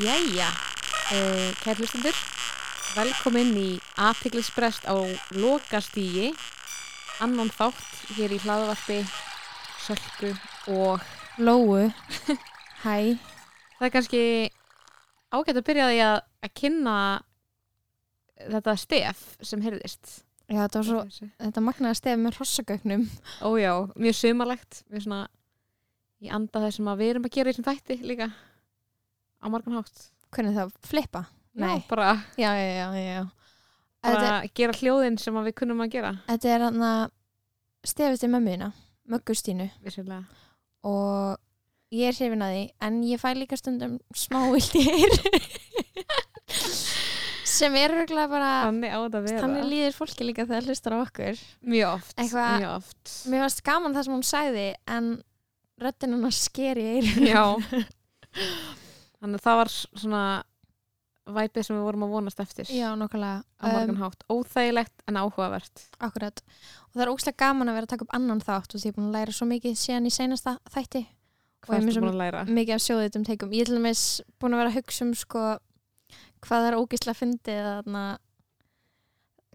Jæja, 0.00 0.46
uh, 1.12 1.50
kærlustundur, 1.60 2.16
velkomin 2.96 3.50
í 3.60 3.66
aðtiklisbrest 4.00 4.86
á 4.88 4.96
lokastígi, 5.36 6.30
annan 7.20 7.50
þátt 7.52 8.14
hér 8.16 8.32
í 8.32 8.38
hlaðvarpi, 8.40 8.96
sölku 9.84 10.32
og 10.72 11.04
Lóu. 11.36 11.90
Hæ. 12.86 13.20
Það 13.76 13.84
er 13.90 13.92
kannski 13.92 14.24
ágætt 15.28 15.60
að 15.60 15.66
byrja 15.68 15.92
því 15.92 16.02
að, 16.06 16.16
að 16.48 16.56
kynna 16.62 16.96
þetta 18.40 18.78
stef 18.80 19.24
sem 19.44 19.68
heyrðist. 19.68 20.20
Já, 20.46 20.62
þetta 20.62 20.80
var 20.80 20.88
svo, 20.88 21.30
þetta 21.44 21.68
magnaði 21.68 22.00
stefið 22.00 22.22
með 22.24 22.38
hrossagögnum 22.40 23.10
Ójá, 23.44 23.74
mjög 24.00 24.22
sumarlegt, 24.24 24.80
mjög 24.88 25.10
svona 25.10 25.24
í 26.24 26.32
anda 26.32 26.64
þess 26.64 26.80
að 26.80 27.02
við 27.04 27.12
erum 27.12 27.28
að 27.28 27.36
gera 27.36 27.52
þessum 27.52 27.68
þætti 27.68 28.00
líka 28.00 28.36
á 29.40 29.46
margan 29.50 29.78
hátt. 29.80 29.98
Hvernig 30.30 30.54
það, 30.54 30.68
flippa? 30.86 31.24
Já, 31.58 31.82
bara, 31.88 32.12
Já, 32.38 32.50
já, 32.54 33.26
bara 34.00 34.20
Þetta, 34.20 34.50
gera 34.54 34.72
hljóðin 34.78 35.18
sem 35.20 35.34
að 35.36 35.44
við 35.50 35.54
kunnum 35.60 35.82
að 35.84 35.90
gera, 35.96 36.12
þetta 36.28 36.48
er 36.54 36.60
hann 36.68 36.82
að 36.86 37.02
stefið 37.90 38.18
til 38.22 38.30
mömmuðina 38.30 38.68
Möggustínu 39.10 39.66
og 40.86 41.38
ég 41.90 42.06
er 42.08 42.14
hrifin 42.16 42.44
að 42.46 42.54
því 42.54 42.62
en 42.86 42.94
ég 43.08 43.18
fæ 43.20 43.28
líka 43.34 43.56
stundum 43.58 43.94
smá 44.14 44.38
vildir 44.52 45.10
sem 47.50 47.74
er 47.76 47.90
örgulega 47.98 48.30
bara 48.30 48.50
Þannig 48.68 48.90
að 48.94 49.16
þannig 49.42 49.64
líður 49.68 49.96
fólki 49.98 50.22
líka 50.28 50.46
þegar 50.46 50.62
það 50.62 50.68
hlustar 50.70 50.92
á 50.96 50.98
okkur. 51.02 51.36
Mjög 51.66 51.88
oft, 51.98 52.14
Eitthvað- 52.16 52.58
mjög 52.62 52.72
oft. 52.78 53.04
Mér 53.26 53.40
varst 53.44 53.64
gaman 53.66 53.94
það 53.96 54.04
sem 54.06 54.14
hún 54.16 54.28
sagði 54.30 54.68
en 54.86 55.10
röddinn 55.82 56.14
hann 56.16 56.32
sker 56.38 56.76
í 56.80 56.86
eirun 56.94 57.26
Já. 57.26 57.44
Þannig 59.20 59.40
að 59.40 59.46
það 59.46 59.60
var 59.60 59.72
svona 59.74 60.22
væpið 61.30 61.66
sem 61.66 61.76
við 61.76 61.86
vorum 61.86 62.04
að 62.06 62.12
vonast 62.14 62.40
eftir 62.42 62.70
Já, 62.72 62.88
nokkulega 62.98 63.42
á 63.60 63.64
margan 63.68 64.00
hátt. 64.00 64.24
Óþægilegt 64.32 65.04
en 65.06 65.20
áhugavert. 65.20 65.86
Akkurat. 66.00 66.42
Og 66.88 66.96
það 66.96 67.04
er 67.04 67.12
óslega 67.12 67.42
gaman 67.44 67.70
að 67.70 67.78
vera 67.78 67.88
að 67.88 67.94
taka 67.94 68.06
upp 68.06 68.14
annan 68.16 68.42
þátt 68.42 68.74
og 68.74 68.80
því 68.80 68.88
ég 68.88 68.94
er 68.94 68.98
búin 68.98 69.10
að 69.10 69.18
læra 69.18 69.36
svo 69.36 69.48
mikið 69.50 69.76
síðan 69.78 70.08
í 70.08 70.14
seinasta 70.14 70.56
þætti. 70.72 71.04
Hvað 71.60 71.76
er 71.76 71.86
með 71.86 72.00
búin 72.00 72.10
að 72.14 72.22
læra? 72.24 72.44
Mikið 72.48 72.76
af 72.76 72.84
sjóðitum 72.86 73.26
teikum. 73.28 73.52
Ég 73.54 73.66
er 73.66 73.70
til 73.70 73.78
dæmis 73.78 74.04
búin 74.40 74.56
að 74.56 74.62
vera 74.62 74.72
að 74.72 74.78
hugsa 74.80 75.06
um 75.06 75.12
sko 75.20 75.44
hvað 76.40 76.64
það 76.64 76.68
er 76.70 76.78
ógislega 76.80 77.20
fyndið 77.20 77.68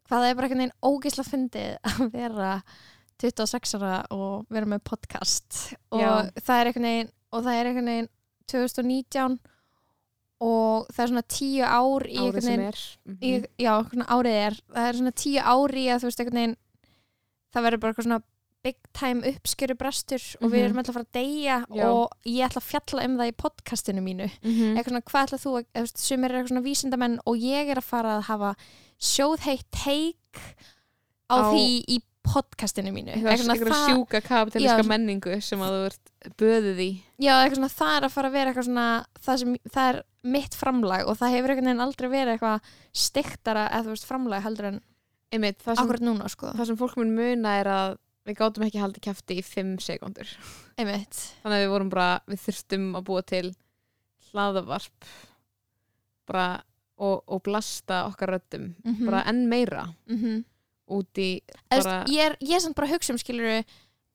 hvað 0.06 0.22
það 0.22 0.28
er 0.30 0.38
bara 0.38 0.48
einhvern 0.48 0.62
veginn 0.62 0.78
ógislega 0.86 1.32
fyndið 1.32 1.72
að 1.90 2.04
vera 2.14 2.52
26 3.24 3.76
ára 3.80 3.98
og 4.14 4.46
vera 4.54 4.70
með 4.70 4.84
podcast 4.86 5.60
og 5.96 6.32
það 6.46 6.62
er 6.62 6.72
veginn 6.76 7.12
og 7.32 7.46
það 7.46 7.60
er 7.60 7.70
einhvern 7.72 7.92
veginn 7.92 8.12
2019 8.52 9.40
og 10.42 10.88
það 10.92 11.04
er 11.06 11.12
svona 11.14 11.28
tíu 11.32 11.64
ár 11.64 12.06
í 12.12 12.18
Árið 12.20 12.42
sem 12.44 12.60
er. 12.60 12.80
Mhm. 13.06 13.18
í, 13.22 13.46
já, 13.64 13.74
svona 13.90 14.06
árið 14.12 14.40
er 14.48 14.54
það 14.76 14.88
er 14.90 14.94
svona 15.00 15.12
tíu 15.16 15.40
ári 15.42 15.84
í 15.86 15.90
að 15.94 16.00
þú 16.02 16.10
veist 16.10 16.20
einhvern 16.20 16.40
veginn 16.42 16.58
það 17.56 17.64
verður 17.66 17.80
bara 17.80 17.94
eitthvað 17.94 18.08
svona 18.10 18.24
big 18.66 18.76
time 18.98 19.22
uppskjöru 19.30 19.76
brestur 19.78 20.24
og 20.42 20.50
við 20.50 20.58
Mhm. 20.58 20.66
erum 20.66 20.78
alltaf 20.82 20.90
að 20.90 20.98
fara 20.98 21.06
að 21.06 21.14
deyja 21.14 21.58
Já. 21.70 21.86
og 21.86 22.10
ég 22.26 22.46
ætla 22.50 22.62
að 22.62 22.70
fjalla 22.72 23.06
um 23.06 23.18
það 23.18 23.30
í 23.32 23.36
podcastinu 23.38 24.02
mínu 24.02 24.30
Mhm. 24.42 24.76
eitthvað 24.76 24.90
svona, 24.90 25.04
hvað 25.06 25.26
ætla 25.26 25.40
þú 25.46 25.52
að, 25.76 25.92
sumir 25.96 26.32
er 26.32 26.36
eitthvað 26.44 26.50
svona 26.50 26.66
vísindamenn 26.66 27.20
og 27.26 27.36
ég 27.38 27.70
er 27.70 27.76
að 27.78 27.84
fara 27.84 28.18
að 28.20 28.24
hafa 28.24 28.56
sjóðheitt 29.00 29.70
teik 29.72 30.18
á, 31.30 31.36
Á- 31.38 31.52
því 31.54 31.86
í 31.88 32.02
podcastinu 32.26 32.92
mínu 32.96 33.14
Eitthvað 33.16 33.44
svona 33.62 33.80
sjúka 33.86 34.22
kapitaliska 34.26 34.84
Já. 34.84 34.90
menningu 34.90 35.38
sem 35.46 35.62
að 35.64 35.76
þú 35.76 35.84
ert 35.90 36.34
böðið 36.42 36.82
í. 36.82 36.90
já, 37.22 37.34
eitthvað 37.38 37.60
svona, 37.60 37.72
það 37.76 37.94
er 37.98 38.08
að 38.08 38.16
fara 38.16 38.32
að 38.32 38.38
vera 38.40 38.52
eitthvað 38.52 38.68
svona 38.70 38.88
það, 39.22 39.40
sem, 39.44 39.56
það 39.76 39.90
er 39.92 40.02
mitt 40.36 40.58
framlag 40.58 41.06
og 41.06 41.20
það 41.20 41.36
hefur 41.36 41.54
einhvern 41.54 41.70
veginn 41.70 41.86
aldrei 41.86 42.10
verið 42.10 42.34
eitthvað 42.36 42.72
stiktara 43.06 43.68
eða 43.70 43.86
þú 43.86 43.94
veist 43.96 44.10
framlag 44.10 44.46
heldur 44.46 44.72
en 44.72 44.82
Einmitt, 45.36 45.60
það 45.66 45.80
sem, 45.82 45.94
núna 46.06 46.28
sko 46.32 46.52
það 46.56 46.70
sem 46.70 46.78
fólk 46.80 46.98
mun 47.02 47.14
muna 47.18 47.56
er 47.60 47.70
að 47.72 47.96
við 48.26 48.38
gátum 48.40 48.66
ekki 48.66 48.82
haldið 48.82 49.04
kæfti 49.06 49.38
í 49.38 49.44
fimm 49.46 49.76
sekundur. 49.82 50.30
einmitt 50.82 51.18
Þannig 51.44 51.58
að 51.60 51.64
við 51.64 51.72
vorum 51.74 51.92
bara, 51.94 52.08
við 52.30 52.42
þurftum 52.46 52.88
að 52.98 53.06
búa 53.10 53.24
til 53.30 53.46
hlaðavarp 54.32 55.10
bara 56.26 56.48
og, 56.96 57.22
og 57.28 57.42
blasta 57.46 58.06
okkar 58.10 58.36
röddum. 58.36 58.72
Mhm. 58.86 59.06
Bara 59.06 59.24
enn 59.30 59.46
meira 59.52 59.88
mm 60.10 60.44
út 60.92 61.22
í 61.22 61.30
Bara... 61.70 61.82
bara, 61.82 61.98
ég, 62.12 62.22
er, 62.30 62.38
ég 62.42 62.58
er 62.58 62.64
samt 62.64 62.78
bara 62.78 62.90
að 62.90 62.98
hugsa 62.98 63.16
um 63.16 63.22
skilur 63.22 63.64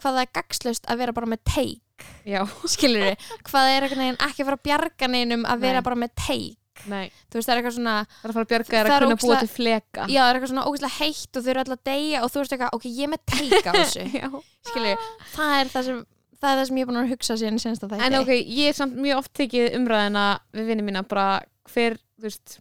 hvað 0.01 0.17
það 0.17 0.23
er 0.23 0.33
gagslaust 0.39 0.87
að 0.89 1.03
vera 1.03 1.17
bara 1.17 1.29
með 1.29 1.43
teik. 1.51 2.07
Já, 2.29 2.41
skilur 2.75 3.11
hvað 3.45 3.69
það 3.69 3.75
er 3.75 3.89
ekki 3.91 4.45
að 4.45 4.49
fara 4.49 4.57
að 4.57 4.65
bjarga 4.69 5.11
neinum 5.13 5.45
að 5.45 5.67
vera 5.67 5.83
Nei. 5.83 5.87
bara 5.91 6.01
með 6.05 6.15
teik? 6.27 6.57
Nei, 6.89 7.11
þú 7.29 7.37
veist 7.37 7.51
það 7.51 7.53
er 7.53 7.59
eitthvað 7.61 7.75
svona 7.77 7.95
það 8.09 8.23
er 8.25 8.31
að 8.31 8.37
fara 8.37 8.45
að 8.47 8.53
bjarga 8.53 8.71
Það 8.71 8.95
að 8.95 9.03
kunna 9.03 9.19
búa 9.21 9.41
til 9.43 9.51
fleka. 9.53 10.07
já 10.09 10.21
það 10.23 10.31
er 10.31 10.39
eitthvað 10.39 10.53
svona 10.55 10.63
ógeðslega 10.71 10.97
heitt 10.97 11.37
og 11.37 11.45
þau 11.45 11.51
eru 11.53 11.61
alltaf 11.61 11.77
að 11.77 11.91
deyja 11.91 12.23
og 12.25 12.31
þú 12.31 12.41
veist 12.41 12.55
eitthvað 12.57 12.79
ok 12.79 12.87
ég 12.89 13.03
er 13.05 13.11
með 13.13 13.23
teik 13.35 13.69
á 13.69 13.73
þessu. 13.77 14.07
Já. 14.21 14.29
skilur 14.71 15.05
það 15.35 15.57
er 15.59 15.73
það 15.75 15.87
sem 15.91 16.01
það 16.41 16.55
er 16.55 16.61
það 16.61 16.67
sem 16.71 16.81
ég 16.81 16.87
er 16.87 16.91
búin 16.91 17.01
að 17.03 17.13
hugsa 17.13 17.37
síðan 17.37 17.59
í 17.59 17.63
sensta 17.63 17.89
þætti. 17.91 18.07
En 18.07 18.19
ok, 18.21 18.33
ég 18.33 18.71
er 18.71 18.77
samt 18.77 18.97
mjög 18.97 19.21
oft 19.21 19.33
tekið 19.37 19.77
umræðina 19.77 20.25
við 20.57 20.71
vinni 20.71 20.87
mína 20.87 21.03
bara 21.09 21.27
hver, 21.71 21.99
þú 22.17 22.27
veist, 22.29 22.57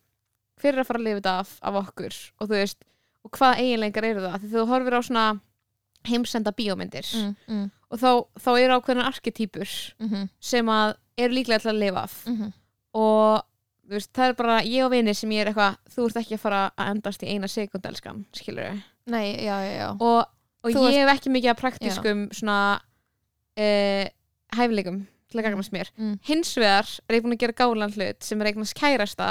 hver 0.59 0.75
er 0.75 0.84
að 0.84 0.90
fara 0.90 1.00
að 1.02 1.08
lifa 1.08 1.22
þetta 1.22 1.36
af, 1.44 1.53
af 1.69 1.80
okkur. 1.86 2.18
Og 2.40 2.50
þú 2.50 2.58
veist, 2.58 2.80
og 3.25 3.35
hvað 3.35 3.62
eiginleikar 3.63 4.07
eru 4.07 4.24
það? 4.25 4.40
Því 4.44 4.52
þú 4.53 4.66
horfir 4.69 4.97
á 4.97 5.02
svona 5.06 5.25
heimsenda 6.07 6.53
bíómyndir. 6.56 7.07
Mm, 7.19 7.35
mm, 7.50 7.68
og 7.91 8.00
þá, 8.00 8.09
þá 8.40 8.50
eru 8.53 8.78
ákveðnar 8.78 9.09
arketýpur 9.12 9.75
mm, 10.00 10.25
sem 10.52 10.72
að 10.72 10.96
eru 11.19 11.35
líklega 11.35 11.63
til 11.63 11.74
að 11.74 11.81
lifa 11.84 12.06
af. 12.07 12.18
Mm, 12.30 12.52
og 13.00 13.44
veist, 13.90 14.12
það 14.16 14.31
er 14.31 14.38
bara 14.40 14.57
ég 14.63 14.85
og 14.85 14.94
vinni 14.94 15.16
sem 15.18 15.31
ég 15.35 15.44
er 15.44 15.52
eitthvað, 15.52 15.78
þú 15.94 16.07
ert 16.07 16.22
ekki 16.22 16.38
að 16.38 16.44
fara 16.46 16.63
að 16.72 16.91
endast 16.94 17.25
í 17.25 17.31
eina 17.34 17.50
sekund 17.52 17.88
elskan, 17.90 18.24
skilur 18.38 18.69
já 19.80 19.88
og, 19.96 20.19
og 20.63 20.75
ég 20.75 21.00
hef 21.01 21.13
ekki 21.16 21.34
mikið 21.34 21.53
að 21.53 21.62
praktískum 21.63 22.25
svona 22.36 22.59
uh, 23.59 24.06
hæfileikum 24.56 25.01
til 25.30 25.40
að 25.40 25.46
gagnast 25.46 25.74
mér. 25.74 25.91
Mm, 25.97 26.18
hins 26.25 26.56
vegar 26.57 26.90
er 27.07 27.18
ég 27.18 27.25
búin 27.25 27.36
að 27.36 27.44
gera 27.44 27.57
gálan 27.57 27.96
hlut 27.96 28.25
sem 28.25 28.41
er 28.41 28.51
eignast 28.51 28.78
kærasta 28.78 29.30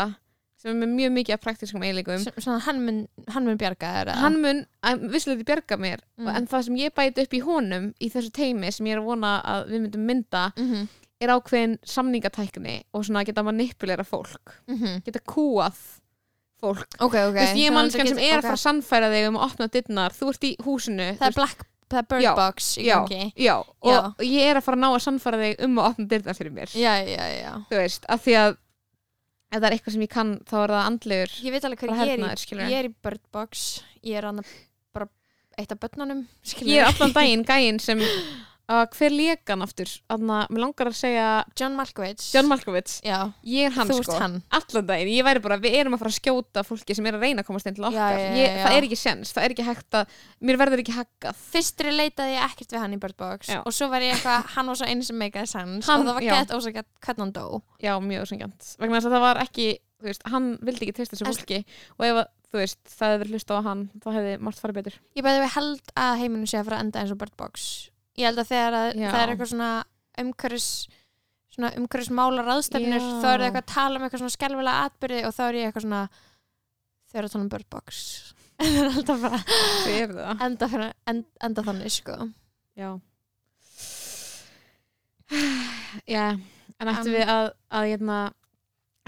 sem 0.58 0.70
er 0.72 0.78
með 0.86 0.94
mjög 0.98 1.12
mikið 1.14 1.34
af 1.36 1.40
praktískum 1.44 1.82
eiginleikum. 1.86 2.24
Svona 2.42 2.58
hann 2.66 2.80
mun, 2.84 2.96
hann 3.30 3.44
mun 3.46 3.58
bjarga 3.60 3.92
þér 3.94 4.08
eða? 4.10 4.16
hann 4.24 4.40
mun 4.42 4.64
að 4.82 5.04
vissulega 5.12 5.44
bjarga 5.46 5.76
mér 5.78 6.00
Mm. 6.18 6.28
en 6.36 6.46
það 6.50 6.64
sem 6.66 6.76
ég 6.80 6.94
bæti 6.98 7.22
upp 7.22 7.34
í 7.38 7.40
honum 7.46 7.92
í 8.02 8.08
þessu 8.10 8.32
teimi 8.34 8.72
sem 8.74 8.86
ég 8.86 8.96
er 8.96 8.98
að 9.02 9.06
vona 9.06 9.36
að 9.44 9.68
við 9.70 9.80
myndum 9.86 10.06
mynda 10.10 10.52
Mhm, 10.58 10.88
er 11.20 11.28
ákveðin 11.34 11.78
samningatækni 11.86 12.82
og 12.94 13.04
svona 13.06 13.24
geta 13.24 13.42
manipulera 13.42 14.02
fólk 14.04 14.52
mhm. 14.68 15.00
geta 15.06 15.20
kúað 15.20 15.78
fólk. 16.60 16.86
Ok 16.98 17.14
ok. 17.14 17.14
Þú 17.14 17.32
veist, 17.38 17.54
ég 17.54 17.68
er 17.68 17.70
Þannig 17.70 17.70
að 17.70 17.74
mannskan 17.78 18.00
þetta 18.00 18.08
sem 18.08 18.18
getur- 18.18 18.28
er 18.28 18.34
að 18.34 18.38
ok. 18.38 18.48
fara 18.48 18.58
að 18.58 18.66
sannfæra 18.66 19.10
þig 19.14 19.28
um 19.28 19.36
að 19.38 19.44
opna 19.46 19.68
dittnar 19.70 20.10
þú 20.18 20.28
ert 20.32 20.42
í 20.48 20.52
húsinu 20.66 21.06
þú 21.12 21.18
það 21.18 21.22
er 21.22 21.28
veist, 21.28 21.36
black 21.38 21.66
það 21.88 21.98
er 22.02 22.06
bird 22.10 22.22
Já, 22.22 22.34
box 22.36 22.76
í 22.78 22.84
já, 22.84 22.96
gangi. 22.98 23.32
já, 23.38 23.54
og 23.80 24.18
ég 24.26 24.42
er 24.50 24.56
að 24.58 24.62
fara 24.66 24.76
að 24.76 24.82
ná 24.82 24.88
að 24.90 25.02
sannfæra 25.06 25.38
þig 25.44 25.62
um 25.64 25.78
að 25.78 25.86
opna 25.92 26.08
dittnar 26.08 26.34
fyrir 26.34 26.52
mér. 26.52 26.68
Já 26.74 26.94
já 27.06 27.24
já. 27.42 27.52
Þú 27.70 27.76
veist, 27.78 28.04
af 28.08 28.24
því 28.26 28.34
að 28.42 28.56
ef 29.48 29.60
það 29.60 29.68
er 29.68 29.76
eitthvað 29.76 29.94
sem 29.96 30.04
ég 30.04 30.12
kann 30.12 30.32
þá 30.48 30.56
er 30.62 30.74
það 30.74 30.88
andlegur 30.90 31.36
ég 31.44 31.54
veit 31.54 31.68
alveg 31.68 31.84
hvað 31.84 32.02
ég 32.02 32.12
er 32.14 32.18
í 32.18 32.58
ég 32.58 32.78
er 32.80 32.88
í 32.88 32.94
bird 33.06 33.24
box 33.34 33.64
ég 34.04 34.20
er 34.20 34.28
hann 34.28 34.42
bara 34.96 35.08
eitt 35.58 35.72
af 35.72 35.80
börnunum 35.82 36.26
ég 36.62 36.82
er 36.82 36.90
allan 36.90 37.14
daginn 37.16 37.46
gæinn 37.48 37.80
sem 37.82 38.02
að 38.68 38.82
hver 38.98 39.14
lekan 39.16 39.62
aftur? 39.64 39.90
Þannig 40.10 40.32
að 40.36 40.50
mér 40.54 40.62
langar 40.64 40.90
að 40.90 40.96
segja 40.98 41.26
John 41.58 41.76
Malkovich. 41.78 42.24
John 42.34 42.48
Malkovich. 42.50 42.94
Já. 43.06 43.18
Ég 43.48 43.68
er 43.70 43.74
hann 43.78 43.88
þú 43.88 43.96
ert 44.02 44.08
sko, 44.10 44.18
hann. 44.20 44.36
Allan 44.58 44.88
daginn. 44.90 45.10
Ég 45.14 45.24
væri 45.24 45.42
bara, 45.44 45.58
við 45.62 45.76
erum 45.80 45.96
að 45.96 46.02
fara 46.04 46.12
að 46.12 46.18
skjóta 46.18 46.64
fólki 46.68 46.96
sem 46.98 47.08
er 47.08 47.16
að 47.16 47.24
reyna 47.24 47.44
að 47.44 47.48
komast 47.48 47.70
inn 47.70 47.78
til 47.78 47.86
okkar. 47.88 48.12
já, 48.12 48.20
já, 48.20 48.36
ég, 48.36 48.52
já. 48.52 48.62
það 48.66 48.76
er 48.78 48.88
ekki 48.88 49.00
sens, 49.00 49.32
það 49.32 49.44
er 49.48 49.54
ekki 49.56 49.66
hægt 49.70 49.98
að 50.02 50.14
mér 50.50 50.60
verður 50.60 50.82
ekki 50.84 50.96
haggað. 50.98 51.42
Fyrstri 51.54 51.94
leitaði 51.96 52.36
ég 52.36 52.44
ekkert 52.48 52.72
við 52.76 52.84
hann 52.84 52.94
í 52.96 53.00
Bird 53.02 53.16
Box 53.18 53.48
Já. 53.48 53.60
og 53.64 53.72
svo 53.72 53.88
var 53.92 54.04
ég 54.04 54.14
eitthvað, 54.14 54.48
hann 54.54 54.66
var 54.72 54.80
svo 54.82 54.86
einu 54.92 55.02
sem 55.08 55.16
meikaði 55.18 55.48
sans 55.48 55.86
Hann- 55.88 56.00
og 56.04 56.08
það 56.10 56.14
var 56.20 56.22
já. 56.28 56.32
gett 56.36 56.56
ósakett 56.58 56.88
hvernig 57.00 57.24
hann 57.24 57.32
dó. 57.32 57.62
Já, 57.80 57.94
mjög 58.04 58.26
sangjant, 58.28 58.74
vegna 58.78 59.00
þess 59.00 59.08
að 59.08 59.16
það 59.16 59.24
var 59.28 59.42
ekki 59.48 59.68
þú 59.98 60.06
veist, 60.12 60.22
hann 60.30 60.50
vildi 60.62 60.84
ekki 60.86 60.94
treysta 60.94 61.16
þessu 61.16 61.26
En- 61.26 61.34
fólki. 61.34 61.64
Og 61.98 62.04
ef 62.06 62.18
að, 62.22 62.26
þú 62.52 62.58
veist, 62.62 62.78
það 62.86 63.08
hefði 63.08 63.20
verið 63.24 63.32
hlusta 63.34 63.56
á 63.58 63.60
hann 63.66 63.80
þá 63.98 64.08
hefði 64.14 64.34
margt 64.46 64.60
farið 64.62 64.76
betur. 64.78 64.98
Ég 65.18 65.24
bæði 65.26 65.40
við 65.42 65.54
held 65.56 65.94
að 65.98 66.18
heiminu 66.22 66.46
sé 66.46 66.58
að 66.60 66.68
fara 66.68 66.76
að 66.78 66.84
enda 66.86 67.00
eins 67.02 67.10
og 67.16 67.18
Bird 67.18 67.36
Box 67.36 67.90
Ég 68.18 68.26
held 68.26 68.40
að 68.42 68.48
þegar 68.50 68.76
að 68.78 68.88
það 68.98 69.20
er 69.22 69.32
eitthvað 69.34 69.50
svona 69.52 69.70
umhverfis 70.18 70.68
svona 71.54 71.70
umhverfis 71.78 72.10
mála 72.14 72.42
ráðstefnir 72.46 72.98
Já. 72.98 73.06
þá 73.22 73.26
er 73.30 73.38
það 73.38 73.46
eitthvað 73.48 73.62
að 73.64 73.72
tala 73.74 73.98
um 74.00 74.06
eitthvað 74.06 74.22
svona 74.24 74.34
skelfilega 74.36 74.82
atbyrði 74.88 75.20
og 75.28 75.34
þá 75.36 75.42
er 75.48 75.58
ég 75.58 75.68
eitthvað 75.70 75.84
svona 75.86 76.02
þau 77.08 77.18
eru 77.18 77.28
að 77.28 77.32
tala 77.34 77.44
um 77.44 77.52
það 78.58 78.76
er 78.82 78.88
alltaf 78.90 79.20
bara 79.22 79.38
enda, 80.48 80.66
fyrir, 80.68 80.92
enda, 81.46 81.62
þannig 81.68 81.92
sko. 81.94 82.16
Já. 82.78 82.88
Já, 86.08 86.24
en 86.80 86.88
ættum 86.90 87.06
En- 87.12 87.14
við 87.14 87.30
að, 87.30 87.48
að 87.78 87.86
hérna, 87.92 88.18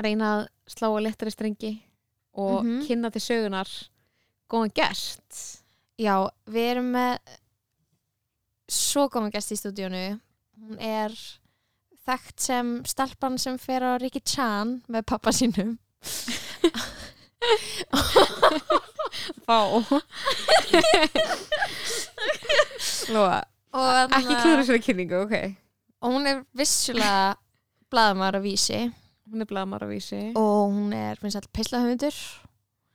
reyna 0.01 0.29
að 0.37 0.43
slá 0.71 0.87
að 0.91 1.03
lettari 1.06 1.33
strengi 1.35 1.73
og 2.35 2.65
Mhm. 2.65 2.87
kynna 2.87 3.11
til 3.11 3.21
sögunar 3.25 3.69
góðan 4.51 4.73
gest. 4.75 5.63
Já, 5.99 6.29
við 6.47 6.71
erum 6.77 6.93
með 6.93 7.19
svo 8.70 9.08
góðan 9.11 9.32
gest 9.34 9.52
í 9.55 9.58
stúdíónu. 9.58 10.05
Hún 10.61 10.78
er 10.81 11.14
þekkt 12.06 12.40
sem 12.46 12.72
stelpan 12.88 13.38
sem 13.38 13.58
fer 13.61 13.82
á 13.87 13.99
Ricky 14.00 14.20
Chan 14.25 14.81
með 14.88 15.06
pappa 15.11 15.32
sínum. 15.34 15.76
Og 23.70 23.87
þarna- 23.87 24.19
ekki 24.19 24.37
klúra 24.43 24.64
sér 24.67 24.81
kynningu, 24.82 25.22
ok. 25.25 25.34
Og 26.02 26.12
hún 26.14 26.26
er 26.26 26.44
vissulega 26.56 27.37
blaðamar 27.93 28.38
á 28.38 28.40
vísi. 28.43 28.93
Hún 29.31 29.43
er 29.43 29.46
blamar 29.46 29.82
á 29.84 29.88
vísi. 29.88 30.32
Og 30.34 30.72
hún 30.72 30.93
er 30.94 31.17
finnst 31.20 31.37
all 31.37 31.49
peislahöfundur. 31.52 32.14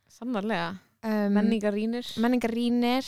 Sannarlega, 0.10 0.80
um, 1.04 1.34
menningarínir 1.36 2.06
menningarínir 2.18 3.04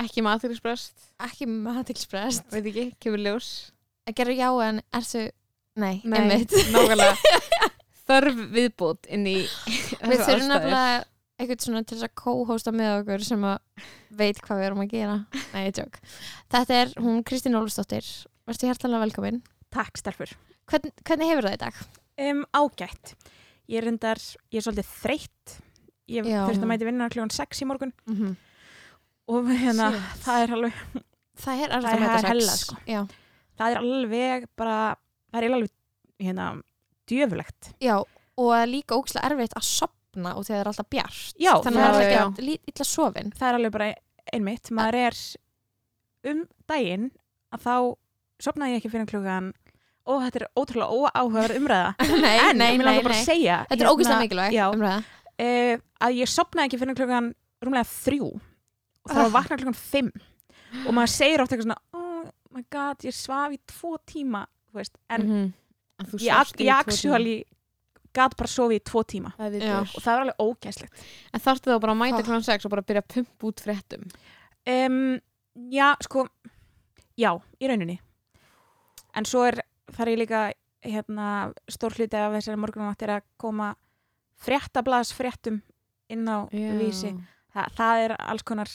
Ekki 0.00 0.22
maturixbröst, 0.24 1.10
ekki 1.26 1.46
matilsprest 1.50 2.46
veit 2.54 2.66
ekki, 2.70 2.86
kemur 3.02 3.20
ljós. 3.20 3.50
Að 4.08 4.16
gera 4.20 4.36
já 4.38 4.48
en 4.64 4.80
ertu 4.96 5.26
nei, 5.80 6.00
Nei, 6.04 6.18
einmitt. 6.22 6.54
nákvæmlega. 6.72 7.14
Þörf 8.10 8.40
viðbót 8.54 9.06
inn 9.12 9.26
í 9.28 9.36
við 9.36 10.22
þurfum 10.24 10.48
nefnilega 10.50 11.04
eitthvað 11.40 11.64
svona 11.64 11.82
til 11.88 12.00
að 12.00 12.14
co-hosta 12.18 12.72
með 12.74 12.94
okkur 12.98 13.24
sem 13.24 13.44
að 13.46 13.84
veit 14.18 14.40
hvað 14.44 14.60
við 14.60 14.68
erum 14.70 14.82
að 14.84 14.94
gera. 14.96 15.16
Nei, 15.52 15.62
ég 15.68 15.76
tjók 15.78 16.00
þetta 16.50 16.78
er 16.80 16.92
hún 17.00 17.22
Kristín 17.26 17.58
Ólfsdóttir 17.60 18.06
verður 18.48 18.70
hjertalega 18.72 19.04
velkomin. 19.04 19.42
Takk, 19.70 20.00
stelfur. 20.00 20.32
Hvern, 20.70 20.90
hvernig 21.06 21.30
hefur 21.30 21.46
það 21.46 21.56
í 21.56 21.60
dag? 21.60 21.82
Um, 22.20 22.42
ágætt. 22.56 23.14
Ég 23.70 23.78
er 23.78 23.86
reyndar, 23.86 24.18
ég 24.50 24.58
er 24.58 24.66
svolítið 24.66 24.88
þreytt. 25.04 25.58
Ég 26.10 26.26
þurfti 26.26 26.64
að 26.64 26.70
mæti 26.72 26.88
vinna 26.88 27.06
kljóðan 27.12 27.30
6 27.36 27.62
í 27.62 27.68
morgun. 27.70 27.92
Mm 28.08 28.16
-hmm. 28.16 28.38
Og 29.30 29.50
hérna, 29.50 29.88
Shit. 29.94 30.24
það 30.26 30.42
er 30.44 30.54
alveg, 30.56 30.80
það 31.40 31.62
er 31.64 31.70
Það 31.70 31.76
erfitt 31.76 31.76
að 31.76 31.94
er 31.94 32.02
mæta 32.04 32.18
sex 32.20 32.30
hella, 32.32 32.56
sko. 32.60 32.76
það 33.60 33.74
er 33.76 33.80
alveg 33.84 34.46
bara, 34.60 34.78
það 35.30 35.40
er 35.46 35.54
alveg, 35.56 35.72
hérna, 36.26 36.48
djöfulegt. 37.10 37.70
já, 37.82 37.96
og 38.00 38.50
það 38.50 38.62
er 38.64 38.70
líka 38.74 38.98
ógislega 38.98 39.30
erfitt 39.30 39.56
að 39.60 39.66
sopna 39.70 40.34
og 40.36 40.44
þegar 40.48 40.58
það 40.58 40.64
er 40.64 40.70
alltaf 40.72 40.90
bjart 40.90 41.40
Já, 41.40 41.52
þannig 41.64 41.86
að 41.86 41.96
það 42.00 42.10
er 42.40 42.44
lít- 42.50 42.70
illa 42.72 42.86
sofin 42.88 43.32
Það 43.36 43.48
er 43.50 43.58
alveg 43.60 43.72
bara 43.76 43.88
einmitt. 44.32 44.70
Maður 44.74 44.98
er 45.00 45.18
um 46.30 46.40
daginn 46.70 47.06
að 47.54 47.62
þá 47.64 47.74
sopnaði 48.40 48.74
ég 48.74 48.80
ekki 48.82 48.90
fyrir 48.92 49.08
kljóðan 49.10 49.50
og 50.10 50.22
þetta 50.24 50.40
er 50.40 50.46
ótrúlega 50.58 50.96
óáhugaverð 50.96 51.58
umræða. 51.60 51.90
nei, 52.24 52.36
en 52.50 52.58
nei, 52.58 52.68
ég 52.74 52.78
vil 52.80 52.88
alveg 52.90 53.06
bara 53.06 53.22
segja 53.24 53.58
þetta 53.70 53.84
er 53.86 53.90
ógislega 53.92 54.20
mikilvægt 54.24 54.56
já, 54.56 54.64
umræða 54.74 55.00
uh, 55.00 55.74
að 56.06 56.18
ég 56.20 56.30
sopnaði 56.32 56.68
ekki 56.70 56.80
fyrir 56.82 56.98
klukkan 56.98 57.30
rúmlega 57.64 57.88
þrjú 57.90 58.30
og 59.10 59.16
það 59.16 59.20
var 59.20 59.26
að 59.26 59.30
Ah. 59.30 59.38
vakna 59.40 59.56
klukkan 59.60 59.76
fimm 59.80 60.10
og 60.86 60.94
maður 60.94 61.12
segir 61.16 61.42
ofta 61.42 61.56
eitthvað 61.56 61.68
svona 61.68 61.80
oh 61.94 62.30
my 62.54 62.64
god, 62.70 62.98
ég 63.04 63.14
svaf 63.14 63.52
í 63.54 63.58
tvo 63.66 63.96
tíma 64.06 64.44
þú 64.70 64.78
veist, 64.80 64.96
en. 65.10 65.24
En 66.00 66.06
þú 66.06 66.20
ég, 66.22 66.54
ég 66.64 66.70
actually 66.74 67.44
gat 68.14 68.32
bara 68.36 68.48
sofið 68.50 68.78
í 68.80 68.84
tvo 68.86 69.02
tíma 69.06 69.32
er 69.38 69.58
Já. 69.60 69.80
og 69.82 70.00
það 70.02 70.14
var 70.14 70.22
alveg 70.24 70.40
ógæslegt 70.42 71.02
En 71.34 71.40
þarftu 71.40 71.70
þá 71.70 71.80
bara 71.80 71.92
að 71.94 72.00
mæta 72.00 72.18
Ah. 72.22 72.26
klán 72.26 72.42
6 72.46 72.64
og 72.66 72.70
bara 72.70 72.82
byrja 72.82 73.02
að 73.02 73.12
pumpa 73.14 73.46
út 73.50 73.60
fréttum 73.60 74.06
um, 74.66 75.20
já, 75.70 75.94
sko 76.02 76.26
já, 77.18 77.34
í 77.60 77.68
rauninni 77.68 77.98
en 79.14 79.24
svo 79.26 79.44
er, 79.46 79.60
þar 79.92 80.08
er 80.08 80.16
líka 80.16 80.52
hérna, 80.82 81.52
stór 81.68 81.92
hluti 81.98 82.14
af 82.16 82.32
þessari 82.32 82.56
morgunvætt 82.62 83.02
er 83.02 83.12
að 83.18 83.22
koma 83.38 83.74
fréttablaðs 84.40 85.12
fréttum 85.12 85.60
inn 86.10 86.26
á 86.30 86.46
vísi 86.50 87.12
Þa, 87.50 87.64
það 87.74 88.00
er 88.04 88.12
alls 88.30 88.42
konar, 88.46 88.68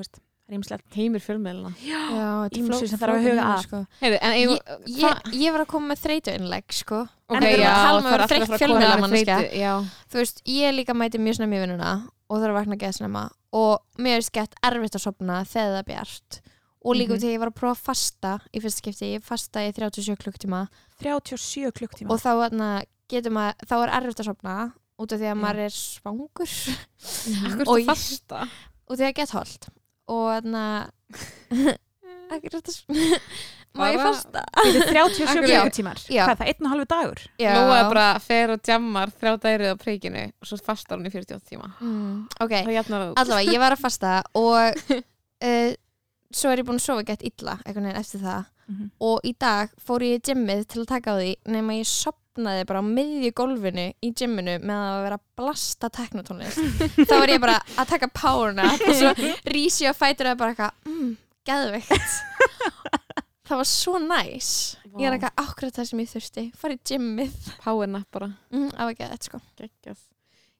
veist, 0.00 0.20
rýmslegt 0.50 0.84
Heimir 0.98 1.22
fjölmiðluna 1.24 1.70
já, 1.80 2.00
þetta 2.12 2.44
er 2.44 2.58
Ýmsu 2.60 2.68
fló- 2.74 2.88
sem 2.88 2.98
þarf 3.00 3.14
að 3.14 3.26
huga 3.28 3.44
að. 3.48 3.62
sko. 3.64 3.78
Heyrðu, 4.02 4.18
en 4.20 4.34
ég, 4.36 4.48
ég, 5.00 5.22
ég 5.40 5.52
var 5.54 5.60
að 5.64 5.70
koma 5.72 5.88
með 5.94 6.02
þreytu 6.04 6.34
innlegg 6.38 6.72
sko. 6.76 6.98
Ok, 7.28 7.40
við 7.40 7.54
erum 7.54 7.64
að 7.70 7.78
tala 7.84 7.98
um 7.98 8.06
að 8.10 8.14
að 8.14 8.34
að 8.44 8.58
fjölmiðla 8.60 8.98
með 9.00 9.14
þreytu, 9.14 9.58
Já, 9.58 9.72
þú 10.12 10.20
veist, 10.20 10.42
ég 10.44 10.74
líka 10.76 10.94
mæti 10.94 11.18
mjög 11.22 11.38
snemma 11.38 11.56
í 11.56 11.62
vinnuna 11.64 11.92
og 12.28 12.36
þarf 12.42 12.50
að 12.52 12.58
vakna 12.60 12.76
að 12.76 12.82
geða 12.84 12.98
snemma 12.98 13.22
og 13.54 14.02
mér 14.04 14.16
er 14.20 14.26
skett 14.26 14.54
erfitt 14.62 14.94
að 14.98 15.04
sopna 15.06 15.40
þegar 15.48 15.72
það 15.72 15.78
er 15.80 15.88
bjart. 15.92 16.40
Og 16.84 16.96
líka 16.98 17.14
Mhm. 17.14 17.20
þegar 17.24 17.32
ég 17.32 17.38
var 17.40 17.48
að 17.48 17.54
prófa 17.56 17.72
að 17.72 17.84
fasta 17.88 18.32
í 18.52 18.60
fyrsta 18.60 18.80
skipti, 18.82 19.12
ég 19.16 19.22
fasta 19.24 19.60
í 19.64 19.72
37 19.72 20.16
klukktíma 20.20 20.68
37 21.00 21.72
klukktíma 21.72 22.10
og 22.10 22.20
þá, 22.20 22.84
getur 23.08 23.32
maður, 23.32 23.54
þá 23.64 23.74
er 23.84 23.92
erfitt 24.00 24.20
að 24.20 24.28
sopna 24.28 24.72
út 25.00 25.12
af 25.12 25.18
því 25.18 25.24
að 25.24 25.32
Já. 25.32 25.40
maður 25.40 25.62
er 25.64 25.72
svangur. 25.72 26.52
Akkur 27.48 27.64
Og 27.68 27.72
þú 27.72 27.80
ég- 27.80 27.86
fasta? 27.88 28.48
Og 28.88 28.98
því 28.98 29.06
að 29.08 29.14
get 29.14 29.30
holdt 29.30 29.68
og 30.10 30.24
þarna 30.34 30.64
ekki 32.34 32.50
rétt 32.52 32.70
að 32.70 32.78
má 33.74 33.88
ég 33.90 33.98
fasta? 34.02 34.42
Þetta 34.54 34.80
er 34.80 34.92
37 34.94 35.26
Akkur- 35.26 35.46
klukkutímar. 35.48 36.00
Hvað 36.06 36.32
er 36.32 36.38
það, 36.40 36.50
einn 36.52 36.66
og 36.68 36.72
halvu 36.74 36.86
dagur? 36.92 37.22
Lóa 37.42 37.76
er 37.80 37.88
bara 37.90 38.06
fer 38.22 38.52
og 38.54 38.62
djammar 38.66 39.12
þrjá 39.18 39.32
dærið 39.44 39.72
á 39.74 39.76
príkinu 39.80 40.24
og 40.30 40.48
svo 40.50 40.58
fastar 40.62 40.98
hún 41.00 41.08
í 41.08 41.12
48 41.14 41.42
tíma. 41.50 41.70
Mm, 41.80 42.20
ok, 42.40 42.54
allavega, 42.84 43.42
ég 43.50 43.58
var 43.62 43.74
að 43.76 43.82
fasta 43.82 44.14
og 44.38 44.78
uh, 44.94 45.72
svo 46.38 46.50
er 46.50 46.62
ég 46.62 46.66
búin 46.68 46.78
að 46.80 46.86
sofa 46.86 47.06
gett 47.10 47.26
illa 47.26 47.58
einhvern 47.64 47.88
veginn 47.90 48.00
eftir 48.02 48.22
það. 48.24 48.50
Mhm. 48.64 48.86
og 49.04 49.26
í 49.28 49.34
dag 49.36 49.68
fór 49.76 50.00
ég 50.00 50.14
í 50.16 50.20
gymmið 50.24 50.62
til 50.72 50.78
að 50.80 50.86
taka 50.88 51.12
á 51.12 51.20
því 51.20 51.32
nema 51.52 51.74
ég 51.76 51.84
sopnaði 52.34 52.66
bara 52.66 52.82
á 52.82 52.84
miðju 52.84 53.30
gólfinu 53.36 53.84
í 54.02 54.10
gymminu 54.10 54.58
með 54.66 54.80
að 54.82 55.02
vera 55.04 55.18
blasta 55.38 55.90
teknotónlist. 55.94 56.58
Þá 57.06 57.14
var 57.14 57.30
ég 57.30 57.40
bara 57.40 57.58
að 57.78 57.90
taka 57.92 58.08
páruna 58.10 58.70
og 58.74 58.94
svo 58.98 59.12
rísi 59.46 59.86
á 59.86 59.94
fætur 59.94 60.32
og 60.32 60.40
bara 60.40 60.54
eitthvað 60.54 60.90
mm, 60.90 61.12
geðveikt. 61.46 61.92
Það 63.46 63.60
var 63.60 63.68
svo 63.68 63.98
næs 64.00 64.50
ég 64.98 65.06
er 65.06 65.14
eitthvað 65.14 65.44
ákveð 65.44 65.72
það 65.76 65.86
sem 65.90 66.00
ég 66.00 66.10
þurfti. 66.10 66.44
Fara 66.56 66.74
í 66.74 66.82
gymmið. 66.90 67.38
Power 67.60 67.90
nap 67.92 68.08
bara. 68.14 68.30
Mm, 68.54 68.70
á 68.72 68.82
ekki 68.88 69.04
að 69.04 69.16
sko. 69.28 69.40
Geggjað. 69.60 70.02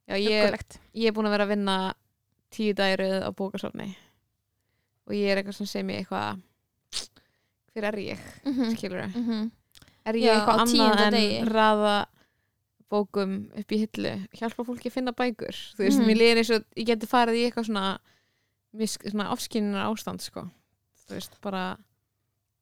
Já, 0.04 0.16
ég, 0.20 0.56
ég 0.92 1.08
er 1.08 1.14
búin 1.16 1.30
að 1.30 1.34
vera 1.38 1.46
að 1.48 1.54
vinna 1.54 1.76
tíu 2.54 2.74
dærið 2.76 3.24
á 3.24 3.30
bókasofni 3.34 3.88
og 5.08 5.14
ég 5.16 5.32
er 5.32 5.40
eitthvað 5.40 5.58
sem 5.58 5.70
segir 5.70 5.86
mér 5.88 6.02
eitthvað 6.02 6.42
hver 7.74 7.86
er 7.88 7.96
ég, 7.98 8.26
mm 8.44 8.74
skilur 8.76 9.00
-hmm. 9.08 9.48
Er 10.06 10.14
ég 10.14 10.32
eitthvað 10.34 10.60
annað 10.64 11.00
en 11.06 11.12
degi. 11.12 11.44
raða 11.52 12.06
bókum 12.90 13.32
upp 13.58 13.72
í 13.72 13.78
hillu 13.80 14.12
hjálpa 14.38 14.64
fólki 14.66 14.90
að 14.90 14.92
finna 14.98 15.12
bækur 15.12 15.56
þú 15.76 15.78
veist, 15.84 15.98
Mhm. 15.98 16.06
mér 16.06 16.16
líður 16.20 16.38
eins 16.42 16.50
og 16.54 16.64
ég 16.76 16.86
geti 16.86 17.06
farið 17.06 17.34
í 17.40 17.44
eitthvað 17.50 17.66
svona, 17.70 17.98
misk- 18.76 19.08
svona 19.10 19.30
afskynnar 19.32 19.88
ástand 19.90 20.20
sko, 20.20 20.50
þú 21.08 21.14
veist, 21.16 21.40
bara 21.40 21.76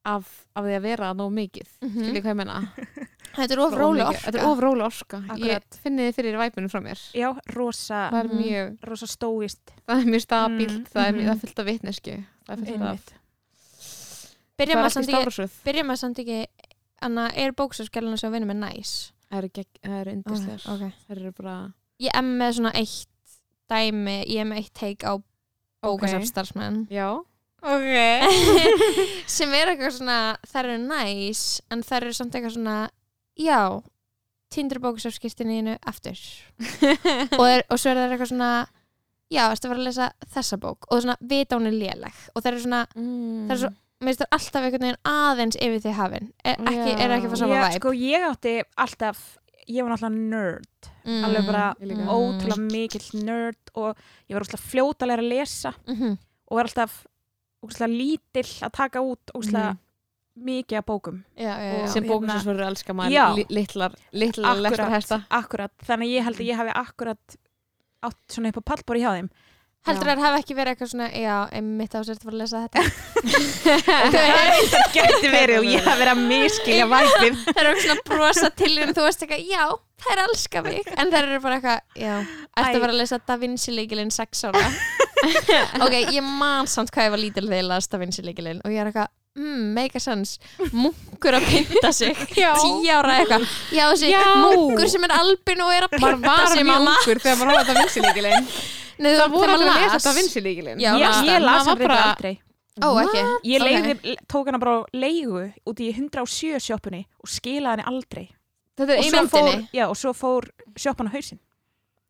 af, 0.04 0.46
af 0.56 0.64
því 0.64 0.76
að 0.78 0.82
vera 0.82 1.12
nóg 1.14 1.32
mikið, 1.32 1.68
Mhm. 1.82 1.98
skiljið 2.00 2.22
hvað 2.22 2.32
ég 2.32 2.36
menna 2.36 2.72
þetta 3.36 3.50
er 3.52 3.58
of 3.60 3.70
Bara 3.72 3.82
róli 3.82 4.00
mikið. 4.00 4.08
orka 4.08 4.30
þetta 4.30 4.38
er 4.42 4.46
of 4.46 4.58
róli 4.60 4.82
orska, 4.82 5.16
ég 5.22 5.30
Akkurat. 5.30 5.78
finni 5.82 6.02
þið 6.08 6.14
fyrir 6.14 6.38
væpunum 6.38 6.70
frá 6.70 6.80
mér 6.82 6.98
Já, 7.14 7.38
rosa, 7.54 8.10
það 8.12 8.24
Mhm. 8.30 8.42
mjög, 8.42 8.78
rosa 8.88 9.06
stóist 9.06 9.60
það 9.88 10.00
er 10.00 10.06
mjög 10.06 10.22
stabílt 10.26 10.78
Mm, 10.78 10.86
það, 10.86 11.06
er, 11.08 11.12
mhm. 11.12 11.26
það 11.26 11.34
er 11.34 11.40
fullt 11.46 11.58
af 11.58 11.66
vitnesku 11.66 12.24
það 12.46 12.52
er 12.52 12.56
fullt 12.56 12.82
af 12.82 12.88
Einmitt. 12.88 13.12
byrja 14.58 14.74
það 14.74 15.86
maður 15.86 15.98
samt 15.98 16.18
ekki 16.18 16.46
Anna, 17.02 17.28
er 17.34 17.52
bóksafskjæluna 17.58 18.18
sem 18.20 18.30
að 18.30 18.36
vinna 18.38 18.50
með 18.52 18.60
næs? 18.62 18.92
Það 19.32 19.38
eru, 19.42 19.50
gegg- 19.58 19.80
það 19.86 19.98
eru 20.02 20.14
indislegar 20.16 20.62
Ah, 20.66 20.74
ok. 20.74 20.96
það 21.08 21.16
eru 21.16 21.32
bara 21.40 21.56
ég 22.02 22.16
er 22.18 22.24
með 22.26 22.56
svona 22.58 22.72
eitt 22.76 23.36
dæmi 23.72 24.16
ég 24.28 24.40
er 24.42 24.48
með 24.50 24.58
eitt 24.62 24.72
teik 24.76 25.04
á 25.08 25.12
bókasafstarfsmenn 25.82 26.86
já, 26.92 27.08
ok. 27.62 27.94
Sem 29.36 29.54
er 29.56 29.72
eitthvað 29.72 29.96
svona 29.98 30.18
þær 30.50 30.68
eru 30.68 30.82
næs 30.84 31.42
en 31.72 31.82
þær 31.86 32.06
eru 32.06 32.16
samt 32.18 32.36
eitthvað 32.36 32.56
svona 32.58 32.76
já, 33.40 33.60
tindur 34.52 34.82
bókasafskirtinu 34.84 35.56
þínu 35.58 35.74
aftur. 35.88 36.20
Og, 37.40 37.46
er, 37.48 37.62
og 37.72 37.78
svo 37.80 37.90
er 37.94 38.02
það 38.02 38.10
eitthvað 38.12 38.30
svona 38.34 38.50
já, 39.32 39.46
ertu 39.48 39.64
að 39.64 39.70
fara 39.72 39.80
að 39.80 39.86
lesa 39.88 40.08
þessa 40.34 40.58
bók? 40.60 40.88
Og 40.92 41.00
svona 41.00 41.16
vita 41.24 41.56
hún 41.56 41.70
er 41.70 41.76
léleg. 41.78 42.18
Og 42.36 42.44
þær 42.44 42.52
eru 42.52 42.64
svona, 42.66 42.82
mm. 42.92 43.46
það 43.48 43.54
er 43.56 43.62
svo 43.62 43.70
mér 44.02 44.12
finnst 44.12 44.24
það 44.24 44.34
alltaf 44.38 44.66
einhvern 44.66 44.86
veginn 44.86 45.00
aðeins 45.12 45.56
yfir 45.62 45.80
því 45.84 45.92
hafin. 45.98 46.26
Er 46.44 46.56
ekki, 46.72 46.90
er 46.98 47.14
ekki 47.16 47.30
fyrir 47.30 47.42
sama 47.42 47.60
væp 47.62 47.78
sko, 47.78 47.92
ég 47.96 48.26
átti 48.28 48.54
alltaf 48.86 49.22
ég 49.70 49.84
var 49.86 49.92
náttúrulega 49.94 50.18
nerd 50.18 50.88
mm. 51.06 51.24
alveg 51.28 51.46
bara 51.46 51.66
líka. 51.78 52.06
ótrúlega 52.10 52.64
mikill 52.66 53.22
nerd 53.22 53.70
og 53.78 53.94
ég 54.28 54.34
var 54.34 54.42
ótrúlega 54.42 54.66
fljót 54.72 55.04
að 55.06 55.12
læra 55.12 55.22
að 55.22 55.32
lesa 55.36 55.74
mm 55.86 56.18
og 56.52 56.58
var 56.58 56.68
alltaf 56.68 56.96
ótrúlega 57.64 57.94
lítill 57.96 58.50
að 58.66 58.72
taka 58.76 59.00
út 59.00 59.30
ótrúlega 59.32 59.70
Mhm. 59.72 60.44
mikið 60.44 60.78
af 60.78 60.84
bókum. 60.86 61.22
Já, 61.36 61.44
já, 61.44 61.72
já. 61.72 61.82
Og- 61.82 61.88
sem 61.92 62.04
hérna- 62.04 62.12
bókasafsverður 62.12 62.66
elskar 62.66 62.94
maður 62.96 63.10
litlar, 63.50 63.92
litlar 64.12 64.90
hesta. 64.90 65.24
akkurat, 65.30 65.72
þannig 65.86 66.06
að 66.08 66.14
ég 66.16 66.24
held 66.24 66.36
að 66.36 66.46
ég 66.48 66.56
hafi 66.56 66.72
akkurat 66.74 67.36
átt 68.02 68.28
svona 68.28 68.48
upp 68.48 68.58
á 68.60 68.68
pallbóri 68.72 69.00
hjá 69.00 69.12
þeim 69.16 69.28
heldur 69.86 70.06
Já. 70.08 70.14
það 70.14 70.24
hafi 70.26 70.40
ekki 70.42 70.54
verið 70.56 70.72
eitthvað 70.72 70.90
svona 70.92 71.06
já, 71.18 71.36
einmitt 71.58 71.94
á 71.94 72.00
sér 72.06 72.18
að 72.18 72.28
að 72.30 72.36
lesa 72.38 72.60
þetta. 72.62 72.82
Það 74.12 74.92
gæti 74.94 75.30
verið 75.32 75.56
og 75.58 75.66
ég 75.66 75.86
hafi 75.86 76.02
verið 76.02 76.12
að 76.12 76.20
miskilja 76.28 76.86
væpið 76.92 77.40
það 77.48 77.62
eru 77.64 77.72
svona 77.82 77.96
að 77.96 78.02
brosa 78.10 78.50
til 78.54 78.70
þín 78.76 78.92
og 78.92 78.94
þú 78.98 79.06
veist 79.08 79.24
eitthvað, 79.26 79.42
já, 79.50 79.64
þær 80.06 80.22
elska 80.26 80.62
mig. 80.66 80.92
En 80.94 81.10
þær 81.12 81.26
eru 81.28 81.40
bara 81.42 81.58
eitthvað, 81.58 81.80
já 81.98 82.14
ertu 82.52 82.68
Æ. 82.68 82.76
að 82.76 82.84
fara 82.84 82.92
að 82.92 83.00
lesa 83.00 83.18
Da 83.26 83.38
Vinci 83.40 83.74
leikilinn 83.74 84.12
6 84.14 84.44
ára? 84.50 84.66
Ok, 85.84 85.94
ég 86.10 86.22
man 86.26 86.66
samt 86.66 86.90
hvað 86.90 87.04
ég 87.06 87.12
var 87.14 87.20
lítil 87.20 87.44
þegar 87.46 87.60
ég 87.60 87.66
las 87.68 87.86
Da 87.90 87.98
Vinci 88.00 88.24
leikilinn 88.26 88.62
og 88.66 88.72
ég 88.74 88.82
er 88.82 88.90
eitthvað, 88.90 89.10
mm, 89.38 89.64
make 89.76 89.98
a 89.98 90.02
sense. 90.02 90.42
Munkur 90.74 91.38
að 91.38 91.46
pynta 91.46 91.92
sig 91.94 92.18
Já. 92.34 92.50
tíu 92.58 92.90
ára 92.90 93.20
eitthvað. 93.20 93.46
Já 93.74 93.84
þessi 93.92 94.12
munkur 94.42 94.90
sem 94.90 95.06
er 95.06 95.14
albin 95.20 95.62
og 95.62 95.74
er 95.74 95.86
að 95.86 96.22
var 96.26 96.46
sig 96.54 96.66
mamma 96.66 96.96
Nei, 99.02 99.12
það 99.18 99.32
voru 99.34 99.52
allir 99.56 99.68
að 99.72 99.80
lesa 99.82 99.98
þetta 99.98 100.14
vinsilíkilinn 100.20 100.80
Já, 100.82 100.90
ég, 100.96 101.04
las 101.06 101.22
ég 101.26 101.40
las 101.44 101.66
hann 101.66 101.78
bara- 101.78 101.88
bara 101.88 102.08
aldrei. 102.12 102.34
Ó 102.82 102.88
ekki. 103.02 103.22
ég 103.52 103.60
Ok. 103.60 103.66
leigði, 103.68 104.16
tók 104.32 104.46
hana 104.48 104.58
bara 104.62 104.76
á 104.78 104.80
leigu 104.96 105.42
út 105.68 105.80
í 105.84 105.90
107 105.92 106.60
sjoppunni 106.64 107.02
og 107.20 107.28
skilaði 107.28 107.82
henni 107.82 107.88
aldrei. 107.90 108.28
Þetta 108.78 108.92
er 108.94 108.98
og 108.98 109.04
einu 109.04 109.10
svo, 109.18 109.28
fór, 109.28 109.42
myndinni? 109.48 109.68
já, 109.76 109.84
og 109.90 109.96
svo 110.00 110.12
fór 110.16 110.46
sjoppan 110.80 111.08
á 111.10 111.12
hausinn. 111.12 111.38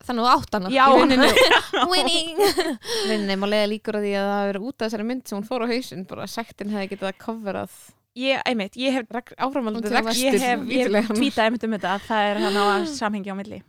Þannig 0.02 0.22
að 0.22 0.26
þú 0.26 0.34
átt 0.38 0.54
hana. 0.54 0.68
Já, 0.70 0.84
í 0.87 0.94
rauninni. 0.99 1.30
Winning. 1.92 2.38
Nei, 3.26 3.37
maður 3.37 3.50
leiða 3.54 3.68
líkur 3.72 3.99
að 3.99 4.06
því 4.06 4.12
að 4.18 4.25
það 4.28 4.37
hafi 4.38 4.50
verið 4.52 4.68
út 4.68 4.76
af 4.78 4.87
þessari 4.88 5.06
mynd 5.11 5.26
sem 5.28 5.38
hún 5.38 5.46
fór 5.50 5.62
á 5.62 5.66
hausinn, 5.72 6.06
bara 6.11 6.26
sektin 6.30 6.70
hefði 6.75 6.88
getið 6.94 7.11
að 7.11 7.18
coverað. 7.26 7.75
Ég, 8.22 8.42
einmitt, 8.46 8.75
ég 8.76 8.92
hef, 8.92 9.06
rek- 9.11 9.34
áframaldandi 9.40 9.88
Hún 9.88 9.94
til 9.94 9.99
rekstur 9.99 10.26
ég 10.26 10.42
hef, 10.42 10.64
ég 10.68 10.82
hef 10.82 10.90
vísilegan. 10.92 11.16
tweetað 11.16 11.44
einmitt 11.46 11.64
um 11.64 11.72
þetta 11.78 11.92
að 11.96 12.02
það 12.11 12.30
er 12.30 12.40
hann 12.44 12.58
á 12.61 12.66
samhengi 13.00 13.30
á 13.32 13.37
milli 13.38 13.62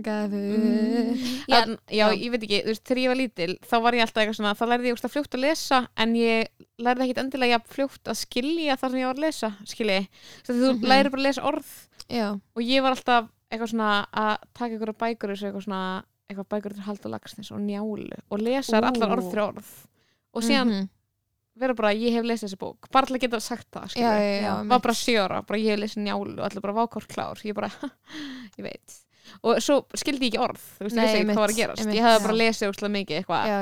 Gafu. 0.00 0.40
Já, 1.48 1.58
En, 1.62 1.76
já, 1.90 2.06
já. 2.08 2.16
ég 2.16 2.30
veit 2.32 2.42
ekki, 2.46 2.60
þú 2.64 2.70
veist, 2.72 2.84
þegar 2.88 3.00
ég 3.02 3.10
var 3.12 3.18
lítil 3.20 3.56
þá 3.68 3.74
var 3.84 3.92
ég 3.98 4.00
alltaf 4.06 4.22
eitthvað 4.22 4.38
svona, 4.38 4.54
þá 4.56 4.64
lærði 4.70 4.88
ég 4.88 4.94
úrst 4.96 5.04
að 5.08 5.12
fljótt 5.12 5.34
að 5.36 5.42
lesa 5.44 5.80
en 6.00 6.14
ég 6.16 6.48
lærði 6.80 7.04
ekkit 7.06 7.20
endilega 7.22 7.58
fljótt 7.68 8.08
að 8.08 8.16
skilja 8.22 8.76
það 8.80 8.90
sem 8.94 9.00
ég 9.02 9.10
var 9.10 9.18
að 9.18 9.24
lesa 9.26 9.50
skilji, 9.68 9.98
þú 10.46 10.52
mm 10.56 10.78
Mhm. 10.78 10.86
lærir 10.88 11.10
bara 11.12 11.20
að 11.22 11.26
lesa 11.28 11.42
orð. 11.44 11.68
Já, 12.08 12.28
og 12.56 12.62
ég 12.62 12.82
var 12.82 12.92
alltaf 12.96 13.28
eitthvað 13.52 13.68
svona 13.74 13.90
að 14.12 14.36
taka 14.54 14.72
einhverja 14.72 14.98
bækur 15.04 15.28
þessu 15.34 15.46
eitthvað 15.50 15.64
svona, 15.68 16.04
eitthvað 16.30 16.48
bækur 16.48 16.72
til 16.74 16.82
hald 16.88 17.04
og 17.06 17.12
lagsnes 17.12 17.50
og 17.52 17.60
njálu 17.60 18.18
og 18.30 18.38
lesa 18.40 18.80
þær 18.80 18.88
allar 18.94 19.12
orð 19.18 19.28
fyrir 19.30 19.46
orð. 19.52 19.70
Og 20.34 20.42
síðan 20.42 20.68
Mhm. 20.72 20.88
vera 21.60 21.74
bara, 21.74 21.92
ég 21.92 22.12
hef 22.16 22.24
lesið 22.24 22.48
þessi 22.48 22.56
bók 22.58 22.88
bara 22.90 23.04
alltaf 23.06 23.20
geta 23.20 23.40
sagt 23.40 23.68
það, 23.70 23.90
skilji. 23.92 24.68
Var 24.68 24.80
bara 24.80 24.94
sjóra, 24.94 25.42
bara 25.46 25.58
ég 25.60 25.68
hef 25.76 25.80
lesið 25.80 26.02
njálu 26.08 26.38
og 26.40 26.44
allir 26.48 26.62
bara 26.62 26.72
vákort 26.72 27.06
klár, 27.08 27.36
ég 27.44 27.52
bara 27.54 27.68
ég 28.58 28.64
veit, 28.64 29.04
og 29.42 29.60
svo 29.64 29.78
skildi 29.98 30.28
ég 30.28 30.32
ekki 30.32 30.40
orð 30.42 30.60
þú 30.62 30.86
veist, 30.86 30.96
Nei, 30.98 31.04
ekki 31.08 31.28
hvað 31.30 31.40
var 31.42 31.52
að 31.54 31.60
gerast 31.60 31.82
einmitt, 31.82 31.96
ég 31.98 32.06
hefði 32.06 32.18
já. 32.18 32.24
bara 32.26 32.38
lesið 32.40 32.72
úrslega 32.72 32.94
mikið 32.96 33.20
eitthvað 33.20 33.54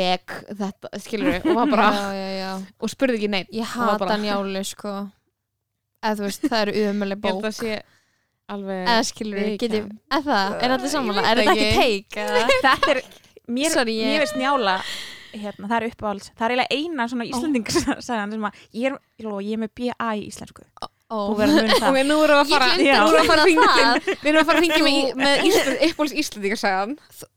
ek, 0.00 0.34
þetta, 0.60 0.90
skilur 1.04 1.38
og 1.40 1.56
var 1.60 1.72
bara, 1.74 1.88
já, 1.96 2.10
já, 2.18 2.28
já. 2.40 2.50
og 2.80 2.92
spurði 2.92 3.20
ekki 3.20 3.30
neitt 3.36 3.54
ég 3.56 3.72
hata 3.76 4.18
njálu 4.20 4.64
sko 4.68 4.92
eða 6.00 6.14
þú 6.20 6.26
veist, 6.28 6.46
það 6.50 6.66
eru 6.66 6.84
held 6.90 7.16
bók 7.24 7.48
að 7.50 7.56
sé 7.58 7.78
alveg 8.50 8.82
eða 8.84 9.06
skilur 9.06 9.40
við, 9.40 9.56
getið 9.62 9.88
eða 10.10 10.20
það, 10.26 10.58
er 10.58 10.74
þetta 10.74 10.92
samanlega, 10.94 11.30
er 11.30 11.40
þetta 11.40 11.54
ekki 11.54 11.70
teik 11.80 12.20
eða? 12.24 12.44
þetta 12.66 12.94
er, 12.94 13.02
mér, 13.50 13.74
Sorry, 13.74 13.96
ég- 14.00 14.14
mér 14.14 14.24
veist 14.24 14.38
njála 14.40 14.76
hérna, 15.30 15.68
það 15.70 15.76
er 15.76 15.86
uppáhalds, 15.90 16.30
það 16.34 16.46
er 16.46 16.54
eiginlega 16.54 16.78
eina 16.80 17.06
svona 17.10 17.26
íslendingasagan 17.30 18.32
sem 18.34 18.48
að 18.48 18.64
ég 18.74 18.90
er, 18.90 18.96
ég 19.22 19.52
er 19.54 19.62
með 19.62 19.74
BA 19.78 20.08
í 20.18 20.24
íslensku 20.26 20.64
Ó. 20.82 20.88
að 21.10 21.40
það. 21.40 21.86
Ok, 21.90 21.98
nú 22.06 22.16
erum 22.24 22.30
við 22.30 22.40
að 22.40 22.50
fara 22.52 22.68
nú 22.70 22.84
erum 22.86 23.10
við 23.10 23.20
að 23.20 23.30
fara 23.30 23.42
að 23.42 23.48
hringin 23.48 23.72
það. 23.76 24.08
við 24.10 24.28
erum 24.30 24.40
að 24.40 24.48
fara 24.50 24.60
hringin 24.62 25.16
með, 25.20 25.34
uppbóls 25.88 26.14
Íslandingarsagan 26.22 26.92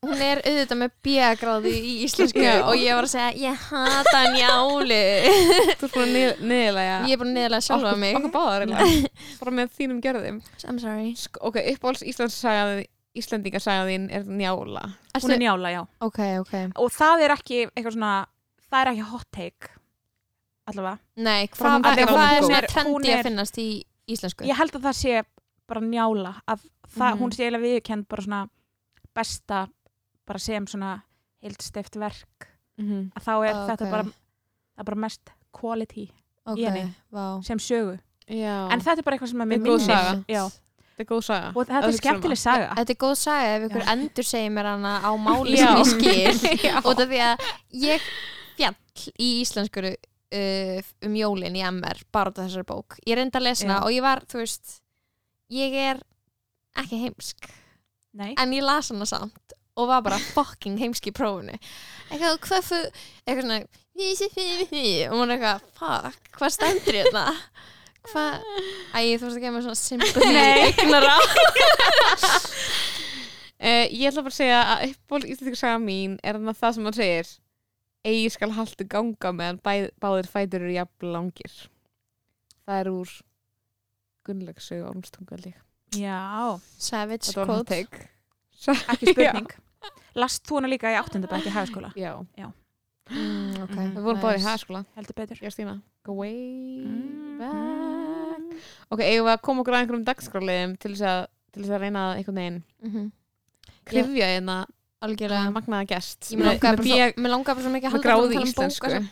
hún 0.05 0.23
er 0.27 0.41
auðvitað 0.45 0.79
með 0.83 0.93
B-gráði 1.07 1.73
í 1.73 1.93
íslensku 2.07 2.45
og 2.69 2.73
ég 2.77 2.97
var 2.99 3.07
að 3.07 3.13
segja, 3.15 3.31
ég 3.49 3.65
hata 3.71 4.23
njálu 4.35 5.01
þú 5.79 5.87
ert 5.89 5.95
búin 5.97 6.05
að 6.05 6.43
niðurlega 6.53 6.97
ég 7.09 7.15
er 7.17 7.21
bara 7.23 7.33
neðalega 7.33 7.67
sjálfa 7.67 7.95
mig. 8.03 8.17
okkur 8.19 8.33
báðar 8.37 8.67
bara 9.41 9.55
með 9.61 9.73
þínum 9.79 10.01
gerðum. 10.03 10.41
I'm 10.67 10.79
sorry. 10.81 11.13
Sk- 11.17 11.41
ok, 11.41 11.57
Íslandingarsagan 13.13 13.89
þín 13.91 14.05
er 14.09 14.23
njála. 14.25 14.87
Hún 15.21 15.33
er 15.35 15.41
njála, 15.43 15.69
já. 15.69 15.81
Ok, 16.01 16.19
ok. 16.41 16.53
Og 16.81 16.89
það 16.93 17.25
er 17.27 17.33
ekki 17.35 17.59
eitthvað 17.67 17.93
svona 17.97 18.13
það 18.73 18.79
er 18.79 18.89
ekki 18.93 19.03
hot 19.11 19.27
take 19.37 19.72
allavega, 20.67 20.99
nei, 21.17 21.47
hvað 21.47 21.71
hún 21.75 21.81
hvað 21.83 21.97
er- 21.97 21.99
er 21.99 22.07
hún 22.07 22.21
er- 22.23 22.43
svona 22.43 22.61
hún 22.61 22.67
trendi 22.73 23.09
er- 23.11 23.17
að 23.19 23.23
finnast 23.27 23.57
í 23.57 23.67
íslensku 24.07 24.45
ég 24.47 24.55
held 24.57 24.71
að 24.71 24.81
það 24.87 24.95
sé 25.01 25.23
bara 25.67 25.81
njála 25.81 26.33
að 26.47 26.59
það, 26.87 27.11
Mhm. 27.13 27.19
hún 27.19 27.31
sé 27.31 27.43
eiginlega 27.43 27.63
viðkend 27.67 28.07
bara 28.07 28.21
svona 28.23 28.49
besta 29.15 29.67
bara 30.27 30.39
sem 30.39 30.65
svona 30.67 31.01
heildstift 31.43 31.95
verk 31.99 32.47
Mhm. 32.77 33.11
að 33.15 33.23
þá 33.23 33.33
er 33.49 33.53
þetta 33.69 33.91
bara 33.91 34.03
það 34.03 34.79
er 34.79 34.83
bara 34.83 34.95
mest 34.97 35.29
quality 35.51 36.09
ok, 36.45 36.57
í 36.57 36.63
henni. 36.65 36.93
vá 37.11 37.43
sem 37.45 37.57
sögu 37.59 37.99
já, 38.27 38.69
en 38.71 38.79
þetta 38.81 38.97
er 38.99 39.03
bara 39.03 39.17
eitthvað 39.17 39.29
sem 39.29 39.39
að 39.39 39.47
Þetta 39.47 39.47
mér 39.47 39.53
er 39.53 39.71
góð 39.71 39.79
minnir 39.79 39.85
saga. 39.85 40.25
Já. 40.27 40.49
þetta 40.93 40.99
er 40.99 41.05
góð 41.05 41.23
saga 41.23 41.47
og 41.55 41.67
þetta 41.67 41.83
er 41.87 41.91
skemmtileg 41.91 42.37
saga 42.37 42.75
Þetta 42.75 42.89
er 42.89 42.95
góð 42.95 43.17
saga 43.17 43.55
ef 43.55 43.69
ykkur 43.69 43.81
Já. 43.83 43.91
endur 43.93 44.23
segir 44.23 44.51
mér 44.51 44.65
hana 44.65 45.01
á 45.03 45.11
máli 45.27 45.57
Já. 45.57 45.83
sem 45.83 45.99
ég 45.99 46.33
skil 46.33 46.57
Já. 46.71 46.81
út 46.81 46.99
af 46.99 47.09
því 47.09 47.19
að 47.19 47.37
ég 47.73 48.01
fjall 48.57 48.75
í 49.19 49.41
íslenskuru 49.43 49.95
uh, 50.33 50.79
um 51.07 51.17
jólin 51.19 51.55
í 51.59 51.63
MR 51.69 52.01
bara 52.13 52.33
af 52.33 52.39
þessari 52.41 52.67
bók. 52.69 52.97
Ég 53.07 53.19
reyndi 53.19 53.39
að 53.39 53.47
hana 53.51 53.77
Já. 53.77 53.83
og 53.85 53.93
ég 53.93 54.05
var, 54.05 54.23
þú 54.29 54.41
veist 54.43 54.79
ég 55.53 55.75
er 55.91 56.01
ekki 56.79 56.99
heimsk 57.03 57.49
Nei. 58.17 58.33
en 58.37 58.53
ég 58.55 58.65
las 58.65 58.89
hana 58.93 59.05
samt 59.09 59.53
og 59.77 59.89
var 59.89 60.03
bara 60.05 60.19
fucking 60.33 60.77
heimsk 60.81 61.07
í 61.09 61.13
prófunu 61.15 61.55
eitthvað, 62.09 62.39
hvað 62.45 62.67
fyrir 62.67 62.89
eitthvað 63.25 63.45
svona 63.45 63.61
og 65.09 65.15
maður 65.17 65.33
er 65.33 65.37
eitthvað, 65.37 65.63
fuck, 65.79 66.33
hvað 66.37 66.53
stendur 66.55 66.97
ég 66.99 67.09
þetta 67.09 67.25
hvað, 68.11 68.47
æ, 68.93 68.99
þú 69.17 69.27
veist 69.27 69.37
að 69.37 69.41
gefa 69.43 69.55
mér 69.55 69.65
svona 69.67 69.81
sympathy 69.81 70.31
Nei. 70.33 70.59
eignara 70.69 71.17
Uh, 73.63 73.85
ég 73.95 74.09
ætla 74.09 74.19
bara 74.25 74.33
að 74.33 74.35
segja 74.35 74.55
að 74.67 74.81
uppból 74.89 75.21
Íslandingarsaga 75.23 75.77
mín 75.79 76.17
er 76.19 76.35
þannig 76.35 76.51
að 76.51 76.57
það 76.59 76.73
sem 76.75 76.83
maður 76.83 76.97
segir 76.97 77.29
eigi 78.05 78.29
skal 78.33 78.51
haltu 78.51 78.85
ganga 78.89 79.31
meðan 79.35 79.59
báðir 79.63 80.27
fætur 80.31 80.61
eru 80.65 80.73
jafn 80.75 81.11
langir. 81.13 81.53
Það 82.67 82.79
er 82.79 82.89
úr 82.93 83.13
Gunnlaugsögu 84.27 84.87
Ormstungalík 84.87 85.57
já, 85.93 86.59
Savage 86.79 87.33
take. 87.67 88.07
Ekki 88.67 89.11
spurning. 89.13 89.47
Last 90.21 90.45
þú 90.47 90.59
hana 90.61 90.69
líka 90.71 90.91
í 90.93 90.97
áttundabæk 90.97 91.47
í 91.49 91.51
hagaskóla? 91.53 91.91
Já, 91.99 92.13
mm, 93.09 93.63
okay, 93.65 93.87
Mhm. 93.87 93.95
við 93.97 94.03
vorum 94.05 94.21
báðir 94.23 94.39
í 94.39 94.45
hæðskóla 94.47 94.85
heldur 94.95 95.13
betur. 95.17 95.37
Stína. 95.51 95.81
Go 96.05 96.13
way 96.13 96.85
Mhm. 96.85 97.37
back 97.39 98.63
ok, 98.91 98.99
eigum 99.01 99.25
við 99.27 99.33
að 99.33 99.41
koma 99.41 99.61
okkur 99.63 99.73
að 99.73 99.81
einhverjum 99.83 100.05
dagskráliðum 100.07 100.77
til 100.79 100.91
þess 100.93 101.01
að 101.09 101.27
til 101.53 101.63
þess 101.63 101.73
að 101.75 101.81
reyna 101.83 102.01
að 102.07 102.17
einhvern 102.17 102.39
veginn 102.41 102.63
mm 102.83 103.11
krifja 103.85 104.25
hérna 104.31 104.57
algjörlega 105.07 105.51
magnaða 105.55 105.89
gest 105.93 106.31
Ég 106.31 106.39
mér 106.39 106.49
langaði 106.53 106.77
bara, 106.79 106.87
svo- 106.87 107.21
mér 107.23 107.33
langaði 107.35 107.53
bara 107.57 107.65
svo 107.67 107.75
mikið 107.75 107.87
að 107.87 107.93
með 107.93 107.93
halda 107.93 108.09
áfram 108.09 108.13
að 108.13 108.23
gráði 108.23 108.33
tala 108.33 108.43
um 108.43 108.49
íslensku 108.49 108.87
bókasöfn. 108.87 109.07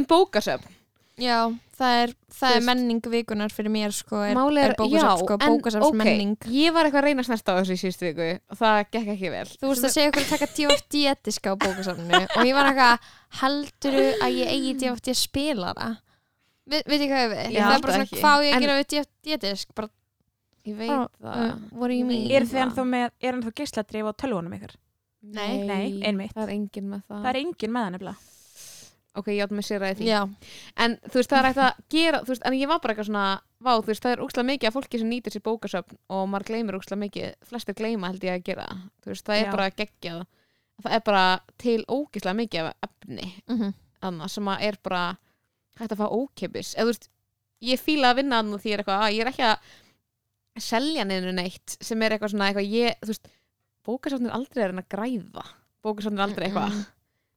um 0.00 0.04
bókasöfn 0.14 0.72
Já, 1.16 1.38
það 1.78 1.92
er, 2.02 2.10
það 2.28 2.36
Þú 2.36 2.46
er 2.52 2.58
veist- 2.60 2.66
menning 2.68 3.06
vikunar 3.08 3.48
fyrir 3.56 3.72
mér 3.72 3.92
sko, 3.96 4.18
er, 4.20 4.34
Máli 4.36 4.60
er 4.60 4.74
bókasöfn, 4.76 5.22
sko, 5.22 5.38
ok, 5.80 5.94
menning 5.96 6.36
ég 6.52 6.74
var 6.76 6.84
eitthvað 6.84 7.00
að 7.00 7.06
reyna 7.08 7.22
að 7.24 7.28
snerta 7.30 7.54
á 7.56 7.58
þessu 7.62 7.72
í 7.72 7.80
síðustu 7.80 8.04
viku 8.10 8.26
og 8.52 8.58
það 8.60 8.80
gekk 8.92 9.08
ekki 9.14 9.30
vel 9.32 9.46
Þú 9.56 9.70
veist 9.70 9.86
að 9.88 9.94
segja 9.96 10.10
okkur 10.12 10.26
að 10.26 10.32
taka 10.34 10.48
DFD 10.58 11.14
diska 11.24 11.48
á 11.48 11.54
bókasöfninu 11.56 12.20
og 12.36 12.44
ég 12.44 12.52
var 12.58 12.68
eitthvað, 12.68 13.08
helduru 13.40 14.04
að 14.20 14.36
ég 14.42 14.52
eigi 14.52 14.74
DFD 14.84 15.14
spilara? 15.16 15.88
Ve, 16.66 16.82
veit 16.84 17.00
ég 17.00 17.08
hvað 17.08 17.22
ég 17.24 17.32
við? 17.32 17.42
Ég 17.46 17.62
það 17.62 17.70
held 17.70 17.76
er 17.76 17.80
bara 17.80 17.92
það 17.92 17.96
svona, 17.96 18.06
ekki. 18.10 18.20
hvað 18.20 18.36
á 18.36 18.40
ég 18.44 18.50
að 18.52 18.56
En- 18.56 18.64
gera 18.66 18.76
við 18.76 18.88
DFD 18.92 19.40
disk? 19.46 19.68
Bara, 19.74 19.88
ég 20.66 20.76
veit 20.78 20.92
uh, 20.92 21.06
það 21.22 21.50
what 21.72 21.88
do 21.90 21.96
you 21.96 22.06
mean? 22.08 22.30
er 22.30 22.46
þið 22.48 22.62
ennþá 22.66 22.84
með, 22.92 23.10
er 23.22 23.34
ennþá 23.38 23.52
geisladrif 23.60 24.08
á 24.08 24.12
tölvunum 24.22 24.56
ykkur 24.58 24.76
Nei. 25.26 25.62
Nei, 25.66 26.02
einmitt. 26.06 26.34
það 26.36 26.44
er 26.48 26.54
engin 26.54 26.90
með 26.92 27.04
það, 27.08 27.20
það 27.22 27.30
er 27.32 27.38
engin 27.42 27.72
með 27.74 27.86
það 27.86 27.94
nefnilega 27.96 28.16
ok, 29.16 29.28
ég 29.32 29.42
átt 29.46 29.54
með 29.56 29.64
sér 29.66 29.84
að 29.86 29.94
því 30.00 30.08
Já, 30.10 30.20
en 30.84 30.94
þú 31.06 31.18
veist, 31.18 31.30
það 31.32 31.38
er 31.38 31.46
hægt 31.48 31.60
að 31.64 31.78
gera 31.94 32.18
þú 32.20 32.32
veist, 32.34 32.42
en 32.46 32.56
ég 32.58 32.68
var 32.70 32.80
bara 32.84 32.92
eitthvað 32.92 33.08
svona, 33.08 33.24
vá, 33.64 33.70
þú 33.80 33.88
veist, 33.90 34.02
það 34.04 34.12
er 34.16 34.22
úkslega 34.26 34.48
mikið 34.50 34.68
af 34.68 34.76
fólki 34.76 35.00
sem 35.00 35.08
nýtir 35.10 35.32
sér 35.34 35.44
bókasöfn 35.46 35.96
og 36.12 36.26
maður 36.28 36.46
gleymir 36.50 36.76
úkslega 36.76 37.00
mikið, 37.00 37.30
flestir 37.48 37.78
gleyma 37.78 38.10
held 38.12 38.26
ég 38.28 38.36
að 38.36 38.44
gera 38.50 38.66
það. 38.68 38.82
þú 39.06 39.12
veist, 39.14 39.24
það 39.30 39.40
er 39.40 39.46
Já. 39.46 39.52
bara 39.56 39.68
geggjað 39.80 40.20
það 40.84 40.96
er 40.98 41.04
bara 41.08 41.24
til 41.64 41.78
ógislega 41.88 42.38
mikið 42.42 42.68
af 42.68 42.90
efni 42.90 43.30
mm 43.48 43.74
annað 44.06 44.28
sem 44.36 44.48
að 44.52 44.62
er 44.68 44.76
bara 44.84 45.02
hægt 45.80 45.92
að 45.94 46.00
fá 46.02 46.06
ókipis 46.12 46.74
eða 46.76 46.84
þú 46.84 46.90
veist, 46.92 47.06
ég 47.64 47.80
fíla 47.80 48.10
að 48.12 48.18
vinna 48.20 48.42
annað 48.42 48.60
því 48.62 48.74
er 48.76 48.82
eitthvað, 48.82 49.04
að 49.06 49.14
ég 49.16 49.24
er 49.24 49.30
ekki 49.32 49.46
að 49.48 49.70
selja 50.62 51.04
neinu 51.04 51.32
neitt 51.32 51.76
sem 51.80 52.02
er 52.02 52.10
eitthvað 52.16 52.32
svona 52.34 52.48
eitthvað 52.50 52.70
ég, 52.72 52.94
þú 53.02 53.12
veist, 53.12 53.28
bókasöfn 53.86 54.26
er 54.30 54.36
aldrei 54.36 54.62
að 54.64 54.70
reyna 54.72 54.82
að 54.84 54.92
græða. 54.96 55.44
Bókasöfn 55.86 56.18
er 56.18 56.24
aldrei 56.26 56.46
eitthvað 56.48 56.78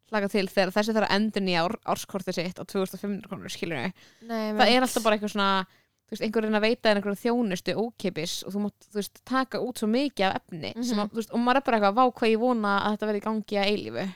hlaka 0.10 0.30
til 0.34 0.48
þegar 0.50 0.72
þessi 0.74 0.94
þarf 0.96 1.06
að 1.10 1.16
endur 1.20 1.44
nýja 1.46 1.64
ár, 1.68 1.76
árskortið 1.94 2.34
sitt 2.40 2.58
á 2.58 2.64
2500 2.66 3.28
krónur 3.30 3.52
skilur 3.54 3.78
Nei, 4.26 4.54
það 4.58 4.72
er 4.74 4.82
alltaf 4.88 5.04
bara 5.06 5.18
eitthvað 5.20 5.34
svona 5.36 5.50
þú 5.70 6.16
veist, 6.16 6.24
einhver 6.26 6.42
reyna 6.48 6.58
að 6.58 6.66
veita 6.66 6.90
þér 6.90 6.98
einhverju 7.02 7.20
þjónustu 7.22 7.76
ókipis 7.78 8.34
og 8.48 8.56
þú 8.56 8.64
mátt, 8.64 8.88
þú 8.90 8.98
veist, 8.98 9.20
taka 9.30 9.62
út 9.62 9.78
svo 9.78 9.90
mikið 9.94 10.26
af 10.32 10.40
efni 10.42 10.72
sem 10.82 10.98
Mhm. 10.98 11.04
að, 11.04 11.12
þú 11.14 11.20
veist, 11.22 11.32
og 11.38 11.40
maður 11.46 11.58
er 11.62 11.66
bara 11.68 11.78
eitthvað, 11.78 11.94
vá 12.00 12.06
hvað 12.18 12.32
ég 12.34 12.40
vona 12.42 12.72
að 12.82 12.96
þetta 12.98 13.10
verði 13.12 13.22
í 13.22 13.26
gangi 13.28 13.60
að 13.62 13.70
eilífu. 13.70 14.08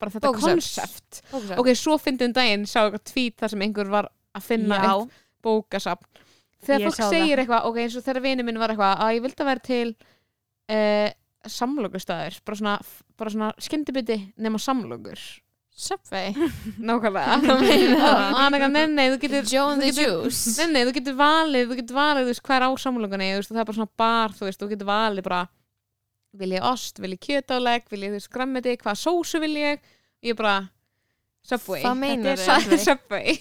Bara 0.00 0.10
þetta 0.10 0.32
konsept. 0.44 1.22
Ok, 1.60 1.66
svo 1.76 1.96
fyndið 1.96 2.26
um 2.28 2.32
daginn 2.36 2.66
sá 2.68 2.78
eitthvað 2.84 3.04
tvít 3.08 3.36
þar 3.40 3.48
sem 3.54 3.60
einhver 3.64 3.88
var 3.88 4.10
að 4.36 4.42
finna 4.42 4.76
bókasafn 5.42 6.04
þegar 6.64 6.84
Ég 6.84 6.88
fólk 6.88 7.12
segir 7.14 7.42
eitthvað, 7.42 7.68
ok, 7.68 7.82
eins 7.84 7.98
og 7.98 8.06
þegar 8.06 8.24
vini 8.24 8.46
minn 8.46 8.60
var 8.60 8.74
eitthvað 8.74 9.04
að 9.04 9.14
ég 9.16 9.24
vildi 9.26 9.44
að 9.44 9.50
vera 9.50 9.64
til 9.66 9.84
uh, 10.70 11.10
samlokustæður 11.50 12.40
bara 12.46 12.60
svona, 12.60 12.74
bara 13.20 13.32
svona 13.34 13.52
skyndibiti 13.62 14.18
nema 14.40 14.60
samlokur. 14.60 15.22
Subway. 15.80 16.34
Nákvæmlega. 16.88 17.38
Nei, 18.68 18.82
nei, 18.92 19.06
þú 19.14 19.20
getur 19.22 19.46
þú 19.48 19.62
the 19.80 19.92
Juice. 19.96 20.58
Nei, 20.60 20.74
nei, 20.74 20.82
þú 20.84 20.92
getur 20.98 21.16
valið, 21.16 21.70
þú 21.70 21.78
getur 21.78 21.96
valið, 21.96 22.26
þú 22.26 22.32
veist, 22.34 22.42
hvað 22.44 22.58
er 22.58 22.66
á 22.66 22.70
og 22.70 22.82
það 22.82 23.62
er 23.62 23.70
bara 23.70 23.78
svona 23.78 23.94
bar, 24.02 24.34
þú 24.36 24.48
veist, 24.48 24.60
þú 24.60 24.68
getur 24.74 24.90
valið 24.90 25.26
bara, 25.30 25.40
vil 26.42 26.50
ég 26.52 26.66
ost, 26.68 27.00
vil 27.00 27.14
ég 27.14 27.22
kjötáleg, 27.24 27.88
vil 27.88 28.02
ég, 28.02 28.12
þú 28.12 28.18
veist, 28.18 28.32
grammeti, 28.34 28.76
hvað 28.82 29.00
sósu 29.00 29.40
vil 29.40 29.54
ég, 29.56 29.88
ég 30.28 30.36
bara, 30.36 30.58
Subway. 31.48 31.80
Hvað 31.82 31.96
meinar 31.98 32.36
Þetta 32.38 32.58
þau? 32.60 32.74
er 32.76 32.82
Subway. 32.84 33.34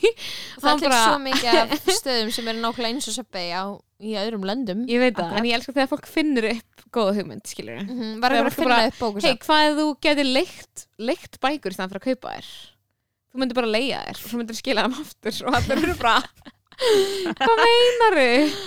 Það 0.63 0.83
er 0.87 0.93
svo 0.95 1.17
mikið 1.25 1.57
af 1.59 1.89
stöðum 1.99 2.31
sem 2.33 2.47
eru 2.53 2.61
nákvæmlega 2.63 2.93
eins 2.95 3.09
og 3.11 3.15
Subway 3.19 3.49
á, 3.51 3.63
í 3.99 4.13
öðrum 4.21 4.45
löndum 4.47 4.85
Ég 4.89 5.01
veit 5.03 5.17
það, 5.19 5.33
en 5.41 5.47
ég 5.49 5.57
elska 5.59 5.73
þegar 5.75 5.89
fólk 5.91 6.07
finnur 6.09 6.47
upp 6.53 6.85
góða 6.95 7.15
hugmynd, 7.19 7.43
skilur 7.51 7.75
við. 7.81 7.89
Mhm, 7.91 8.13
Var 8.23 8.35
Það 8.37 8.47
að 8.47 8.55
finna 8.55 8.69
bara, 8.71 8.87
upp 8.93 8.99
bókusafn 9.03 9.27
Hei, 9.27 9.37
hvað 9.43 9.67
ef 9.67 9.75
þú 9.81 9.87
getur 10.07 10.29
leikt, 10.39 10.85
leikt 11.11 11.39
bækur 11.43 11.75
í 11.75 11.77
staðan 11.77 11.91
fyrir 11.91 12.01
að 12.01 12.07
kaupa 12.07 12.33
þér? 12.37 12.49
Þú 13.29 13.41
myndir 13.43 13.59
bara 13.59 13.69
leia 13.75 13.99
þér 14.07 14.15
og 14.23 14.29
svo 14.31 14.39
myndir 14.39 14.57
skila 14.57 14.85
þeim 14.87 14.95
aftur 15.03 15.41
og 15.45 15.57
allir 15.59 15.83
eru 15.83 15.97
bara, 15.99 16.15
hvað 17.43 17.61
meinar 17.65 18.17
þau? 18.23 18.63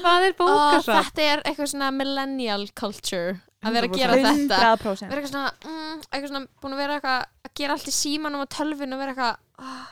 Hvað 0.00 0.26
er 0.30 0.34
bókasafn? 0.40 0.96
Þetta 1.04 1.28
er 1.28 1.42
eitthvað 1.44 1.70
svona 1.74 1.92
millennial 1.94 2.64
culture 2.80 3.36
að 3.60 3.74
vera 3.76 3.88
að 3.90 3.96
gera 3.98 4.14
100%. 4.16 4.48
þetta 4.48 4.58
100% 4.76 5.08
vera 5.10 5.20
eitthvað 5.20 5.32
svona, 5.34 5.52
mm, 5.64 5.96
eitthvað 6.10 6.28
svona 6.32 6.46
búin 6.62 6.74
að 6.76 6.80
vera 6.82 6.94
eitthvað 6.98 7.24
að 7.44 7.54
gera 7.60 7.72
allt 7.76 7.88
í 7.90 7.96
símanum 7.96 8.40
og 8.44 8.48
tölvun 8.54 8.94
og 8.96 9.02
vera 9.02 9.12
eitthvað 9.14 9.36
oh, 9.60 9.90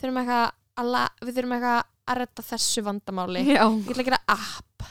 þurfum 0.00 0.20
eitthvað 0.22 0.52
að 0.78 0.92
la, 0.94 1.02
við 1.26 1.34
þurfum 1.40 1.56
eitthvað 1.58 1.80
að 2.08 2.20
redda 2.22 2.42
þessu 2.52 2.84
vandamáli 2.86 3.42
Já, 3.48 3.64
ég 3.66 3.90
ætla 3.92 4.02
að 4.04 4.10
gera 4.12 4.20
app 4.36 4.86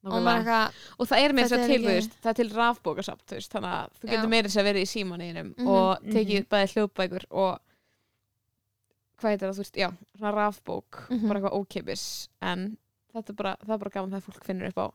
og 0.00 0.14
maður 0.16 0.24
nákvæmlega. 0.24 0.60
eitthvað 0.64 1.00
og 1.04 1.08
það 1.10 1.20
er 1.26 1.32
með 1.36 1.42
þess 1.44 1.50
Þetta 1.52 1.60
að 1.60 1.64
er 1.64 1.70
til, 1.70 1.76
ekki- 1.80 1.90
þú 1.90 1.96
veist, 2.00 2.14
það 2.24 2.30
er 2.32 2.38
til 2.40 2.50
rafbókasamt, 2.56 3.24
þú 3.28 3.36
veist, 3.36 3.52
þannig 3.52 3.74
að 3.76 3.90
þú 4.00 4.06
Já. 4.08 4.12
getur 4.14 4.30
meira 4.32 4.48
þess 4.48 4.60
að 4.62 4.68
vera 4.70 4.80
í 4.80 4.88
símaninum 4.94 5.50
Mhm, 5.58 5.66
og 5.68 5.90
mhm. 6.00 6.14
tekið 6.16 6.46
bæði 6.54 6.70
hljóðbækur 6.72 7.26
og 7.30 7.58
hvað 9.20 9.34
heitir 9.34 9.44
það, 9.50 9.56
þú 9.58 9.64
veist, 9.64 9.76
já, 9.76 9.88
svona 10.16 10.32
rafbók, 10.38 11.00
Mhm. 11.10 11.28
bara 11.28 11.40
eitthvað 11.40 11.58
ókipis 11.60 12.04
en 12.40 12.78
þetta 13.12 13.28
er 13.28 13.36
bara, 13.42 13.56
það 13.60 13.74
er 13.74 13.78
bara 13.84 13.90
gaman 13.90 14.10
þegar 14.14 14.24
fólk 14.30 14.44
finnur 14.48 14.68
upp 14.72 14.78
á 14.80 14.86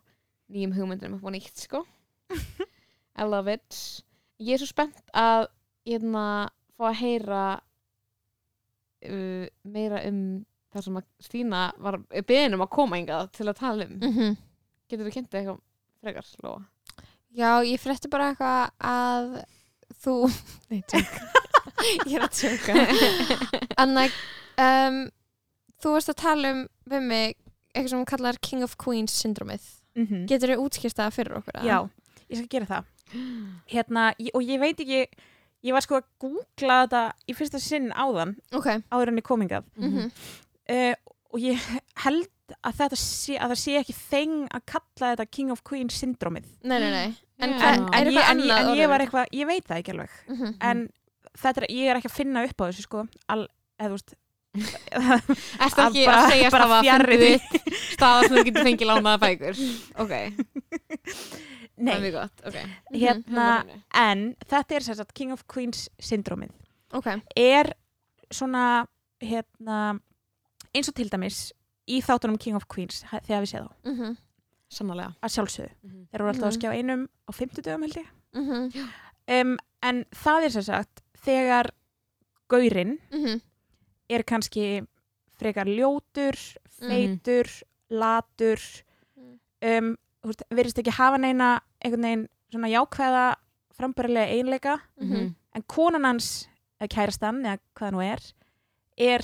nýjum 0.50 0.74
hugmyndum 0.74 1.14
upp 1.20 1.24
á 1.24 1.30
nýtt, 1.36 1.58
sko 1.68 1.86
I 3.20 3.24
love 3.28 3.52
it. 3.52 3.80
Ég 4.44 4.56
er 4.58 4.64
svo 4.64 4.68
spennt 4.72 5.00
að 5.16 5.48
hérna 5.88 6.26
fá 6.76 6.90
að 6.90 7.00
heyra 7.04 7.44
uh, 9.06 9.46
meira 9.64 10.02
um 10.10 10.20
það 10.76 10.88
sem 10.88 10.98
að 11.00 11.06
Stína 11.24 11.62
var 11.80 12.02
beðin 12.28 12.58
um 12.58 12.66
að 12.66 12.74
koma 12.76 13.00
hingað 13.00 13.30
til 13.38 13.48
að 13.48 13.60
tala 13.62 13.88
um. 13.88 13.96
Mm 14.04 14.36
getur 14.90 15.08
þú 15.08 15.14
kynntið 15.16 15.40
eitthvað 15.40 15.62
frekar, 16.06 16.32
Lóa? 16.46 16.60
já, 17.36 17.50
ég 17.66 17.82
frétti 17.82 18.12
bara 18.12 18.32
eitthvað 18.32 18.74
að 18.86 19.32
þú 20.04 20.16
nei, 20.72 20.82
ég 22.10 22.16
er 22.20 22.26
að 22.28 22.38
tjóka 22.38 22.76
Anna, 23.82 24.06
um, 24.62 25.00
þú 25.82 25.96
varst 25.96 26.14
að 26.14 26.22
tala 26.22 26.54
um 26.54 26.62
við 26.92 27.10
mig 27.10 27.36
eitthvað 27.74 27.92
sem 27.92 28.00
hún 28.00 28.10
kallar 28.14 28.40
King 28.46 28.64
of 28.64 28.78
Queens 28.80 29.16
syndromið. 29.20 29.66
Mhm. 29.96 30.26
getur 30.30 30.54
þú 30.54 30.66
útskýrt 30.68 30.98
það 31.00 31.14
fyrir 31.16 31.38
okkur? 31.40 31.60
Já, 31.64 31.78
ég 32.30 32.38
skal 32.42 32.48
gera 32.56 32.66
það. 32.66 32.92
Hérna, 33.72 34.06
ég- 34.20 34.34
og 34.36 34.42
ég 34.44 34.60
veit 34.60 34.80
ekki 34.82 35.02
ég 35.66 35.74
var 35.74 35.82
sko 35.82 35.98
að 36.00 36.08
googla 36.22 36.80
þetta 36.86 37.02
í 37.30 37.34
fyrsta 37.38 37.60
sinn 37.62 37.92
áðan 37.94 38.36
ok. 38.54 38.68
áður 38.94 39.12
en 39.12 39.18
ég 39.22 39.26
komingað 39.26 39.64
mm 39.78 40.10
uh, 40.70 40.94
og 41.36 41.40
ég 41.42 41.60
held 42.06 42.30
að 42.64 42.76
þetta 42.78 42.98
sé, 43.02 43.36
að 43.42 43.50
það 43.54 43.60
sé 43.62 43.74
ekki 43.80 43.94
þeng 43.98 44.36
að 44.54 44.62
kalla 44.70 45.08
þetta 45.16 45.26
King 45.34 45.50
of 45.52 45.64
Queens 45.66 45.98
syndromið 46.02 46.46
nei, 46.64 46.78
nei, 46.80 46.92
nei. 46.94 47.16
En, 47.42 47.56
hvað, 47.58 47.74
en, 47.74 47.88
er 47.94 48.08
en, 48.08 48.14
ég, 48.14 48.30
en, 48.30 48.44
ég, 48.46 48.70
ég 48.80 48.88
var 48.90 49.02
eitthvað, 49.04 49.26
ég 49.36 49.48
veit 49.50 49.66
það 49.68 49.80
ekki 49.82 49.92
alveg. 49.96 50.14
Mhm. 50.32 50.54
en 50.62 50.86
þetta 51.42 51.62
er, 51.64 51.68
ég 51.76 51.90
er 51.92 51.98
ekki 52.00 52.12
að 52.14 52.16
finna 52.22 52.44
upp 52.48 52.62
á 52.62 52.66
þessu 52.70 52.86
sko. 52.86 53.02
Al, 53.28 53.42
eða 53.82 53.90
þú 53.90 53.98
veist 53.98 54.14
Ertu 54.96 55.82
Að 55.82 55.90
ekki 55.90 56.06
bara- 56.06 56.22
að 56.22 56.30
segja 56.32 56.52
bara 56.54 56.68
stafa 56.70 56.78
fjarri 56.86 57.18
fundið 57.18 57.34
því. 57.34 57.60
þitt 57.66 57.82
staða 57.98 58.22
sem 58.24 58.36
þú 58.38 58.44
getur 58.48 58.68
fengið 58.70 58.88
lánaða 58.88 59.20
bækur? 59.26 59.64
Ok, 60.00 60.14
það 60.16 61.65
er 61.65 61.65
nei, 61.78 62.12
gott 62.12 62.42
okay. 62.46 62.64
hérna 62.94 63.64
Mhm. 63.64 63.82
en 63.94 64.36
þetta 64.48 64.76
er 64.76 64.82
sem 64.82 64.96
sagt 64.96 65.14
King 65.14 65.32
of 65.34 65.44
Queens 65.48 65.90
syndromið 66.00 66.52
ok, 66.94 67.22
er 67.36 67.74
svona 68.32 68.86
hérna 69.22 70.00
eins 70.76 70.88
og 70.90 70.96
til 70.96 71.10
dæmis 71.10 71.52
í 71.88 72.02
þáttunum 72.02 72.40
King 72.40 72.56
of 72.56 72.66
Queens 72.68 73.04
þegar 73.04 73.44
við 73.44 73.52
séð 73.54 73.68
þá, 73.68 73.74
mhm, 73.92 74.18
Sannlega 74.70 75.14
að 75.22 75.30
sjálfsögðu. 75.36 75.72
Mhm. 75.84 76.08
þeir 76.12 76.20
eru 76.20 76.28
alltaf 76.30 76.44
að 76.44 76.52
Mhm. 76.52 76.60
skjá 76.60 76.72
einum 76.74 77.10
á 77.30 77.32
50 77.32 77.62
dögum 77.62 77.82
held 77.82 77.96
ég. 77.96 78.08
Mhm, 78.34 78.90
um, 79.28 79.58
en 79.84 80.06
það 80.12 80.44
er 80.46 80.50
sem 80.50 80.62
sagt 80.64 81.02
þegar 81.24 81.70
gaurinn 82.50 82.98
mhm, 83.12 83.42
er 84.10 84.24
kannski 84.24 84.88
frekar 85.38 85.66
ljótur, 85.66 86.36
feitur 86.80 87.48
latur 87.90 88.60
um, 89.62 89.96
verðist 90.52 90.80
ekki 90.82 90.94
hafa 90.98 91.18
neina 91.22 91.50
einhvern 91.84 92.06
veginn 92.08 92.28
svona 92.52 92.70
jákvæða 92.72 93.26
frambærilega 93.76 94.32
einleika 94.38 94.76
mhm, 95.02 95.34
en 95.56 95.64
konan 95.68 96.06
hans, 96.08 96.48
eða 96.80 96.90
kærastan 96.96 97.42
eða 97.46 97.60
hvað 97.76 97.92
nú 97.96 98.02
er, 98.04 98.22
er 98.98 99.24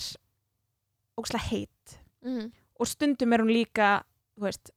ógslag 1.19 1.41
heit. 1.51 1.97
Mhm, 2.25 2.51
og 2.79 2.87
stundum 2.87 3.33
er 3.33 3.39
hún 3.43 3.51
líka 3.53 3.89
þú 4.37 4.47
veist, 4.47 4.71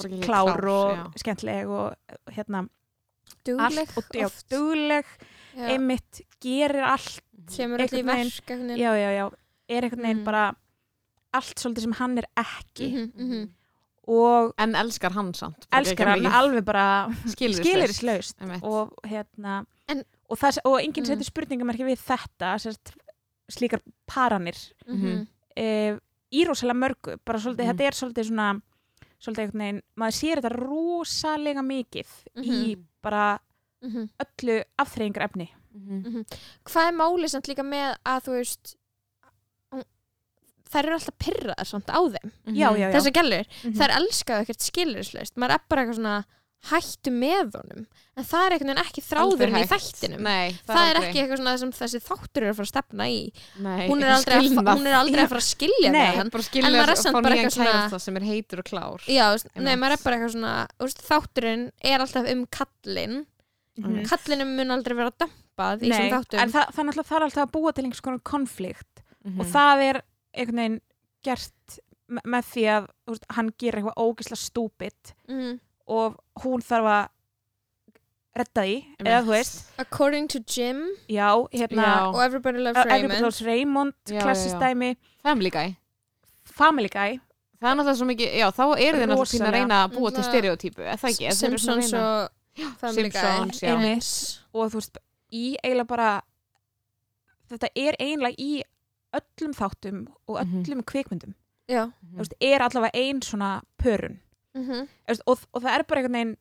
klár 0.00 0.24
klár, 0.24 0.64
og 0.68 0.96
já. 0.96 1.04
skemmtileg 1.22 1.68
og 1.68 1.94
hérna 2.34 2.64
dugleg 3.46 3.88
já, 4.14 4.28
dugleg, 4.50 5.04
Já, 5.54 5.68
einmitt 5.70 6.22
gerir 6.42 6.82
allt, 6.82 7.20
kemur 7.54 7.78
allir 7.84 8.00
í 8.02 8.06
verk 8.06 8.50
einhvern 8.50 8.68
veginn. 8.68 8.80
já, 8.80 8.90
já, 8.98 9.10
já. 9.14 9.26
Er 9.68 9.82
einhvern 9.86 10.02
veginn 10.02 10.18
Mm. 10.20 10.24
bara 10.24 10.56
allt 11.32 11.54
svolítið 11.58 11.80
sem 11.82 11.92
hann 11.92 12.18
er 12.18 12.26
ekki. 12.36 12.88
Mhm, 12.92 13.12
mhm. 13.16 13.48
En 14.58 14.74
elskar 14.74 15.12
hann 15.12 15.32
samt 15.34 15.66
elskar 15.72 16.06
hann 16.14 16.26
alveg 16.26 16.64
bara 16.64 17.08
skilirislaust 17.26 18.36
og 18.62 18.92
hérna 19.04 19.64
En- 19.88 20.04
og, 20.30 20.38
það, 20.38 20.58
og 20.64 20.78
enginn 20.80 21.04
Mm. 21.04 21.06
setur 21.06 21.24
spurningamerki 21.24 21.84
við 21.84 21.98
þetta 22.00 22.54
sérst, 22.58 22.94
slíkar 23.52 23.80
paranir 24.06 24.56
Mhm, 24.88 25.26
e, 25.56 25.98
í 26.32 26.44
rosalega 26.46 26.74
mörgu 26.78 27.18
bara 27.24 27.38
svolítið, 27.38 27.64
Mhm. 27.66 27.76
þetta 27.76 27.84
er 27.86 27.92
svolítið 27.92 28.28
svona 28.30 28.62
svolítið 29.20 29.42
einhvern 29.44 29.60
veginn, 29.60 29.82
maður 29.96 30.16
sér 30.20 30.40
þetta 30.40 30.56
rosalega 30.56 31.62
mikið 31.62 32.06
í 32.36 32.76
Mhm. 32.76 32.84
bara 33.02 33.38
mhm. 33.82 34.08
öllu 34.20 34.64
afþreyingar 34.78 35.22
efni 35.28 35.48
Mhm. 35.74 36.24
hvað 36.64 36.88
er 36.88 36.92
málið 36.96 37.30
samt 37.30 37.48
líka 37.48 37.62
með 37.64 37.96
að 38.06 38.22
þú 38.24 38.32
veist 38.38 38.76
þær 40.74 40.84
eru 40.90 40.98
alltaf 40.98 41.18
pyrraðar 41.22 41.70
samt 41.70 41.88
á 41.94 42.00
þeim. 42.02 42.30
Já, 42.52 42.68
já, 42.74 42.84
já. 42.84 42.92
Þessar 42.98 43.16
gælur, 43.20 43.44
Mhm. 43.64 43.76
þær 43.80 43.96
elskaðu 44.00 44.44
ekkert 44.48 44.70
skilurislaust 44.70 45.36
maður 45.38 45.54
er 45.58 45.68
bara 45.70 45.84
eitthvað 45.84 46.00
svona 46.00 46.24
hættu 46.64 47.10
með 47.12 47.50
honum 47.58 47.82
en 48.16 48.24
það 48.24 48.44
er 48.46 48.52
veginn 48.54 48.78
ekki 48.80 49.02
þráðurinn 49.04 49.58
í 49.58 49.64
þættinum. 49.68 50.20
Nei, 50.24 50.54
það, 50.64 50.78
er 50.78 50.96
aldrei. 50.96 51.08
ekki 51.10 51.18
eitthvað 51.20 51.40
svona 51.42 51.58
sem 51.60 51.72
þessi 51.76 52.00
þáttur 52.00 52.40
er 52.46 52.52
að 52.52 52.56
fara 52.56 52.64
að 52.64 52.70
stefna 52.72 53.04
í. 53.12 53.18
Nei, 53.60 53.88
hún 53.90 54.00
er 54.00 54.12
að, 54.14 54.24
hún 54.64 54.86
er 54.88 54.96
aldrei 54.96 55.24
að 55.24 55.28
fara 55.28 55.42
að 55.42 55.50
skilja 55.50 55.90
Nei, 55.92 56.00
bara 56.32 56.44
En 56.64 56.72
maður 56.72 56.92
er 56.94 57.00
samt 57.02 57.22
bara 57.22 57.34
eitthvað 57.36 57.52
svona- 57.58 58.00
sem 58.00 58.16
er 58.16 58.24
heitur 58.30 58.58
og 58.62 58.64
klár. 58.64 59.04
Já, 59.04 59.26
maður 59.76 59.92
er 59.92 60.02
bara 60.04 60.16
eitthvað 60.16 60.32
svona 60.38 60.54
veist, 60.80 61.02
þátturinn 61.04 61.70
er 61.84 61.98
alltaf 62.00 62.30
um 62.32 62.46
kallinn. 62.46 63.26
Mhm. 63.76 64.06
kallinum 64.08 64.56
mun 64.56 64.68
aldrei 64.70 64.94
vera 64.96 65.10
dampað 65.18 65.82
í 65.82 65.90
þessum 65.90 66.10
þáttum 66.14 66.38
en 66.40 66.52
það, 66.52 66.66
það, 66.72 66.84
náttúrulega 66.86 67.10
þarf 67.10 67.24
alltaf 67.26 67.42
að 67.44 67.50
búa 67.52 67.72
til 67.74 67.84
einhvers 67.84 68.00
konar 68.00 68.20
konflikt. 68.22 69.02
Mhm. 69.26 69.40
og 69.40 69.46
það 69.46 69.82
er 69.90 70.02
einhvern 70.34 70.56
veginn 70.62 70.80
gert 71.24 71.78
me- 72.08 72.20
með 72.26 72.44
því 72.52 72.64
að 72.76 72.88
veist, 73.08 73.24
hann 73.30 73.50
gerir 73.58 73.80
eitthvað 73.82 74.00
ógisla 74.04 74.36
stúpid 74.36 75.14
Mhm. 75.28 75.60
og 75.88 76.18
hún 76.42 76.60
þarf 76.62 76.88
að 76.94 77.08
redda 78.36 78.62
því, 78.66 78.76
eða 78.98 79.20
þú 79.22 79.30
veist 79.30 79.70
According 79.78 80.28
to 80.28 80.40
Jim 80.40 80.80
já, 81.08 81.28
hérna 81.52 81.84
Já. 81.86 82.06
og 82.14 82.20
Everybody 82.24 82.58
Loves 82.58 82.76
Raymond 82.76 82.92
Everybody 82.98 83.22
Loves 83.22 83.42
Raymond, 83.42 83.94
Já, 84.08 84.20
klassist 84.22 84.54
já, 84.56 84.60
já. 84.60 84.74
dæmi 84.74 84.96
Family 85.22 85.50
Guy 85.50 85.76
Family 86.44 86.88
Guy 86.88 87.20
Það 87.62 87.70
er 87.70 87.76
náttúrulega 87.78 87.96
svo 87.96 88.06
mikið, 88.10 88.34
já, 88.36 88.48
þá 88.52 88.64
eru 88.76 88.98
þið 88.98 89.06
náttúrulega 89.08 89.32
pínu 89.38 89.46
að 89.48 89.52
reyna 89.54 89.76
að 89.86 89.92
búa 89.94 90.10
til 90.12 90.24
stereotypu, 90.24 90.82
eða 90.82 90.98
það 91.00 91.10
ekki? 91.14 91.32
Simpsons 91.32 91.92
og 91.94 92.30
Family 92.78 93.10
Simpsons, 93.10 93.60
Guy 93.60 93.68
já. 93.68 93.76
eins. 93.94 94.10
og 94.52 94.70
þú 94.70 94.74
veist, 94.82 94.98
í 95.32 95.56
eiginlega 95.64 95.86
bara 95.86 96.22
þetta 97.50 97.68
er 97.76 97.96
eiginlega 98.00 98.36
í 98.38 98.62
öllum 99.20 99.54
þáttum 99.54 100.06
og 100.28 100.40
Mhm. 100.46 100.62
öllum 100.64 100.82
kvikmyndum. 100.84 101.34
Já. 101.68 101.86
Þú 102.12 102.16
veist, 102.18 102.34
er 102.40 102.60
allavega 102.60 102.90
ein 102.94 103.20
svona 103.22 103.62
pörun. 103.78 104.18
Mhm. 104.54 104.88
Þú 104.88 105.08
veist, 105.08 105.22
og, 105.26 105.38
og 105.54 105.62
það 105.62 105.78
er 105.78 105.82
bara 105.84 106.00
einhvern 106.00 106.12
veginn 106.12 106.36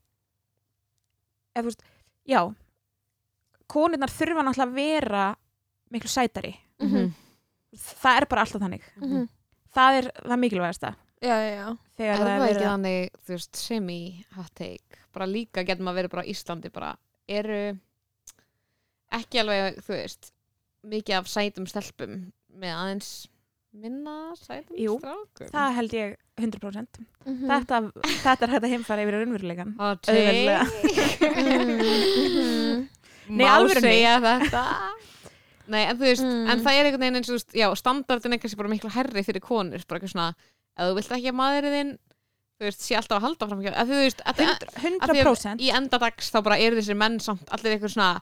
eða 1.55 1.63
þú 1.63 1.69
veist, 1.71 1.83
já 2.27 2.55
konurnar 3.67 4.09
þurfa 4.11 4.43
náttúrulega 4.43 4.67
að 4.67 4.75
vera 4.75 5.35
miklu 5.91 6.09
sætari. 6.09 6.55
Mhm. 6.81 7.13
það 7.73 8.17
er 8.21 8.25
bara 8.29 8.41
alltaf 8.43 8.61
þannig. 8.61 8.81
Mhm. 9.01 9.29
það 9.73 9.97
er 9.97 10.11
það 10.27 10.39
mikilvægasta. 10.39 10.95
Já, 11.23 11.35
já, 11.39 11.55
já. 11.55 11.77
Þegar 11.97 12.13
Er 12.13 12.17
það 12.17 12.25
það 12.25 12.27
er 12.27 12.41
ekki 12.43 12.53
verið 12.53 12.61
að 12.61 12.73
þannig, 12.73 13.09
þú 13.23 13.33
veist, 13.33 13.55
semi-hot 13.55 14.55
take? 14.55 14.97
Bara 15.13 15.25
líka 15.25 15.63
getur 15.65 15.83
maður 15.85 15.95
verið 16.03 16.09
bara 16.11 16.23
á 16.23 16.29
Íslandi 16.33 16.69
bara 16.73 16.97
eru 17.29 17.79
ekki 19.13 19.39
alveg, 19.39 19.77
þú 19.85 19.93
veist 19.95 20.31
mikið 20.85 21.17
af 21.17 21.27
sætum 21.31 21.67
stelpum 21.69 22.31
með 22.59 22.73
aðeins 22.77 23.11
minna 23.73 24.15
sætum 24.37 24.77
Jú, 24.77 24.99
strákum 25.01 25.49
það 25.53 25.73
held 25.79 25.93
ég 25.97 26.15
100% 26.37 26.99
Mhm. 27.25 27.47
þetta, 27.49 27.77
þetta 28.23 28.43
er 28.43 28.51
hægt 28.53 28.63
að 28.67 28.73
heimfara 28.73 29.03
yfir 29.05 29.15
raunveruleikan 29.19 29.75
auðveldlega. 29.79 30.65
Mhm. 32.03 33.37
Nei, 33.37 33.47
alvörunni. 33.47 33.81
segja 33.87 34.17
þetta 34.23 34.63
Nei, 35.71 35.85
en 35.87 35.95
þú 35.97 36.03
veist, 36.09 36.23
Mm. 36.27 36.49
en 36.51 36.59
það 36.59 36.73
er 36.75 36.85
einhvern 36.89 36.99
veginn 36.99 37.15
eins 37.21 37.29
og, 37.31 37.53
já, 37.55 37.69
standardin 37.79 38.33
er 38.33 38.37
kannski 38.37 38.57
bara 38.59 38.67
miklu 38.69 38.89
herri 38.91 39.23
fyrir 39.23 39.39
konur, 39.39 39.79
bara 39.87 39.99
eitthvað 39.99 40.11
svona 40.11 40.35
ef 40.75 40.89
þú 40.89 40.95
vilt 40.97 41.11
ekki 41.15 41.29
að 41.31 41.37
maðurinn 41.39 41.75
þinn 41.77 41.93
þú 42.59 42.65
veist, 42.67 42.81
sé 42.83 42.95
alltaf 42.99 43.17
að 43.17 43.21
halda 43.27 43.47
fram 43.47 43.61
hjá, 43.63 43.71
ef 43.71 43.87
þú 43.87 44.01
veist 44.03 44.21
að, 44.27 44.35
að, 44.43 44.59
100% 44.83 45.61
í 45.63 45.71
endadags 45.71 46.31
þá 46.33 46.43
bara 46.43 46.57
eru 46.59 46.75
þessir 46.81 46.97
menn 46.99 47.19
samt 47.23 47.47
allir 47.49 47.77
eitthvað 47.77 47.93
svona 47.95 48.21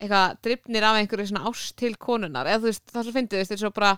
eitthvað 0.00 0.36
drifnir 0.42 0.82
af 0.88 0.96
einhverju 1.00 1.28
svona 1.30 1.44
ást 1.50 1.76
til 1.76 1.94
konunar, 2.00 2.46
eða 2.46 2.62
þú 2.62 2.70
veist, 2.70 2.86
það 2.92 3.04
svo 3.04 3.12
fyndið 3.18 3.36
þú 3.36 3.42
veist, 3.42 3.52
eins 3.56 3.66
og 3.68 3.74
bara, 3.74 3.92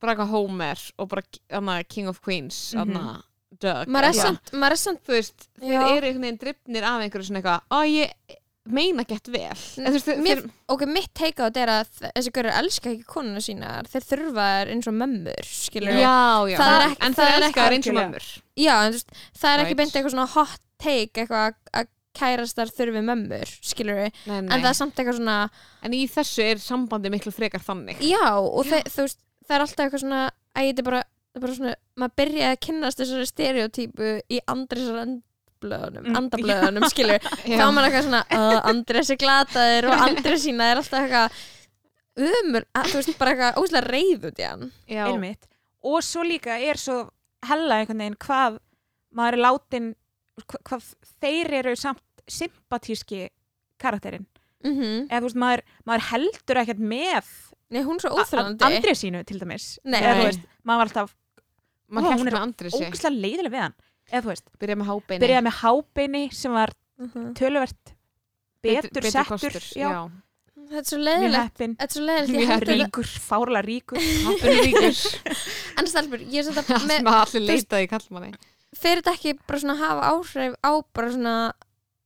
bara 0.00 0.14
eitthvað 0.14 0.32
Homer 0.34 0.82
og 0.98 1.08
bara 1.08 1.22
hana, 1.50 1.78
King 1.84 2.08
of 2.08 2.20
Queens 2.20 2.74
Mhm. 2.74 2.92
hana, 2.94 3.22
Doug 3.60 3.88
maður 3.88 4.04
er 4.04 4.12
eitthvað. 4.12 4.26
samt 4.26 4.52
maður 4.52 4.70
er 4.76 4.76
samt 4.76 5.00
þú 5.08 5.16
veist, 5.16 5.48
þeir 5.58 5.96
eru 5.96 6.06
einhvern 6.06 6.20
veginn 6.26 6.38
drifnir 6.44 6.82
af 6.84 7.00
einhverju 7.02 7.26
svona 7.30 7.40
eitthvað, 7.42 7.60
ó 7.72 7.78
ég 7.88 8.36
meina 8.68 9.02
gett 9.08 9.26
vel. 9.32 9.40
En, 9.80 9.86
þú 9.88 9.92
veist, 9.96 10.04
þeir, 10.06 10.18
Mér- 10.20 10.42
þeir, 10.42 10.50
ok, 10.68 10.82
mitt 10.86 11.14
teika 11.16 11.40
á 11.40 11.48
þetta 11.48 11.62
er 11.62 11.70
að 11.72 11.88
þessi 12.12 12.32
görur 12.36 12.52
elska 12.52 12.90
ekki 12.92 13.04
konuna 13.08 13.40
sínar. 13.40 13.88
Þeir 13.88 14.04
þurfa 14.04 14.44
þær 14.44 14.72
eins 14.74 14.86
og 14.86 14.94
mömmur 14.98 15.48
skilur 15.48 15.96
já, 15.96 16.44
já, 16.52 16.58
Það 16.60 16.74
er 16.76 16.84
ekki- 16.90 17.00
en 17.06 17.14
það 17.14 17.28
er 17.32 17.46
ekki 17.48 17.54
það 19.38 19.54
er 19.54 19.64
ekki 19.64 19.76
beint 19.80 19.92
eitthvað 19.96 20.12
svona 20.12 20.28
hot 20.28 20.60
take 20.78 21.12
eitthvað 21.24 21.48
að- 21.48 21.72
að 21.80 21.86
kærastar 22.18 22.72
þurfi 22.74 23.02
mömmur 23.06 23.52
skilur 23.70 24.00
nei, 24.02 24.10
nei. 24.26 24.38
en 24.42 24.50
það 24.62 24.70
er 24.72 24.78
samt 24.80 24.98
eitthvað 24.98 25.18
svona 25.20 25.36
en 25.86 25.94
í 25.96 26.02
þessu 26.10 26.44
er 26.50 26.60
sambandi 26.62 27.12
miklu 27.14 27.32
frekar 27.34 27.62
þannig. 27.64 28.02
Já, 28.04 28.24
og 28.42 28.66
þe- 28.66 28.84
þú 28.90 29.06
veist, 29.06 29.20
það 29.46 29.56
er 29.58 29.64
alltaf 29.66 29.84
eitthvað 29.86 30.04
svona 30.04 30.20
að 30.28 30.68
þetta 30.68 30.82
er 30.84 30.88
bara, 30.90 31.02
bara 31.38 31.54
svona 31.58 31.74
maður 32.02 32.16
byrjaði 32.22 32.50
að 32.56 32.60
kynnast 32.66 33.02
þessari 33.02 33.28
stereotypu 33.32 34.12
í 34.28 34.40
Andrisar 34.54 35.02
andblöðunum 35.06 36.04
Mm, 36.08 36.14
andablöðunum, 36.20 36.84
skilur 36.92 37.18
þá 37.18 37.62
er 37.64 37.72
maður 37.74 37.86
eitthvað 37.88 38.04
svona, 38.06 38.20
uh, 38.30 38.58
Andres 38.70 39.08
er 39.10 39.16
glataðir 39.18 39.88
og 39.90 40.02
Andres 40.04 40.44
sína 40.44 40.68
er 40.70 40.78
alltaf 40.82 41.00
eitthvað 41.02 41.38
umur, 42.18 42.64
að, 42.74 42.90
þú 42.92 42.98
veist, 43.00 43.14
bara 43.18 43.32
eitthvað 43.34 43.58
óslega 43.62 43.90
reyð 43.92 44.26
út 44.30 44.38
í 44.42 44.46
hann. 44.46 44.68
Já, 44.90 45.04
og 45.88 45.98
svo 46.06 46.22
líka 46.26 46.56
er 46.62 46.78
svo 46.80 47.00
hella 47.46 47.80
einhvern 47.80 48.00
veginn 48.02 48.16
hvað 48.22 48.58
maður 49.14 49.36
er 49.38 49.42
látin 49.44 49.88
hva- 50.46 50.62
hvað 50.70 50.88
þeir 51.22 51.52
eru 51.60 51.74
samt 51.78 52.02
sympatíski 52.28 53.28
karakterinn. 53.80 54.26
Mm 54.64 55.06
eða 55.06 55.20
þú 55.20 55.26
veist 55.28 55.38
maður, 55.38 55.60
maður 55.86 56.06
heldur 56.12 56.60
ekkert 56.64 56.80
með 56.82 57.28
Nei, 57.70 57.82
hún 57.84 57.94
er 57.98 58.00
svo 58.00 58.10
a- 58.10 58.20
a- 58.20 58.24
óþjólandi 58.24 58.64
André 58.66 58.94
sínu 58.96 59.24
til 59.28 59.38
dæmis. 59.38 59.78
Nei. 59.84 60.00
eða 60.00 60.24
veist, 60.24 60.40
maður 60.64 60.78
var 60.80 60.88
alltaf 60.88 61.14
maður 61.90 62.08
Ó, 62.08 62.18
hún 62.18 62.28
er 62.28 62.38
ógæslega 62.38 63.12
leiðileg 63.22 63.52
við 63.52 63.60
hann. 63.62 63.74
Eða 64.10 64.22
þú 64.24 64.30
veist, 64.32 64.44
byrja 64.58 64.76
með 64.80 64.86
hábeini. 64.88 65.20
byrjaði 65.22 65.44
með 65.48 65.56
hábeini 65.62 66.32
sem 66.34 66.52
var 66.52 66.70
Mhm. 66.98 67.34
töluvert 67.34 67.92
betur, 68.62 68.90
betur 68.90 69.10
settur 69.12 69.38
kostur, 69.38 69.60
já, 69.78 69.88
já. 69.92 70.10
Þetta 70.68 70.78
er 70.78 70.88
svo 70.90 70.98
leiðilegt 70.98 71.56
Þetta 71.56 71.84
er 71.84 71.88
svo 71.88 72.02
leiðilegt 72.04 72.68
ríkur, 72.68 73.06
fárlega 73.28 73.62
ríkur. 73.64 73.98
Happinu 74.26 74.62
ríkur. 74.66 74.96
En 75.78 75.86
stelpur, 75.86 76.18
ég 76.26 76.40
er 76.40 76.44
sem 76.52 77.06
að 77.06 77.20
allir 77.22 77.46
leitaði 77.46 77.86
í 77.86 77.88
kallmanni 77.88 78.32
fyrir 78.76 79.00
þetta 79.00 79.14
ekki 79.16 79.32
bara 79.46 79.58
svona 79.62 79.76
hafa 79.78 80.02
áhrif 80.12 80.54
á 80.60 80.72
bara 80.92 81.08
svona 81.14 81.52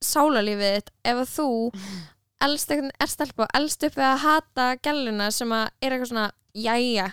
sálarlífið 0.07 0.75
þitt 0.77 0.91
ef 1.13 1.21
að 1.23 1.33
þú 1.37 1.49
elst, 2.47 2.71
er 2.75 3.11
stelpa 3.11 3.47
og 3.47 3.57
elst 3.59 3.85
upp 3.87 3.99
við 3.99 4.09
að 4.09 4.23
hata 4.27 4.69
gæluna 4.83 5.29
sem 5.35 5.53
að 5.55 5.69
er 5.83 5.95
eitthvað 5.97 6.11
svona 6.13 6.31
jæja, 6.53 7.11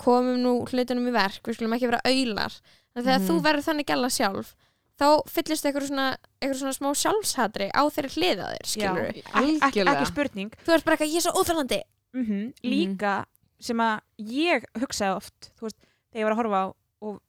komum 0.00 0.36
nú 0.42 0.52
hlutunum 0.68 1.08
í 1.10 1.14
verk, 1.14 1.42
við 1.44 1.56
skulum 1.58 1.74
ekki 1.76 1.88
vera 1.90 2.02
auðlar 2.08 2.54
en 2.96 3.02
þegar 3.04 3.18
Mhm. 3.20 3.26
þú 3.28 3.36
verður 3.44 3.66
þannig 3.68 3.86
gæla 3.88 4.10
sjálf 4.12 4.54
þá 5.00 5.06
fyllist 5.28 5.64
eitthvað 5.66 5.88
svona, 5.88 6.06
eitthvað 6.40 6.58
svona 6.60 6.76
smá 6.76 6.88
sjálfshatri 7.02 7.68
á 7.72 7.82
þeirri 7.90 8.10
hliðaðir 8.16 8.66
skilur 8.68 9.08
Já. 9.16 9.22
ekki, 9.64 9.82
ekki 9.82 10.06
spurning. 10.06 10.50
Þú 10.66 10.74
ert 10.76 10.84
bara 10.84 10.96
eitthvað, 10.96 11.12
ég 11.12 11.16
er 11.16 11.24
svo 11.26 11.32
óþjólandi 11.42 11.80
mm 12.12 12.52
líka 12.62 13.24
sem 13.62 13.78
að 13.80 14.00
ég 14.18 14.64
hugsaði 14.78 15.16
oft 15.16 15.50
þú 15.58 15.62
veist, 15.66 15.78
þegar 16.12 16.20
ég 16.20 16.24
var 16.28 16.32
að 16.32 16.40
horfa 16.42 16.60
á 16.60 16.66
og 17.02 17.20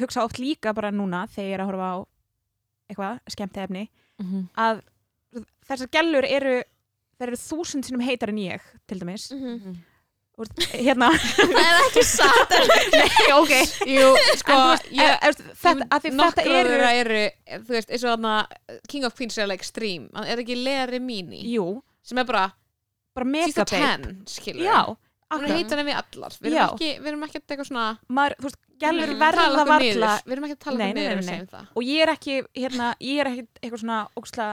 hugsa 0.00 0.24
oft 0.24 0.38
líka 0.40 0.72
bara 0.74 0.90
núna 0.94 1.26
þegar 1.28 1.48
ég 1.50 1.54
er 1.58 1.64
að 1.64 1.70
horfa 1.72 1.88
á 1.92 1.96
eitthvað, 2.90 3.20
skemmt 3.32 3.56
efni 3.64 3.88
Mhm. 4.20 4.44
að 4.56 4.82
þessar 5.66 5.88
gellur 5.90 6.24
eru 6.28 6.60
þær 7.18 7.26
eru 7.32 7.36
þúsund 7.40 7.84
sinnum 7.86 8.02
heitar 8.06 8.28
en 8.30 8.36
ég 8.38 8.60
til 8.86 8.98
dæmis. 9.00 9.30
Mhm. 9.34 9.74
og, 10.36 10.48
hérna, 10.74 11.08
það 11.38 11.58
er 11.62 11.76
ekki 11.84 12.02
satt. 12.02 12.54
Nei, 12.94 13.26
ok. 13.36 13.52
Jú, 13.86 14.06
sko 14.40 14.52
en, 14.52 14.58
þú 14.58 14.70
veist, 14.72 14.88
ég, 14.90 14.98
ég, 14.98 15.12
að, 15.22 15.36
þetta, 15.62 15.86
að 15.94 16.00
því 16.02 16.10
þetta 16.18 16.44
eru 16.60 16.78
eru 16.90 17.20
þú 17.68 17.74
veist, 17.76 17.90
eins 17.94 18.02
og 18.04 18.10
þarna 18.16 18.32
King 18.90 19.04
of 19.06 19.14
Queens 19.14 19.38
er 19.38 19.44
alveg 19.46 19.60
extreme, 19.62 20.08
Hann 20.14 20.26
er 20.26 20.42
ekki 20.42 20.56
Remini? 20.90 21.42
Jú, 21.54 21.68
sem 22.02 22.18
er 22.18 22.26
bara 22.26 22.48
bara 23.14 23.26
she's 23.46 23.58
a 23.58 23.62
megababe 23.62 24.10
10 24.10 24.24
skilur 24.26 24.66
já, 24.66 24.80
hún 25.30 25.46
heitar 25.56 25.78
en 25.78 25.86
við 25.86 25.96
allar. 25.98 26.30
Við 26.40 26.52
erum 26.54 26.74
ekki, 26.74 26.90
við 27.00 27.06
erum 27.10 27.22
ekki 27.26 27.38
eitthvað 27.40 27.66
svona 27.70 27.98
maður, 28.08 28.34
þú 28.38 28.42
veist, 28.48 28.58
við 28.74 28.86
erum 28.92 29.04
ekki 29.04 29.14
að 29.14 29.20
verða 29.24 29.42
tala 29.44 29.64
varla 29.64 29.78
niður. 29.78 30.02
að 30.04 31.66
og 31.74 31.82
ég 31.84 32.02
er 32.02 32.12
ekki 32.14 32.34
hérna, 32.54 32.94
ég 33.00 33.20
er 33.20 33.26
ekki 33.32 33.46
eitthvað 33.62 33.80
svona 33.84 33.98
óksla, 34.20 34.48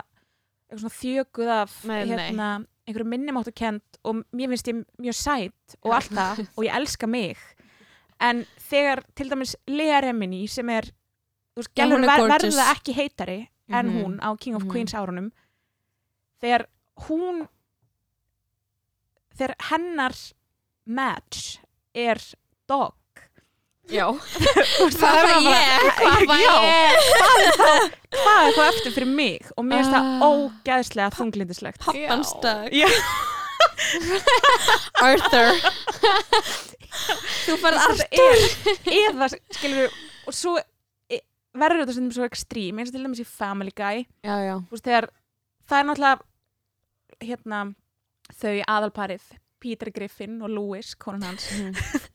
eitthvað 0.69 0.83
svona 0.85 0.97
þjöguð 1.01 1.51
af 1.57 1.75
hérna, 1.83 2.49
einhverju 2.87 3.09
minnumáttu 3.11 3.51
kent 3.53 3.99
og 4.03 4.23
mér 4.33 4.49
finnst 4.49 4.67
ég 4.71 4.79
mjög 4.99 5.15
sætt 5.19 5.75
og 5.83 5.93
allt 5.93 6.11
það 6.11 6.47
og 6.57 6.63
ég 6.65 6.75
elska 6.79 7.07
mig. 7.07 7.37
En 8.21 8.45
þegar 8.69 9.03
til 9.15 9.29
dæmis 9.29 9.55
Lea 9.67 9.99
Remini 10.01 10.47
sem 10.47 10.69
er 10.69 10.83
þú 11.55 11.61
veist, 11.61 11.71
hún 11.75 12.03
er 12.03 12.07
ver, 12.07 12.27
verða 12.31 12.71
ekki 12.75 12.93
heitari 12.93 13.49
en 13.69 13.85
Mhm. 13.87 14.03
hún 14.03 14.19
á 14.19 14.29
King 14.39 14.55
of 14.55 14.63
Mhm. 14.63 14.71
Queens 14.71 14.93
árunum 14.93 15.31
þegar 16.41 16.65
hún 17.07 17.47
þegar 19.37 19.55
hennar 19.71 20.15
match 20.97 21.39
er 21.95 22.17
dog. 22.69 22.93
Já, 23.91 24.05
það 25.01 25.17
var 25.25 25.37
ég? 25.43 25.51
hvað 25.97 26.21
var 26.29 26.39
ég? 26.39 26.49
Hvað 28.11 28.39
er 28.45 28.51
þá 28.55 28.63
eftir 28.69 28.91
fyrir 28.95 29.09
mig? 29.11 29.41
Og 29.57 29.63
mér 29.67 29.77
finnst 29.81 29.95
það 29.95 30.05
Ah. 30.11 30.21
ógæðslega 30.29 31.09
þunglindislegt 31.17 31.79
pappans 31.83 32.31
Já. 32.35 32.39
dag. 32.45 32.63
Já. 32.71 32.89
Arthur. 35.01 35.49
Þú 37.45 37.55
þetta 37.61 38.05
er 38.11 38.37
eða 39.09 39.27
skilur 39.55 39.89
og 40.27 40.33
svo 40.35 40.53
e- 41.11 41.23
verður 41.57 41.81
þetta 41.83 41.95
stundum 41.97 42.15
svo 42.15 42.25
ekstrím 42.27 42.75
eins 42.81 42.89
og 42.91 42.95
til 42.97 43.05
dæmis 43.05 43.21
í 43.23 43.27
Family 43.27 43.73
Guy. 43.75 43.97
Já, 44.25 44.35
já. 44.45 44.55
Veist 44.71 44.85
þegar 44.87 45.05
það 45.69 45.79
er 45.81 45.85
náttúrulega 45.89 46.19
hérna 47.27 47.59
þau 48.41 48.55
aðalparið 48.75 49.23
Peter 49.61 49.91
Griffin 49.93 50.39
og 50.41 50.49
Louis 50.49 50.93
konan 50.99 51.29
hans. 51.31 51.47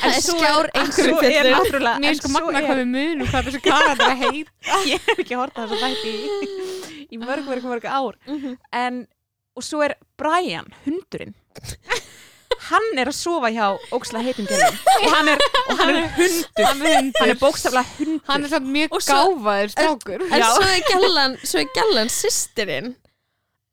Það 0.00 0.10
er 0.12 0.20
skjár 0.24 0.66
einhverju 0.76 1.14
svo 1.16 1.20
er 1.24 1.46
náttúrulega 1.48 2.00
Mér 2.02 2.10
en 2.10 2.12
er 2.12 2.18
sko 2.18 2.28
svo 2.28 2.34
magna 2.34 2.58
er- 2.60 2.66
hvað 2.68 2.78
við 2.82 2.88
munum 2.92 3.28
hvað 3.30 3.46
þessi 3.48 3.60
karakter 3.64 4.10
að 4.10 4.20
heit 4.20 4.48
ég 4.90 5.06
hef 5.08 5.22
ekki 5.24 5.38
horta 5.40 5.64
þess 5.64 5.76
að 5.76 5.84
þætti 5.86 6.12
í, 6.12 7.00
í 7.16 7.20
mörg, 7.22 7.46
mörg, 7.48 7.64
mörg 7.72 7.86
ár. 7.88 8.18
Mhm. 8.28 8.58
en, 8.82 9.00
og 9.56 9.64
svo 9.66 9.80
er 9.86 9.96
Brian, 10.20 10.68
hundurinn. 10.84 11.32
Hann 12.70 13.00
er 13.00 13.08
að 13.08 13.16
sofa 13.16 13.48
hjá 13.54 13.66
óksla 13.96 14.20
heitum 14.22 14.46
gælum 14.50 14.76
og 15.00 15.14
hann 15.14 15.30
er, 15.32 15.44
og 15.70 15.78
hann 15.80 15.94
er 15.96 16.08
hundur. 16.18 16.64
Hann 16.66 16.82
er 16.84 16.96
hundur. 16.98 17.20
Hann 17.22 17.32
er 17.32 17.38
bókstaflega 17.40 17.96
hundur. 17.96 18.24
Hann 18.28 18.44
er 18.44 18.52
samt 18.52 18.68
mjög 18.76 18.98
svo- 19.00 19.16
gáfaður 19.16 19.72
strákur. 19.72 20.26
En 20.28 20.44
svo 20.44 20.66
er 20.68 21.38
svo 21.48 21.62
er 21.64 21.70
gælan 21.80 22.12
sýstirinn 22.12 22.92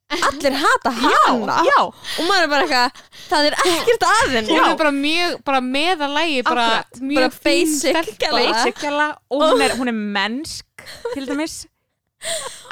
allir 0.07 0.53
hata 0.61 0.91
hana. 1.01 1.55
já, 1.67 1.79
og 1.83 2.23
maður 2.27 2.43
er 2.45 2.51
bara 2.51 2.65
eitthvað 2.65 3.01
það 3.29 3.47
er 3.49 3.55
ekkert 3.63 4.05
aðeins 4.07 4.49
Hún 4.51 4.67
er 4.71 4.77
bara 4.79 4.91
mjög, 4.95 5.33
bara 5.43 5.61
meðalægi 5.61 6.43
bara 6.47 6.67
Akkurat. 6.77 7.01
mjög 7.01 7.17
Bara 7.21 7.29
fín 7.35 7.47
basic 7.47 7.97
stelpa. 7.97 8.19
gæla. 8.23 8.45
basic 8.53 8.79
gæla 8.85 9.07
og 9.29 9.41
hún 9.43 9.61
er, 9.65 9.75
hún 9.81 9.91
er 9.91 9.97
mennsk 9.97 10.85
til 11.13 11.27
dæmis. 11.27 11.57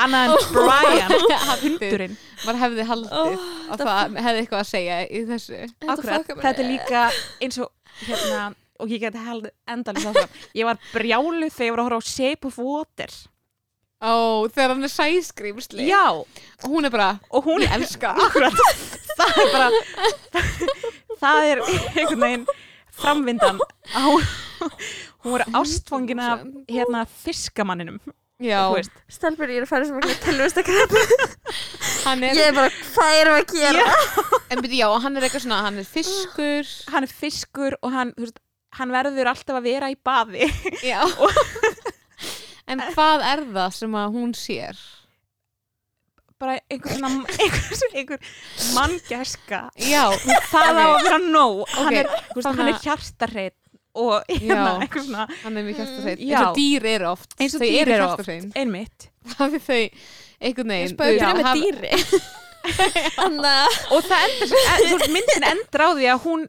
Annað 0.01 0.31
en 0.31 0.53
Brian 0.55 1.11
hundurinn. 1.65 2.15
Maður 2.45 2.61
hefði 2.63 2.85
haldið 2.89 3.43
og 3.69 3.79
það 3.83 4.15
hefði 4.25 4.39
eitthvað 4.41 4.61
að 4.63 4.69
segja 4.71 4.95
í 5.05 5.21
þessu. 5.29 5.59
Akkurat, 5.85 6.31
þetta 6.31 6.63
er 6.63 6.69
líka 6.71 7.03
eins 7.43 7.59
og 7.61 7.69
hérna, 8.07 8.41
og 8.79 8.89
ég 8.91 9.03
geti 9.05 9.21
held 9.27 9.51
endalins 9.71 10.07
áfram 10.09 10.41
ég 10.57 10.65
var 10.67 10.79
brjálu 10.93 11.47
þegar 11.51 11.67
ég 11.69 11.75
var 11.75 11.83
að 11.83 11.87
horfa 11.89 11.99
á 12.01 12.11
Shape 12.15 12.49
of 12.49 12.57
Water 12.59 13.13
Ó, 14.03 14.45
þegar 14.51 14.73
hann 14.73 14.83
er 14.83 14.91
sæskrýmsli 14.91 15.85
já, 15.87 16.01
og 16.11 16.67
hún 16.67 16.85
er 16.85 16.91
bara, 16.93 17.13
og 17.31 17.45
hún 17.47 17.63
ég 17.63 17.71
elska. 17.77 18.11
Akkurat, 18.25 18.57
það 19.15 19.39
er 19.39 19.53
bara 19.53 19.69
það 21.23 21.47
er 21.51 21.61
einhvern 21.63 22.25
veginn 22.25 22.45
framvindan 22.95 23.61
á 23.95 24.03
hún 24.03 25.31
voru 25.31 25.47
ástfangin 25.57 26.19
af 26.21 26.43
hérna 26.67 27.05
fiskamanninum. 27.23 27.99
Já, 28.43 28.67
þú 28.67 28.75
veist, 28.81 28.95
stelpur 29.15 29.47
ég 29.47 29.61
er 29.61 29.63
að 29.63 29.71
fara 29.71 29.87
sem 29.87 29.99
ekki 30.01 30.15
tilvist 30.25 30.57
að 30.59 30.65
krepa 30.67 31.03
hann 32.03 32.23
er, 32.27 32.35
Ég 32.35 32.49
er 32.49 32.57
bara, 32.57 32.71
hvað 32.91 33.19
erum 33.21 33.37
við 33.37 33.45
að 33.45 33.53
gera? 33.55 33.85
en 34.51 34.63
byrju, 34.65 34.79
já, 34.81 34.89
hann 35.05 35.15
er 35.15 35.27
eitthvað 35.29 35.45
svona 35.45 35.61
hann 35.63 35.79
er 35.79 35.87
fiskur. 35.87 36.73
Hann 36.91 37.07
er 37.07 37.13
fiskur 37.23 37.77
og 37.79 37.95
hann, 37.95 38.11
þú 38.17 38.27
veist, 38.27 38.41
hann 38.75 38.91
verður 38.91 39.31
alltaf 39.31 39.55
að 39.61 39.69
vera 39.71 39.87
í 39.93 39.95
baði. 40.03 40.51
Já 40.83 40.99
en 42.67 42.81
hvað 42.95 43.25
er 43.31 43.43
það 43.55 43.73
sem 43.79 43.97
að 44.01 44.15
hún 44.19 44.31
sér? 44.37 44.79
Bara 46.39 46.57
einhver 46.69 46.97
svona 46.97 47.09
einhver, 47.41 47.83
einhver 47.95 48.19
manngæska 48.75 49.59
já, 49.79 50.01
það 50.51 50.79
á 50.81 50.87
að 50.89 50.95
vera 51.05 51.19
nóg. 51.23 51.61
Hann 51.71 51.87
Ok, 51.87 51.99
er, 52.01 52.09
hann 52.43 52.59
er 52.65 52.71
að- 52.73 52.81
hjartarreit 52.83 53.55
og 53.95 54.25
hérna, 54.27 54.73
einhver 54.83 55.05
svona 55.05 55.27
hann 55.45 55.55
er 55.57 55.63
mjög 55.69 55.77
hjartasveit 55.79 56.19
Já. 56.19 56.25
eins 56.35 56.49
og 56.49 56.57
dýr 56.59 56.87
eru 56.91 57.07
oft. 57.13 57.37
Eins 57.39 57.55
og 57.55 57.63
dýr 57.63 57.91
eru 57.95 58.07
oft, 58.09 58.31
einmitt. 58.59 59.07
Hafi 59.39 59.61
þau 59.63 59.79
einhvern 59.79 60.73
Ég 60.75 60.81
veginn 60.81 60.91
spauði 60.97 61.21
þú 61.21 61.29
með 61.29 61.37
veist, 61.37 61.47
hafa- 61.47 61.59
dýri. 61.61 61.93
Og 63.95 64.01
það 64.09 64.23
endur, 64.25 64.53
veist, 64.57 65.11
myndin 65.13 65.45
endur 65.53 65.83
á 65.85 65.89
því 65.95 66.07
að 66.11 66.23
hún, 66.25 66.45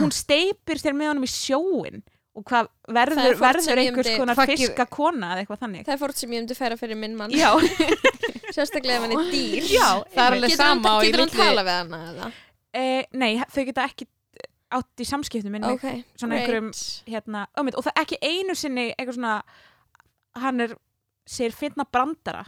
hún 0.00 0.12
steipir 0.14 0.78
sér 0.80 0.94
með 0.96 1.10
honum 1.12 1.26
í 1.26 1.30
sjóin 1.32 2.00
og 2.36 2.44
hvað 2.44 2.66
er 2.68 2.94
verður, 2.98 3.38
verður 3.40 3.80
einhvers 3.82 4.10
konar 4.20 4.36
Hvað 4.36 4.50
gerir- 4.52 4.68
fiska 4.68 4.86
kona 4.92 5.30
eða 5.34 5.42
eitthvað 5.44 5.60
þannig? 5.64 5.84
Það 5.86 5.94
er 5.94 6.00
fórt 6.02 6.18
sem 6.20 6.30
ég 6.34 6.42
myndi 6.42 6.56
færa 6.58 6.76
fyrir 6.80 6.98
minn 7.00 7.14
mann. 7.16 7.32
Já, 7.32 7.48
Sérstaklega 8.56 8.98
ef 8.98 9.06
hann 9.06 9.14
er 9.16 9.30
dýr. 9.36 9.70
Já, 9.72 9.86
það 10.12 10.26
er 10.26 10.36
alveg 10.36 10.50
hann, 10.52 10.58
sama 10.60 10.92
og 10.98 11.06
í 11.06 11.08
getur 11.10 11.22
hann 11.24 11.30
litli- 11.32 11.46
tala 11.46 11.64
við 11.66 11.96
eða? 12.00 12.28
Eh, 12.76 13.06
nei, 13.16 13.30
þau 13.54 13.62
geta 13.70 13.86
ekki 13.88 14.06
átt 14.76 15.00
í 15.00 15.06
samskiptum 15.08 15.54
minn 15.54 15.64
Ok, 15.64 15.84
svona 16.18 16.36
einhverjum 16.40 16.68
hérna, 17.08 17.46
ömmit, 17.56 17.76
og 17.78 17.86
það 17.86 18.00
ekki 18.02 18.18
einu 18.26 18.56
sinni 18.58 18.88
eitthvað 18.98 19.16
svona 19.20 19.34
hann 20.42 20.60
er, 20.66 20.74
sér 21.26 21.54
finna 21.56 21.86
brandara 21.88 22.44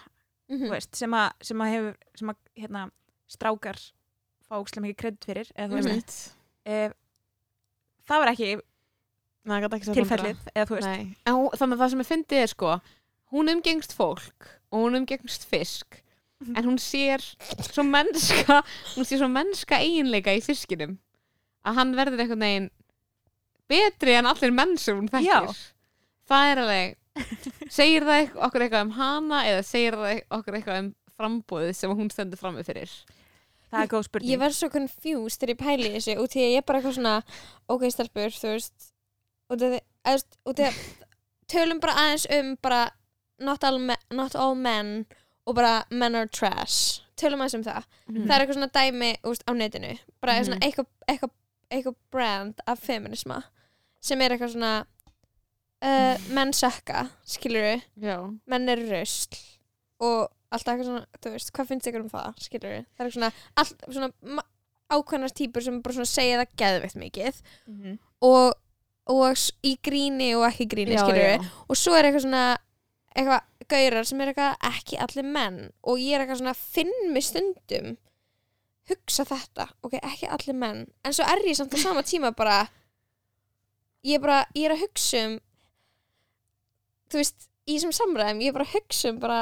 Mhm. 0.48 0.64
þú 0.64 0.70
veist, 0.72 0.94
sem 0.96 1.12
að, 1.12 1.30
sem 1.44 1.60
að 1.60 1.70
hefur 1.74 1.96
sem 2.16 2.28
að, 2.32 2.36
hérna, 2.56 2.82
strákar 3.28 3.76
fá 4.48 4.54
ókslega 4.56 4.84
mikið 4.86 4.96
kredd 5.02 5.18
fyrir 5.28 5.50
eða, 5.54 5.68
þú 5.68 5.76
veist, 5.76 5.88
Einmitt. 5.88 6.14
e, 6.64 6.90
það 8.08 8.22
var 8.22 8.30
ekki 8.32 8.48
tilfellið 9.46 10.40
eða 10.54 10.66
þú 10.68 10.74
veist, 10.78 10.88
Nei. 10.88 11.16
En 11.26 11.34
hún, 11.38 11.48
þannig 11.56 11.76
að 11.78 11.82
það 11.84 11.90
sem 11.94 12.02
ég 12.04 12.08
fyndið 12.12 12.42
er 12.42 12.52
sko 12.52 12.72
hún 13.32 13.52
umgengst 13.54 13.92
fólk 13.96 14.48
og 14.72 14.78
hún 14.86 14.98
umgengst 15.02 15.44
fisk 15.48 16.02
Mhm. 16.38 16.54
en 16.56 16.64
hún 16.68 16.76
sér 16.78 17.18
svo 17.66 17.82
mennska 17.82 18.62
hún 18.94 19.02
sér 19.08 19.18
svo 19.18 19.26
mennska 19.28 19.80
eiginleika 19.82 20.30
í 20.30 20.38
fiskinum 20.40 20.98
að 21.66 21.74
hann 21.74 21.94
verður 21.98 22.20
einhvern 22.22 22.44
veginn 22.44 22.68
betri 23.68 24.14
en 24.14 24.28
allir 24.30 24.52
menn 24.54 24.76
sem 24.78 24.96
hún 25.00 25.08
þekkir 25.10 25.26
Já. 25.26 25.54
það 26.30 26.52
er 26.52 26.60
alveg 26.62 26.94
segir 27.74 28.06
það 28.06 28.36
okkur 28.46 28.64
eitthvað 28.68 28.84
um 28.86 28.92
hana 29.00 29.40
eða 29.50 29.64
segir 29.66 29.96
það 29.98 30.20
okkur 30.38 30.54
eitthvað 30.60 30.78
um 30.84 30.92
frambóðið 31.18 31.74
sem 31.74 31.90
hún 31.98 32.12
stendur 32.14 32.38
frammi 32.38 32.62
fyrir 32.62 32.92
það 33.72 33.82
er 33.82 33.90
góð 33.90 34.06
spurning 34.06 34.30
Ég 34.30 34.38
verð 34.44 34.56
svo 34.60 34.70
confused 34.70 35.40
þegar 35.42 35.54
ég 35.56 35.60
pæli 35.64 35.90
þessu 35.96 36.14
út 36.22 36.36
í 36.38 36.44
að 36.44 36.52
ég 36.54 36.62
er 36.62 36.66
bara 36.70 36.78
eitthvað 36.78 36.96
svona 37.00 37.16
ok, 37.68 37.82
stelpur, 37.90 38.30
þú 38.38 38.54
veist 38.54 38.92
í 39.50 39.80
að 40.04 40.74
tölum 41.48 41.80
bara 41.80 41.94
aðeins 42.02 42.26
um 42.38 42.56
bara 42.62 42.90
not 43.40 43.64
all, 43.64 43.78
me, 43.78 43.96
not 44.10 44.34
all 44.36 44.54
men 44.54 45.06
og 45.46 45.54
bara 45.56 45.84
men 45.90 46.14
are 46.14 46.26
trash. 46.28 47.00
Tölum 47.16 47.40
aðeins 47.40 47.54
um 47.54 47.64
það. 47.64 47.84
Það 48.08 48.34
er 48.34 48.40
eitthvað 48.44 48.58
svona 48.58 48.72
dæmi 48.74 49.12
úst, 49.24 49.42
á 49.48 49.52
netinu. 49.56 49.98
Bara 50.20 50.32
Mhm. 50.38 50.44
svona 50.44 50.60
eitthvað, 50.60 50.86
eitthvað, 51.08 51.30
eitthvað 51.70 51.96
brand 52.10 52.60
af 52.66 52.78
feminisma 52.80 53.44
sem 54.00 54.20
er 54.22 54.30
eitthvað 54.30 54.52
svona 54.52 54.86
uh, 55.82 56.16
menn 56.34 56.52
sökka, 56.52 57.08
skilur 57.26 57.80
Já. 58.00 58.18
menn 58.46 58.68
er 58.68 58.76
rusl 58.76 59.36
og 60.00 60.28
alltaf 60.52 60.74
eitthvað 60.74 60.84
svona, 60.88 61.06
þú 61.20 61.30
veist, 61.34 61.52
hvað 61.52 61.66
finnst 61.68 61.86
ykkur 61.90 62.00
um 62.04 62.10
það 62.10 62.38
skilur 62.44 62.84
það 62.84 63.00
er 63.00 63.08
eitthvað 63.08 63.12
svona, 63.16 63.32
all, 63.56 63.92
svona 63.92 64.12
ma- 64.22 64.48
ákveðnar 64.90 65.34
típur 65.36 65.62
sem 65.62 65.80
bara 65.82 65.94
svona 65.94 66.06
segja 66.06 66.38
það 66.40 66.56
geðveikt 66.56 66.96
mikið 67.02 67.42
Mhm. 67.68 67.98
og, 68.22 68.54
og 69.08 69.44
í 69.64 69.74
gríni 69.84 70.32
og 70.36 70.46
ekki 70.50 70.66
gríni 70.70 70.96
Já, 70.96 71.04
já. 71.16 71.38
og 71.68 71.76
svo 71.78 71.94
er 71.96 72.08
eitthvað 72.08 72.26
svona 72.26 72.42
eitthvað 73.16 73.46
gaurar 73.68 74.06
sem 74.08 74.20
er 74.22 74.30
eitthvað 74.32 74.68
ekki 74.70 74.98
allir 75.04 75.26
menn. 75.36 75.58
Og 75.88 75.98
ég 76.00 76.14
er 76.16 76.24
eitthvað 76.24 76.40
svona 76.42 76.54
finn 76.58 76.92
mig 77.12 77.24
stundum 77.26 77.96
hugsa 78.88 79.24
þetta, 79.28 79.66
ok, 79.84 79.98
ekki 80.00 80.28
allir 80.32 80.56
menn. 80.56 80.84
En 81.04 81.12
svo 81.16 81.26
er 81.28 81.42
ég 81.44 81.56
samt 81.58 81.74
á 81.76 81.78
sama 81.80 82.04
tíma 82.06 82.30
bara 82.36 82.62
ég 84.06 84.16
er 84.16 84.22
bara, 84.22 84.38
ég 84.56 84.68
er 84.68 84.76
að 84.76 84.84
hugsa 84.86 85.24
um 85.26 85.34
þú 87.12 87.20
veist, 87.20 87.48
í 87.68 87.76
þessum 87.76 87.92
samræðum 87.96 88.40
ég 88.44 88.52
er 88.52 88.56
bara 88.56 88.68
að 88.68 88.76
hugsa 88.78 89.10
um 89.12 89.18
bara 89.20 89.40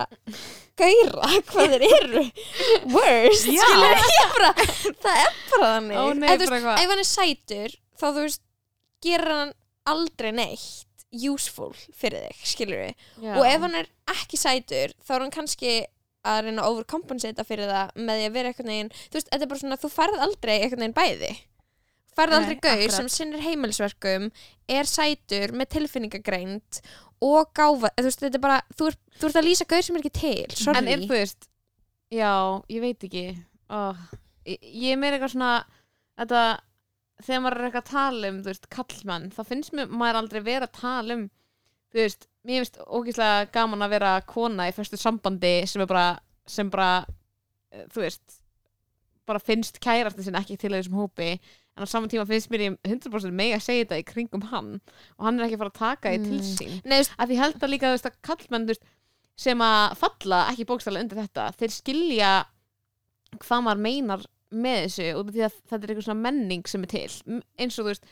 gaura, 0.81 1.31
hvað 1.51 1.77
þeir 1.77 1.87
eru. 2.01 2.25
Worst, 2.95 3.47
skilur 3.47 4.11
ég 4.17 4.35
bara 4.35 4.51
það 4.57 5.23
er 5.23 5.39
bara 5.53 5.71
þannig. 5.77 6.01
Ó 6.01 6.05
nei, 6.19 6.29
Eða, 6.33 6.41
þú 6.43 6.51
veist, 6.57 6.73
ef 6.83 6.91
hann 6.95 7.05
er 7.05 7.11
sætur 7.13 7.77
þá 7.97 8.07
þú 8.09 8.25
veist, 8.25 8.43
gerir 9.05 9.33
hann 9.33 9.53
aldrei 9.87 10.33
neitt 10.35 10.85
useful 11.17 11.73
fyrir 11.97 12.27
þig, 12.27 12.41
skilur 12.51 12.81
við 12.83 12.95
Já. 13.23 13.35
og 13.39 13.45
ef 13.47 13.61
hann 13.63 13.77
er 13.79 13.91
ekki 14.11 14.41
sætur 14.41 14.95
þá 15.07 15.13
er 15.17 15.23
hann 15.25 15.35
kannski 15.35 15.75
að 16.27 16.41
reyna 16.49 16.65
að 16.65 16.73
overcompensata 16.75 17.45
fyrir 17.47 17.71
það 17.71 17.93
með 18.03 18.19
því 18.21 18.25
að 18.27 18.35
vera 18.35 18.51
eitthvað 18.51 18.71
neginn 18.73 18.91
þú 18.97 19.19
veist, 19.19 19.29
þetta 19.31 19.47
er 19.47 19.51
bara 19.53 19.63
svona, 19.63 19.79
þú 19.83 19.91
færð 19.95 20.25
aldrei 20.27 20.55
eitthvað 20.57 20.83
neginn 20.83 20.97
bæði 20.97 21.31
færð 22.17 22.33
Nei, 22.33 22.39
aldrei 22.41 22.57
gaur 22.59 22.75
akkurat. 22.81 22.97
sem 22.97 23.11
sinnir 23.13 23.45
heimilisverkum 23.45 24.29
er 24.77 24.91
sætur 24.91 25.55
með 25.55 25.71
tilfinningagreind 25.77 26.81
og 27.27 27.53
gáfa, 27.57 27.93
þú 27.97 28.07
veist, 28.09 28.25
þetta 28.25 28.41
er 28.41 28.45
bara 28.45 28.61
þú, 28.75 28.91
er, 28.91 28.99
þú 29.21 29.29
ert 29.31 29.41
að 29.41 29.47
lýsa 29.47 29.69
gaur 29.71 29.87
sem 29.87 29.97
er 29.97 30.03
ekki 30.03 30.15
til 30.21 30.57
sorry 30.59 30.83
En 30.83 30.91
er 30.93 31.05
þú 31.07 31.15
veist 31.15 31.49
Já, 32.13 32.33
ég 32.71 32.83
veit 32.83 33.07
ekki 33.07 33.27
oh, 33.71 34.03
ég, 34.47 34.59
ég 34.63 34.93
er 34.97 35.01
meira 35.01 35.17
eitthvað 35.19 35.37
svona 35.37 35.53
þetta, 36.19 36.43
þegar 37.25 37.43
maður 37.45 37.59
er 37.61 37.67
eitthvað 37.71 37.83
að 37.85 37.91
tala 37.93 38.31
um 38.33 38.39
þú 38.45 38.51
veist, 38.53 38.69
kallmann, 38.77 39.29
þá 39.33 39.43
finnst 39.49 39.73
mér 39.77 39.93
maður 39.93 40.19
aldrei 40.23 40.41
vera 40.47 40.69
að 40.69 40.75
tala 40.81 41.15
um 41.17 41.27
þú 41.95 42.01
veist, 42.03 42.27
mér 42.45 42.61
finnst 42.65 42.81
ógeðslega 42.87 43.47
gaman 43.55 43.87
að 43.87 43.95
vera 43.97 44.15
kona 44.29 44.67
í 44.69 44.75
fyrstu 44.77 44.99
sambandi 45.01 45.55
sem 45.71 45.85
er 45.85 45.89
bara, 45.91 46.09
sem 46.47 46.71
bara 46.71 46.91
eh, 47.73 47.87
þú 47.95 48.03
veist 48.05 48.43
bara 49.27 49.41
finnst 49.43 49.81
kærasti 49.83 50.23
sinni 50.27 50.39
ekki 50.39 50.59
til 50.61 50.71
þessum 50.77 50.99
hópi 51.01 51.33
en 51.77 51.83
á 51.83 51.87
saman 51.91 52.09
tíma 52.13 52.27
finnst 52.29 52.51
mér 52.53 52.63
ég 52.69 52.77
100% 52.87 53.33
mega 53.35 53.57
að 53.59 53.65
segja 53.65 53.85
þetta 53.87 53.99
í 53.99 54.05
kringum 54.07 54.45
hann 54.53 54.69
og 55.17 55.25
hann 55.27 55.41
er 55.41 55.47
ekki 55.49 55.57
að 55.59 55.65
fara 55.65 55.73
að 55.73 55.81
taka 55.81 56.13
því 56.13 56.21
til 56.29 56.37
Mm. 56.37 56.53
sín 56.53 56.77
Nei, 56.85 56.99
veist, 57.01 57.17
að 57.19 57.33
því 57.33 57.41
held 57.41 57.59
að 57.67 57.73
líka 57.73 57.89
þú 57.91 57.97
veist, 57.97 58.07
að 58.07 58.21
kallmenn 58.29 58.69
þú 58.69 58.75
veist, 58.77 58.87
sem 59.37 59.65
að 59.67 59.97
falla 60.01 60.39
ekki 60.53 60.65
bókstæðlega 60.71 61.05
undir 61.09 61.19
þetta 61.25 61.49
þeir 61.59 61.75
skilja 61.75 62.31
hvað 63.43 63.65
maður 63.67 63.83
meinar 63.89 64.23
með 64.57 64.79
þessu 64.87 65.07
út 65.21 65.29
af 65.31 65.35
því 65.37 65.45
að 65.47 65.59
þetta 65.71 65.83
er 65.83 65.93
eitthvað 65.93 66.07
svona 66.09 66.25
menning 66.27 66.67
sem 66.73 66.83
er 66.87 66.91
til. 66.95 67.07
Eins 67.61 67.79
og 67.79 67.85
þú 67.85 67.91
veist 67.93 68.05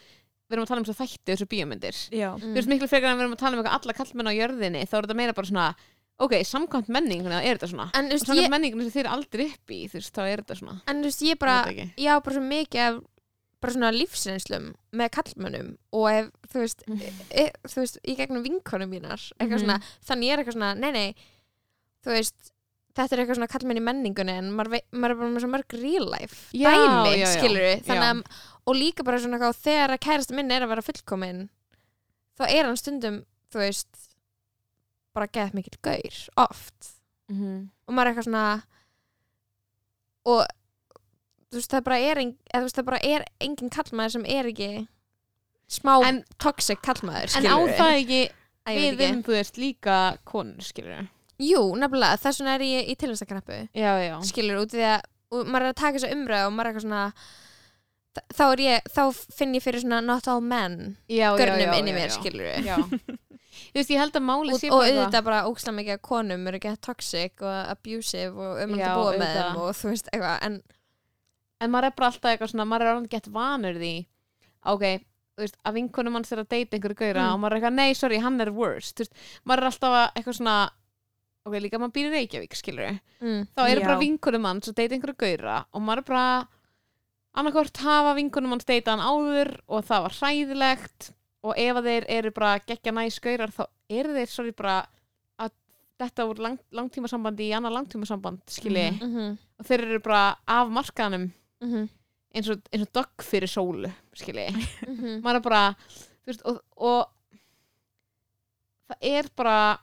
við 0.44 0.54
erum 0.58 0.64
að 0.66 0.70
tala 0.70 0.82
um 0.82 0.86
svo 0.88 0.94
þætti 0.98 1.32
þessu 1.32 1.46
bíómyndir. 1.48 1.98
Já, 2.12 2.30
Mm. 2.36 2.42
þú 2.52 2.54
veist 2.58 2.68
miklu 2.70 2.88
frekar 2.88 3.10
en 3.10 3.18
við 3.18 3.24
erum 3.24 3.34
að 3.36 3.42
tala 3.42 3.56
um 3.56 3.62
eitthvað 3.64 3.78
alla 3.80 3.92
kallmenn 3.98 4.28
á 4.28 4.38
jörðinni 4.38 4.82
þá 4.84 4.94
er 4.98 5.02
þetta 5.06 5.16
meira 5.16 5.32
bara 5.34 5.46
svona 5.50 5.74
ok, 6.20 6.34
samkvæmt 6.46 6.88
menning 6.94 7.22
þannig 7.24 7.40
að 7.40 7.46
er 7.48 7.56
þetta 7.58 7.70
svona. 7.72 7.86
En 7.94 8.04
og 8.04 8.10
veist, 8.12 8.26
samkvæmt 8.28 8.44
ég, 8.44 8.50
menningunum 8.52 8.86
sem 8.90 9.02
þeir 9.02 9.08
aldrei 9.10 9.46
upp 9.50 9.72
í 9.74 9.80
þú 9.88 9.98
veist, 9.98 10.12
þá 10.14 10.22
er 10.30 10.42
þetta 10.44 10.56
svona. 10.60 10.76
En 10.86 11.00
þú 11.02 11.08
veist, 11.10 11.22
ég 11.26 11.38
bara 11.38 11.56
Ég 11.74 12.06
á 12.06 12.16
bara 12.22 12.34
svo 12.36 12.44
mikið 12.44 12.80
af 12.84 13.00
bara 13.64 13.72
svona 13.72 13.90
lífsreynslum 13.96 14.74
með 14.92 15.08
kallmönnum 15.16 15.68
og 15.96 16.06
ef, 16.12 16.26
þú 16.52 16.60
veist, 16.60 16.82
e, 17.32 17.50
þú 17.64 17.76
veist 17.80 17.98
í 18.04 18.14
gegnum 18.18 18.44
vinkonum 18.44 18.90
mínar 18.92 19.18
eitthvað 19.40 19.58
Mhm. 19.58 19.64
svona, 19.64 19.80
þannig 20.04 20.28
ég 20.28 20.32
er 20.36 20.44
eitthvað 20.44 20.58
svona, 20.58 20.74
nei 20.78 20.90
nei 20.92 21.14
þú 22.04 22.10
veist, 22.12 22.52
þetta 22.94 23.14
er 23.16 23.20
eitthvað 23.24 23.38
svona 23.40 23.50
kallmenn 23.50 23.80
í 23.80 23.84
menningunni 23.84 24.34
en 24.38 24.50
maður, 24.54 24.70
vei- 24.76 24.86
maður 24.94 25.14
er 25.14 25.20
bara 25.20 25.30
með 25.34 25.44
svo 25.44 25.50
mörg 25.54 25.76
real 25.82 26.08
life 26.14 26.36
Já, 26.54 26.70
dæmi, 26.70 27.14
já, 27.18 27.24
já. 27.24 27.30
skilur 27.34 27.64
við 27.66 27.84
og 28.64 28.76
líka 28.78 29.04
bara 29.04 29.18
svona 29.20 29.36
eitthvað, 29.38 29.58
þegar 29.66 29.94
að 29.96 30.02
kærasta 30.06 30.34
minn 30.38 30.50
er 30.54 30.62
að 30.64 30.72
vera 30.74 30.84
fullkomin 30.86 31.40
þá 32.38 32.44
er 32.48 32.64
hann 32.68 32.76
stundum, 32.80 33.18
þú 33.52 33.58
veist 33.64 34.06
bara 35.14 35.28
geðt 35.30 35.54
mikill 35.54 35.78
gaur, 35.82 36.16
oft. 36.48 36.92
Mhm. 37.30 37.70
og 37.88 37.94
maður 37.94 38.06
er 38.06 38.12
eitthvað 38.14 38.28
svona 38.28 38.46
og 40.24 40.46
þú 41.52 41.58
veist 41.60 41.70
það 41.74 41.84
bara 41.86 41.98
er, 42.00 42.18
en, 42.22 42.32
veist, 42.64 42.76
það 42.78 42.88
bara 42.88 43.02
er 43.04 43.24
engin 43.44 43.70
kallmaður 43.70 44.14
sem 44.16 44.24
er 44.26 44.48
ekki 44.50 44.70
smá 45.74 45.94
En- 46.08 46.24
toxic 46.42 46.80
kallmaður 46.84 47.36
en 47.38 47.46
á 47.48 47.56
það 47.78 47.98
ekki 48.00 48.22
við 48.66 49.04
um, 49.10 49.22
þú 49.26 49.34
veist, 49.36 49.58
líka 49.60 49.98
konur 50.28 50.64
skilur 50.64 51.04
Jú, 51.42 51.62
nefnilega, 51.80 52.18
þess 52.22 52.40
vegna 52.40 52.54
er 52.54 52.62
ég 52.68 52.90
í 52.92 52.94
tilvæmstakrappu 53.00 53.56
já, 53.74 53.92
já, 54.04 54.14
skilur 54.28 54.60
út 54.62 54.70
því 54.74 54.84
að 54.86 55.00
og 55.34 55.48
maður 55.50 55.64
er 55.66 55.72
að 55.72 55.80
taka 55.80 55.98
þessa 55.98 56.12
umræðu 56.14 56.46
og 56.46 56.52
maður 56.54 56.66
er 56.68 56.70
eitthvað 56.70 56.84
svona 56.86 57.04
þá 58.38 58.42
er 58.54 58.60
ég, 58.62 58.84
þá 58.94 59.02
finn 59.34 59.54
ég 59.58 59.64
fyrir 59.64 59.82
svona 59.82 59.98
not 60.06 60.28
all 60.30 60.40
men 60.44 60.76
já, 61.10 61.32
já, 61.32 61.36
görnum 61.40 61.72
inn 61.80 61.90
í 61.90 61.94
mér, 61.96 62.12
skilur 62.14 62.50
já. 62.62 62.76
Þú 63.74 63.78
veist, 63.80 63.90
ég 63.90 63.98
held 63.98 64.14
að 64.18 64.22
máli 64.26 64.52
og, 64.54 64.60
sé 64.60 64.68
og 64.70 64.76
bara 64.78 64.86
eitthvað- 64.86 65.00
auðvitað 65.00 65.24
bara 65.26 65.40
ókslega 65.50 65.74
mikið 65.80 65.94
að 65.96 66.02
konum 66.06 66.46
eru 66.50 66.58
ekki 66.60 66.72
toxic 66.82 67.42
og 67.42 67.56
abusive 67.72 68.44
og 68.46 68.60
um 68.64 68.74
Já, 68.78 68.84
að 68.92 68.98
búa 69.00 69.12
með 69.18 69.32
þeim 69.34 69.58
og 69.64 69.68
þú 69.78 69.90
veist 69.90 70.10
eitthvað 70.12 70.46
en 70.46 70.56
en 71.64 71.70
maður 71.74 71.88
er 71.88 71.94
bara 71.98 72.08
alltaf 72.12 72.30
eitthvað 72.30 72.50
svona 72.52 72.66
maður 72.70 72.84
er 72.86 72.92
alveg 72.94 73.10
gett 73.14 73.28
vanur 73.34 73.78
því. 73.80 73.92
Ok, 74.74 74.84
þú 75.34 75.42
veist, 75.46 75.58
að 75.66 75.76
vinkonum 75.78 76.14
manns 76.18 76.32
er 76.34 76.42
að 76.44 76.48
deyta 76.54 76.76
einhverju 76.78 76.98
gaura 77.02 77.24
Mm. 77.24 77.34
og 77.34 77.40
maður 77.42 77.54
er 77.54 77.58
eitthvað, 77.60 77.76
nei, 77.78 77.94
sorry, 77.98 78.18
hann 78.22 78.40
er 78.44 78.50
worst 78.54 78.94
þú 78.98 79.04
veist, 79.06 79.14
maður 79.46 79.62
er 79.64 79.70
alltaf 79.70 79.96
að 80.00 80.06
eitthvað 80.20 80.38
svona 80.38 80.56
ok, 81.44 81.54
líka 81.60 81.78
maður 81.78 81.92
býr 81.96 82.06
í 82.08 82.12
Reykjavík, 82.14 82.54
skilur 82.56 82.94
mm. 83.20 83.42
þá 83.56 83.62
eru 83.68 83.80
Já. 83.82 83.86
bara 83.88 83.98
vinkunum 84.00 84.44
manns 84.46 84.68
og 84.70 84.76
deyta 84.78 84.94
einhverju 84.96 85.18
gauðra 85.24 85.56
og 85.72 85.82
maður 85.84 86.02
er 86.04 86.08
bara 86.08 86.26
annarkvort 87.34 87.80
hafa 87.84 88.14
vinkunum 88.16 88.54
manns 88.54 88.64
deyta 88.68 88.94
hann 88.94 89.04
áður 89.04 89.50
og 89.68 89.84
það 89.88 90.04
var 90.06 90.16
hræðilegt 90.20 91.10
og 91.44 91.58
ef 91.60 91.80
þeir 91.84 92.06
eru 92.08 92.30
bara 92.36 92.54
geggja 92.64 92.92
næs 92.96 93.18
gauðrar 93.20 93.52
þá 93.52 93.64
eru 93.92 94.14
þeir 94.16 94.30
sorry 94.32 94.52
bara 94.56 94.76
að 95.42 95.50
þetta 96.00 96.26
voru 96.30 96.42
lang, 96.46 96.58
langtímasambandi 96.72 97.50
í 97.50 97.52
annar 97.58 97.74
langtímasamband 97.76 98.40
skilji 98.48 98.86
Mhm. 98.94 99.10
Mhm. 99.10 99.36
og 99.60 99.66
þeir 99.68 99.84
eru 99.90 100.00
bara 100.00 100.36
af 100.48 100.68
markaðanum 100.72 101.28
Mhm. 101.60 101.88
eins 102.34 102.48
og, 102.50 102.62
eins 102.72 102.82
og 102.86 102.92
dogg 102.92 103.22
fyrir 103.22 103.46
sólu 103.52 103.92
skilji 104.14 104.48
Mhm. 104.88 105.20
maður 105.22 105.36
er 105.36 105.40
bara 105.40 105.76
veist, 106.26 106.40
og, 106.46 106.62
og 106.76 107.06
það 108.88 108.96
er 109.02 109.28
bara 109.36 109.78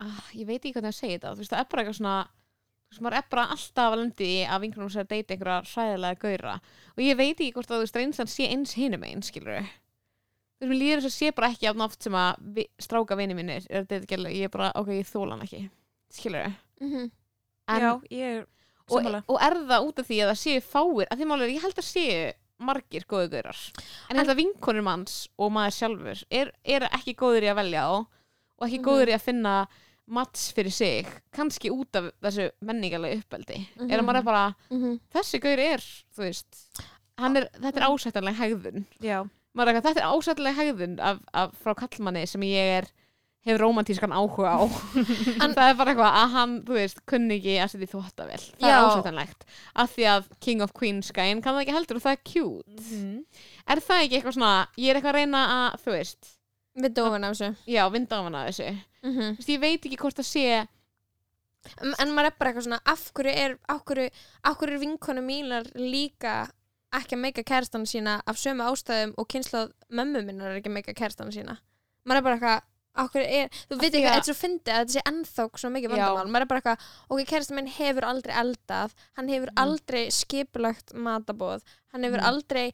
ah, 0.00 0.20
ég 0.34 0.46
veit 0.48 0.60
ekki 0.64 0.72
hvernig 0.76 0.94
að 0.94 0.98
segja 1.00 1.18
þetta. 1.18 1.32
Þú 1.34 1.42
veist, 1.44 1.52
það 1.54 1.60
er 1.64 1.68
bara 1.70 1.82
eitthvað 1.84 1.98
svona 2.00 2.16
þú 2.24 2.90
veist, 2.94 3.02
maður 3.06 3.18
er 3.20 3.26
bara 3.30 3.44
alltaf 3.54 3.92
að 3.92 3.98
lendi 4.00 4.28
í 4.30 4.38
að 4.46 4.60
vinkunum 4.64 4.90
sér 4.90 5.04
að 5.04 5.10
deyta 5.12 5.34
einhverja 5.36 5.60
hræðilega 5.74 6.20
gauðra. 6.24 6.54
Og 6.96 7.04
ég 7.04 7.16
veit 7.20 7.36
ekki 7.40 7.52
hvort 7.54 7.70
að 7.70 7.76
þú 7.76 7.84
veist, 7.86 7.98
reynslan 8.00 8.30
sé 8.32 8.48
eins 8.50 8.74
hinum 8.78 9.04
einn, 9.06 9.22
skilur 9.22 9.60
þú 9.60 10.66
veist, 10.66 10.70
mér 10.70 10.80
líður 10.80 11.00
þess 11.04 11.10
að 11.10 11.16
sé 11.16 11.30
bara 11.36 11.50
ekki 11.54 11.68
af 11.70 11.76
nátt 11.80 12.02
sem 12.04 12.16
að 12.20 12.40
vi, 12.56 12.64
stráka 12.82 13.16
vini 13.16 13.36
mínir 13.38 13.64
er 13.70 13.84
að 13.84 13.88
deyta 13.94 14.10
gæla, 14.10 14.32
ég 14.34 14.48
er 14.48 14.52
bara, 14.52 14.72
ok, 14.76 14.90
ég 14.98 15.08
þóla 15.08 15.36
hann 15.36 15.46
ekki 15.46 15.62
skilur 16.12 16.50
Mhm. 16.80 17.10
en, 17.68 17.80
Já, 17.80 17.92
ég 18.10 18.36
er 18.40 18.46
og, 18.90 19.06
og 19.28 19.38
er 19.40 19.54
það 19.70 19.86
út 19.86 19.98
af 20.02 20.06
því 20.08 20.16
að 20.24 20.30
það 20.32 20.38
séu 20.42 20.60
fáir 20.66 21.06
að 21.12 21.18
því 21.20 21.26
málega, 21.30 21.54
ég 21.54 21.62
held 21.62 21.78
að 21.78 21.86
séu 21.86 22.32
margir 22.60 23.04
góðu 23.08 23.28
gaurar. 23.32 23.60
En 24.10 24.16
ég 24.16 24.20
held 24.20 24.32
að 24.34 24.40
vinkonur 24.42 24.82
manns 24.84 25.28
og 25.38 25.52
maður 25.54 25.76
sjálfur 25.78 26.24
er, 26.30 26.50
er 26.64 26.88
ekki 26.90 27.14
góður 27.16 27.46
í 27.46 27.50
að 27.52 27.60
velja 27.62 27.84
á 27.88 27.92
og 27.94 28.66
ekki 28.66 28.80
Mhm. 28.80 28.84
góður 28.90 29.08
í 29.08 29.14
að 29.16 29.24
finna 29.24 29.54
mats 30.10 30.48
fyrir 30.56 30.72
sig, 30.74 31.06
kannski 31.32 31.70
út 31.70 31.94
af 32.00 32.10
þessu 32.22 32.48
menningarlega 32.66 33.20
uppeldi 33.22 33.60
er 33.78 33.86
að 33.86 34.00
Mhm. 34.00 34.06
maður 34.08 34.18
er 34.18 34.22
bara, 34.26 34.54
Mhm. 34.70 35.00
þessi 35.14 35.40
gaur 35.40 35.58
er 35.58 35.78
þú 36.16 36.24
veist, 36.26 36.80
er, 37.36 37.48
þetta 37.60 37.76
er 37.76 37.88
ásættanlega 37.88 38.40
hegðun 38.42 38.84
eitthvað, 39.74 39.90
þetta 39.90 40.02
er 40.02 40.10
ásættanlega 40.14 40.58
hegðun 40.60 40.98
af, 41.00 41.18
af, 41.34 41.52
frá 41.62 41.74
kallmanni 41.74 42.26
sem 42.26 42.40
ég 42.42 42.78
er 42.82 42.86
hefur 43.46 43.58
romantískan 43.60 44.12
áhuga 44.12 44.50
á 44.52 44.60
það 45.56 45.70
er 45.70 45.74
bara 45.78 45.94
eitthvað 45.94 46.12
að 46.12 46.30
hann, 46.34 46.62
þú 46.62 46.74
veist, 46.76 46.98
kunni 47.06 47.38
ekki 47.40 47.54
að 47.56 47.70
setja 47.72 47.86
í 47.86 47.92
þvóttavel, 47.94 48.42
það 48.60 48.68
Já. 48.68 48.74
er 48.76 48.88
ásættanlegt 48.90 49.46
af 49.76 49.94
því 49.96 50.04
að 50.12 50.24
King 50.40 50.60
of 50.62 50.74
Queens 50.74 51.10
gæinn 51.12 51.40
kann 51.42 51.54
það 51.54 51.62
ekki 51.64 51.76
heldur 51.78 51.96
og 51.96 52.02
það 52.02 52.12
er 52.12 52.22
cute 52.24 52.82
Mhm. 52.82 53.24
er 53.66 53.76
það 53.80 54.02
ekki 54.04 54.18
eitthvað 54.20 54.36
svona, 54.36 54.66
ég 54.76 54.90
er 54.90 55.00
eitthvað 55.00 55.14
að 55.14 55.20
reyna 55.22 55.46
að 55.72 55.80
þú 55.84 55.92
veist, 55.96 56.36
Við 56.76 56.94
dófum 56.94 57.24
af 57.24 57.32
þessu 57.34 57.56
já, 57.66 57.82
vinda 57.92 58.16
á 58.16 58.22
hana 58.22 58.44
þessu 58.48 58.68
Mhm. 59.02 59.36
þú 59.36 59.36
veist, 59.36 59.48
ég 59.48 59.60
veit 59.60 59.82
ekki 59.82 59.96
hvort 59.98 60.14
það 60.16 60.28
sé 60.30 60.68
En 61.82 61.94
en 61.98 62.08
maður 62.16 62.26
er 62.30 62.36
bara 62.38 62.50
eitthvað 62.52 62.66
svona 62.68 62.80
Af 62.86 63.12
hverju 63.12 63.34
er, 63.36 63.58
af 63.68 63.84
af 64.44 64.62
er 64.62 64.78
vinkonu 64.80 65.20
mínar 65.20 65.66
líka 65.76 66.50
ekki 66.92 67.14
að 67.14 67.20
meika 67.20 67.42
kærastana 67.44 67.86
sína 67.86 68.22
af 68.26 68.36
sömu 68.36 68.64
ástæðum 68.66 69.14
og 69.18 69.28
kynsluð 69.28 69.72
mömmu 69.92 70.24
minnar 70.26 70.50
er 70.50 70.60
ekki 70.60 70.70
að 70.70 70.76
meika 70.78 70.94
kærastana 70.94 71.30
sína 71.30 71.58
maður 72.06 72.16
er 72.16 72.22
bara 72.22 72.36
eitthvað 72.38 72.62
af 72.96 73.14
er, 73.16 73.48
þú 73.70 73.76
veit 73.78 73.92
ekki, 73.94 74.06
að- 74.06 74.14
þetta 74.14 74.16
er 74.18 74.34
svo 74.34 74.38
fyndið 74.40 74.72
að 74.74 74.80
þetta 74.80 74.94
sé 74.96 75.02
ennþá 75.06 75.44
svo 75.60 75.70
mikið 75.70 75.90
vandamál 75.90 76.26
maður 76.32 76.40
er 76.40 76.46
bara 76.46 76.60
eitthvað, 76.60 76.80
ok, 77.10 77.20
kærasta 77.30 77.54
minn 77.54 77.66
hefur 77.68 78.02
aldrei 78.02 78.34
eldað 78.34 78.90
hann 79.16 79.28
hefur 79.28 79.50
Mhm. 79.52 79.62
aldrei 79.62 80.02
skipulagt 80.10 80.92
matabóð, 80.94 81.62
hann 81.92 82.02
hefur 82.02 82.18
Mhm. 82.18 82.26
aldrei 82.26 82.72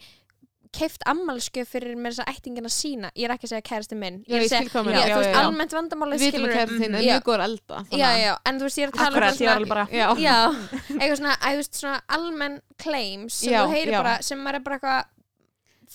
keift 0.77 1.03
ammalskjöf 1.09 1.71
fyrir 1.73 1.95
mér 1.97 2.13
þess 2.13 2.23
að 2.27 2.31
ættingina 2.35 2.71
sína, 2.73 3.11
ég 3.17 3.25
er 3.29 3.33
ekki 3.35 3.47
að 3.49 3.53
segja 3.55 3.65
kærasti 3.71 3.97
minn. 3.97 4.19
Já, 4.29 4.35
er 4.37 4.43
ég 4.43 4.47
að 4.47 4.53
segja, 4.53 4.69
já, 4.69 4.83
meinar, 4.85 5.09
þú 5.09 5.17
veist, 5.17 5.29
já, 5.29 5.33
já. 5.33 5.41
almennt 5.47 5.73
vandamáli 5.77 6.19
við 6.21 6.33
skilurðu- 6.35 6.57
kæra 6.57 6.79
þinn 6.81 6.97
Já. 6.97 7.03
mjög 7.07 7.25
góður 7.31 7.43
að 7.45 7.49
elda 7.51 7.79
já, 7.97 8.09
já, 8.21 8.33
en 8.51 8.59
þú 8.61 8.69
veist, 8.69 8.79
ég 8.79 8.85
er 8.87 8.93
að 8.93 8.99
tala 9.01 9.09
um 9.09 9.17
Akkurat, 9.17 9.41
ég 9.47 9.69
bara 9.73 9.87
já, 9.91 10.07
já, 10.21 10.37
eitthvað 11.01 11.17
svona, 11.23 11.37
að, 11.41 11.57
veist, 11.63 11.81
svona 11.81 12.01
almenn 12.19 12.59
claims 12.85 13.35
sem 13.41 13.53
Já, 13.53 13.61
þú 13.65 13.73
heyrir 13.77 13.93
já. 13.97 14.01
bara, 14.03 14.15
sem 14.23 14.39
maður 14.45 14.61
er 14.61 14.65
bara 14.69 14.79
eitthvað 14.79 15.05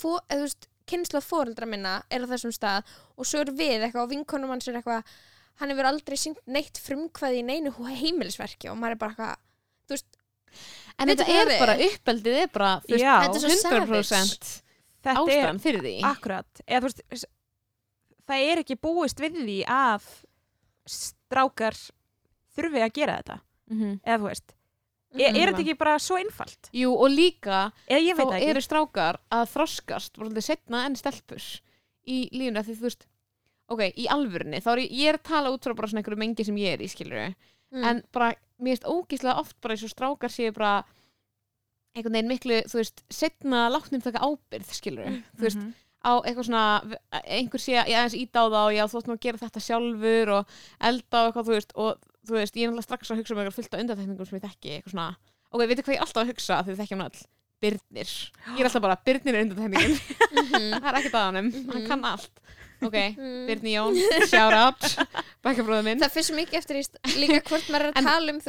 þú 0.02 0.14
veist, 0.42 0.68
kynsla 0.92 1.20
fóreldra 1.22 1.68
minna 1.70 1.92
er 2.10 2.24
á 2.24 2.26
þessum 2.32 2.52
stað 2.56 2.82
og 3.16 3.28
svo 3.28 3.40
er 3.44 3.52
við 3.54 3.84
eitthvað 3.86 4.02
og 4.02 4.10
vinkonum 4.10 4.50
hans 4.50 4.66
er 4.68 4.80
eitthvað 4.80 5.04
hann 5.62 5.70
hefur 5.70 5.86
aldrei 5.92 6.16
syngt 6.18 6.40
neitt 6.50 6.80
frumkvæði 6.82 7.38
í 7.38 7.46
neinu 7.46 7.70
heimilisverki 7.86 8.68
og 8.72 8.76
maður 8.80 8.96
er 8.96 9.00
bara 9.04 9.14
eitthvað 9.14 9.36
þú 9.86 9.94
veist, 9.94 10.18
en 10.98 11.08
þetta 11.12 11.26
er 11.28 11.46
við- 11.52 11.60
bara 11.62 11.76
uppeldið 11.86 12.38
er 12.42 12.50
bara, 12.52 12.72
þú 12.82 12.96
veist, 12.96 13.04
Já, 13.04 13.14
þetta 13.22 13.36
er 13.36 13.40
svo 13.40 13.48
100% 13.48 13.62
þetta 13.62 13.78
er 13.78 14.61
ástæðan 15.10 15.60
fyrir 15.62 15.82
því 15.82 15.94
akkurat. 16.06 16.62
Eða, 16.66 16.80
þú 16.88 17.06
veist, 17.10 17.28
það 18.30 18.48
er 18.52 18.62
ekki 18.62 18.78
búist 18.78 19.22
við 19.22 19.38
því 19.42 19.58
að 19.66 20.08
strákar 20.88 21.78
þurfi 22.56 22.82
að 22.82 22.92
gera 22.98 23.20
þetta. 23.20 23.38
Mhm. 23.72 23.94
Eða 24.04 24.18
þú 24.18 24.28
veist, 24.28 24.54
er, 25.16 25.36
er 25.36 25.50
þetta 25.50 25.62
ekki 25.64 25.78
bara 25.80 25.96
svo 26.02 26.18
einfalt? 26.20 26.70
jú, 26.74 26.92
og 26.94 27.12
líka 27.12 27.70
þá 27.88 28.36
eru 28.38 28.62
strákar 28.64 29.20
að 29.32 29.48
þroskast 29.52 30.20
setna 30.40 30.86
enn 30.86 30.96
stelpur 30.96 31.42
í 32.08 32.26
lífuna 32.32 32.64
því 32.64 32.78
þú 32.78 32.88
veist 32.88 33.06
ok, 33.72 33.84
í 33.96 34.08
alvörunni, 34.12 34.60
þá 34.60 34.70
er 34.74 34.82
ég, 34.84 34.94
ég 35.00 35.12
er 35.12 35.18
að 35.20 35.28
tala 35.28 35.52
út 35.54 35.64
frá 35.64 35.74
bara 35.76 35.88
svona 35.88 36.02
einhverju 36.02 36.20
mengi 36.20 36.46
sem 36.46 36.58
ég 36.60 36.76
er 36.76 36.84
í 36.84 36.90
skilur 36.90 37.20
mm. 37.22 37.84
en 37.84 38.02
bara, 38.12 38.32
mér 38.58 38.76
finnst 38.76 38.88
ógíslega 38.88 39.38
oft 39.40 39.56
bara 39.64 39.76
eins 39.76 39.86
og 39.86 39.92
strákar 39.92 40.32
séu 40.32 40.52
bara 40.56 40.82
einhvern 41.94 42.12
veginn 42.16 42.28
miklu, 42.32 42.58
þú 42.70 42.78
veist 42.80 43.02
setna 43.12 43.66
látnum 43.72 44.02
taka 44.02 44.22
ábyrð, 44.24 44.68
skilur 44.72 45.10
þú 45.36 45.42
veist, 45.46 45.56
Mhm. 45.58 45.72
á 46.02 46.12
eitthvað 46.24 46.46
svona 46.48 46.98
einhver 47.24 47.60
sé, 47.60 47.72
ég 47.76 47.94
aðeins 47.94 48.14
ít 48.16 48.32
á 48.32 48.42
það 48.48 48.66
og 48.66 48.72
já, 48.74 48.84
þú 48.88 48.96
nú 49.06 49.14
að 49.16 49.20
gera 49.20 49.38
þetta 49.38 49.60
sjálfur 49.66 50.28
og 50.38 50.46
elda 50.80 51.16
og 51.20 51.26
eitthvað, 51.34 51.46
þú 51.46 51.54
veist, 51.56 51.72
og 51.76 51.98
þú 52.26 52.32
veist, 52.38 52.54
ég 52.56 52.62
er 52.64 52.70
náttúrulega 52.72 52.88
strax 52.88 53.10
að 53.10 53.18
hugsa 53.20 53.32
um 53.34 53.38
eitthvað 53.42 53.54
fullt 53.58 53.74
af 53.74 53.80
undartekningum 53.82 54.26
sem 54.26 54.38
ég 54.40 54.44
þekki, 54.48 54.70
eitthvað 54.78 54.92
svona, 54.94 55.16
ok, 55.52 55.60
veitir 55.68 55.84
hvað 55.84 55.94
ég 55.94 56.00
er 56.00 56.06
alltaf 56.06 56.22
að 56.24 56.30
hugsa 56.32 56.62
því 56.64 56.70
við 56.74 56.80
þekkjum 56.82 57.02
all, 57.04 57.22
Birnir 57.62 58.10
ég 58.56 58.58
er 58.58 58.64
alltaf 58.66 58.82
bara, 58.82 58.96
Birnir 59.06 59.34
er 59.36 59.44
undartekningin 59.44 59.94
Mhm. 60.32 60.80
það 60.82 60.88
er 60.88 60.98
ekkert 60.98 61.14
að 61.14 61.26
hann 61.32 61.52
Mhm. 61.52 61.86
kann 61.86 62.04
allt 62.04 62.40
ok, 62.82 62.96
Mm. 63.14 63.46
Birnir 63.46 63.76
Jón, 63.78 63.94
shout 64.26 64.52
out 64.52 64.80
bakkabróður 65.44 65.84
minn 65.84 66.00
það 66.00 66.10
fyrir 66.10 66.26
svo 66.26 66.34
mikið 66.40 66.58
eftir 66.58 66.76
líka 67.20 67.42
hvort 67.46 67.68
maður 67.70 67.86
er 67.86 67.92
að 67.92 68.02
tala 68.02 68.32
um 68.32 68.40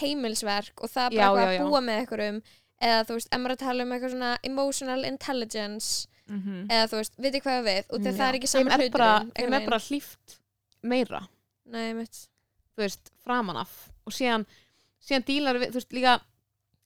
heimilsverk 0.00 0.82
og 0.82 0.90
það 0.90 1.10
bara 1.10 1.18
Já, 1.18 1.28
já, 1.34 1.52
já. 1.54 1.60
að 1.62 1.68
búa 1.68 1.80
með 1.82 1.98
einhverjum 2.02 2.42
eða 2.84 3.04
þú 3.08 3.16
veist, 3.18 3.28
ef 3.32 3.40
maður 3.40 3.54
að 3.56 3.62
tala 3.64 3.86
um 3.86 3.94
eitthvað 3.96 4.14
svona 4.14 4.32
emotional 4.50 5.04
intelligence 5.08 6.06
Mhm. 6.28 6.68
eða 6.72 6.88
þú 6.88 6.96
veist, 7.00 7.12
veit 7.20 7.34
ég 7.36 7.42
hvað 7.44 7.64
við 7.68 7.84
og 7.92 7.98
Mm, 8.00 8.12
það 8.16 8.28
er 8.28 8.34
ekki 8.38 8.48
saman 8.48 8.72
hluturinn 8.80 9.32
þeim 9.36 9.54
er 9.58 9.66
bara 9.68 9.78
hlýft 9.88 10.36
meira 10.82 11.28
Nei, 11.66 11.92
þú 11.94 12.80
veist, 12.80 13.10
framan 13.24 13.56
af 13.60 13.72
og 14.06 14.12
síðan, 14.12 14.46
síðan 15.04 15.24
dílar 15.28 15.58
við, 15.60 15.68
þú 15.72 15.80
veist, 15.80 15.92
líka 15.92 16.20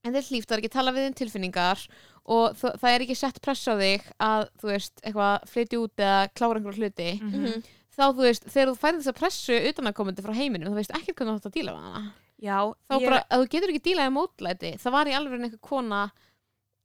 en 0.05 0.13
þeir 0.15 0.27
hlýft, 0.31 0.47
það 0.49 0.57
er 0.57 0.63
ekki 0.63 0.73
tala 0.75 0.93
við 0.93 1.07
um 1.09 1.15
tilfinningar 1.15 1.87
og 2.27 2.57
það 2.59 2.91
er 2.95 3.01
ekki 3.07 3.17
sett 3.17 3.41
press 3.43 3.65
á 3.71 3.75
þig 3.79 4.03
að, 4.21 4.49
þú 4.61 4.67
veist, 4.73 5.01
eitthvað 5.03 5.49
flytja 5.51 5.79
út 5.83 5.97
eða 5.97 6.29
klára 6.35 6.59
einhverju 6.59 6.83
hluti 6.83 7.11
Mhm. 7.21 7.43
Mhm. 7.45 7.63
þá, 7.99 8.03
þú 8.15 8.23
veist, 8.27 8.45
þegar 8.45 8.69
þú 8.73 8.79
færði 8.79 8.99
þessa 9.03 9.15
pressu 9.19 9.55
utanakomandi 9.71 10.23
frá 10.23 10.35
heiminum, 10.35 10.71
þú 10.73 10.79
veist 10.83 10.91
ekkert 10.95 11.17
hvernig 11.17 11.35
þú 11.35 11.39
átt 11.39 11.51
að 11.51 11.57
díla 11.59 11.73
við 11.75 11.83
hana 11.87 12.13
Já, 12.39 12.59
þá 12.87 12.95
ég 13.01 13.09
bara, 13.09 13.21
að 13.35 13.41
þú 13.43 13.47
getur 13.55 13.73
ekki 13.73 13.85
dílaði 13.89 14.15
mótlæti 14.15 14.73
það 14.79 14.93
var 14.95 15.09
í 15.11 15.15
alveg 15.19 15.41
einhver 15.43 15.61
kona 15.69 16.03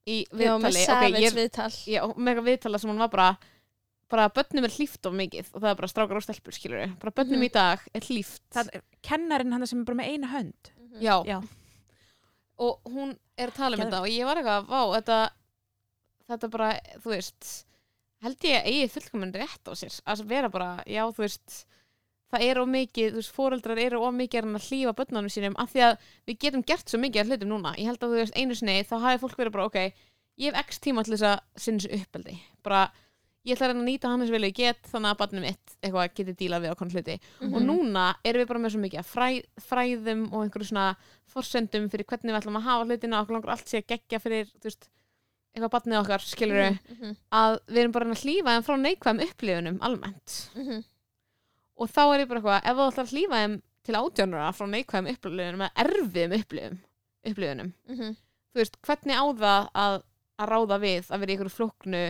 í 0.10 0.16
Já, 0.26 0.34
með 0.34 0.48
viðtali 0.48 0.80
ok, 0.80 0.86
savage 0.88 1.20
ég 1.22 1.28
er, 1.30 1.36
viðtal 1.38 1.72
já, 1.94 2.00
með 2.18 2.32
eitthvað 2.34 2.48
viðtala 2.50 2.80
sem 2.82 2.90
hann 2.94 3.04
var 3.04 3.12
bara 3.14 3.28
bara 4.14 4.26
bönnum 4.30 4.66
er 4.68 4.74
hlýft 4.76 5.06
of 5.10 5.14
mikið 5.18 5.52
og 5.54 5.62
það 5.64 5.70
er 5.72 5.78
bara 5.80 5.88
strákar 5.90 6.18
og 6.20 6.26
stelpur, 6.26 6.54
skilur 6.58 6.96
bara 7.02 7.14
bönnum 7.22 7.40
Mhm. 7.40 7.46
í 7.48 7.52
dag 7.54 7.80
er 7.94 8.02
hlýft 8.02 8.42
það 8.54 8.74
er 8.74 8.82
kennarinn 9.02 9.52
hann 9.54 9.66
sem 9.68 9.80
er 9.80 9.86
bara 9.86 9.98
með 10.02 10.10
eina 10.12 10.28
hönd. 10.34 10.72
já. 11.00 11.16
Já. 11.26 11.40
og 12.60 12.82
hún 12.86 13.16
er 13.38 13.50
að 13.50 13.56
tala 13.58 13.78
um 13.78 13.82
þetta 13.86 14.02
og 14.02 14.08
ég 14.14 14.26
var 14.26 14.38
eitthvað, 14.38 14.68
vá, 14.70 14.82
þetta 14.98 15.20
þetta 16.30 16.50
bara, 16.54 16.68
þú 17.02 17.10
veist 17.14 17.66
held 18.24 18.38
ég 18.48 18.60
að 18.60 18.68
eigi 18.72 18.92
fullkomun 18.94 19.34
rétt 19.34 19.66
á 19.68 19.74
sér 19.76 19.98
að 20.06 20.26
vera 20.30 20.50
bara, 20.50 20.84
já, 20.88 21.04
þú 21.12 21.24
veist 21.26 21.66
það 22.34 22.46
er 22.50 22.60
of 22.64 22.68
mikið, 22.74 23.12
þú 23.14 23.22
veist, 23.22 23.36
foreldrar 23.38 23.80
eru 23.84 24.02
of 24.04 24.14
mikið 24.18 24.42
að 24.44 24.58
að 24.58 24.68
hlífa 24.70 24.94
börnunum 24.98 25.30
sínum 25.34 25.56
af 25.62 25.72
því 25.74 25.84
að 25.88 25.94
við 26.28 26.40
getum 26.46 26.66
gert 26.66 26.90
svo 26.90 27.00
mikið 27.04 27.22
af 27.22 27.28
hlutum 27.32 27.54
núna. 27.54 27.76
Ég 27.78 27.86
held 27.92 28.02
að 28.04 28.10
þú 28.16 28.20
veist, 28.24 28.36
einu 28.38 28.56
sinni, 28.58 28.80
þá 28.84 28.96
hafi 29.06 29.22
fólk 29.24 29.38
verið 29.40 29.56
bara 29.58 29.70
ok, 29.70 29.80
ég 30.42 30.52
hef 30.54 30.68
x 30.68 30.80
tíma 30.84 31.04
til 31.06 31.14
þess 31.16 31.30
að 31.30 31.40
sinna 31.56 31.80
þessu 31.84 32.02
uppeldi, 32.02 32.38
bara 32.66 32.84
ég 33.44 33.58
ætla 33.58 33.68
að 33.68 33.72
reyna 33.74 33.82
að 33.84 33.88
nýta 33.92 34.08
hann 34.08 34.22
eins 34.24 34.32
vel 34.32 34.40
og 34.40 34.48
ég 34.48 34.56
get 34.56 34.86
þannig 34.88 35.10
að 35.12 35.18
barnið 35.20 35.42
mitt 35.44 35.74
eitthvað 35.84 36.14
getið 36.16 36.36
dílað 36.40 36.62
við 36.64 36.76
konar 36.80 36.94
hluti. 36.96 37.16
Og 37.44 37.58
Mhm. 37.60 37.66
núna 37.68 38.06
erum 38.24 38.42
við 38.42 38.48
bara 38.48 38.60
með 38.64 38.72
svo 38.72 38.80
mikið 38.80 39.00
af 39.02 39.10
fræ, 39.14 39.28
fræðum 39.60 40.22
og 40.32 40.40
einhverju 40.46 40.70
svona 40.72 40.96
forsendum 41.28 41.90
fyrir 41.92 42.06
hvernig 42.08 42.32
við 42.32 42.40
ætlum 42.40 42.56
að 42.58 42.64
hafa 42.70 42.86
hlutina 42.88 43.20
okkur 43.20 43.36
langar 43.36 43.52
allt 43.58 43.68
sé 43.68 43.82
að 43.84 43.88
gegja 43.92 44.20
fyrir 44.24 44.46
þú 44.48 44.64
veist, 44.64 44.88
eitthvað 45.54 45.74
barnið 45.76 46.00
okkar 46.02 46.24
skilur 46.24 46.80
Mhm, 46.90 47.16
að 47.32 47.60
við 47.68 47.78
erum 47.84 47.92
bara 47.92 48.06
að 48.06 48.16
að 48.16 48.24
hlífa 48.24 48.54
þeim 48.56 48.64
frá 48.64 48.76
neikvæðum 48.80 49.24
upplifunum 49.28 49.78
almennt. 49.82 50.50
Mhm, 50.56 50.84
og 51.84 51.92
þá 51.92 52.02
er 52.06 52.24
ég 52.24 52.32
bara 52.32 52.42
eitthvað, 52.42 52.60
ef 52.64 52.80
þú 52.80 52.88
ætlar 52.88 53.08
að 53.08 53.14
hlífa 53.14 53.42
þeim 53.44 53.56
til 53.84 54.00
átjónura 54.00 54.52
frá 54.56 54.68
neikvæðum 54.72 55.10
upplifunum 55.12 55.66
eða 55.66 55.84
erfiðum 55.84 56.38
upplifum, 56.40 56.78
upplifunum 57.28 57.74
mhm. 57.90 58.16
þú 58.54 58.62
veist, 58.62 58.80
hvernig 58.88 59.20
á 59.20 59.26
það 59.44 59.68
að, 59.84 59.98
að 60.40 60.54
ráða 60.54 60.80
við 60.84 61.10
að 61.10 61.24
vera 61.24 61.34
í 61.34 61.36
einhverju 61.36 61.58
flóknu 61.58 62.04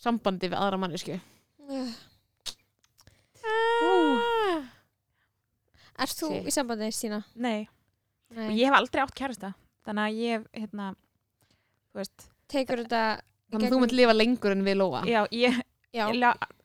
sambandi 0.00 0.52
við 0.52 0.60
aðra 0.60 0.80
mannesku 0.84 1.20
Uh, 3.40 4.66
Erst 6.00 6.20
þú 6.20 6.30
Shit. 6.32 6.48
í 6.48 6.52
sambandi, 6.54 6.90
Stína? 6.94 7.20
Nei, 7.40 7.68
Nei. 8.36 8.46
og 8.46 8.58
ég 8.58 8.68
hef 8.68 8.76
aldrei 8.76 9.02
átt 9.04 9.16
kærasta 9.16 9.52
þannig 9.86 10.04
að 10.04 10.20
ég, 10.20 10.44
hérna 10.56 10.90
þú 11.90 12.02
veist, 12.02 12.28
Tekur 12.50 12.82
þetta 12.84 13.02
Þannig 13.50 13.66
að 13.66 13.74
þú 13.74 13.80
munt 13.82 13.94
lifa 13.96 14.14
lengur 14.14 14.54
en 14.54 14.66
við 14.66 14.76
Lóa 14.78 15.00
já, 15.08 15.20
ég, 15.34 15.56
ég 15.96 16.04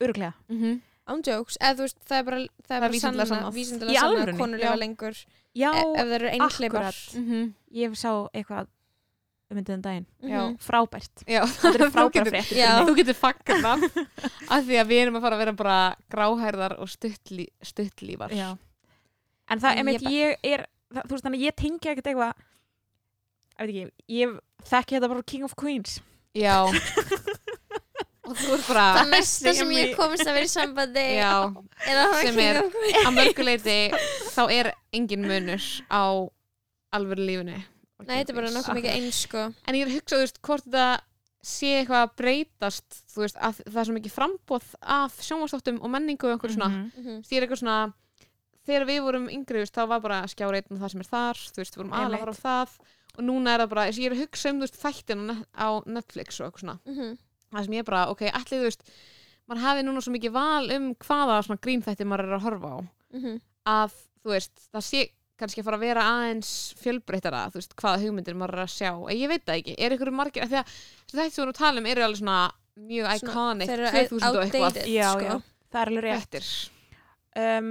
örglega 0.04 0.34
mm 0.50 0.58
-hmm. 0.60 0.82
Ándjóks 1.08 1.58
Eða 1.62 1.76
þú 1.78 1.86
veist, 1.86 1.98
það 2.10 2.18
er 2.18 2.24
bara 2.30 2.38
Það 2.66 2.76
er, 2.76 2.80
bara 2.86 2.94
vísindalega 2.96 3.30
sanna, 3.32 3.52
vísindalega 3.56 4.00
sanna 4.06 4.24
að 4.26 4.38
konur 4.40 4.60
lifa 4.64 4.78
lengur 4.82 5.20
já, 5.56 5.70
e 5.72 5.84
ef 5.84 6.00
það 6.06 6.16
eru 6.20 6.32
einhleipar 6.34 6.88
akkurat. 6.90 7.52
ég 7.82 7.94
sá 8.00 8.12
eitthvað 8.34 8.68
um 9.46 9.60
myndið 9.60 9.76
um 9.78 9.82
daginn 9.86 10.06
Já. 10.26 10.40
Mhm. 10.42 10.56
frábært, 10.66 11.24
Já, 11.30 11.42
þetta 11.46 11.76
er 11.76 11.84
þú 11.86 11.92
frábæra 11.94 12.32
mig. 12.34 12.50
þú 12.90 12.96
getur 12.98 13.20
fagnað 13.20 13.84
af 14.56 14.64
því 14.66 14.80
að 14.82 14.90
við 14.90 15.02
erum 15.04 15.20
að 15.20 15.26
fara 15.28 15.36
að 15.38 15.44
vera 15.46 15.54
bara 15.62 15.78
gráhærðar 16.16 16.76
og 16.82 16.90
stuttlí, 16.90 17.46
stuttlífar 17.62 18.34
Já. 18.34 18.50
En 19.48 19.62
það, 19.62 19.76
Ég 19.78 19.80
emitt, 19.86 20.02
bara- 20.02 20.16
ég 20.16 20.50
er, 20.56 20.66
það, 20.90 21.04
þú 21.06 21.14
veist, 21.14 21.26
þannig 21.30 21.46
ég 21.46 21.56
tengi 21.62 21.92
ekkert 21.94 22.08
eitthvað, 22.10 22.34
ég 23.56 23.62
veit 23.62 23.70
ekki, 23.70 23.86
ég 24.18 24.36
þekki 24.66 24.98
þetta 24.98 25.10
bara 25.14 25.24
King 25.30 25.44
of 25.46 25.54
Queens. 25.56 26.00
Já. 26.36 26.66
og 28.26 28.36
þú 28.40 28.52
er 28.58 28.64
bara 28.68 28.86
Það 28.98 29.10
næsta 29.14 29.54
sem 29.60 29.72
ég 29.76 29.96
komist 29.98 30.26
að 30.28 30.34
vera 30.38 30.50
í 30.50 30.52
sambandi 30.54 31.06
Já, 31.22 31.34
sem 32.22 32.40
er- 32.46 32.62
að 33.06 33.12
mörguleiti 33.20 33.78
þá 34.36 34.42
er 34.52 34.72
engin 34.94 35.26
munur 35.28 35.66
á 35.92 36.04
alvöru 36.96 37.26
lífinu. 37.28 37.58
Nei, 38.06 38.18
þetta 38.22 38.32
er 38.34 38.38
bara 38.38 38.52
nokkuð 38.54 38.78
mikið 38.78 38.96
eins 38.96 39.20
sko. 39.26 39.42
En 39.68 39.76
ég 39.76 39.86
er 39.86 39.90
að 39.92 39.96
hugsa, 39.98 40.16
þú 40.16 40.24
veist, 40.26 40.40
hvort 40.46 40.66
þetta 40.66 40.88
sé 41.46 41.70
eitthvað 41.80 42.02
að 42.06 42.14
breytast 42.20 42.98
þú 43.14 43.22
veist, 43.24 43.38
að 43.38 43.60
það 43.70 43.80
er 43.82 43.88
svo 43.90 43.96
mikið 44.00 44.14
frambóð 44.16 44.70
af 44.96 45.18
sjónvastáttum 45.26 45.78
og 45.86 45.92
menningu 45.94 46.28
og 46.28 46.34
einhverju 46.36 46.56
svona. 46.58 46.70
Mhm. 46.74 46.92
Mhm. 47.06 47.22
því 47.28 47.38
er 47.38 47.46
eitthvað 47.46 47.62
svona 47.62 47.78
þegar 48.66 48.86
við 48.90 49.02
vorum 49.06 49.28
yngri, 49.30 49.60
þú 49.60 49.64
veist, 49.66 49.76
þá 49.78 49.88
var 49.92 50.00
bara 50.02 50.20
skjáreitin 50.32 50.76
og 50.76 50.82
það 50.82 50.92
sem 50.96 51.04
er 51.06 51.10
þar, 51.12 51.42
þú 51.54 51.62
veist, 51.62 51.76
við 51.76 51.82
vorum 51.84 51.94
aðalega 52.00 52.26
að 52.26 52.26
fara 52.26 52.36
á 52.36 52.44
það. 52.46 52.78
Og 53.16 53.24
núna 53.24 53.54
er 53.56 53.60
það 53.64 53.70
bara, 53.76 53.84
ég 53.92 54.06
er 54.10 54.16
að 54.16 54.24
hugsa 54.26 54.50
um 54.52 54.58
þú 54.60 54.66
veist, 54.66 54.80
þættina 54.82 55.22
á 55.22 55.28
net- 55.30 55.48
á 55.56 55.68
Netflix 55.86 56.40
og 56.42 56.48
eitthvað 56.50 56.64
svona. 56.66 56.80
Mhm. 56.86 57.18
Það 57.54 57.66
sem 57.66 57.74
ég 57.78 57.86
bara, 57.86 58.08
ok, 58.12 58.22
allir 58.32 58.60
þú 58.62 58.64
veist 58.70 58.84
maður 59.48 59.62
hafi 59.62 59.84
núna 59.86 60.02
svo 60.02 60.12
mikið 60.16 60.32
val 60.34 60.72
um 60.78 60.88
hvaða 60.96 61.40
svona 61.46 61.62
grínþætti 61.62 62.06
maður 62.10 62.26
er 62.30 62.38
að 62.40 62.46
horfa 62.48 62.70
á 62.74 62.78
Mhm. 63.16 63.42
að, 63.66 63.92
þú 64.24 64.30
veist, 64.34 64.56
það 64.74 64.84
sé 64.84 65.04
kannski 65.38 65.62
að 65.62 65.66
fara 65.66 65.78
að 65.78 65.86
vera 65.86 66.02
aðeins 66.10 66.50
fjölbreyttara 66.82 67.44
þú 67.52 67.60
veist, 67.60 67.76
hvaða 67.76 68.02
hugmyndir 68.04 68.36
maður 68.36 68.54
er 68.58 68.64
að 68.66 68.74
sjá 68.76 68.92
en 69.12 69.18
ég 69.18 69.28
veit 69.30 69.46
það 69.46 69.58
ekki, 69.62 69.76
er 69.78 69.92
ykkur 69.98 70.12
margir 70.12 70.44
af 70.44 70.50
því 70.50 70.60
að 70.62 70.66
þetta 71.12 71.30
sem 71.30 71.36
við 71.36 71.40
erum 71.44 71.54
að 71.54 71.60
tala 71.60 71.80
um 71.80 71.86
eru 71.86 72.02
alveg 72.06 72.18
svona 72.22 72.52
mjög 72.76 73.16
iconic, 73.16 73.68
þeir 73.70 73.80
eru 73.80 74.08
2000 74.10 74.36
og 74.36 74.44
eitthvað. 74.46 74.80
Já, 74.92 75.10
sko. 75.12 75.22
já, 75.26 75.42
það 75.72 75.82
er 75.82 75.92
alveg 75.92 76.04
rétt. 76.04 76.70
Um, 77.36 77.70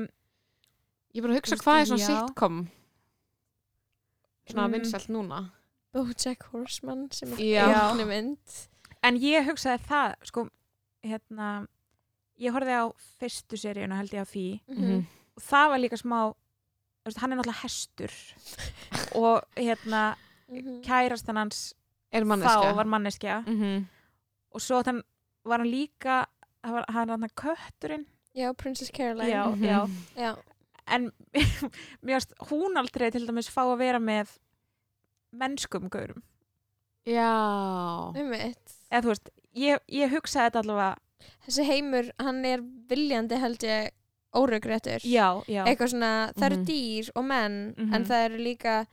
ég 1.14 1.18
er 1.18 1.22
bara 1.22 1.32
að 1.34 1.40
hugsa 1.40 1.56
hvað 1.60 1.80
er 1.80 1.86
svona 1.90 2.04
já. 2.04 2.08
sitcom 2.28 2.56
svona 4.48 4.66
Mm. 4.68 4.72
vinsælt 4.72 5.08
núna 5.08 5.50
Bojack 5.92 6.42
Horseman 6.52 7.08
sem 7.12 7.32
er 7.32 7.68
einu 7.90 8.04
mynd 8.06 8.68
en 9.04 9.18
ég 9.20 9.44
hugsaði 9.48 9.82
það, 9.88 10.14
sko, 10.30 10.46
hérna, 11.04 11.48
ég 12.40 12.54
horfði 12.54 12.76
á 12.80 12.84
fyrstu 13.20 13.58
seríuna 13.60 13.98
held 14.00 14.14
ég 14.16 14.24
á 14.24 14.28
því 14.28 14.46
Mhm. 14.68 15.04
og 15.36 15.42
það 15.42 15.68
var 15.70 15.78
líka 15.82 15.98
smá, 16.00 16.18
veist, 17.04 17.18
hann 17.20 17.32
er 17.32 17.36
náttúrulega 17.38 17.62
hestur 17.62 18.12
og 19.20 19.42
hérna, 19.56 20.16
Mhm. 20.48 20.82
kærastan 20.84 21.36
hans 21.36 21.74
þá 22.12 22.74
var 22.76 22.84
manneskja 22.86 23.42
mm 23.46 23.60
-hmm. 23.60 23.84
og 24.54 24.60
svo 24.60 24.82
þann 24.82 25.02
var 25.44 25.58
hann 25.58 25.70
líka, 25.70 26.26
hann 26.62 26.72
var 26.74 26.84
hann, 26.88 27.28
kötturinn, 27.36 28.06
Já, 28.34 28.52
Princess 28.52 28.90
Caroline 28.90 29.30
Já. 29.30 29.46
Mhm. 29.54 29.96
Já. 30.16 30.36
en 30.88 31.12
mér 32.02 32.14
varst 32.14 32.32
hún 32.50 32.76
aldrei 32.76 33.10
til 33.10 33.26
dæmis 33.26 33.48
fá 33.50 33.62
að 33.62 33.78
vera 33.78 33.98
með 33.98 34.28
mennskum 35.32 35.88
gaurum 35.88 36.22
já 37.06 37.30
Einmitt. 38.16 38.74
eða 38.90 39.02
þú 39.04 39.10
veist, 39.12 39.30
ég, 39.54 39.78
ég 39.92 40.10
hugsaði 40.14 40.50
þetta 40.50 40.62
allavega 40.64 40.94
Þessi 41.44 41.64
heimur, 41.64 42.10
hann 42.20 42.44
er 42.44 42.60
viljandi 42.88 43.36
held 43.40 43.62
ég 43.64 43.90
óröggréttur 44.36 45.04
já, 45.04 45.28
já, 45.48 45.62
eitthvað 45.64 45.92
svona, 45.92 46.10
það 46.34 46.46
eru 46.50 46.56
Mhm. 46.56 46.64
dýr 46.68 47.10
og 47.14 47.24
menn 47.24 47.74
Mhm. 47.78 47.94
en 47.94 48.04
það 48.04 48.24
eru 48.24 48.38
líka 48.38 48.86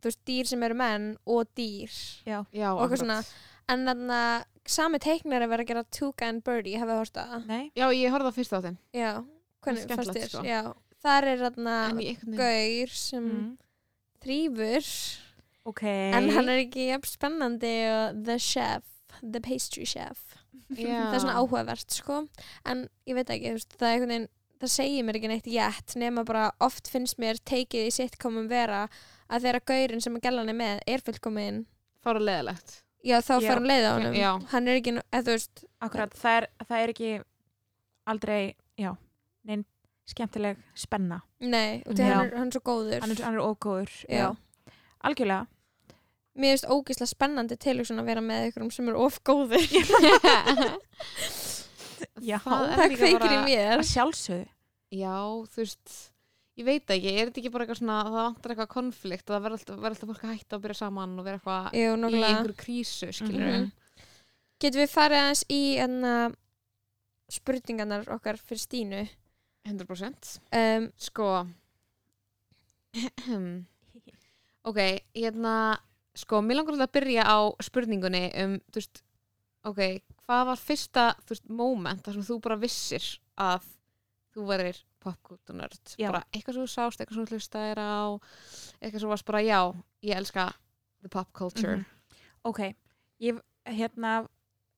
þú 0.00 0.04
veist, 0.08 0.20
dýr 0.26 0.46
sem 0.46 0.62
eru 0.62 0.74
menn 0.74 1.16
og 1.26 1.46
dýr 1.56 1.90
já, 2.26 2.44
já, 2.52 2.72
og 2.74 2.80
eitthvað 2.88 2.98
svona 3.02 3.24
en 3.68 3.84
þannig 3.86 4.10
að 4.10 4.44
sami 4.66 4.98
teiknar 4.98 5.42
er 5.42 5.48
verið 5.48 5.64
að 5.64 5.66
gera 5.66 5.84
Tuka 5.90 6.26
and 6.28 6.42
Birdie, 6.44 6.76
hafið 6.78 6.90
þið 6.94 7.00
hórst 7.02 7.14
það? 7.14 7.46
nei 7.46 7.70
já, 7.76 7.86
ég 7.90 8.10
horfði 8.10 8.30
á 8.30 8.38
fyrsta 8.38 8.60
þáttinn 8.62 8.78
Já, 8.94 9.24
hvernig 9.62 9.88
fannst 9.88 10.14
þér? 10.16 10.28
sko. 10.28 10.42
Já, 10.44 10.74
þar 11.02 11.24
er 11.24 11.38
þarna 11.38 11.76
gaur 12.36 12.88
sem 12.88 13.24
mm. 13.30 13.58
þrýfur 14.22 14.86
ok 15.70 15.84
en 15.90 16.28
hann 16.34 16.50
er 16.52 16.64
ekki 16.64 16.88
jafn 16.90 17.08
spennandi 17.10 17.74
og 17.92 18.20
the 18.26 18.36
chef, 18.42 18.84
the 19.22 19.40
pastry 19.44 19.86
chef 19.88 20.36
Já. 20.70 20.86
það 21.10 21.14
er 21.16 21.22
svona 21.24 21.38
áhugavert 21.40 21.94
sko 21.96 22.20
en 22.70 22.84
ég 23.10 23.16
veit 23.18 23.30
ekki, 23.34 23.56
veist, 23.56 23.72
það 23.78 23.88
er 23.88 23.94
einhvern 23.96 24.14
veginn 24.14 24.28
það 24.60 24.70
segir 24.74 25.06
mér 25.08 25.16
ekki 25.18 25.30
neitt 25.32 25.48
jætt 25.50 25.96
nema 25.98 26.22
bara 26.28 26.50
oft 26.62 26.90
finnst 26.92 27.18
mér 27.22 27.38
teikið 27.48 27.88
í 27.88 27.94
sitcomum 27.96 28.46
vera 28.50 28.84
að 29.30 29.46
þegar 29.46 29.64
gaurinn 29.72 30.04
sem 30.04 30.18
að 30.18 30.26
gellan 30.28 30.52
er 30.52 30.58
með 30.58 30.82
er 30.94 31.02
fullkomin 31.06 31.62
fára 32.04 32.22
leðilegt 32.22 32.76
já 33.06 33.16
þá 33.24 33.32
Já. 33.40 33.46
fær 33.48 33.54
hann 33.56 33.68
leið 33.70 33.86
á 33.88 33.92
honum 33.96 34.16
Já. 34.18 34.30
hann 34.52 34.68
er 34.68 34.78
ekki, 34.80 34.94
eða 35.00 35.24
þú 35.26 35.34
veist 35.38 35.64
akkurat, 35.80 36.16
það 36.22 36.36
er, 36.40 36.48
það 36.68 36.84
er 36.84 36.92
ekki 36.94 37.12
aldrei, 38.12 38.40
já 38.80 38.90
neinn 39.48 39.64
skemmtileg 40.10 40.60
spenna 40.76 41.20
nei, 41.40 41.80
og 41.86 41.94
því 41.96 42.04
Já. 42.06 42.12
hann 42.14 42.26
er, 42.28 42.36
hann 42.36 42.50
er 42.52 42.56
svo 42.58 42.62
góður 42.70 43.00
hann 43.04 43.14
er, 43.16 43.24
hann 43.26 43.38
er 43.40 43.46
ógóður, 43.46 43.96
Já. 44.10 44.28
algjörlega 45.08 45.46
mér 46.38 46.54
finnst 46.54 46.68
ógislega 46.70 47.10
spennandi 47.10 47.56
tilhugsun 47.60 48.00
að 48.02 48.10
vera 48.12 48.22
með 48.24 48.46
ykkurum 48.50 48.70
sem 48.74 48.90
er 48.92 48.98
of 49.00 49.18
góður 49.26 49.64
Já. 52.20 52.38
Það 52.44 52.70
það 52.78 52.94
kveikir 52.96 53.32
í 53.34 53.38
mér. 53.44 53.74
að 53.80 53.88
sjálfsögðu. 53.90 54.46
Já, 54.90 55.16
þú 55.52 55.60
veist 55.62 55.92
ég 56.60 56.66
veit 56.66 56.90
ekki, 56.92 57.10
er 57.16 57.28
þetta 57.30 57.40
ekki 57.40 57.52
bara 57.54 57.64
eitthvað 57.64 57.78
svona 57.80 57.98
það 58.04 58.14
vantar 58.16 58.52
eitthvað 58.54 58.70
konflikt 58.74 59.30
og 59.30 59.34
það 59.36 59.44
verður 59.44 59.58
alltaf, 59.60 59.84
alltaf 59.90 60.08
fólk 60.10 60.24
að 60.26 60.32
hætta 60.34 60.56
að 60.58 60.64
byrja 60.64 60.78
saman 60.80 61.18
og 61.20 61.24
vera 61.28 61.38
eitthvað 61.38 61.76
Jú, 61.78 61.90
í 61.96 62.20
einhverju 62.20 62.56
krísu, 62.60 63.08
skilur 63.16 63.52
Mhm. 63.54 63.66
getum 64.60 64.80
við 64.82 64.90
farið 64.92 65.20
aðeins 65.22 65.44
í 65.56 65.60
enna 65.80 66.12
spurningarnar 67.32 68.10
okkar 68.16 68.36
fyrir 68.42 68.60
Stínu? 68.64 69.02
100% 69.68 70.34
um, 70.56 70.84
Sko 71.00 71.28
Ok, 74.68 74.78
hérna 75.16 75.54
sko, 76.20 76.40
mér 76.44 76.56
langar 76.60 76.74
alltaf 76.76 76.88
að 76.90 76.96
byrja 77.00 77.24
á 77.26 77.38
spurningunni 77.64 78.24
um, 78.44 78.54
þú 78.70 78.80
veist 78.80 79.02
ok, 79.64 79.80
hvað 80.26 80.46
var 80.50 80.56
fyrsta, 80.60 81.04
þú 81.24 81.34
veist, 81.34 81.48
moment 81.50 82.02
þar 82.06 82.16
sem 82.18 82.26
þú 82.30 82.38
bara 82.46 82.56
vissir 82.60 83.06
að 83.40 83.66
þú 84.34 84.46
verir 84.48 84.78
popkulturnörd 85.00 85.94
bara 85.98 86.22
eitthvað 86.32 86.54
sem 86.56 86.64
þú 86.64 86.70
sást, 86.74 87.00
eitthvað 87.00 87.16
sem 87.18 87.26
þú 87.26 87.36
hlustaðir 87.38 87.80
á 87.80 88.00
eitthvað 88.80 89.00
sem 89.04 89.12
varst 89.12 89.26
bara, 89.28 89.40
já, 89.44 89.60
ég 90.06 90.16
elska 90.20 90.48
the 91.02 91.08
pop 91.08 91.32
culture 91.32 91.76
Mhm. 91.76 91.84
ok, 92.44 92.60
ég 93.20 93.40
hérna 93.66 94.26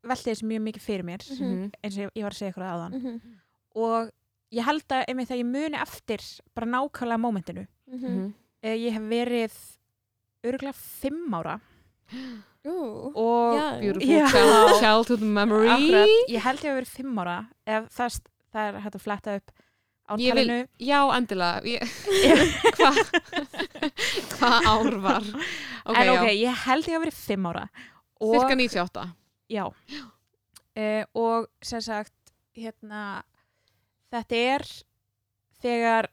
velti 0.03 0.31
þessu 0.33 0.47
mjög 0.51 0.63
mikið 0.67 0.83
fyrir 0.83 1.05
mér 1.07 1.23
Mhm. 1.31 1.71
eins 1.83 1.95
og 1.99 2.03
ég, 2.05 2.11
ég 2.17 2.23
var 2.23 2.33
að 2.33 2.39
segja 2.39 2.53
ykkur 2.53 2.67
áðan 2.71 2.95
mhm, 2.99 3.21
og 3.77 4.11
ég 4.53 4.65
held 4.65 4.89
að 4.89 5.05
einmitt 5.09 5.31
að 5.31 5.39
ég 5.43 5.47
muni 5.47 5.77
eftir 5.79 6.21
bara 6.55 6.67
nákvæmlega 6.67 7.21
mómentinu. 7.23 7.67
Mhm. 7.89 8.35
Eh, 8.63 8.77
ég 8.77 8.93
hef 8.93 9.03
verið 9.03 9.53
örgulega 10.45 10.75
fimm 10.77 11.35
ára. 11.39 11.59
Ú, 12.63 12.75
og 13.19 13.57
já. 13.57 13.67
Beautiful 13.81 14.29
child, 14.31 14.77
childhood 14.81 15.23
memory. 15.25 15.69
Akkurat, 15.73 16.13
ég 16.31 16.45
held 16.45 16.63
ég 16.63 16.69
hef 16.71 16.77
verið 16.79 16.93
fimm 16.99 17.19
ára 17.23 17.37
ef 17.67 17.89
það, 17.97 18.19
það 18.53 18.69
er 18.69 18.81
hægt 18.85 18.99
að 18.99 19.05
fletta 19.07 19.37
upp 19.41 19.55
á 20.07 20.13
Ég 20.19 20.35
vil- 20.37 20.47
talinu. 20.53 20.69
Já, 20.79 20.99
endilega. 21.17 21.63
Ég, 21.65 21.81
Hvað? 22.77 23.01
Hvað 24.37 24.69
ár 24.73 24.97
var? 25.07 25.27
Ok, 25.87 25.97
en 25.99 26.13
ok, 26.13 26.27
já, 26.29 26.33
ég 26.45 26.63
held 26.67 26.87
ég 26.89 26.95
hef 26.97 27.05
verið 27.07 27.19
fimm 27.19 27.49
ára. 27.51 27.65
Og, 28.23 28.37
cirka 28.37 28.55
98 28.59 29.07
já. 29.51 29.65
Uh, 30.73 31.05
og 31.19 31.49
sem 31.61 31.81
sagt 31.85 32.15
hérna 32.57 33.23
þetta 34.13 34.39
er 34.55 34.63
þegar 35.63 36.09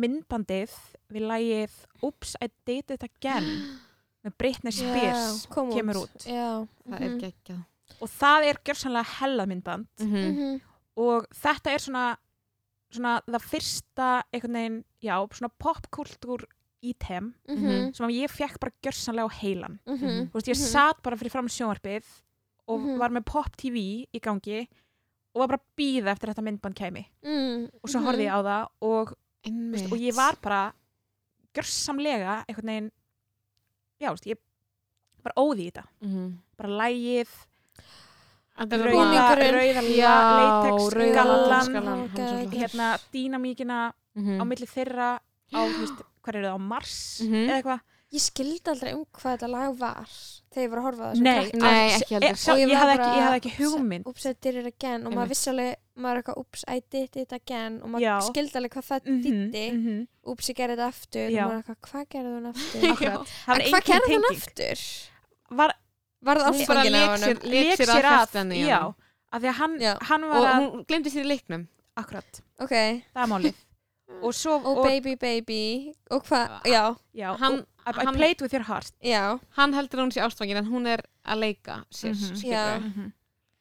myndbandið 0.00 0.74
við 1.12 1.26
lægið 1.30 1.76
Oops, 2.06 2.36
I 2.40 2.48
Did 2.68 2.94
It 2.96 3.04
Again 3.06 3.48
með 4.24 4.36
Britney 4.40 4.74
Spears 4.74 5.44
Já, 5.44 5.50
kom 5.52 5.70
kemur 5.74 6.02
út. 6.04 6.24
Já. 6.26 6.64
Það 6.86 6.96
er 7.00 7.06
mhm, 7.08 7.20
geggjað. 7.24 7.60
Og 8.00 8.10
það 8.14 8.46
er 8.48 8.60
gjörsanlega 8.68 9.14
hella 9.20 9.46
myndband. 9.50 9.88
Mhm. 10.00 10.26
mhm, 10.30 10.58
og 11.00 11.28
þetta 11.42 11.72
er 11.74 11.84
svona 11.86 12.06
svona 12.90 13.20
það 13.22 13.44
fyrsta 13.46 14.06
einhvern 14.34 14.56
veginn, 14.58 14.78
já, 15.06 15.14
svona 15.30 15.52
popkultúr 15.62 16.42
ítem 16.82 17.28
mhm, 17.46 17.92
sem 17.94 18.06
að 18.08 18.16
ég 18.16 18.32
fekk 18.32 18.58
bara 18.58 18.74
gjörsanlega 18.82 19.30
á 19.30 19.36
heilan. 19.40 19.76
Mhm, 19.86 20.30
þú 20.32 20.38
veist, 20.38 20.50
ég 20.50 20.58
mhm. 20.58 20.70
satt 20.72 21.02
bara 21.04 21.18
fyrir 21.20 21.30
fram 21.34 21.46
sjónvarpið 21.48 22.08
og 22.66 22.80
Mhm. 22.80 22.98
var 22.98 23.10
með 23.10 23.24
pop 23.26 23.56
TV 23.56 24.06
í 24.12 24.20
gangi 24.20 24.66
og 25.34 25.40
var 25.42 25.48
bara 25.52 25.60
að 25.60 25.68
býða 25.78 26.10
eftir 26.14 26.28
að 26.28 26.34
þetta 26.34 26.46
myndband 26.48 26.74
kæmi. 26.74 27.04
Mm, 27.22 27.70
og 27.82 27.90
svo 27.90 28.00
horfði 28.02 28.26
ég 28.26 28.34
á 28.34 28.40
það 28.42 28.68
og 28.82 29.14
Veist, 29.44 29.90
og 29.92 29.98
ég 29.98 30.14
var 30.14 30.36
bara 30.42 30.72
gjörsamlega 31.56 32.44
einhvern 32.48 32.66
veginn 32.70 32.90
já, 34.00 34.08
þú 34.10 34.16
veist, 34.16 34.26
ég 34.26 34.38
bara 35.24 35.34
óði 35.36 35.66
í 35.66 35.70
þetta 35.72 35.84
Mhm. 36.00 36.38
bara 36.56 36.68
lægið, 36.68 37.28
Þetta 38.60 38.74
er 38.76 38.80
rauða, 38.84 38.92
er 39.40 39.54
God. 40.68 40.92
flott. 42.50 42.60
hérna 42.60 42.98
dýnamíkina 43.12 43.92
Mhm. 44.16 44.40
á 44.40 44.44
milli 44.44 44.66
þeirra 44.66 45.18
á, 45.52 45.58
þú 45.64 45.78
veist, 45.80 46.02
hvað 46.22 46.34
er 46.34 46.42
það, 46.44 46.52
á 46.52 46.58
Mars 46.60 47.20
Mhm. 47.24 47.48
eða 47.48 47.62
eitthvað 47.62 47.80
Ég 48.12 48.18
skildi 48.20 48.66
aldrei 48.66 48.92
um 48.92 49.04
hvað 49.14 49.38
þetta 49.38 49.48
lag 49.48 49.78
var 49.78 50.04
þegar 50.50 50.64
ég 50.66 50.70
var 50.70 50.78
að 50.80 50.82
horfa 50.82 51.02
á 51.04 51.12
þessu 51.14 51.20
Nei, 51.22 51.50
Nei, 51.54 51.90
ekki 51.94 52.18
sjá, 52.34 52.52
Og 52.52 52.58
ég 52.58 52.76
hafði 52.76 52.94
ekki, 52.98 53.10
ég 53.14 53.22
hafði 53.22 53.40
ekki 53.40 53.56
hugmynd 53.56 54.26
I 54.26 54.32
did 54.40 54.56
it 54.56 54.66
again 54.66 55.06
og 55.06 55.12
maður 55.12 55.28
vissi 55.28 55.48
alveg, 55.52 55.76
maður 56.04 56.16
er 56.16 56.22
eitthvað 56.22 56.40
oops, 56.42 56.64
I 56.68 56.80
did 56.90 57.16
it 57.16 57.32
again 57.36 57.80
og 57.82 57.90
maður 57.94 58.24
skildi 58.30 58.56
alveg 58.60 58.72
hvað 58.76 58.86
það 58.90 59.00
Mhm, 59.10 59.20
þýtti 59.26 59.64
mhm. 59.74 60.00
oops, 60.32 60.48
ég 60.50 60.56
gerði 60.60 60.76
þetta 60.76 60.88
aftur 60.94 61.28
Já. 61.30 61.44
og 61.44 61.50
maður 61.50 61.56
er 61.56 61.62
eitthvað, 61.62 61.80
hvað 61.90 62.04
gerði 62.14 62.32
aftur? 62.50 62.80
Það 63.44 63.52
var 63.52 63.60
En 63.60 63.72
hvað 63.74 63.86
gerði 63.90 64.10
hún 64.10 64.26
tenging. 64.26 64.42
aftur? 64.42 64.84
Var, 65.60 65.74
Var 66.20 66.36
það 66.36 66.50
Hún 66.50 66.66
bara 66.68 66.80
ástfangin 66.80 66.94
af 66.94 67.00
lék 67.00 67.08
honum? 67.08 67.24
sér, 67.24 67.36
að 67.40 68.52
í 68.52 68.60
já 68.68 68.80
af 69.32 69.42
því 69.42 69.48
að 69.48 69.58
hann, 69.60 69.74
hann 70.10 70.24
var 70.28 70.36
Og 70.40 70.46
að, 70.50 70.54
hún 70.60 70.84
glemdi 70.90 71.10
sér 71.14 71.22
í 71.24 71.28
leiknum. 71.30 71.66
akkurat, 71.96 72.40
Ok, 72.60 72.72
það 73.14 73.22
er 73.24 73.30
málið 73.30 73.54
og 74.26 74.34
svo, 74.34 74.56
og 74.66 74.82
baby 74.84 75.14
baby 75.16 75.94
og 76.10 76.24
hvað, 76.26 76.60
já, 76.66 76.82
já, 77.14 77.36
Hann- 77.38 77.60
og, 77.62 77.66
I, 77.86 77.90
I 78.02 78.04
hann- 78.04 78.16
played 78.18 78.42
with 78.42 78.52
your 78.52 78.64
heart 78.68 78.90
já 79.02 79.38
Hann 79.56 79.72
heldur 79.72 80.00
að 80.00 80.04
hún 80.04 80.12
sé 80.12 80.20
ástfangin 80.20 80.58
en 80.60 80.66
hún 80.66 80.86
er 80.86 81.00
að 81.24 81.38
leika 81.40 81.84
sér, 81.90 82.12
Mhm. 82.12 82.36
skilur 82.36 82.52
Já. 82.52 82.78
Mhm. 82.80 83.12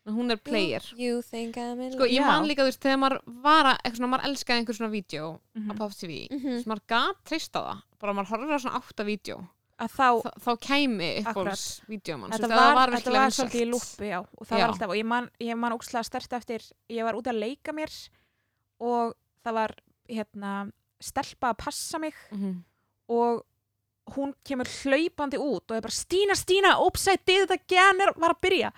Hún 0.10 0.32
er 0.32 0.38
player. 0.38 0.82
Sko, 0.82 2.05
ég 2.10 2.26
man 2.26 2.45
líka, 2.47 2.64
þú 2.64 2.70
veist, 2.72 2.82
þegar 2.82 2.99
maður 3.03 3.20
var 3.43 3.66
að, 3.66 3.78
eitthvað 3.84 3.99
svona, 3.99 4.12
maður 4.14 4.28
elskaði 4.30 4.60
einhver 4.64 4.78
svona 4.80 4.91
vídeo 4.93 5.24
á 5.39 5.39
Mhm. 5.60 5.78
Pop 5.78 5.91
TV, 5.93 6.28
Mhm. 6.32 6.39
þess 6.57 6.66
maður 6.68 6.84
gat 6.88 7.24
treyst 7.26 7.53
á 7.55 7.62
það, 7.62 7.82
bara 7.99 8.14
maður 8.14 8.30
horfir 8.34 8.55
á 8.55 8.60
svona 8.60 8.80
átta 8.82 9.05
vídeo, 9.05 9.38
að 9.80 9.89
þá, 9.95 10.07
þá, 10.24 10.32
þá 10.43 10.51
kæmi 10.60 11.10
Akkurat. 11.24 11.36
uppbóls 11.36 11.82
vídeomann, 11.88 12.32
þetta 12.32 12.47
það 12.47 12.55
var, 12.55 12.76
var 12.76 12.89
var 12.89 13.30
svolítið 13.30 13.62
í 13.62 13.70
já 14.10 14.20
og 14.20 14.47
það 14.47 14.57
Já. 14.57 14.62
var 14.66 14.70
alltaf, 14.74 14.89
og 14.89 14.95
ég 14.95 15.05
man, 15.05 15.30
ég 15.39 15.57
man 15.57 15.72
ókslega 15.72 16.03
stert 16.05 16.34
eftir 16.34 16.60
ég 16.89 17.03
var 17.03 17.14
út 17.16 17.24
að 17.32 17.39
leika 17.39 17.72
mér 17.72 18.10
og 18.82 19.14
það 19.45 19.53
var, 19.53 19.76
hérna 20.10 20.72
stelpa 20.99 21.53
að 21.53 21.57
passa 21.57 21.99
mig 21.99 22.14
Mhm. 22.32 22.64
og 23.10 23.43
hún 24.16 24.34
kemur 24.45 24.66
hlaupandi 24.84 25.38
út 25.38 25.70
og 25.72 25.78
er 25.78 25.82
bara 25.86 25.95
Stína, 25.95 26.36
Stína, 26.36 26.76
upside 26.86 27.22
did 27.26 27.47
þetta 27.47 27.60
genir 27.70 28.14
var 28.18 28.36
að 28.36 28.41
byrja 28.41 28.72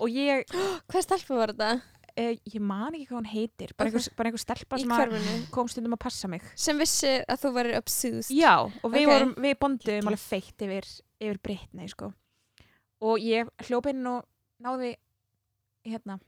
og 0.00 0.08
ég, 0.10 0.44
Hvað 0.90 1.06
stelpu 1.06 1.36
var 1.38 1.52
þetta? 1.54 1.80
eh, 2.18 2.34
ég 2.50 2.60
man 2.60 2.94
ekki 2.94 3.06
hvað 3.10 3.18
hún 3.20 3.30
heitir 3.32 3.74
bara 3.78 3.90
einhver, 3.92 4.08
bara 4.18 4.28
einhver 4.32 4.42
stelpa 4.42 4.76
Í 4.78 4.82
sem 4.82 4.90
að 4.96 5.02
hverfinu? 5.04 5.34
kom 5.54 5.68
stundum 5.70 5.94
að 5.98 6.02
passa 6.06 6.28
mig 6.32 6.42
Sem 6.58 6.78
vissi 6.82 7.12
að 7.28 7.42
þú 7.44 7.52
varir 7.58 7.76
obsessed 7.78 8.34
já, 8.34 8.54
og 8.66 8.88
við 8.90 9.04
Ok. 9.06 9.12
vorum, 9.12 9.34
við 9.38 9.58
bondum 9.60 10.08
alveg 10.12 10.24
feitt 10.24 10.64
yfir, 10.66 10.88
yfir 11.20 11.38
Britney 11.42 11.88
sko. 11.92 12.12
og 13.00 13.18
ég 13.22 13.46
hljóp 13.68 13.86
inn 13.92 14.06
og 14.10 14.24
náði 14.60 14.96
hérna, 15.86 16.18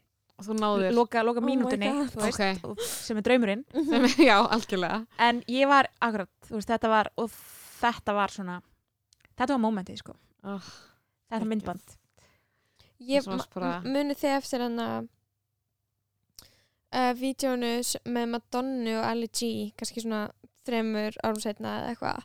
Og 0.40 0.46
þú 0.46 0.54
náður. 0.56 0.92
loka, 0.96 1.22
loka 1.26 1.40
Oh 1.42 1.44
my 1.44 1.50
mínútunni 1.50 1.90
God. 1.92 2.12
þú 2.14 2.20
veist, 2.22 2.40
Ok. 2.40 2.64
og, 2.70 2.78
sem 2.80 3.18
er 3.18 3.22
draumurinn 3.26 3.64
Sem, 3.74 4.06
já, 4.30 4.36
algjörlega. 4.46 5.02
en 5.18 5.42
ég 5.50 5.66
var, 5.68 5.88
akkurat, 6.00 6.30
þú 6.46 6.54
veist, 6.61 6.70
þetta 6.70 6.88
var 6.88 7.11
og 7.18 7.28
þetta 7.81 8.14
var 8.16 8.28
svona 8.35 8.59
þetta 9.37 9.55
var 9.57 9.62
momentið, 9.64 10.03
sko, 10.03 10.14
Oh, 10.43 10.61
þetta 11.31 11.41
Geggjað. 11.41 11.49
myndband. 11.53 11.97
Ég 13.01 13.26
muni 13.85 14.14
þið 14.14 14.37
eftir 14.37 14.61
hann 14.64 14.78
að 14.85 15.09
uh, 16.93 17.12
vídjónu 17.16 17.70
s- 17.85 17.97
með 18.05 18.28
Madonna 18.35 18.99
og 19.01 19.05
Ali 19.11 19.28
G 19.33 19.51
kannski 19.76 20.03
svona 20.05 20.22
þremur 20.68 21.16
árum 21.24 21.41
setna 21.41 21.74
eða 21.81 21.93
eitthvað. 21.95 22.24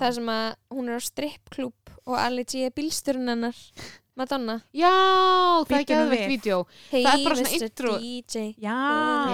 Það 0.00 0.14
sem 0.18 0.30
að 0.32 0.46
hún 0.76 0.88
er 0.88 0.96
á 0.96 1.02
strippklúb 1.08 1.92
og 2.06 2.16
Ali 2.18 2.44
G 2.48 2.64
er 2.66 2.74
bílsturinn 2.76 3.28
hennar 3.28 3.56
Madonna 4.16 4.54
Já, 4.72 4.90
það 5.68 5.90
er 5.92 6.06
við. 6.10 6.22
vídeo. 6.30 6.58
Hey 6.90 7.02
Það 7.04 7.12
er 7.18 7.24
bara 7.26 7.36
svona 7.36 7.50
Mr. 7.52 7.66
intro. 7.66 7.92
DJ 8.00 8.44
já, 8.56 8.76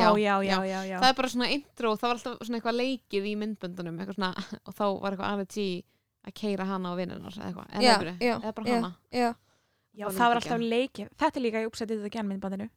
Já, 0.02 0.08
já, 0.18 0.34
já, 0.42 0.58
já, 0.66 0.80
já. 0.90 0.96
Það 0.98 1.08
er 1.08 1.16
bara 1.20 1.28
svona 1.30 1.48
intro, 1.54 1.92
það 1.96 2.02
var 2.08 2.16
alltaf 2.18 2.42
svona 2.42 2.58
eitthvað 2.58 2.78
leikið 2.80 3.28
í 3.30 3.34
myndböndunum, 3.38 4.00
eitthvað 4.02 4.18
svona, 4.18 4.32
og 4.66 4.74
þá 4.74 4.84
var 5.04 5.14
eitthvað 5.14 5.30
Ali 5.30 5.46
G 5.54 5.66
að 6.22 6.34
keira 6.38 6.66
hana 6.66 6.90
á 6.90 6.94
vinnunar 6.98 7.34
eða 7.38 7.46
eitthvað, 7.48 7.70
eða, 7.78 8.16
já, 8.22 8.34
eða 8.42 8.52
bara 8.58 8.66
já. 8.68 8.74
hana. 8.80 8.92
Já, 9.12 9.30
Já, 9.92 10.06
það 10.08 10.28
var 10.32 10.38
alltaf 10.40 10.62
leikið. 10.64 11.08
Þetta 11.20 11.36
er 11.38 11.42
líka 11.44 11.60
í 11.62 11.66
uppsætið 11.68 11.98
þetta 12.02 12.12
genn 12.16 12.28
myndbandinu. 12.32 12.68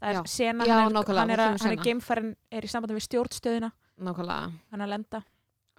Það 0.00 0.16
er 0.20 0.30
sena, 0.32 0.64
Já, 0.66 0.76
hann 0.80 0.96
er, 0.96 1.10
hann 1.20 1.30
er, 1.30 1.42
hann 1.60 1.72
er 1.76 1.82
geimfærin, 1.84 2.30
er 2.50 2.64
í 2.64 2.70
sambandi 2.72 2.96
við 2.96 3.04
stjórnstöðina, 3.06 3.68
Nákvæmlega. 4.00 4.48
hann 4.72 4.80
er 4.80 4.86
að 4.88 4.92
lenda. 4.94 5.20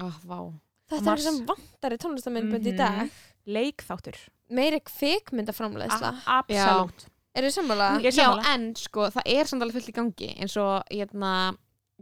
Oh, 0.02 0.54
þetta 0.94 1.12
er 1.18 1.24
sem 1.26 1.40
vantar 1.50 1.96
í 1.96 1.98
tónlistamindbund 2.02 2.66
í 2.70 2.74
Mhm. 2.74 2.78
dag 2.78 3.12
Leikþáttur. 3.50 4.18
Meiri 4.52 4.80
kvikmyndaframleðsla 4.84 6.12
A- 6.26 6.38
Absolutt. 6.42 7.08
Er 7.34 7.46
þið 7.48 7.54
sammála? 7.56 7.90
Ég 8.04 8.10
er 8.12 8.16
Já, 8.18 8.26
sammála. 8.28 8.54
en 8.54 8.64
sko, 8.76 9.06
það 9.16 9.28
er 9.38 9.46
samt 9.48 9.64
alveg 9.64 9.78
fullt 9.80 9.90
í 9.92 9.96
gangi, 9.96 10.32
eins 10.44 10.56
og, 10.60 10.84
hérna, 10.92 11.34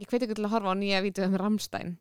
ég 0.00 0.08
hveit 0.10 0.22
ekki 0.26 0.34
til 0.34 0.44
að 0.48 0.54
horfa 0.56 0.72
á 0.74 0.80
nýja 0.80 1.02
vídeo 1.04 1.24
um 1.28 1.36
Ramstein. 1.38 1.92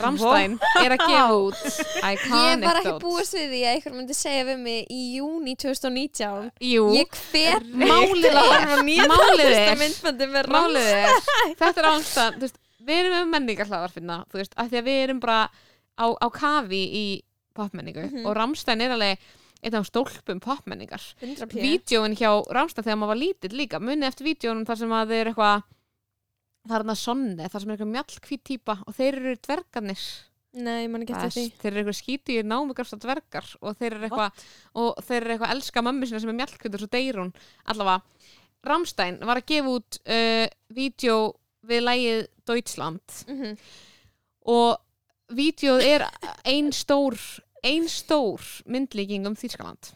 Ramstein 0.00 0.54
er 0.80 0.92
að 0.94 1.02
gefa 1.04 1.34
út 1.46 1.58
Ég 1.60 2.62
var 2.64 2.78
ekki 2.80 2.92
Dot. 2.94 3.02
búist 3.02 3.34
við 3.36 3.50
því 3.52 3.58
að 3.60 3.72
einhver 3.74 3.92
myndi 3.96 4.14
segja 4.16 4.44
við 4.48 4.58
mig 4.62 4.86
í 4.88 5.00
júni 5.18 5.52
2019 5.60 6.46
Jú, 6.64 6.84
Ég 6.96 7.18
hver 7.32 7.66
Málið 7.82 8.28
er- 8.30 8.38
horfa 8.40 8.78
á 8.80 8.80
nýja 8.86 9.04
málið 9.10 9.50
er- 9.52 9.76
er, 9.76 11.20
þetta 11.60 11.82
er 11.82 11.88
ástæðan, 11.90 12.38
þú 12.38 12.46
veist, 12.46 12.58
við 12.86 13.00
erum 13.02 13.16
með 13.18 13.28
menningarhlaðarfinna, 13.34 14.16
þú 14.32 14.40
veist, 14.40 14.54
af 14.56 14.68
því 14.70 14.80
að 14.80 14.86
við 14.88 15.00
erum 15.06 15.20
bara 15.20 15.40
á, 15.96 16.06
á 16.24 16.26
kafi 16.32 16.82
í 16.96 17.04
popmenningu 17.56 18.04
Mhm. 18.10 18.26
og 18.28 18.36
Ramstein 18.36 18.80
er 18.84 18.92
alveg 18.96 19.18
einn 19.62 19.74
af 19.78 19.86
stólpum 19.88 20.40
popmenningar. 20.40 21.02
100 21.22 21.48
p. 21.48 21.60
Vídeóin 21.62 22.14
hjá 22.18 22.30
Ramstein 22.52 22.84
þegar 22.84 22.98
maður 23.00 23.12
var 23.14 23.20
lítill 23.22 23.56
líka, 23.56 23.80
munið 23.80 24.08
eftir 24.10 24.26
vídeónum 24.28 24.66
þar 24.68 24.78
sem 24.82 24.92
að 24.92 25.08
þeir 25.12 25.20
eru 25.24 25.32
eitthvað, 25.34 25.62
það 26.66 26.76
er 26.76 26.84
þarna 26.84 26.96
sonni, 27.00 27.48
þar 27.52 27.60
sem 27.64 27.70
er 27.70 27.76
eitthvað 27.76 27.92
mjallkvít 27.96 28.44
típa 28.50 28.78
og 28.86 28.96
þeir 28.98 29.20
eru 29.22 29.34
dvergarnir. 29.46 30.06
Nei, 30.56 30.76
ég 30.86 30.90
man 30.90 31.02
ekki 31.04 31.12
eftir 31.12 31.32
því 31.36 31.44
þeir 31.60 31.70
eru 31.72 31.80
eitthvað 31.82 31.98
skítu 31.98 32.32
í 32.32 32.42
námugarsta 32.48 32.96
dvergar 33.02 33.48
og 33.60 33.74
þeir 33.76 33.92
eru 33.98 34.06
eitthvað 34.08 34.44
og 34.80 35.02
þeir 35.04 35.18
eru 35.20 35.34
eitthvað 35.34 35.50
að 35.50 35.56
elska 35.58 35.82
mömmu 35.84 36.06
sinna 36.08 36.20
sem 36.22 36.30
er 36.32 36.38
mjallkvít 36.38 36.76
og 36.78 36.80
svo 36.80 36.88
deyr 36.94 37.18
hún 37.20 37.32
allavega 37.68 38.00
Ramstein 38.66 39.18
var 39.28 39.36
að 39.42 39.46
gefa 39.52 39.74
út 39.76 39.98
uh, 40.08 40.46
vídeo 40.72 41.18
við 41.68 41.84
lægið 41.84 42.22
Deutschland 42.48 43.18
Mhm. 43.28 43.52
og 44.46 44.80
vídeoð 45.36 45.82
er 45.84 46.06
ein 46.48 46.72
stór 46.72 47.18
ein 47.64 47.88
stór 47.88 48.42
myndlíking 48.66 49.26
um 49.26 49.36
Þýskaland. 49.36 49.92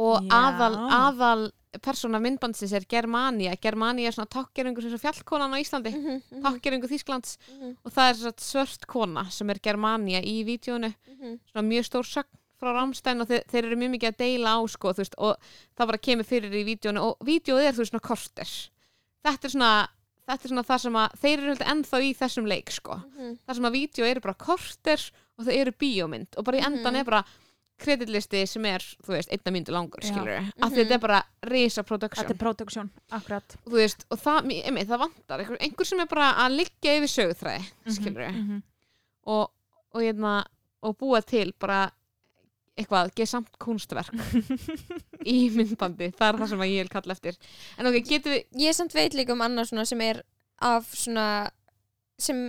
Og 0.00 0.22
Já. 0.24 0.30
aðal, 0.32 0.76
aðal 0.88 1.50
persóna 1.80 2.20
myndbandsins 2.20 2.72
er 2.76 2.84
Germania. 2.88 3.54
Germania 3.60 4.08
er 4.08 4.16
svona 4.16 4.30
takkeringur 4.32 4.84
sem 4.84 4.92
svo 4.92 5.00
fjallkonan 5.00 5.52
á 5.52 5.58
Íslandi 5.60 5.92
Mhm, 5.92 6.22
mhm, 6.30 6.42
takkeringur 6.42 6.90
Þýskalands. 6.90 7.38
Mhm, 7.48 7.76
og 7.84 7.92
það 7.92 8.10
er 8.10 8.32
svört 8.36 8.86
kona 8.86 9.30
sem 9.30 9.48
er 9.50 9.58
Germania 9.58 10.20
í 10.20 10.44
vídjónu 10.44 10.92
mhm. 10.92 11.40
svona 11.52 11.68
mjög 11.68 11.84
stór 11.88 12.04
sögn 12.04 12.38
frá 12.60 12.72
Ramstein 12.76 13.20
og 13.20 13.28
þeir, 13.28 13.42
þeir 13.50 13.64
eru 13.64 13.76
mjög 13.76 13.90
mikið 13.96 14.12
að 14.12 14.20
deila 14.22 14.54
á 14.54 14.60
sko, 14.70 14.92
veist, 14.94 15.14
og 15.18 15.36
það 15.76 15.86
var 15.86 15.98
að 15.98 16.06
kemur 16.06 16.28
fyrir 16.28 16.52
í 16.54 16.64
vídjónu 16.64 17.00
og 17.02 17.16
vídjóð 17.26 17.64
er 17.64 17.72
þú 17.74 17.82
veist 17.82 17.92
svona 17.92 18.06
korter. 18.06 18.52
Þetta 19.22 19.48
er 19.48 19.54
svona 19.56 19.72
þetta 20.28 20.44
er 20.44 20.48
svona 20.52 20.62
það 20.64 20.80
sem 20.80 20.92
að 21.02 21.14
þeir 21.22 21.38
eru 21.38 21.48
heldur 21.52 21.70
ennþá 21.72 22.00
í 22.02 22.10
þessum 22.16 22.46
leik 22.48 22.70
sko, 22.70 22.94
Mhm. 23.16 23.38
það 23.46 23.54
sem 23.54 23.64
að 23.64 23.76
vídjó 23.78 24.04
eru 24.10 24.20
bara 24.20 24.34
korter 24.34 25.10
og 25.38 25.44
þau 25.46 25.52
eru 25.60 25.72
bíómynd 25.72 26.36
og 26.38 26.44
bara 26.44 26.58
í 26.58 26.64
endan 26.66 26.92
Mhm. 26.94 27.00
er 27.00 27.04
bara 27.04 27.24
kreditlisti 27.82 28.46
sem 28.46 28.64
er, 28.66 28.78
þú 29.02 29.08
veist, 29.16 29.28
einna 29.32 29.50
myndu 29.52 29.72
langur 29.72 30.00
skilur 30.04 30.28
við, 30.28 30.40
Mhm. 30.40 30.62
af 30.62 30.70
því 30.72 30.76
þetta 30.84 30.94
er 30.94 30.98
bara 30.98 31.22
risa 31.42 31.82
production 31.82 32.24
Þetta 32.24 32.30
er 32.34 32.38
production, 32.38 32.90
akkurat. 33.10 33.56
þú 33.66 33.72
veist, 33.72 34.04
og 34.10 34.18
það, 34.20 34.62
einmitt, 34.64 34.86
það 34.88 34.98
vantar 35.00 35.40
einhver, 35.40 35.58
einhver 35.60 35.84
sem 35.86 36.00
er 36.00 36.06
bara 36.06 36.32
að 36.34 36.56
liggja 36.56 37.00
yfir 37.00 37.10
sögutræði 37.10 37.64
skilur 37.88 38.28
við, 38.28 38.34
Mhm. 38.36 38.62
og, 39.26 39.50
og, 39.94 40.00
hérna, 40.02 40.44
og 40.82 40.96
búa 40.98 41.24
til 41.26 41.52
bara 41.58 41.90
eitthvað, 42.78 43.10
gesamt 43.18 43.50
kunstverk 43.60 44.12
í 45.28 45.48
myndbandi, 45.56 46.10
það 46.16 46.28
er 46.28 46.38
það 46.40 46.48
sem 46.54 46.62
að 46.64 46.70
ég 46.72 46.82
vil 46.86 46.92
kalla 46.94 47.12
eftir 47.16 47.36
en 47.78 47.86
ok, 47.90 47.98
getum 48.08 48.32
við 48.32 48.62
Ég 48.64 48.76
samt 48.78 48.94
veit 48.96 49.14
líka 49.18 49.34
um 49.36 49.42
annað 49.44 49.68
svona 49.72 49.84
sem 49.90 50.00
er 50.06 50.22
af 50.62 50.88
svona 50.96 51.26
sem 52.22 52.40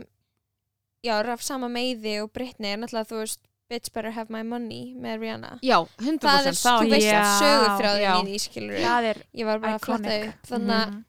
já, 1.04 1.18
er 1.20 1.30
af 1.34 1.44
sama 1.44 1.68
meiði 1.72 2.22
og 2.24 2.32
Britney 2.36 2.72
er 2.72 2.80
náttúrulega 2.84 3.10
þú 3.12 3.20
veist 3.24 3.42
Bitch 3.72 3.92
Better 3.96 4.12
Have 4.16 4.30
My 4.32 4.44
Money 4.48 4.94
með 5.00 5.20
Rihanna 5.24 5.54
já, 5.66 5.78
100% 6.00 6.20
Það 6.24 6.48
er, 6.48 6.58
það 6.62 6.80
þú 6.84 6.90
veist, 6.94 7.08
Já, 7.08 7.20
að 7.20 7.44
sögurþráðin 7.44 8.04
já. 8.04 8.14
í 8.14 8.26
því 8.30 8.40
skilur 8.48 8.82
Það 8.84 9.08
er 9.12 9.22
Ég 9.42 9.48
var 9.50 9.62
bara 9.64 9.76
að 9.80 9.86
fletta 9.88 10.16
iconic. 10.16 10.28
upp 10.34 10.50
þannig 10.54 10.76
að 10.80 10.90
Mhm. 10.94 11.04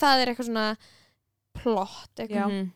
það 0.00 0.20
er 0.24 0.30
eitthvað 0.32 0.48
svona 0.48 0.68
plott, 1.54 2.14
eitthvað 2.18 2.50
Mhm. 2.54 2.72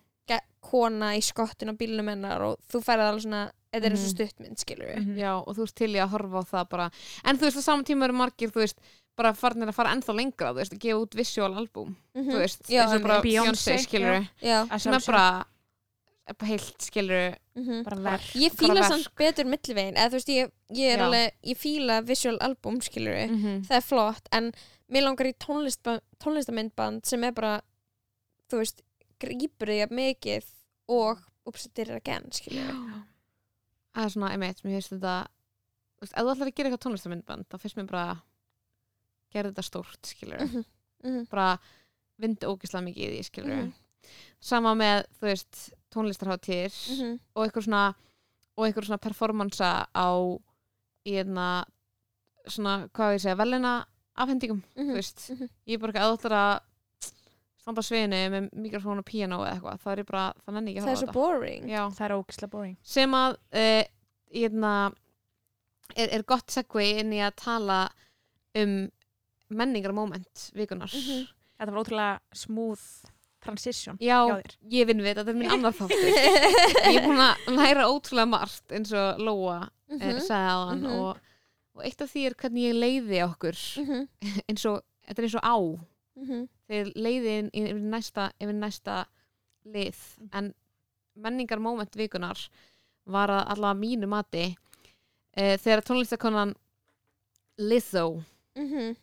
kona 0.69 1.14
í 1.16 1.21
skottin 1.25 1.71
á 1.73 1.75
bílnum 1.79 2.09
hennar 2.11 2.43
og 2.45 2.59
þú 2.69 2.81
færði 2.85 3.05
alveg 3.09 3.23
svona 3.25 3.43
þetta 3.73 3.85
er 3.85 3.91
eins 3.93 4.05
og 4.05 4.09
Mhm. 4.09 4.14
stuttmynd 4.16 4.59
skilur 4.59 4.97
Mhm. 4.97 5.16
já, 5.19 5.33
og 5.47 5.57
þú 5.57 5.61
veist 5.66 5.75
til 5.75 5.93
ég 5.93 6.03
að 6.07 6.11
horfa 6.11 6.39
á 6.41 6.45
það 6.53 6.69
bara 6.71 6.91
en 7.25 7.37
þú 7.39 7.41
veist, 7.41 7.57
á 7.59 7.62
saman 7.62 7.85
tíma 7.85 8.05
eru 8.05 8.14
margir, 8.14 8.51
þú 8.51 8.61
veist 8.64 8.79
bara 9.16 9.33
farnir 9.35 9.69
að 9.69 9.75
fara 9.75 9.91
ennþá 9.95 10.14
lengra, 10.14 10.53
þú 10.53 10.57
veist, 10.57 10.73
að 10.73 10.79
gefa 10.79 11.01
út 11.03 11.14
visual 11.14 11.55
album, 11.55 11.97
þú 12.14 12.39
veist, 12.39 12.62
Já, 12.69 12.85
eins 12.87 12.95
og 12.97 13.03
bara. 13.03 13.21
Beyoncé, 13.23 13.73
Beyoncé, 13.75 13.79
skilur 13.83 14.14
við 14.21 14.29
já, 14.43 14.79
sem 14.79 14.93
er 14.93 14.99
sjálfsögðu. 14.99 15.07
bara 15.07 15.47
heilt 16.45 16.79
skilur 16.79 17.35
Mhm. 17.57 17.85
bara 17.85 17.97
verð 17.97 18.33
Ég 18.37 18.57
bara 18.57 18.69
fíla 18.69 18.81
verk. 18.81 18.89
samt 18.93 19.14
betur 19.16 19.45
millivegin 19.45 19.95
eða 19.97 20.09
þú 20.09 20.12
veist, 20.12 20.29
ég, 20.29 20.51
ég 20.73 20.93
er 20.95 20.99
Já. 20.99 21.05
alveg 21.07 21.33
ég 21.45 21.57
fíla 21.59 22.05
visual 22.07 22.39
album, 22.41 22.81
skilur 22.81 23.14
við 23.14 23.31
-hmm. 23.31 23.66
það 23.66 23.77
er 23.77 23.81
flott, 23.83 24.29
en 24.33 24.53
mér 24.91 25.03
langar 25.03 25.27
í 25.27 25.35
tónlistba, 25.39 26.01
tónlistamindband 26.23 27.05
sem 27.07 27.25
er 27.25 27.33
bara 27.33 27.61
þú 28.51 28.59
veist, 28.59 28.83
grípur 29.21 29.66
því 29.69 29.87
að 29.87 29.91
mikið 29.91 30.45
og 30.89 31.19
uppsettir 31.47 31.91
again, 31.97 32.31
skilur 32.31 32.62
við 32.73 33.03
það 33.99 34.07
er 34.07 34.14
svona, 34.14 34.30
einmitt, 34.36 34.62
mér 34.64 34.76
finnst 34.78 34.92
þetta 34.94 35.14
þú 35.99 36.05
veist, 36.07 36.14
ef 36.14 36.22
þú 36.22 36.32
ætlar 36.32 36.49
að 36.49 36.55
gera 36.55 36.70
eitthvað 36.70 36.84
tónlistamindband 36.86 37.49
þá 37.51 37.59
finnst 37.64 37.76
mér 37.80 37.88
bara 37.90 38.07
gera 39.34 39.51
þetta 39.51 39.64
stórt, 39.66 40.01
skilur 40.07 40.42
Mhm, 40.46 40.64
mhm, 41.05 41.26
bara 41.32 41.49
vindu 42.18 42.49
ógislega 42.53 42.84
mikið 42.86 43.05
í 43.05 43.11
því, 43.18 43.24
skilur 43.28 43.57
Mhm. 43.59 43.72
sama 44.40 44.74
með, 44.78 45.05
þú 45.18 45.26
veist, 45.28 45.59
tónlistarháttíðir 45.90 46.74
mhm, 46.94 47.18
og 47.34 47.44
einhver 47.46 47.62
svona 47.66 47.94
og 48.59 48.64
einhver 48.66 48.84
svona 48.86 48.99
performansa 49.03 49.86
á 49.94 50.09
í 51.07 51.18
einna 51.20 51.64
svona, 52.49 52.88
hvað 52.94 53.14
við 53.14 53.20
segja, 53.22 53.36
velina 53.36 53.74
afhendingum, 54.18 54.62
mhm, 54.76 54.88
þú 54.90 54.94
veist. 54.94 55.30
mhm. 55.30 55.49
ég 55.66 55.74
er 55.74 55.78
bara 55.78 55.92
ekki 55.92 56.03
að 56.03 56.11
þú 56.11 56.18
ætlar 56.18 56.38
að 56.38 56.61
standa 57.69 57.85
á 57.85 57.89
sviðinu 57.89 58.23
með 58.33 58.49
mikrofón 58.64 59.03
og 59.03 59.07
píano 59.09 59.39
eða 59.45 59.53
eitthvað, 59.59 59.81
það 59.85 59.93
er 60.03 60.09
bara, 60.09 60.25
það 60.45 60.55
nenni 60.59 60.73
ekki 60.73 60.81
að 60.81 60.89
það 60.89 60.93
er 60.93 60.99
horfa 60.99 61.05
á 61.05 61.12
svo 61.12 61.21
boring. 61.21 61.62
Þetta 61.69 61.77
Já, 61.77 61.83
það 61.99 62.07
er 62.09 62.16
ógislega 62.19 62.53
boring. 62.57 62.77
Sem 62.97 63.16
að 63.19 63.37
uh, 63.62 63.83
hérna, 64.39 64.73
er, 65.97 66.09
er 66.19 66.25
gott 66.33 66.51
segvei 66.57 66.89
inn 67.03 67.12
í 67.16 67.21
að 67.25 67.37
tala 67.45 67.79
um 68.59 68.75
menningarmoment 69.49 70.49
vikunar 70.57 70.93
Mhm. 70.93 71.29
þetta 71.59 71.73
var 71.73 71.81
ótrúlega 71.83 72.19
smooth 72.37 72.83
transition 73.41 73.97
Já, 74.03 74.19
hjá 74.29 74.35
þér. 74.43 74.57
ég 74.75 74.87
vinn 74.91 75.01
við, 75.03 75.14
þetta 75.16 75.31
er 75.33 75.39
minn 75.39 75.51
annar 75.55 75.73
þáttur. 75.73 76.09
Ég 76.93 76.99
er 76.99 77.07
búin 77.07 77.23
að 77.23 77.49
læra 77.57 77.87
ótrúlega 77.89 78.29
margt 78.29 78.73
eins 78.75 78.93
og 78.93 79.19
Lóa 79.23 79.61
mm 79.89 79.97
Mhm, 80.03 80.19
sagði 80.21 80.49
á 80.53 80.59
hann 80.69 80.83
mhm. 80.85 80.99
og, 81.01 81.21
og 81.79 81.85
eitt 81.87 82.03
af 82.05 82.11
því 82.12 82.27
er 82.29 82.35
hvernig 82.35 82.66
ég 82.69 82.77
leiði 82.77 83.23
okkur 83.25 83.57
mhm, 83.81 84.03
eins 84.51 84.66
og, 84.69 84.83
þetta 85.09 85.23
er 85.23 85.29
eins 85.31 85.39
og 85.41 85.47
á 85.49 85.57
mhm, 86.19 86.47
þegar 86.69 86.93
leiði 86.97 87.35
inn 87.39 87.51
í- 87.55 87.66
yfir 87.71 87.83
næsta, 87.95 88.29
yfir 88.41 88.57
næsta 88.59 88.97
lið. 89.69 89.99
Mhm. 90.19 90.29
en 90.39 90.55
menningarmoment 91.19 91.97
vikunar 91.99 92.39
var 93.07 93.29
að 93.33 93.49
allavega 93.53 93.81
mínu 93.81 94.09
mati 94.09 94.45
e, 95.37 95.57
þegar 95.59 95.83
tónlistakonan 95.83 96.55
Lizzo 97.59 98.23
mhm, 98.57 98.95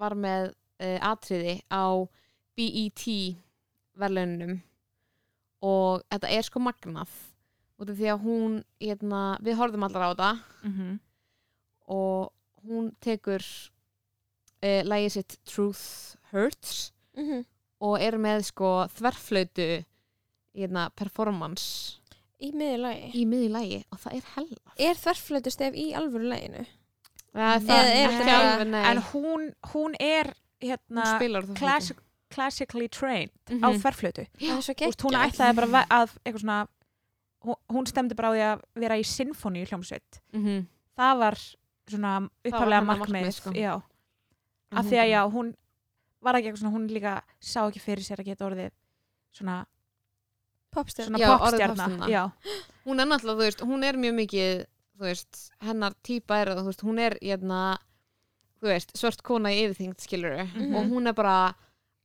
var 0.00 0.14
með 0.16 0.54
e, 0.80 0.94
atriði 1.04 1.58
á 1.70 1.84
BET 2.56 3.04
verðlaunum 3.98 4.56
og 5.64 6.02
þetta 6.10 6.30
er 6.32 6.42
sko 6.48 6.60
magnað 6.64 7.12
út 7.80 7.90
af 7.90 7.96
því 7.98 8.08
að 8.14 8.22
hún 8.24 8.56
hérna, 8.80 9.20
við 9.42 9.56
horfðum 9.58 9.84
allar 9.88 10.06
á 10.06 10.10
þetta. 10.14 10.32
Mm 10.64 11.00
og 11.86 12.30
hún 12.64 12.86
tekur 13.04 13.42
e, 14.64 14.80
lægið 14.88 15.10
sitt 15.12 15.34
Truth 15.44 16.16
Hurts 16.34 16.92
mhm. 17.16 17.44
og 17.84 17.98
er 18.02 18.18
með 18.20 18.46
sko 18.50 18.70
þverflötu 18.98 19.68
hérna, 20.54 20.88
performance 20.98 22.00
í 22.42 22.50
í 22.50 23.24
miði 23.26 23.50
lægi 23.52 23.82
og 23.92 24.00
það 24.02 24.16
er 24.18 24.30
hella. 24.34 24.72
Er 24.76 24.98
þverflötu 25.00 25.52
stef 25.54 25.76
í 25.78 25.90
alvöru 25.96 26.28
laginu? 26.28 26.64
Það 27.34 27.68
Eða 27.68 27.76
er 27.82 28.08
ekki 28.08 28.18
þetta- 28.18 28.40
alveg, 28.40 28.68
nei. 28.70 28.84
en 28.90 28.98
hún, 29.10 29.46
hún 29.72 29.94
er 29.98 30.34
hún 30.34 30.34
hérna 30.62 31.04
það 31.18 31.54
classic, 31.58 31.98
classically 32.30 32.88
trained 32.88 33.30
Mhm. 33.50 33.64
á 33.64 33.68
þverflötu 33.74 34.26
það 34.38 34.56
er 34.56 34.62
svo 34.62 34.74
Þú 34.74 34.86
veist, 34.86 35.02
hún 35.02 35.18
ætlaði 35.18 35.56
bara 35.56 35.86
að 35.90 36.10
eitthvað 36.24 36.40
svona 36.40 36.68
hún, 37.44 37.56
hún 37.68 37.86
stemdi 37.86 38.14
bara 38.14 38.30
á 38.30 38.34
því 38.34 38.44
að 38.52 38.62
vera 38.74 38.98
í 38.98 39.04
sinfóníu 39.04 39.66
hljómsveit. 39.68 40.20
Mm 40.32 40.44
-hmm. 40.44 40.66
það 40.96 41.18
var 41.18 41.34
svona 41.88 42.12
upphaflega 42.44 42.80
hennar 42.80 42.98
markmið, 42.98 43.08
markmið, 43.08 43.34
sko. 43.34 43.50
já, 43.50 43.82
af 44.72 44.84
því 44.86 44.96
að 45.02 45.10
já, 45.10 45.20
hún 45.30 45.54
var 46.24 46.34
ekki 46.38 46.48
eitthvað 46.50 46.62
svona, 46.64 46.74
hún 46.76 46.88
líka 46.90 47.14
sá 47.40 47.60
ekki 47.68 47.80
fyrir 47.84 48.04
sér 48.06 48.22
að 48.22 48.30
geta 48.32 48.46
orðið 48.48 48.70
svona, 49.34 49.56
popstjörn 50.74 51.08
svona 51.12 51.18
Já, 51.22 51.28
orðið 51.30 51.44
popstjarna 51.44 51.88
popstjarna. 51.88 52.08
já, 52.10 52.22
hún 52.86 53.00
er 53.02 53.06
náttúrulega, 53.10 53.38
þú 53.38 53.44
veist, 53.46 53.60
hún 53.70 53.84
er 53.88 53.98
mjög 54.04 54.14
mikið 54.20 54.64
þú 54.94 55.04
veist, 55.08 55.42
hennar 55.66 55.94
típa 56.06 56.40
er 56.42 56.48
að 56.54 56.60
þú 56.62 56.64
veist, 56.70 56.82
hún 56.86 56.98
er 57.02 57.16
hérna, 57.22 57.60
þú 58.62 58.70
veist, 58.72 58.92
svört 58.98 59.22
kona 59.26 59.52
í 59.54 59.60
yfirþyngd 59.66 60.00
skilur 60.00 60.36
Mhm. 60.44 60.74
og 60.74 60.84
hún 60.90 61.08
er 61.08 61.12
bara 61.14 61.54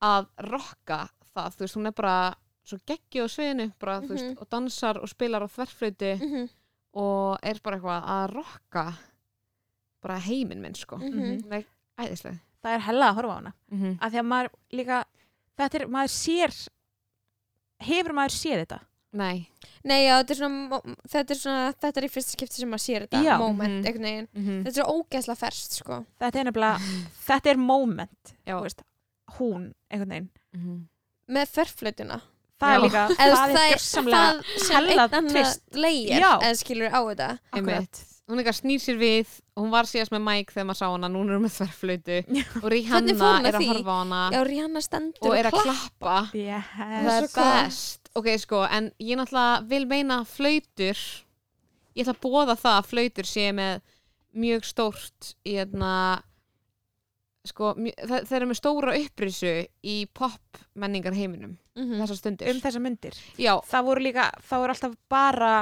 að 0.02 0.28
rokka 0.50 1.10
það, 1.36 1.56
þú 1.56 1.60
veist, 1.66 1.76
hún 1.78 1.88
er 1.88 1.92
bara 1.94 2.36
svo 2.66 2.78
geggi 2.86 3.22
á 3.22 3.28
sviðinu, 3.28 3.72
bara, 3.80 4.02
þú 4.02 4.10
veist, 4.10 4.26
Mhm. 4.26 4.38
og 4.42 4.50
dansar 4.50 4.98
og 5.02 5.10
spilar 5.10 5.42
á 5.42 5.48
þverflötu 5.50 6.20
Mhm, 6.22 6.50
og 6.94 7.40
er 7.44 7.60
bara 7.64 7.78
eitthvað 7.78 8.04
að 8.06 8.34
rokka 8.36 8.98
bara 10.02 10.20
heiminn 10.20 10.62
minn, 10.62 10.76
sko 10.76 10.98
mhm. 10.98 11.42
Er 12.64 12.70
það 12.70 12.74
er 12.76 12.86
hella 12.90 13.10
að 13.10 13.16
horfa 13.16 13.32
á 13.32 13.38
hana 13.40 13.54
mm 13.72 13.80
-hmm. 13.82 13.98
af 14.02 14.12
því 14.14 14.20
að 14.20 14.30
maður 14.34 14.50
líka 14.72 15.04
þetta 15.58 15.76
er, 15.80 15.88
maður 15.88 16.14
sér 16.16 16.54
hefur 17.80 18.14
maður 18.14 18.36
séð 18.36 18.62
þetta 18.66 18.80
Nei 19.12 19.48
Nei, 19.84 20.06
já, 20.06 20.20
þetta 20.22 20.34
er 20.34 20.38
svona, 20.38 20.80
þetta 21.10 21.32
er 21.34 21.40
svona, 21.40 21.74
þetta 21.82 21.98
er 22.02 22.06
í 22.06 22.10
fyrsta 22.14 22.32
skipti 22.36 22.54
sem 22.60 22.70
maður 22.70 22.84
sér 22.84 23.02
þetta 23.08 23.24
Já. 23.24 23.38
moment, 23.40 23.70
Mhm. 23.80 23.86
einhvern 23.88 24.04
veginn. 24.04 24.28
mm 24.36 24.44
-hmm. 24.46 24.64
Þetta 24.64 24.70
er 24.70 24.84
svo 24.84 24.94
ógeðslega 25.00 25.38
ferst, 25.38 25.72
sko. 25.74 26.06
þetta 26.20 26.40
er 26.40 26.44
nefnilega, 26.46 26.78
þetta 27.30 27.50
er 27.50 27.58
moment 27.58 28.34
Já. 28.46 28.54
þú 28.60 28.62
veist, 28.64 28.82
hún, 29.40 29.74
einhvern 29.90 30.10
veginn 30.10 30.30
Mhm. 30.54 30.88
Með 31.30 31.46
þverflötuna. 31.56 32.22
Það 32.60 32.76
er 32.76 32.84
líka, 32.86 33.04
Eða 33.16 33.40
það 33.40 33.50
er 33.50 33.56
það, 33.56 33.72
gjörsamlega 33.72 35.08
það 35.08 35.18
hella 35.18 35.22
twist. 35.34 35.62
leir, 35.74 36.24
eða 36.24 36.54
skilur 36.60 36.94
á 36.96 37.00
þetta. 37.10 37.30
akkurat. 37.56 38.06
Hún 38.30 38.38
eitthvað 38.38 38.58
snýr 38.60 38.82
sér 38.84 38.98
við 39.02 39.30
og 39.58 39.64
hún 39.64 39.72
var 39.74 39.88
síðast 39.90 40.12
með 40.14 40.22
Mike 40.28 40.54
þegar 40.54 40.66
maður 40.70 40.78
sá 40.78 40.86
hana 40.92 41.08
núna 41.10 41.32
er 41.32 41.40
hún 41.40 41.46
með 41.48 41.56
þverflötu 41.56 42.18
og 42.62 42.68
Rihanna 42.70 43.30
er 43.50 43.56
að 43.58 43.66
horfa 43.72 43.90
á 43.90 43.98
hana. 44.04 44.20
Já, 44.36 44.42
Rihanna 44.46 44.84
stendur 44.86 45.32
og 45.32 45.38
er 45.40 45.50
að 45.50 45.58
klappa. 45.64 46.18
Yes. 46.38 46.68
það 46.78 47.10
er 47.16 47.30
best. 47.40 48.12
Ok 48.20 48.28
sko 48.44 48.62
en 48.70 48.92
ég 49.02 49.18
náttúrulega 49.18 49.66
vil 49.72 49.88
meina 49.90 50.20
flautur 50.30 51.02
ég 51.98 52.06
ætla 52.06 52.14
að 52.14 52.22
bóða 52.28 52.56
það 52.62 52.78
að 52.78 52.90
flautur 52.92 53.30
sé 53.32 53.48
með 53.58 53.82
mjög 54.46 54.68
stórt 54.70 55.32
í 55.50 55.56
hérna 55.58 55.94
sko, 57.46 57.74
þeir 57.76 58.36
eru 58.42 58.48
með 58.52 58.58
stóra 58.60 58.94
upprisu 59.00 59.52
í 59.84 60.06
pop 60.14 60.58
menningar 60.76 61.14
heiminum 61.16 61.58
Mhm. 61.80 62.02
þessar 62.02 62.18
stundir 62.20 62.50
um 62.52 62.60
þessa 62.62 62.82
myndir 62.84 63.16
já, 63.40 63.54
það 63.64 63.86
voru 63.88 64.02
líka, 64.04 64.26
það 64.44 64.60
voru 64.60 64.74
alltaf 64.76 64.96
bara 65.10 65.54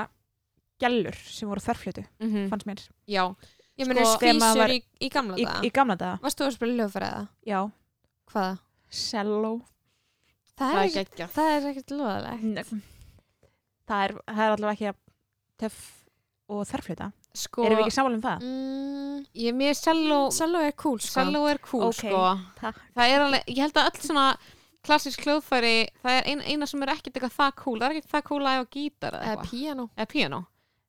gælur 0.81 1.15
sem 1.15 1.47
voru 1.49 1.61
þverflötu 1.61 2.05
mm 2.19 2.49
fannst 2.49 2.65
mér, 2.65 2.87
já 3.07 3.35
Ég 3.77 3.85
meina 3.85 4.01
Sko, 4.05 4.17
skvísur 4.17 4.57
var- 4.57 4.69
í, 4.73 4.81
í 5.05 5.09
gamla 5.13 5.35
í, 5.37 5.43
daga. 5.45 5.61
í 5.61 5.69
gamla 5.71 5.95
daga 5.95 6.19
Varst 6.23 6.39
þú 6.39 6.45
að 6.47 6.53
spila 6.55 6.73
hljóðfæri 6.87 7.07
eða? 7.11 7.27
já, 7.45 7.71
Hvaða? 8.31 8.59
cello 8.89 9.61
Það 10.57 10.71
það 10.71 10.73
er 10.73 10.81
er 10.81 10.87
ekkert, 10.89 11.11
geggjað 11.15 11.29
það 11.35 11.49
er 11.53 11.67
ekkert 11.69 11.91
loðalegt. 11.91 12.43
Nei. 12.43 12.81
það 13.87 14.03
er, 14.07 14.13
það 14.33 14.41
er 14.47 14.55
allavega 14.55 14.73
ekki 14.73 14.97
töff 15.61 15.79
og 16.49 16.65
þverflöta 16.65 17.11
sko, 17.37 17.63
erum 17.67 17.77
við 17.79 17.85
ekki 17.87 17.95
sammála 17.97 18.17
um 18.17 18.25
það? 18.25 18.45
Mm, 18.47 19.23
ég 19.43 19.55
mér 19.57 19.77
selló 19.77 20.19
Salló 20.33 20.61
er 20.65 20.75
cool, 20.81 20.99
sko. 20.99 21.13
selló 21.21 21.45
er 21.51 21.59
cool 21.63 21.87
Ok. 21.87 21.99
sko 22.01 22.21
Takk. 22.59 22.81
það 22.97 23.13
er 23.15 23.25
alveg, 23.27 23.47
ég 23.53 23.63
held 23.65 23.79
að 23.81 23.89
öll 23.91 24.05
svona 24.07 24.27
klassisk 24.87 25.25
hljóðfæri, 25.25 25.73
það 26.03 26.13
er 26.21 26.29
ein, 26.31 26.41
eina 26.47 26.67
sem 26.69 26.83
er 26.85 26.93
ekkert 26.93 27.17
eitthvað 27.17 27.35
það 27.37 27.55
cool, 27.63 27.79
það 27.81 27.89
er 27.89 27.95
ekkert 27.97 28.13
það 28.13 28.23
cool 28.29 28.45
að 28.47 28.55
hefa 28.57 28.69
gítar 28.77 29.17
eða 29.17 29.33
eitthvað, 29.33 29.49
piano. 29.51 29.89
eða 29.97 30.07
piano 30.13 30.39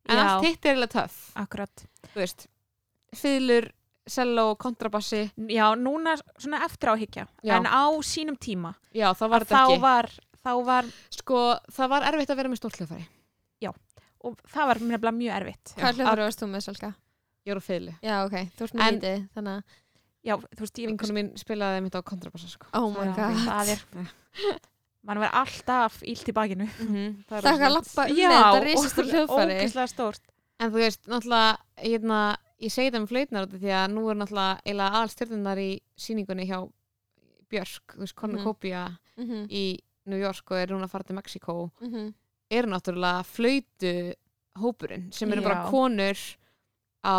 en 0.09 0.16
Já. 0.16 0.22
allt 0.24 0.46
hitt 0.46 0.64
er 0.64 0.70
eiginlega 0.74 0.92
töff 0.94 1.16
akkurat 1.36 1.82
þú 2.12 2.20
veist, 2.22 2.46
fiðlur 3.18 3.66
selló, 4.09 4.44
kontrabassi 4.57 5.24
já, 5.53 5.66
núna 5.76 6.14
svona 6.40 6.62
eftir 6.64 6.88
áhyggja 6.94 7.26
Já. 7.44 7.57
en 7.59 7.66
á 7.68 7.84
sínum 8.01 8.38
tíma 8.40 8.74
já, 8.94 9.11
það 9.12 9.28
var 9.34 9.44
að 9.44 9.49
þetta 9.51 9.59
þá 9.59 9.72
ekki 9.72 9.82
var, 9.82 10.11
þá 10.46 10.53
var 10.64 10.84
sko, 11.18 11.42
það 11.76 11.88
var 11.92 12.07
erfitt 12.12 12.30
að 12.32 12.36
vera 12.40 12.49
með 12.55 12.61
stórt 12.62 12.78
hljóðfæri 12.80 13.07
og 14.24 14.38
það 14.50 14.66
var 14.70 14.80
nefnilega 14.82 15.14
mjög 15.18 15.34
erfitt 15.40 15.74
Hvað 15.78 15.98
hljóðfæri 16.00 16.24
varst 16.26 16.40
þú 16.42 16.48
með, 16.52 16.64
Salka? 16.66 16.90
ég 17.46 17.52
er 17.54 17.60
á 17.60 17.64
fiðlu, 17.64 17.92
Já, 18.02 18.16
ok. 18.26 18.34
Þú 18.56 18.64
En- 18.80 18.80
með 18.80 18.96
lítið, 18.98 19.28
þannig 19.34 19.52
að... 19.58 19.76
já, 20.28 20.34
þú 20.38 20.64
veist, 20.64 20.78
ég 20.82 20.88
vinkonu 20.90 21.14
mín 21.18 21.28
spilaði 21.38 21.82
mitt 21.84 21.94
á 21.96 22.00
kontrabassa 22.02 22.48
sko. 22.50 22.66
Oh 22.74 22.88
my 22.92 23.06
god. 23.16 23.38
það 23.46 23.70
er 23.74 23.84
mann 25.08 25.20
verður 25.22 25.38
alltaf 25.40 26.00
illt 26.02 26.28
í 26.28 26.34
bakinu 26.36 26.66
mm 26.66 27.06
Það 27.28 27.38
er 27.38 27.64
að 27.68 27.72
lappa 27.78 28.04
um 28.08 28.18
þetta 28.18 28.64
risastur 28.66 29.04
og- 29.06 29.12
hljóðfæri. 29.14 29.56
ógeðslega 29.62 29.88
stórt 29.94 30.22
en 30.60 30.72
þú 30.74 30.82
veist, 30.82 31.06
náttúrulega 31.06 31.56
hérna, 31.86 32.18
ég 32.60 32.72
segi 32.74 32.90
það 32.90 33.00
með 33.04 33.12
af 33.46 33.60
því 33.62 33.72
að 33.78 33.92
nú 33.94 34.08
er 34.10 34.18
náttúrulega 34.18 34.66
aðalstyrnunar 34.98 35.58
í 35.62 35.70
síningunni 35.96 36.48
hjá 36.50 36.58
Björk, 37.48 37.94
þú 37.94 38.02
veist, 38.04 38.14
Cornucopia 38.18 38.82
Mhm, 39.16 39.46
í 39.50 39.78
New 40.06 40.18
York 40.20 40.50
og 40.50 40.58
er 40.58 40.66
núna 40.74 40.84
að 40.86 40.90
fara 40.92 41.04
til 41.08 41.16
Mexiko 41.16 41.54
mhm. 41.80 42.12
Eru 42.51 42.68
náttúrulega 42.72 43.24
flautu 43.24 43.92
hópurinn 44.59 45.12
sem 45.12 45.32
eru 45.32 45.42
bara 45.44 45.68
konur 45.70 46.16
á 47.05 47.16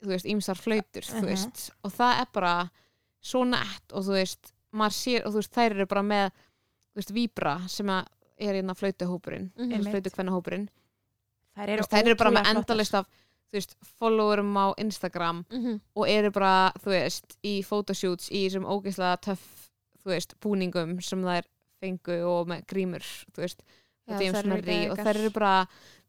þú 0.00 0.08
veist, 0.14 0.26
ýmsar 0.26 0.56
flautur 0.58 1.02
þú 1.04 1.20
Mhm. 1.22 1.26
veist, 1.26 1.70
og 1.84 1.92
það 1.92 2.20
er 2.20 2.26
bara 2.32 2.70
svo 3.22 3.44
nett 3.44 3.92
og 3.92 4.04
þú 4.04 4.12
veist, 4.16 4.52
maður 4.72 4.96
sér 4.96 5.26
og 5.26 5.32
þú 5.32 5.36
veist, 5.40 5.52
þær 5.54 5.70
eru 5.76 5.86
bara 5.86 6.02
með 6.02 6.30
þú 6.90 6.96
veist, 6.96 7.12
víbra 7.12 7.68
sem 7.68 7.88
er 7.90 8.04
hérna 8.40 8.74
flautuhópurinn 8.74 9.50
Mhm. 9.56 9.66
mm 9.68 9.72
Einmitt. 9.72 9.90
flautu 9.92 10.10
kvennahópurinn 10.10 10.68
Þær 11.56 11.68
eru, 11.68 11.82
þær 11.82 12.06
eru 12.06 12.14
bara 12.16 12.30
með 12.30 12.46
endalist 12.54 12.94
af 12.94 13.06
þú 13.50 13.52
veist, 13.58 13.74
followerum 13.98 14.54
á 14.56 14.74
Instagram 14.78 15.44
Mhm. 15.50 15.80
og 15.96 16.08
eru 16.08 16.30
bara, 16.30 16.72
þú 16.78 16.90
veist, 16.90 17.36
í 17.44 17.62
photoshoots 17.64 18.30
í 18.30 18.46
þessum 18.48 18.64
ógeðslega 18.64 19.20
töff 19.20 19.70
þú 20.02 20.06
veist, 20.14 20.34
búningum 20.40 21.02
sem 21.02 21.22
þær 21.22 21.44
fengu 21.82 22.24
og 22.24 22.46
með 22.48 22.64
grímur, 22.66 23.02
þú 23.32 23.42
veist 23.42 23.60
og 24.14 24.22
James 24.22 24.44
Merry 24.44 24.78
og 24.90 24.98
þær 24.98 25.16
eru 25.20 25.30
bara 25.30 25.54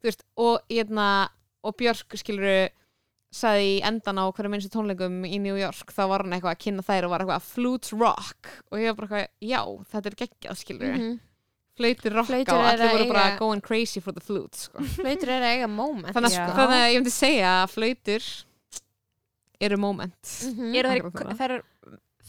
þú 0.02 0.10
veist, 0.10 0.24
og 0.38 0.62
hérna 0.70 1.08
og 1.64 1.76
Björk 1.78 2.18
skiluru 2.18 2.70
sagði 3.32 3.68
í 3.78 3.82
endan 3.88 4.18
á 4.20 4.26
hverju 4.28 4.50
minnstu 4.52 4.70
tónleikum 4.74 5.22
í 5.24 5.38
New 5.40 5.56
York 5.56 5.94
þá 5.96 6.02
var 6.10 6.24
hann 6.26 6.34
eitthvað 6.36 6.56
að 6.58 6.64
kynna 6.66 6.84
þær 6.84 7.06
og 7.08 7.12
var 7.14 7.22
eitthvað 7.24 7.46
flutes 7.48 7.94
rock 7.94 8.50
og 8.72 8.80
ég 8.82 8.92
var 8.92 8.96
bara 9.00 9.08
eitthvað, 9.08 9.28
já, 9.40 9.62
þetta 9.94 10.10
er 10.12 10.18
geggjað 10.26 10.58
skiluru, 10.60 10.98
Mhm. 10.98 11.20
flautir 11.78 12.12
rocka 12.14 12.28
Flautur 12.34 12.54
og 12.60 12.66
allir 12.68 12.92
voru 12.92 13.08
bara 13.14 13.24
eiga- 13.32 13.40
going 13.40 13.62
crazy 13.62 14.00
for 14.02 14.12
the 14.12 14.20
flutes 14.20 14.66
sko. 14.68 14.80
Flautur 15.00 15.30
er 15.30 15.42
eiga 15.48 15.70
moment 15.70 16.12
þannig, 16.14 16.32
Já. 16.36 16.44
að- 16.50 16.56
þannig 16.60 16.82
að 16.82 16.92
ég 16.92 16.98
myndi 17.00 17.14
segja 17.16 17.52
að 17.64 17.72
flautur 17.78 18.24
eru 19.62 19.78
moment 19.78 20.34
Mhm. 20.52 20.76
Eru 20.76 20.90
þær, 20.90 21.38
þær, 21.38 21.62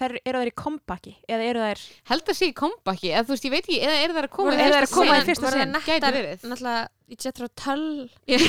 þær, 0.03 0.15
eru 0.29 0.41
þær 0.43 0.51
í 0.51 0.55
kompaki 0.63 1.13
eða 1.31 1.47
eru 1.53 1.63
þær 1.67 1.83
held 2.13 2.33
að 2.33 2.39
sé 2.39 2.49
í 2.51 2.55
kompaki, 2.59 3.11
eða 3.13 3.25
þú 3.29 3.35
veist, 3.37 3.47
ég 3.49 3.55
veit 3.55 3.63
ekki 3.67 3.79
eða 3.87 4.01
eru 4.07 4.17
þær 4.19 4.27
að 4.29 4.35
koma 4.37 4.51
Voru 4.53 4.59
í 4.59 4.73
þær 4.73 4.87
að 4.87 4.93
koma 4.97 5.17
í 5.19 5.25
fyrsta 5.31 5.47
Voru 5.47 5.61
sinn? 5.63 5.73
þær 5.73 5.87
Gæti 5.87 5.95
nettar, 6.01 6.17
verið. 6.19 6.45
náttúrulega 6.53 6.83
í 7.13 7.17
Jethro 7.23 7.49
Tull 7.63 7.87
ég 8.33 8.45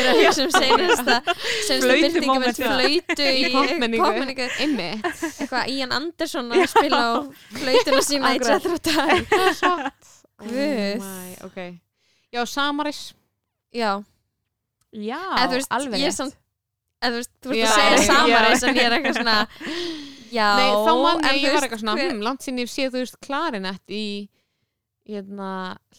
er 0.00 0.08
að 0.10 0.20
hugsa 0.20 0.44
um 0.46 0.52
seinasta 0.54 1.16
seinasta 1.26 1.80
Flautu 1.80 2.00
byrtingum 2.00 2.20
með 2.20 2.30
momentið. 2.30 2.66
flautu 2.66 3.26
í 3.26 3.40
Í 3.40 3.50
popmenningu. 3.54 4.04
popmenningu 4.06 4.46
einmitt 4.64 5.08
eitthvað 5.40 5.72
Ian 5.74 5.92
Anderson 5.96 6.52
að 6.56 6.64
spila 6.72 7.00
á 7.00 7.10
flautuna 7.60 8.02
sína 8.06 8.32
í 8.34 8.40
Akkurat. 8.40 8.54
Jethro 8.56 8.78
Tull 8.88 9.24
Það 9.30 9.46
er 9.46 9.58
satt 9.60 10.10
Guð. 10.40 10.56
oh 10.56 11.04
my, 11.04 11.32
ok 11.48 11.58
Já, 12.32 12.44
Samaris 12.46 13.00
já, 13.74 13.90
Já, 14.90 15.18
eða 15.36 15.48
þú 15.50 15.58
veist, 15.58 15.70
alveg 15.76 16.00
ég 16.00 16.08
er 16.08 16.10
rétt. 16.10 16.18
samt 16.22 16.38
eða 17.00 17.10
þú 17.12 17.20
veist, 17.20 17.32
þú 17.42 17.52
veist 17.54 17.64
að 17.66 17.78
segja 17.78 17.96
já. 17.96 18.06
Samaris 18.10 18.62
en 18.68 18.74
ég 18.76 18.84
er 18.88 18.96
eitthvað 18.98 19.16
svona 19.20 19.36
já, 20.38 20.48
Nei, 20.60 20.68
þá 20.86 20.92
man 21.02 21.24
en 21.24 21.34
ég, 21.34 21.40
þú 21.40 21.46
ég 21.46 21.54
var 21.56 21.66
eitthvað 21.66 21.82
svona 21.84 21.96
hver- 21.98 22.12
hm, 22.12 22.22
langt 22.28 22.42
sinni 22.46 22.62
ég 22.66 22.70
séð, 22.74 22.92
þú 22.94 23.02
veist, 23.04 23.18
klarinett 23.24 23.96
í 23.96 24.04
hérna, 25.10 25.48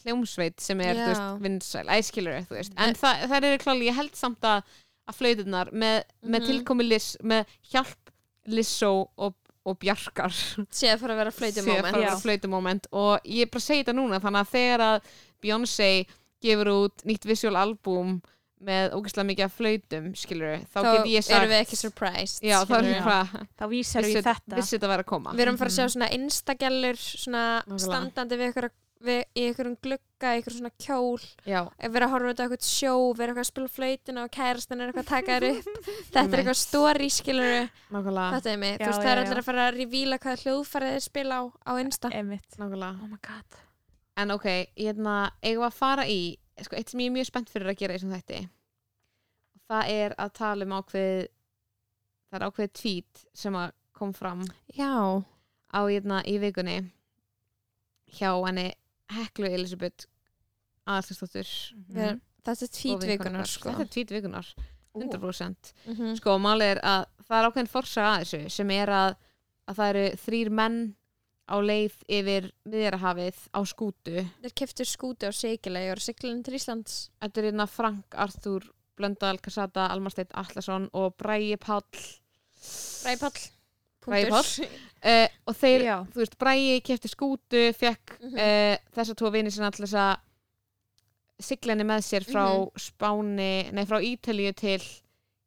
hljómsveit 0.03 0.61
sem 0.63 0.79
er, 0.85 0.95
þú 0.95 1.01
Já. 1.01 1.09
veist, 1.11 1.41
vinsæl 1.43 1.89
æskilur, 1.97 2.37
þú 2.47 2.55
veist, 2.59 2.73
en 2.79 2.95
það, 2.95 3.25
það 3.33 3.47
er 3.49 3.57
kláli 3.65 3.89
ég 3.89 3.97
held 3.97 4.15
samt 4.15 4.45
að, 4.47 4.63
að 5.09 5.17
flauturnar 5.17 5.71
með, 5.73 5.97
með 6.23 6.39
Mhm. 6.39 6.47
tilkomi 6.51 6.85
Liss, 6.87 7.17
með 7.23 7.45
hjálp 7.73 8.13
Lissó 8.47 8.91
og, 9.17 9.35
og 9.65 9.77
Bjarkar. 9.77 10.31
Sé 10.73 10.87
að 10.89 11.01
fara 11.03 11.13
að 11.13 11.19
vera 11.21 11.31
flautu 11.35 11.59
sé 11.59 11.61
að 11.61 11.67
moment 11.67 11.85
fara 11.85 11.97
að 11.99 12.05
vera 12.07 12.21
flautumoment. 12.23 12.87
Og 12.97 13.27
ég 13.29 13.51
bara 13.53 13.61
segi 13.61 13.83
þetta 13.83 13.93
núna 13.93 14.17
þannig 14.23 14.41
að 14.41 14.53
þegar 14.55 14.83
að 14.87 15.11
Beyoncé 15.43 15.89
gefur 16.41 16.71
út 16.73 17.03
nýtt 17.05 17.27
visual 17.29 17.59
album 17.61 18.15
með 18.61 18.93
ógeðslega 18.97 19.27
mikið 19.31 19.45
af 19.47 19.55
flautum 19.57 20.09
skilur 20.21 20.59
þá, 20.69 20.75
þá 20.77 20.89
get 20.91 21.07
ég 21.11 21.25
sagt 21.25 21.37
erum 21.39 21.49
við 21.53 21.61
ekki 21.63 21.79
surprised 21.79 22.43
já, 22.45 22.57
þá 22.65 22.75
erum 22.77 22.91
við 22.91 23.01
bara 23.07 23.45
Þá 23.57 23.65
vísar 23.71 24.05
við 24.05 24.19
þetta. 24.27 24.57
vissi 24.59 24.75
þetta 24.77 24.91
væri 24.93 25.05
að 25.05 25.09
koma. 25.13 25.33
Við 25.33 25.45
erum 25.47 25.57
að 25.57 25.63
fara 25.63 25.71
að 25.73 25.79
sjá 25.79 25.95
svona 25.95 26.11
instagellur 26.19 27.01
svona 27.01 27.43
Nákvæmlega. 27.65 27.87
standandi 27.87 28.37
við 28.41 28.51
ykkur 28.51 28.69
við, 29.01 29.21
í 29.33 29.43
einhverjum 29.49 29.77
glugga, 29.81 30.29
í 30.29 30.37
einhverjum 30.37 30.59
svona 30.59 30.73
kjól. 30.77 31.23
Já, 31.49 31.61
við 31.81 31.95
erum 31.97 32.05
að 32.05 32.11
horfa 32.13 32.21
á 32.21 32.31
þetta 32.31 32.41
á 32.41 32.45
eitthvað 32.45 32.67
sjó 32.69 32.91
við 33.17 33.23
erum 33.25 33.31
eitthvað 33.31 33.41
að 33.41 33.49
spila 33.49 33.71
flautina 33.77 34.25
og 34.27 34.33
kærastan 34.35 34.77
er 34.83 34.91
eitthvað 34.91 35.05
að 35.07 35.13
taka 35.15 35.37
þér 35.39 35.47
upp. 35.49 35.89
Þetta 36.13 36.21
er 36.21 36.41
eitthvað 36.43 36.59
story 36.61 37.09
skilur 37.09 37.55
nákvæmlega. 37.95 38.27
Þetta 38.35 38.51
er 38.53 38.59
mig, 38.61 38.75
Já, 38.75 38.83
þú 38.85 38.91
veist 38.91 39.01
það 39.01 39.11
er 39.15 39.21
allir 39.23 39.41
að 39.41 39.47
fara 39.49 39.65
að 39.65 39.79
revíla 39.81 40.19
hvaða 40.21 40.41
hljóðfærið 40.43 40.99
spila 41.07 41.33
á, 41.41 41.43
á 41.65 41.71
sko, 46.67 46.75
eitt 46.79 46.89
sem 46.93 46.99
ég 47.03 47.09
er 47.11 47.15
mjög 47.17 47.29
spennt 47.31 47.49
fyrir 47.53 47.71
að 47.71 47.77
gera 47.81 47.93
í 47.93 47.97
þessum 47.99 48.15
þætti 48.15 48.39
það 49.71 49.91
er 49.95 50.15
að 50.19 50.33
tala 50.39 50.65
um 50.67 50.73
ákveð 50.79 51.27
það 52.31 52.39
er 52.39 52.45
ákveð 52.49 52.71
tweet 52.81 53.25
sem 53.43 53.55
að 53.59 53.71
kom 53.97 54.13
fram 54.17 54.41
já, 54.75 54.91
á 55.71 55.79
hérna 55.87 56.21
í 56.27 56.37
vikunni 56.41 56.79
hjá 58.17 58.31
henni 58.47 58.69
Heklu 59.11 59.49
Elisabeth 59.51 60.07
aðalstastóttur 60.87 61.49
við, 61.91 62.19
þetta 62.45 62.65
er 62.65 62.71
tvítvíkunar 62.77 63.47
sko. 63.49 63.69
þetta 63.69 63.85
er 63.85 63.91
tvít 63.95 64.13
vikunar 64.17 64.53
100% 64.95 65.73
Mhm. 65.87 66.15
sko 66.19 66.37
málið 66.43 66.71
er 66.75 66.79
að 66.83 67.05
það 67.27 67.37
er 67.37 67.49
ákveðin 67.49 67.69
forsaga 67.71 68.09
að 68.17 68.23
þessu 68.25 68.49
sem 68.51 68.71
er 68.75 68.89
að, 68.91 69.13
að 69.67 69.75
það 69.77 69.89
eru 69.93 70.17
þrýr 70.25 70.49
menn 70.51 70.79
á 71.49 71.55
leið 71.61 71.93
yfir 72.07 72.51
miðjarahafið 72.69 73.37
á 73.55 73.59
skútu 73.65 74.25
þeir 74.41 74.53
keftur 74.55 74.85
skúti 74.89 75.25
á 75.27 75.31
Sigilegi 75.33 75.89
og 75.89 75.95
eru 75.97 76.01
siglinn 76.05 76.43
til 76.43 76.53
Íslands 76.59 77.09
þetta 77.21 77.41
er 77.41 77.49
hérna 77.51 77.67
Frank 77.67 78.15
Arthur 78.15 78.67
Blöndal, 78.97 79.39
Kassata, 79.41 79.87
Almarsteit 79.89 80.29
Allarsson 80.37 80.89
og 80.93 81.15
Bræi 81.17 81.55
Páll 81.57 81.81
Ræpall 83.05 83.39
Bragi 84.01 84.29
Páll. 84.29 84.65
uh, 85.05 85.27
og 85.45 85.55
þeir, 85.57 85.83
Já. 85.85 85.97
þú 86.13 86.21
veist, 86.23 86.37
Bræi 86.41 86.81
kefti 86.85 87.09
skútu 87.09 87.61
fekk 87.77 88.17
Mhm. 88.21 88.33
uh, 88.33 88.77
þessa 88.95 89.15
tvo 89.15 89.31
vini 89.31 89.51
sinna 89.51 89.71
til 89.71 89.85
þess 89.85 89.93
að 89.93 90.17
sigla 91.41 91.73
henni 91.73 91.85
með 91.89 92.01
sér 92.05 92.25
frá 92.25 92.45
Mhm. 92.49 92.69
Spáni, 92.77 93.71
nei 93.73 93.85
frá 93.85 93.97
Ítalíu 94.01 94.53
til 94.55 94.81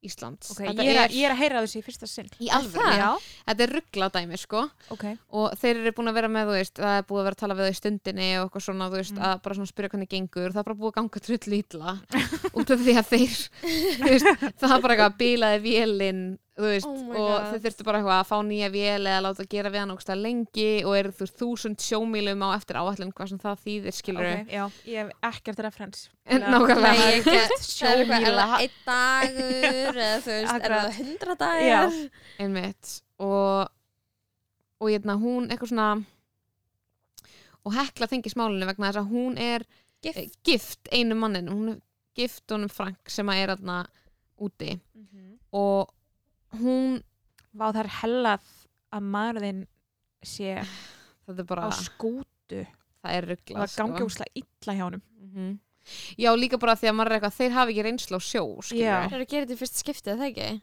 Íslands. 0.04 0.50
Ok, 0.54 0.60
þetta, 0.66 0.84
ég 0.84 0.90
er, 0.94 1.00
er, 1.04 1.14
ég 1.16 1.26
er 1.28 1.34
að 1.34 1.40
heyra 1.42 1.62
þessu 1.64 1.80
í 1.80 1.84
fyrsta 1.86 2.08
sinn. 2.10 2.28
Í 2.44 2.50
alveg 2.52 2.84
það? 2.84 3.26
Þetta 3.48 3.64
er 3.66 3.72
ruggla 3.78 4.08
dæmi 4.14 4.38
sko. 4.40 4.62
Ok. 4.94 5.04
Og 5.40 5.56
þeir 5.60 5.80
eru 5.82 5.92
búin 5.96 6.10
að 6.12 6.18
vera 6.20 6.30
með 6.34 6.52
veist, 6.54 6.76
það 6.80 6.98
er 7.00 7.06
búið 7.08 7.20
að 7.22 7.28
vera 7.30 7.38
að 7.38 7.42
tala 7.44 7.58
við 7.58 7.68
þau 7.68 7.74
í 7.74 7.78
stundinni 7.80 8.28
og 8.38 8.46
eitthvað 8.48 8.66
svona, 8.68 8.90
þú 8.92 9.00
veist, 9.00 9.14
Mm. 9.14 9.24
að 9.30 9.42
bara 9.44 9.54
svona 9.54 9.70
spyrja 9.70 9.90
hvernig 9.94 10.08
gengur, 10.14 10.50
það 10.54 10.60
er 10.62 10.68
bara 10.68 10.78
búið 10.80 10.92
að 10.92 10.96
ganga 10.98 11.20
trull 11.24 11.58
ítla 11.58 11.94
út 12.54 12.70
af 12.74 12.80
því 12.84 12.94
að 13.00 13.10
þeir 13.14 13.36
veist, 14.04 14.26
það 14.60 14.74
er 14.74 14.82
bara 14.84 14.94
eitthvað 14.94 15.10
að 15.10 15.18
bilaði 15.24 15.60
vélinn, 15.64 16.22
veist, 16.62 16.86
Oh 16.86 17.16
og 17.18 17.46
þeir 17.50 17.62
þurftu 17.64 17.84
bara 17.88 17.98
eitthvað 17.98 18.18
að 18.20 18.28
fá 18.28 18.36
nýja 18.46 18.68
vél 18.70 19.06
eða 19.10 19.22
láta 19.24 19.44
gera 19.50 19.70
við 19.74 19.80
hann 19.82 19.90
ógstlega 19.96 20.20
lengi 20.22 20.66
og 20.86 20.92
eru 21.00 21.10
þú 21.18 21.26
þúsund 21.40 21.82
sjómílum 21.82 22.44
á 22.46 22.48
eftir 22.54 22.78
áætlun 22.78 23.10
hvað 23.10 23.30
sem 23.32 23.40
það 23.42 23.62
þýðir, 23.64 23.96
skilur 23.98 24.28
Ok, 24.28 24.52
Já, 24.54 24.64
ég 24.86 25.00
hef 25.00 25.10
ekkert 25.30 25.62
referens 25.66 26.04
að- 26.30 26.46
nákvæmlega. 26.54 27.08
Ég 27.10 27.26
er 27.32 27.40
er 27.42 27.64
Sjómíla. 27.74 28.46
einn 28.60 28.76
dagur 28.86 29.98
eða 30.04 30.20
þú 30.22 30.36
veist, 30.36 30.54
er 30.54 30.76
það 30.76 30.98
hundra 31.00 31.34
Já. 31.34 31.40
dagar 31.42 31.98
einmitt. 32.46 32.92
Og 33.18 33.68
og 34.84 34.90
hérna 34.92 35.14
hún 35.18 35.48
eitthvað 35.50 35.70
svona 35.74 35.88
og 37.64 37.72
hekla 37.78 38.08
þengi 38.10 38.30
smálinu 38.34 38.66
vegna 38.68 38.90
þess 38.92 39.00
að 39.02 39.10
hún 39.14 39.38
er 39.40 39.62
gift, 40.04 40.18
eh, 40.20 40.30
gift 40.44 40.88
einu 40.92 41.16
mannin 41.16 41.48
hún 41.48 41.68
er 41.74 41.78
gift 42.14 42.50
honum 42.52 42.68
Frank 42.70 43.08
sem 43.10 43.26
að 43.32 43.42
er 43.42 43.52
aðna 43.56 43.78
úti. 44.38 44.76
Og 45.54 45.88
hún 46.60 47.02
það 47.58 47.80
er 47.84 47.90
hellað 48.00 48.48
að 48.94 49.08
maðurðinn 49.14 49.62
sé 50.24 50.54
þetta 51.26 51.40
er 51.40 51.44
á 51.44 51.50
bara, 51.52 51.70
skútu. 51.72 52.64
Það 53.04 53.16
er 53.18 53.28
ruggla 53.30 53.64
það 53.66 53.76
gangi 53.80 54.04
úslega 54.06 54.32
illa 54.40 54.74
hjá 54.78 54.84
honum. 54.84 55.02
-hmm. 55.34 55.58
já 56.18 56.30
líka 56.36 56.58
bara 56.58 56.74
því 56.76 56.88
að 56.88 56.94
maður 56.96 57.10
er 57.12 57.16
eitthvað 57.18 57.38
þeir 57.38 57.52
hafi 57.52 57.72
ekki 57.74 57.82
reynslu 57.88 58.16
á 58.16 58.20
sjó 58.24 58.44
er 59.14 59.20
að 59.20 59.28
gera 59.28 59.44
þetta 59.46 59.54
í 59.54 59.60
fyrsta 59.62 59.78
skiptið, 59.82 60.12
er 60.12 60.18
það 60.18 60.30
ekki? 60.30 60.60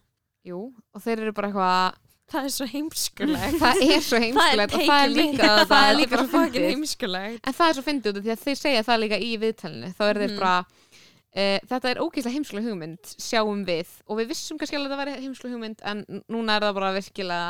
jú, 0.49 0.73
og 0.93 1.01
þeir 1.01 1.19
eru 1.19 1.33
bara 1.33 1.47
eitthvað 1.47 1.93
Það 2.31 2.45
er 2.47 2.51
svo 2.55 2.65
heimskulegt. 2.71 3.55
Það 3.59 3.81
er 3.91 4.01
svo 4.07 4.17
heimskulegt 4.23 4.73
og 4.73 4.83
það 4.87 5.01
er 5.03 5.09
líka 5.11 5.47
það 5.67 5.89
er 5.89 5.95
líka 5.99 6.15
bara 6.15 6.27
svo 6.31 6.61
heimskulegt. 6.63 7.41
En 7.47 7.53
það 7.53 7.67
er 7.69 7.73
svo 7.75 7.83
fyndið 7.83 8.11
út 8.11 8.17
af 8.17 8.23
því 8.23 8.31
að 8.31 8.43
þeir 8.45 8.55
segja 8.61 8.83
það 8.87 9.01
líka 9.03 9.17
í 9.19 9.31
viðtalinu. 9.41 9.89
Þá 9.97 10.03
er 10.07 10.19
þeir 10.21 10.31
Mhm. 10.31 10.39
bara 10.39 10.65
Uh, 11.31 11.57
þetta 11.63 11.93
er 11.93 12.01
ógeðslega 12.03 12.35
heimskuleg 12.35 12.65
hugmynd 12.67 13.11
sjáum 13.15 13.61
við. 13.67 13.91
Og 14.07 14.19
við 14.19 14.33
vissum 14.33 14.59
kannski 14.59 14.75
alveg 14.75 14.91
að 14.91 14.97
það 14.97 15.03
væri 15.05 15.25
heimskuleg 15.25 15.53
hugmynd 15.55 15.85
en 15.91 16.01
núna 16.31 16.57
er 16.57 16.65
það 16.67 16.79
bara 16.79 16.95
virkilega 16.97 17.43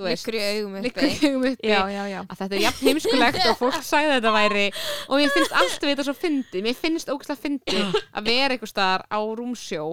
Liggur 0.00 0.36
í 0.38 0.40
augum 0.40 0.76
uppi. 0.80 1.08
hugum 1.20 1.46
uppi. 1.50 1.68
Já, 1.68 1.80
já, 1.92 2.02
já. 2.08 2.20
Að 2.24 2.38
þetta 2.38 2.56
er 2.56 2.62
jafn 2.64 2.88
heimskulegt 2.88 3.40
og 3.50 3.58
fólk 3.58 3.78
að 3.80 4.12
þetta 4.14 4.32
væri. 4.32 4.66
Og 5.08 5.20
mér 5.20 5.34
finnst 5.34 5.56
alltaf 5.60 5.88
þetta 5.90 6.06
svo 6.06 6.14
fyndið. 6.16 6.62
Mér 6.64 6.78
finnst 6.78 7.12
ógeðslega 7.12 7.42
fyndið 7.44 7.98
að 8.00 8.30
vera 8.30 8.56
einhver 8.56 8.70
staðar 8.70 9.04
á 9.12 9.20
rúmsjó 9.20 9.88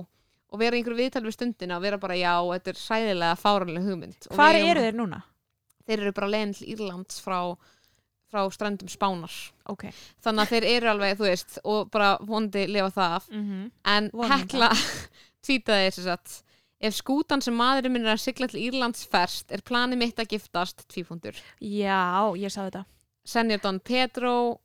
og 0.47 0.61
vera 0.61 0.77
í 0.77 0.79
einhverju 0.79 1.01
viðtal 1.01 1.25
við 1.25 1.35
stundina 1.35 1.77
og 1.77 1.83
vera 1.83 1.99
bara 1.99 2.15
já, 2.15 2.35
þetta 2.39 2.71
er 2.71 2.79
sæðilega 2.79 3.39
fáranlega 3.41 3.89
hugmynd. 3.89 4.29
Hvar 4.31 4.55
við 4.55 4.69
eru 4.71 4.85
þeir 4.85 4.99
núna? 5.01 5.19
Þeir 5.87 6.03
eru 6.05 6.13
bara 6.15 6.43
til 6.55 6.69
Írlands 6.71 7.19
frá, 7.23 7.39
frá 8.31 8.43
strandum 8.51 8.89
Spánar. 8.91 9.33
Ok. 9.71 9.87
Þannig 10.23 10.43
að 10.43 10.51
þeir 10.51 10.67
eru 10.73 10.91
alveg, 10.91 11.15
þú 11.19 11.29
veist 11.29 11.59
og 11.63 11.91
bara 11.93 12.17
vondi 12.27 12.65
lifa 12.67 12.89
það. 12.95 13.15
Af 13.15 13.29
mm 13.29 13.43
-hmm. 13.43 13.71
en 13.95 14.09
Vonum 14.13 14.31
Hekla 14.31 14.69
tvítaði 15.45 15.91
þess 15.91 16.11
að 16.15 16.43
ef 16.79 16.93
skútan 16.93 17.41
sem 17.41 17.55
maðurinn 17.57 17.93
minn 17.93 18.05
er 18.05 18.13
að 18.13 18.25
sigla 18.25 18.47
til 18.47 18.61
Írlands 18.61 19.07
ferst 19.07 19.51
er 19.51 19.61
planið 19.61 19.97
mitt 19.97 20.19
að 20.19 20.29
giftast? 20.29 20.87
Tvífundur. 20.87 21.35
Já, 21.59 22.35
ég 22.37 22.51
sá 22.51 22.69
þetta. 22.69 22.85
Senjur 23.25 23.59
Don 23.63 23.79
Pedro 23.79 24.59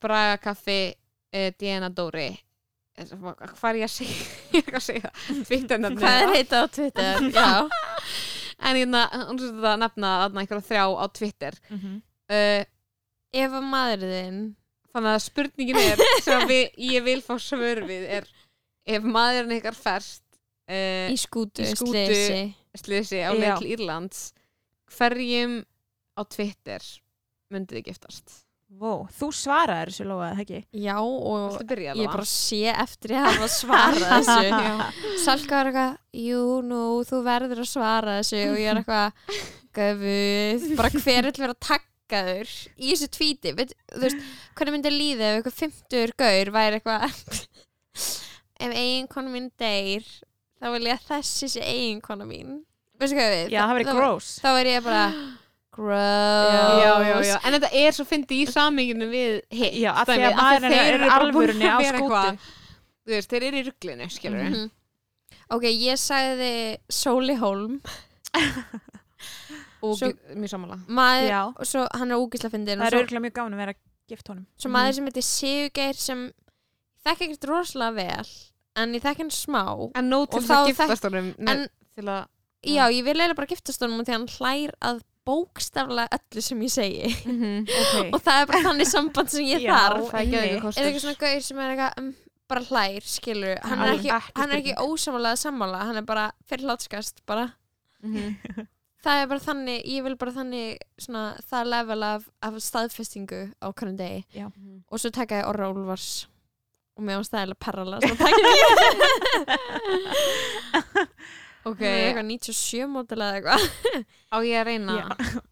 Braga 0.00 0.38
Kaffi 0.38 0.94
uh, 1.34 1.50
Diana 1.58 1.90
Dóri. 1.90 2.30
Hvað 3.00 3.70
er 3.70 3.78
ég 3.80 3.86
að 3.86 3.94
segja? 3.94 4.16
Ég 4.58 4.74
að 4.74 4.82
segja 4.84 5.10
Hvað 6.00 6.22
er 6.22 6.32
heita 6.34 6.58
á 6.60 6.66
Twitter? 6.68 7.22
Já, 7.38 7.68
en 8.60 8.76
hérna, 8.76 9.06
sem 9.40 9.54
þetta 9.54 9.76
nefna 9.80 10.10
einhverja 10.28 10.66
þrjá 10.66 10.84
á 11.00 11.06
Twitter. 11.16 11.56
Mm 11.70 11.78
-hmm. 11.78 11.96
uh, 12.34 12.64
ef 13.32 13.52
að 13.60 13.66
maður 13.70 14.06
þinn 14.10 14.40
þannig 14.90 15.12
að 15.14 15.22
spurningin 15.26 15.78
er 15.84 16.02
sem 16.24 16.46
við, 16.50 16.64
ég 16.90 17.04
vil 17.06 17.20
fá 17.22 17.34
svör 17.38 17.84
við 17.86 18.08
er 18.18 18.26
ef 18.90 19.06
maðurinn 19.06 19.56
ykkar 19.60 19.76
ferst 19.78 20.24
uh, 20.70 21.06
Í 21.12 21.18
skútu, 21.20 21.62
Í 21.62 21.70
skútu. 21.76 21.94
slisi 21.94 22.42
sliðsi 22.80 23.20
á 23.22 23.30
Já. 23.30 23.38
leik 23.38 23.58
til 23.62 23.72
Írlands 23.76 24.22
hverjum 24.96 25.60
á 26.18 26.22
Twitter 26.26 26.82
myndið 27.50 27.80
þið 27.80 27.86
giftast 27.90 28.38
Vó, 28.70 29.08
þú 29.10 29.28
svaraði 29.34 29.90
þessu 29.90 30.04
lofaði, 30.06 30.34
það 30.36 30.42
ekki? 30.44 30.58
Já, 30.78 30.92
og 31.02 31.56
byrja 31.66 31.94
ég 31.98 32.06
bara 32.12 32.26
sé 32.30 32.60
eftir 32.70 33.16
ég 33.16 33.24
hafa 33.26 33.48
svarað 33.50 34.12
þessu. 34.28 35.16
Salka 35.24 35.56
var 35.58 35.70
eitthvað, 35.72 35.96
jú, 36.22 36.44
nú, 36.68 36.78
þú 37.08 37.18
verður 37.26 37.64
að 37.64 37.66
svara 37.66 38.14
þessu 38.20 38.44
og 38.52 38.60
ég 38.62 38.70
er 38.70 38.78
eitthvað, 38.78 39.24
göfuð, 39.80 40.68
bara 40.78 40.92
hver 40.94 41.26
vil 41.26 41.42
vera 41.42 41.56
takkaður 42.10 42.50
í 42.76 42.90
þessu 42.90 43.08
tvíti, 43.14 43.52
þú 43.54 44.00
veist, 44.02 44.24
hvernig 44.58 44.74
myndi 44.76 44.90
líði 44.94 45.26
ef 45.28 45.36
eitthvað 45.38 45.58
50 45.62 46.14
gaur 46.18 46.50
væri 46.56 46.78
eitthvað, 46.80 47.20
ef 48.60 48.72
eiginkonu 48.74 49.30
mín 49.32 49.50
deyr, 49.60 50.06
þá 50.60 50.66
vil 50.74 50.86
ég 50.88 50.96
að 50.98 51.06
þessi 51.14 51.48
sé 51.54 51.62
eiginkonu 51.64 52.26
mín, 52.28 52.56
veistu 53.00 53.16
hvað 53.18 53.34
við? 53.36 53.54
Já, 53.54 53.60
það 53.66 53.76
verið 53.78 53.92
gross. 54.00 54.32
þá 54.42 54.48
verð 54.58 54.72
ég 54.74 54.84
bara, 54.88 55.04
gross. 55.78 56.50
já, 56.50 56.90
já, 57.06 57.14
já, 57.30 57.36
en 57.46 57.56
þetta 57.58 57.70
er 57.84 57.96
svo 57.96 58.08
fyndið 58.10 58.42
í 58.42 58.50
saminginu 58.50 59.08
við 59.12 59.38
hitt 59.60 59.78
Já, 59.80 59.92
af 59.94 60.10
því 60.10 60.26
að 60.28 60.36
maðurinn 60.42 60.76
er 60.80 60.98
búin 60.98 61.16
alvörunni 61.20 61.70
að 61.70 61.80
á 61.80 61.88
skútu. 61.94 62.52
þú 63.06 63.16
veist, 63.16 63.30
þeir 63.32 63.48
eru 63.52 63.62
í 63.62 63.66
rugglinu, 63.70 64.10
skilur 64.18 64.44
Mhm. 64.50 64.68
Ok, 65.50 65.64
ég 65.66 65.96
sagði 65.98 66.50
Sóli 66.94 67.34
Holm, 67.40 67.80
mjög 69.82 70.48
samanlega 70.52 71.40
og 71.56 71.66
svo 71.66 71.86
hann 71.94 72.10
er 72.12 72.16
úgislega 72.20 72.50
fyndin 72.54 72.78
Það 72.78 72.86
og 72.86 72.92
er 72.92 72.98
örgulega 73.04 73.24
mjög 73.26 73.34
gáðan 73.38 73.54
að 73.56 73.62
vera 73.64 73.74
gift 74.10 74.28
honum. 74.28 74.46
svo 74.58 74.68
Mhm. 74.68 74.74
maður 74.76 74.94
sem 74.94 75.04
heitir 75.06 75.26
Sigurgeir 75.26 75.94
sem 75.96 76.24
ég 76.26 76.32
þekki 77.06 77.28
ekkert 77.28 77.48
rosalega 77.48 77.94
vel 77.94 78.28
en 78.76 78.94
ég 78.94 79.02
þekki 79.02 79.18
hann 79.24 79.30
smá 79.30 79.62
en 79.94 80.10
nóg 80.10 80.30
til 80.30 80.38
Og 80.38 80.42
þess 80.42 80.50
að 80.50 80.64
þá 80.64 80.72
giftast 80.72 81.02
honum 81.08 81.34
en 81.48 81.68
til 81.96 82.04
að 82.04 82.26
já, 82.64 82.84
ég 82.92 83.04
vil 83.04 83.14
eiginlega 83.14 83.36
bara 83.36 83.46
giftast 83.46 83.80
honum 83.80 84.04
því 84.04 84.12
hann 84.12 84.26
hlær 84.28 84.72
að 84.82 85.00
bókstaflega 85.26 86.08
öllu 86.16 86.42
sem 86.42 86.60
ég 86.60 86.70
segi 86.70 87.10
Mhm. 87.26 87.68
Ok. 87.68 87.94
og 88.14 88.20
það 88.22 88.40
er 88.42 88.46
bara 88.46 88.62
þannig 88.68 88.86
samband 88.88 89.30
sem 89.30 89.44
ég 89.44 89.60
Já, 89.62 89.70
þarf 89.74 90.10
það 90.10 90.14
er 90.14 90.20
einmitt. 90.20 90.40
eitthvað 90.40 90.80
eitthvað 90.80 91.00
svona 91.00 91.20
gauð 91.24 91.42
sem 91.42 91.58
er 91.58 91.70
eitthvað 91.76 91.98
um, 91.98 92.14
bara 92.50 92.60
hlær, 92.66 93.00
skilur 93.06 93.58
hann 93.62 93.80
er 93.84 93.92
ekki, 93.94 94.10
ekki 94.10 94.32
hann 94.36 94.50
er 94.50 94.56
ekki 94.58 94.72
spurning. 94.74 94.90
ósamálega 94.98 95.36
sammála 95.38 95.78
hann 95.86 95.96
er 95.96 96.02
bara 96.02 96.32
fyrir 96.48 96.64
hlátskast 96.66 97.20
bara 97.26 97.52
Mhm. 98.02 98.36
það 99.04 99.22
er 99.22 99.30
bara 99.30 99.44
þannig, 99.44 99.78
ég 99.88 100.04
vil 100.06 100.16
bara 100.20 100.34
þannig 100.36 100.82
svona, 101.00 101.22
það 101.50 101.70
level 101.74 102.02
af, 102.10 102.26
af 102.44 102.58
staðfestingu 102.64 103.40
á 103.60 103.66
hvernig 103.72 103.98
degi. 104.00 104.20
Mhm. 104.56 104.82
og 104.90 105.00
svo 105.00 105.10
taka 105.14 105.40
ég 105.40 105.48
Orra 105.48 105.70
Úlfars. 105.72 106.26
Og 106.98 107.04
mér 107.06 107.20
ást 107.22 107.32
það 107.32 107.46
eða 107.46 107.58
perrala 107.64 108.00
svo 108.02 108.14
taka 108.18 108.40
ég 108.60 108.66
ok, 111.70 111.80
eitthvað 111.80 112.26
97 112.28 112.88
mótil 112.90 113.20
eða 113.20 113.38
eitthvað. 113.38 113.62
Á 114.32 114.36
ég 114.44 114.56
að 114.60 114.66
reyna? 114.68 114.96
Já, 115.00 115.06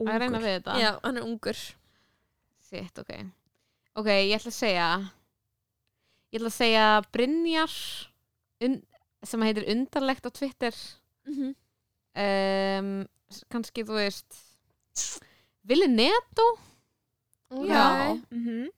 að 0.05 0.19
reyna 0.23 0.41
við 0.43 0.53
þetta? 0.59 0.79
Já, 0.83 0.91
hann 1.05 1.21
er 1.21 1.29
ungur. 1.29 1.63
Sitt, 2.69 3.01
ok. 3.01 3.15
Ok, 3.99 4.11
ég 4.13 4.37
ætla 4.37 4.53
að 4.53 4.59
segja 4.59 4.89
ég 6.29 6.39
ætla 6.39 6.51
að 6.53 6.59
segja 6.59 6.85
Brynjar 7.15 7.73
un, 8.67 8.77
sem 9.25 9.45
heitir 9.47 9.69
undarlegt 9.73 10.29
á 10.29 10.31
Twitter. 10.31 10.77
Mm 11.29 11.55
um, 12.17 12.91
kannski 13.53 13.85
þú 13.85 13.99
veist 13.99 14.39
Vili 15.69 15.89
Neto? 15.89 16.47
Já. 17.51 18.17
Mhm. 18.31 18.69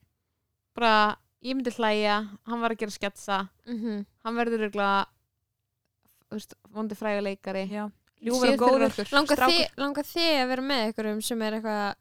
bara, 0.75 1.17
ég 1.43 1.55
myndi 1.55 1.71
hlæja 1.75 2.21
hann 2.47 2.61
var 2.61 2.71
að 2.71 2.79
gera 2.79 2.91
sketsa. 2.91 3.49
Mhm. 3.67 4.05
hann 4.23 4.35
verður 4.35 4.67
regla 4.67 5.05
vondi 6.71 6.95
fræga 6.95 7.21
leikari. 7.21 7.65
Ljúfur 8.21 8.53
og 8.53 8.59
góður. 8.59 9.11
langar 9.11 9.37
þið, 9.49 9.67
að 10.43 10.47
vera 10.47 10.61
með 10.61 10.83
einhverjum 10.85 11.21
sem 11.25 11.41
er 11.41 11.53
eitthvað 11.57 11.95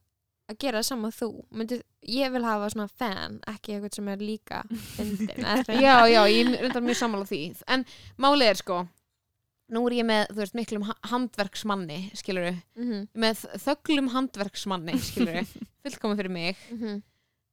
að 0.51 0.59
gera 0.59 0.83
saman 0.83 1.15
þú? 1.17 1.29
Myndi, 1.51 1.81
ég 2.07 2.33
vil 2.35 2.43
hafa 2.45 2.69
svona 2.71 2.89
fan 2.91 3.41
ekki 3.47 3.75
eitthvað 3.75 3.95
sem 3.95 4.09
er 4.09 4.19
líka 4.19 4.63
fyndin 4.97 5.47
já, 5.81 5.97
já, 6.11 6.23
ég 6.29 6.55
er 6.61 6.81
mjög 6.85 6.99
sammála 7.01 7.27
því. 7.31 7.41
En 7.67 7.85
málið 8.19 8.51
er 8.51 8.61
sko 8.61 8.89
nú 9.71 9.83
er 9.89 9.97
ég 10.01 10.07
með, 10.09 10.25
þú 10.35 10.41
veist, 10.43 10.57
miklum 10.59 10.87
ha- 10.89 10.99
handverksmanni 11.13 12.01
skilur 12.19 12.51
Mhm, 12.77 13.05
með 13.15 13.45
þöglum 13.65 14.09
handverksmanni 14.15 14.97
skilur 14.99 15.45
fullkomið 15.85 16.17
fyrir 16.23 16.35
mig. 16.35 16.57
Mhm. 16.75 16.99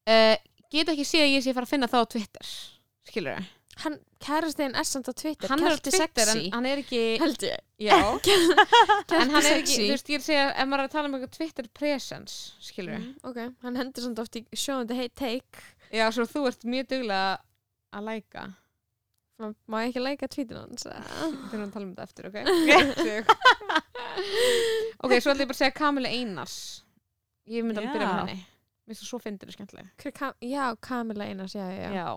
uh, 0.07 0.35
get 0.73 0.89
ekki 0.93 1.05
séð 1.07 1.27
að 1.27 1.35
ég 1.37 1.43
sé 1.45 1.51
að 1.53 1.59
fara 1.61 1.67
að 1.69 1.73
finna 1.75 1.87
það 1.91 2.03
á 2.03 2.11
Twitter 2.15 2.49
skilur 3.07 3.45
hann, 3.77 3.99
kærastinn 4.19 4.73
er 4.75 4.83
samt 4.89 5.05
á 5.05 5.13
Twitter. 5.13 5.47
Hann 5.51 5.61
er 5.63 5.77
Twitter 5.77 6.25
sexy. 6.25 6.47
hann 6.49 6.65
er 6.65 6.79
ekki 6.81 7.01
held 7.21 7.43
ég. 7.45 7.59
Já, 7.77 7.93
en 9.21 9.29
hann 9.29 9.45
er 9.45 9.59
ekki, 9.61 9.75
þú 9.83 9.89
veist, 9.93 10.07
ég 10.09 10.17
er 10.17 10.23
að 10.23 10.25
segja 10.25 10.45
ef 10.57 10.65
maður 10.67 10.81
er 10.81 10.87
að 10.89 10.93
tala 10.95 11.07
um 11.11 11.17
eitthvað 11.19 11.35
Twitter 11.37 11.67
presence 11.77 12.55
skilur 12.59 12.97
Mm, 12.97 13.11
ok, 13.29 13.37
hann 13.61 13.77
hendur 13.77 14.01
samt 14.07 14.19
oft 14.23 14.35
í 14.39 14.41
sjóðandi 14.57 14.97
hate 14.97 15.13
take. 15.21 15.61
Já, 15.93 16.07
svo 16.11 16.25
þú 16.25 16.47
ert 16.49 16.65
mjög 16.65 16.87
duglega 16.95 17.37
að 17.93 18.07
læka 18.09 18.47
Má- 19.37 19.83
ég 19.85 19.91
ekki 19.91 20.01
leika 20.01 20.27
tweetin 20.33 20.57
hans 20.57 20.87
við 20.87 21.09
þurfum 21.51 21.65
að 21.67 21.73
tala 21.75 21.85
um 21.85 21.91
þetta 21.93 22.05
eftir, 22.07 22.23
ok? 22.29 22.37
Ok, 25.05 25.11
svo 25.21 25.29
ætla 25.31 25.43
ég 25.43 25.49
bara 25.49 25.53
að 25.53 25.59
segja 25.59 25.73
Kamilu 25.77 26.09
Einars. 26.09 26.55
Ég 27.47 27.63
myndi 27.65 27.79
að 27.83 27.91
byrja 27.93 28.07
með 28.07 28.17
henni. 28.23 28.37
Mér 28.87 28.95
finnst 28.95 29.03
það 29.03 29.09
svo 29.11 29.19
fyndir 29.21 29.51
og 29.51 29.55
skemmtileg. 29.55 29.91
Kam- 30.17 30.39
já, 30.41 30.63
Kamila 30.81 31.27
Einars, 31.29 31.53
já, 31.55 31.67
já, 31.69 31.91
já. 31.93 32.07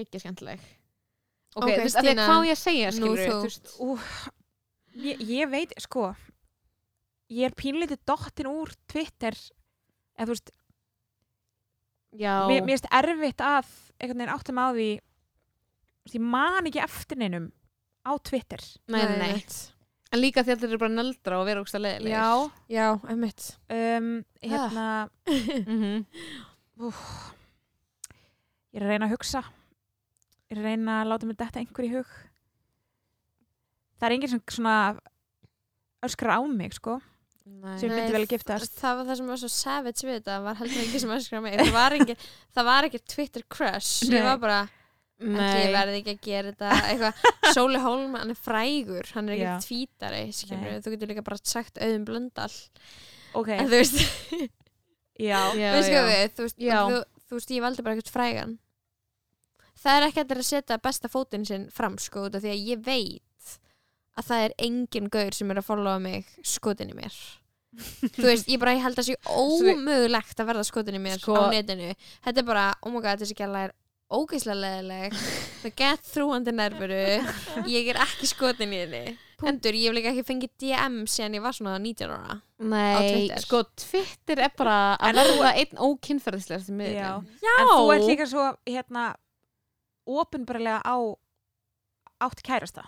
ekki 0.00 0.20
skemmtileg. 0.22 0.62
Ok, 1.54 1.62
Ok, 1.62 1.70
þú 1.74 1.82
veist, 1.84 1.98
Stína, 2.00 2.24
hvað 2.30 2.46
ég 2.48 2.56
að 2.56 2.62
segja 2.62 2.92
skilur 2.96 3.20
þú. 3.20 3.34
þú 3.34 3.42
veist 3.44 3.66
Ú, 3.84 3.88
ég, 5.04 5.20
ég 5.28 5.50
veit, 5.52 5.74
sko 5.84 6.06
ég 7.34 7.44
er 7.50 7.54
pínlítið 7.58 8.00
dottin 8.08 8.48
úr 8.50 8.72
Twitter 8.90 9.36
eða 9.38 10.24
þú 10.26 10.32
veist, 10.34 10.50
já, 12.18 12.34
mér, 12.50 12.64
finnst 12.66 12.88
erfitt 12.90 13.40
að 13.44 13.70
einhvern 14.00 14.18
veginn 14.24 14.34
áttum 14.34 14.58
á 14.62 14.66
því 14.74 14.88
þú 14.98 15.13
ég 16.12 16.20
man 16.20 16.68
ekki 16.68 16.82
eftir 16.84 17.20
neinum 17.20 17.48
á 18.04 18.12
Twitter. 18.20 18.60
Nei, 18.92 19.00
nei, 19.00 19.16
nei. 19.18 19.44
en 20.12 20.20
líka 20.20 20.44
því 20.44 20.52
að 20.52 20.58
þetta 20.60 20.68
eru 20.68 20.82
bara 20.82 20.94
nöldra 20.98 21.38
og 21.40 21.46
vera 21.48 21.62
ógst 21.64 21.78
að 21.78 21.86
leiðilegir. 21.86 22.14
Já, 22.14 22.50
Já, 22.68 22.86
einmitt. 23.08 23.48
Um, 23.72 24.10
hérna 24.44 24.88
mm 25.70 26.04
ég 28.74 28.80
er 28.80 28.84
að 28.84 28.90
reyna 28.90 29.06
að 29.06 29.14
hugsa. 29.14 29.40
Ég 30.50 30.56
er 30.56 30.60
að 30.60 30.68
reyna 30.68 31.00
að 31.00 31.10
láta 31.12 31.28
mig 31.28 31.38
detta 31.38 31.60
einhver 31.62 31.86
í 31.86 31.92
hug. 31.94 32.14
Það 33.94 34.06
er 34.08 34.14
enginn 34.16 34.32
sem 34.32 34.42
svona 34.50 34.76
öskrar 36.04 36.36
á 36.36 36.40
mig, 36.50 36.74
sko. 36.76 36.98
Nei. 37.44 37.76
sem 37.78 37.90
Nei, 37.92 37.98
myndi 37.98 38.14
vel 38.14 38.26
giftast. 38.28 38.72
það 38.80 38.98
var 38.98 39.06
það 39.08 39.18
sem 39.18 39.26
var 39.28 39.40
svo 39.42 39.48
savage 39.52 40.06
við 40.06 40.14
þetta 40.16 40.36
var 40.46 40.56
heldur 40.56 40.80
ekki 40.80 41.00
sem 41.02 41.10
öskra 41.12 41.40
mig. 41.44 41.58
Það 41.60 41.74
var 41.76 41.96
ekki, 41.98 42.16
það 42.56 42.68
var 42.70 42.88
ekki 42.88 43.00
Twitter 43.14 43.44
crush. 43.52 44.08
Nei. 44.08 44.16
ég 44.16 44.24
var 44.26 44.38
bara, 44.40 44.60
Nei. 45.22 45.70
verði 45.72 46.00
ekki 46.00 46.12
að 46.16 46.22
gera 46.26 46.50
þetta 46.50 46.70
eitthvað, 46.90 47.20
Sóli 47.54 47.78
Hólm, 47.80 48.16
hann 48.18 48.32
er 48.34 48.38
frægur 48.40 49.06
hann 49.14 49.30
er 49.30 49.38
Já. 49.38 49.44
ekki 49.54 49.68
tvítari, 49.68 50.22
skilur 50.34 50.80
þú 50.82 50.94
getur 50.96 51.12
líka 51.12 51.22
bara 51.24 51.38
sagt 51.40 51.78
auðum 51.78 52.06
blöndal. 52.08 52.50
Ok, 53.38 53.52
en 53.54 53.70
þú 53.70 53.78
veist, 53.78 54.00
já, 55.30 55.38
já, 55.54 55.70
já. 55.78 56.02
við 56.08 56.34
þú 56.34 56.48
veist, 56.48 56.58
Já. 56.58 56.80
þú, 56.90 56.98
þú 57.30 57.38
veist, 57.38 57.54
ég 57.54 57.62
valdi 57.64 57.84
bara 57.86 57.94
eitthvað 57.96 58.16
frægan. 58.16 58.56
Það 59.84 60.00
er 60.00 60.06
ekki 60.08 60.24
að 60.24 60.42
setja 60.48 60.80
besta 60.82 61.10
fótinn 61.12 61.46
sinn 61.46 61.68
fram 61.74 61.96
sko, 62.00 62.26
því 62.32 62.50
að 62.50 62.68
ég 62.72 62.84
veit 62.86 63.56
að 64.18 64.28
það 64.28 64.44
er 64.48 64.52
engin 64.66 65.08
gaur 65.12 65.34
sem 65.34 65.50
er 65.50 65.58
að 65.60 65.66
followa 65.66 65.98
mig 66.02 66.28
skotin 66.46 66.92
í 66.92 66.98
mér. 66.98 67.14
Þú 68.14 68.26
veist, 68.28 68.46
ég 68.50 68.60
bara 68.62 68.76
ég 68.76 68.84
held 68.84 68.98
að 69.02 69.08
sé 69.08 69.16
ómögulegt 69.26 70.38
að 70.38 70.46
verða 70.52 70.66
skotin 70.66 70.98
í 70.98 71.02
mér 71.02 71.18
Sko- 71.18 71.34
á 71.38 71.50
netinu. 71.50 71.90
Þetta 72.22 72.42
er 72.44 72.46
bara, 72.46 72.66
oh 72.86 72.92
my 72.94 73.02
god, 73.02 73.22
þessi 73.24 73.34
gæla 73.38 73.64
er 73.68 73.74
ógeðslega 74.12 74.60
leðileg 74.60 75.14
það 75.62 75.74
get 75.80 76.08
þrúandi 76.12 76.52
nervuru 76.54 76.98
ég 77.70 77.88
er 77.94 78.00
ekki 78.04 78.28
skotin 78.28 78.72
í 78.76 78.80
henni 78.84 79.04
punktur, 79.40 79.74
ég 79.76 79.88
hef 79.90 79.96
líka 79.96 80.10
ekki 80.12 80.24
fengið 80.28 80.52
DM 80.62 80.98
síðan 81.10 81.34
ég 81.38 81.42
var 81.44 81.56
svona 81.56 81.78
19 81.82 82.12
ára 82.14 82.36
Nei, 82.64 83.08
Twitter. 83.10 83.40
sko, 83.44 83.62
Twitter 83.76 84.40
er 84.46 84.52
bara 84.56 84.76
að 84.96 85.08
En 85.10 85.18
verða 85.18 85.50
einn 85.58 85.80
ókynferðislega 85.88 86.62
sem 86.64 86.78
já. 86.80 87.08
miðlum. 87.18 87.26
en 87.58 87.72
þú 87.72 87.88
ert 87.96 88.06
líka 88.08 88.26
svo 88.30 88.44
hérna 88.68 89.08
opinbarlega 90.06 90.80
á 90.84 90.96
átt 92.24 92.42
kærasta 92.46 92.84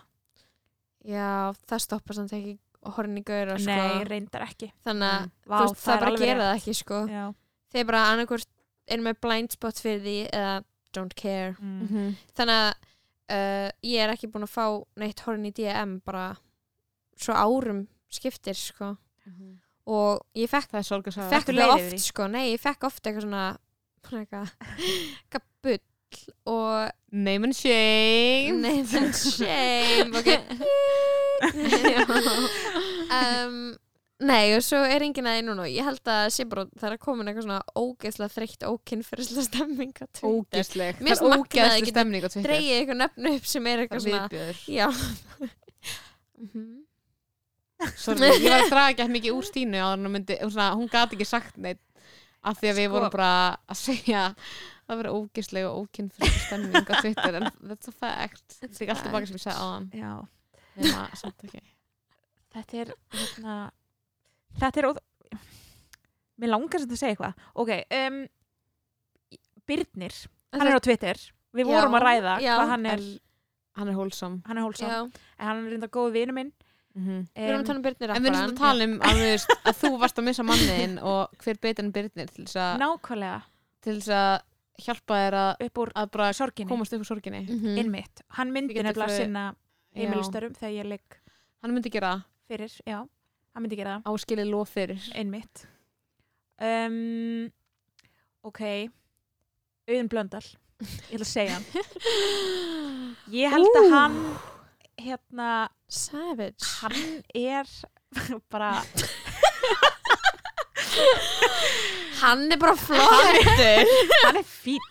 já, 1.06 1.52
það 1.66 1.82
stoppar 1.84 2.16
samt 2.20 2.32
ekki 2.36 2.56
hornin 2.86 3.20
í 3.20 3.26
gauðra 3.26 3.56
sko. 3.58 3.72
nei, 3.74 4.04
reyndar 4.06 4.46
ekki 4.46 4.70
þannig 4.86 5.10
að 5.10 5.26
Mm. 5.26 5.74
Það, 5.76 6.00
bara 6.00 6.16
gera 6.20 6.46
það 6.46 6.56
ekki 6.60 6.74
sko. 6.78 7.00
já. 7.10 7.24
þeir 7.72 7.86
bara 7.90 8.04
annarkvort 8.12 8.48
er 8.86 8.98
með 9.02 9.20
blind 9.20 9.52
spot 9.56 9.80
fyrir 9.82 10.00
því 10.06 10.16
eða 10.30 10.54
don't 10.96 11.14
care. 11.18 11.54
Mm. 11.60 11.80
Mhm. 11.86 12.14
þannig 12.36 12.60
að 12.62 12.70
uh, 13.36 13.68
ég 13.86 14.02
er 14.04 14.12
ekki 14.14 14.30
búin 14.32 14.46
að 14.46 14.54
fá 14.56 14.66
neitt 15.02 15.20
horn 15.26 15.46
í 15.48 15.52
DM 15.56 15.98
bara 16.06 16.28
svo 17.16 17.34
árum 17.36 17.86
skiptir 18.12 18.54
sko. 18.58 18.94
og 19.86 20.22
ég 20.34 20.48
fekk, 20.50 20.70
Það 20.72 21.58
er 21.58 21.68
oft 21.74 22.00
sko, 22.02 22.26
nei, 22.30 22.52
ég 22.52 22.60
fekk 22.62 22.84
oft 22.88 23.02
eitthvað 23.06 23.26
svona 23.26 23.44
eitthvað 24.06 24.50
eitthvað 25.26 25.46
bull 25.62 25.84
og 26.46 26.90
Name 27.16 27.48
and 27.48 27.56
shame. 27.56 28.60
Nei, 28.60 28.82
menn 28.82 29.12
shame 29.12 30.12
ok. 30.20 30.30
Um, 33.06 33.76
Nei, 34.24 34.54
og 34.56 34.62
svo 34.64 34.78
er 34.80 35.02
enginn 35.04 35.26
að 35.28 35.38
einu 35.42 35.52
og 35.60 35.66
ég 35.68 35.84
held 35.84 36.08
að 36.08 36.22
sé 36.32 36.46
bara 36.48 36.62
það 36.72 36.86
er 36.88 36.94
að 36.96 37.02
koma 37.04 37.24
eitthvað 37.28 37.44
svona 37.44 37.58
ógeðslega 37.76 38.32
þreytt 38.32 38.62
ókynferðslega 38.70 39.44
stemming 39.44 39.92
á 39.92 40.06
Twitter. 40.08 40.30
Ógeðsleg. 40.30 41.02
Mér 41.04 41.10
Það 41.10 41.12
er 41.12 41.20
finnst 41.20 41.26
magnað 41.26 41.36
að 41.36 41.42
ógeðsleg 41.44 41.84
geta 41.84 41.92
stemning 41.92 42.24
á 42.24 42.28
Twitter. 42.32 42.46
dreigið 42.48 42.78
eitthvað 42.78 43.00
nefnu 43.02 43.32
upp 43.36 43.50
sem 43.52 43.66
er 43.66 43.76
Það 43.76 43.84
eitthvað 43.84 44.04
svona 44.06 44.22
viðbjöður 44.24 44.62
Já. 44.72 44.86
Mhm. 46.40 46.64
Sorry, 48.00 48.30
ég 48.40 48.48
var 48.48 48.62
að 48.64 48.70
draga 48.72 49.04
ekki 49.04 49.12
mikið 49.12 49.34
úr 49.36 49.44
Stínu 49.50 49.76
á 49.84 49.88
hún 49.92 50.08
myndi, 50.08 50.38
hún, 50.40 50.52
svona, 50.54 50.70
hún 50.80 50.88
gat 50.88 51.12
ekki 51.12 51.26
sagt 51.28 51.58
neitt 51.60 51.82
af 52.46 52.56
því 52.56 52.70
að 52.70 52.78
við 52.80 52.86
Sko. 52.88 52.94
vorum 52.96 53.12
bara 53.12 53.30
að 53.68 53.80
segja 53.82 54.22
það 54.86 55.00
verið 55.02 55.16
ógeðsleg 55.18 55.66
og 55.68 55.82
ókynfyrir 55.84 56.38
stemning 56.46 56.88
á 56.88 56.94
Twitter 57.04 57.36
en 57.42 57.48
þetta 57.52 57.92
er 58.86 58.94
alltaf 58.94 59.12
baka 59.12 59.28
sem 59.28 59.36
ég 59.36 59.44
þetta 62.56 62.80
er 62.80 62.94
hérna, 63.12 63.56
þetta 64.60 64.82
er 64.82 64.88
óð... 64.90 65.02
mér 66.42 66.52
langar 66.52 66.82
sem 66.82 66.90
að 66.92 67.02
segja 67.02 67.14
eitthvað. 67.14 67.46
Ok, 67.54 67.72
um, 68.00 68.18
Byrnir 69.66 70.18
hann 70.54 70.70
er 70.70 70.78
á 70.78 70.82
Twitter. 70.82 71.20
Við 71.56 71.70
Já, 71.70 71.72
vorum 71.72 71.96
að 71.96 72.04
ræða 72.04 72.34
já. 72.44 72.52
hvað 72.54 72.72
hann 72.74 72.86
er 72.86 73.00
en 73.00 73.14
hann 73.76 73.90
er 73.90 73.98
wholesome. 73.98 74.40
Hann 74.46 74.60
er 74.60 74.64
hólsam, 74.64 74.88
Já, 74.88 75.00
en 75.38 75.50
hann 75.50 75.64
er 75.64 75.74
reynda 75.74 75.90
góð 75.92 76.14
vinu 76.16 76.36
minn. 76.36 76.52
Mm 76.96 77.26
við 77.36 77.50
erum 77.50 77.60
að 77.60 77.66
tala 77.68 77.76
um 77.76 77.84
Byrnir 77.84 78.12
en 78.14 78.22
við 78.24 78.30
erum 78.30 78.52
að 78.54 78.60
tala 78.60 78.84
um 78.86 78.94
að, 79.04 79.18
þú 79.18 79.24
veist, 79.26 79.50
að 79.68 79.80
þú 79.82 79.90
varst 80.00 80.20
að 80.20 80.26
missa 80.30 80.44
manniðin 80.48 80.94
og 81.04 81.42
hver 81.42 81.58
betur 81.66 81.84
en 81.84 81.90
Byrnir 81.92 82.30
til 82.32 82.46
þess 82.46 82.60
að, 82.62 82.78
nákvæmlega. 82.80 83.40
til 83.84 83.96
þess 83.98 84.14
að 84.16 84.86
hjálpa 84.86 85.18
þér 85.20 85.36
að, 85.40 85.66
að 85.84 86.08
bara 86.14 86.30
sorginni, 86.36 86.70
komast 86.70 86.96
upp 86.96 87.04
úr 87.04 87.10
sorginni. 87.10 87.42
Mm 87.44 87.82
innmitt 87.82 88.24
hann 88.38 88.54
myndi 88.54 88.78
nefnilega 88.80 89.12
sinna 89.12 89.44
Já. 89.52 90.00
heimilistörum 90.00 90.56
þegar 90.56 90.74
ég 90.78 90.88
ligg 90.94 91.20
hann 91.60 91.76
myndi 91.76 91.92
gera 91.92 92.14
fyrir, 92.48 92.72
já, 92.88 93.02
hann 93.56 93.64
myndi 93.64 93.78
gera 93.80 93.96
það. 93.96 94.12
Áskilið 94.12 94.50
lof 94.52 94.72
fyrir. 94.76 95.06
Einmitt. 95.16 95.64
Um, 96.60 97.46
ok. 98.44 98.62
Auðun 99.88 100.10
Blöndal. 100.12 100.44
Ég 101.08 101.16
ætla 101.16 101.24
að 101.24 101.30
segja 101.30 101.56
hann. 101.56 101.66
Ég 103.40 103.50
held 103.54 103.78
að 103.80 103.88
hann 103.94 104.18
hérna, 105.00 105.50
Savage. 105.88 106.68
hann 106.82 107.22
er 107.34 107.68
bara 108.52 108.70
Hann 112.20 112.46
er 112.52 112.58
bara 112.60 112.76
flottur. 112.80 113.90
Hann 114.24 114.38
er 114.40 114.46
fín 114.48 114.84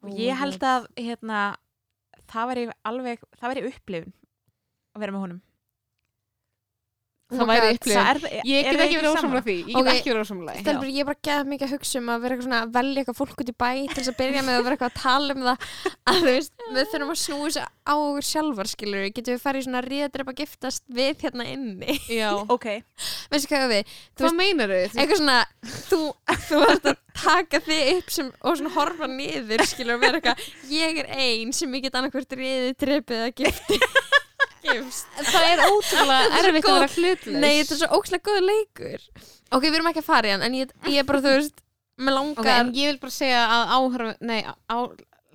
og 0.00 0.16
ég 0.16 0.36
held 0.40 0.62
að 0.64 0.86
hérna, 0.96 1.40
það 2.30 2.46
væri 2.50 2.62
alveg 2.88 3.24
það 3.36 3.50
væri 3.52 3.64
upplifun 3.68 4.12
að 4.96 5.02
vera 5.02 5.12
með 5.12 5.24
honum 5.26 5.40
það 7.30 7.50
væri 7.50 7.70
upplifun. 7.74 8.22
ég 8.50 8.68
get 8.70 8.80
ekki 8.84 8.98
verið 9.00 9.10
ósamlega 9.14 9.44
því. 9.46 9.56
Ég 9.70 9.76
get 9.80 9.92
ekki 9.94 10.10
verið 10.12 10.24
ósamlega 10.24 10.62
Stelbur, 10.64 10.90
ég 10.90 11.00
er 11.04 11.08
bara 11.10 11.20
gæð 11.30 11.50
mikið 11.52 11.66
að 11.68 11.74
hugsa 11.76 12.00
um 12.00 12.10
að 12.14 12.22
vera 12.24 12.34
eitthvað 12.36 12.48
svona 12.48 12.60
að 12.64 12.72
velja 12.78 13.02
eitthvað 13.04 13.18
fólk 13.20 13.42
út 13.44 13.50
í 13.50 13.56
bæ 13.60 13.70
til 13.90 13.98
þess 14.00 14.10
að 14.12 14.18
byrja 14.20 14.42
með 14.46 14.58
að 14.60 14.64
vera 14.66 14.76
eitthvað 14.76 14.90
að 14.90 15.00
tala 15.00 15.36
um 15.36 15.44
það. 15.50 15.68
Að 16.10 16.18
þú 16.20 16.24
veist, 16.30 16.52
við 16.74 16.90
þurfum 16.94 17.12
að 17.14 17.20
snúi 17.24 17.44
þessu 17.50 17.66
á 17.90 17.94
okkur 17.96 18.26
sjálfar 18.30 18.70
skilur 18.70 19.06
getum 19.10 19.34
við 19.34 19.42
farið 19.42 19.64
svona 19.66 19.80
ríðadrepa 19.86 20.34
giftast 20.40 20.84
við 20.94 21.24
hérna 21.24 21.46
inni? 21.50 21.96
Já. 22.10 22.30
Ok, 22.54 22.66
veistu 23.30 23.50
hvað 23.50 23.70
við, 23.72 23.94
Þú 24.18 24.24
hvað 24.26 24.36
meinar 24.38 24.72
þau? 24.74 25.00
eitthvað 25.00 25.20
svona 25.20 25.38
þú, 25.90 26.00
þú 26.48 26.60
ert 26.66 26.88
að 26.90 26.98
taka 27.20 27.60
þig 27.66 27.90
upp 27.96 28.12
sem, 28.14 28.28
og 28.46 28.58
svona 28.60 28.72
horfa 28.74 29.08
niður 29.10 29.64
skilur 29.68 29.96
og 29.98 30.02
vera 30.04 30.20
eitthvað, 30.20 30.44
ég 30.72 31.00
er 31.02 31.10
ein 31.20 31.52
sem 31.56 31.74
ég 31.78 31.84
get 31.86 31.98
annarkvort 31.98 32.36
ríði 32.38 32.72
drepið 32.80 33.24
að 33.26 33.34
gifti 33.42 33.80
gifst. 34.64 35.10
Það 35.30 35.48
er 35.48 35.62
ótrúlega 35.66 36.38
er 36.38 36.48
erfitt 36.50 36.68
að 36.70 36.78
vera 36.78 36.92
hlutlaus. 36.94 37.40
Nei, 37.40 37.52
þetta 37.60 37.76
er 37.76 37.80
svo 37.82 37.98
ókslega 37.98 38.26
góð 38.30 38.40
leikur. 38.46 39.04
Ok, 39.50 39.66
við 39.66 39.78
erum 39.80 39.90
ekki 39.90 40.02
að 40.02 40.06
fara 40.06 40.30
í 40.30 40.32
hann 40.34 40.46
En 40.46 40.54
ég, 40.54 40.72
ég 40.86 41.02
er 41.02 41.06
bara, 41.08 41.22
þú 41.24 41.34
veist 41.34 41.62
Með 42.00 42.16
langar 42.16 42.44
Ok, 42.44 42.50
en 42.54 42.72
ég 42.76 42.92
vil 42.92 43.00
bara 43.02 43.14
segja 43.14 43.40
að 43.50 43.74
áhörf, 43.76 44.20
nei, 44.24 44.38
á, 44.46 44.78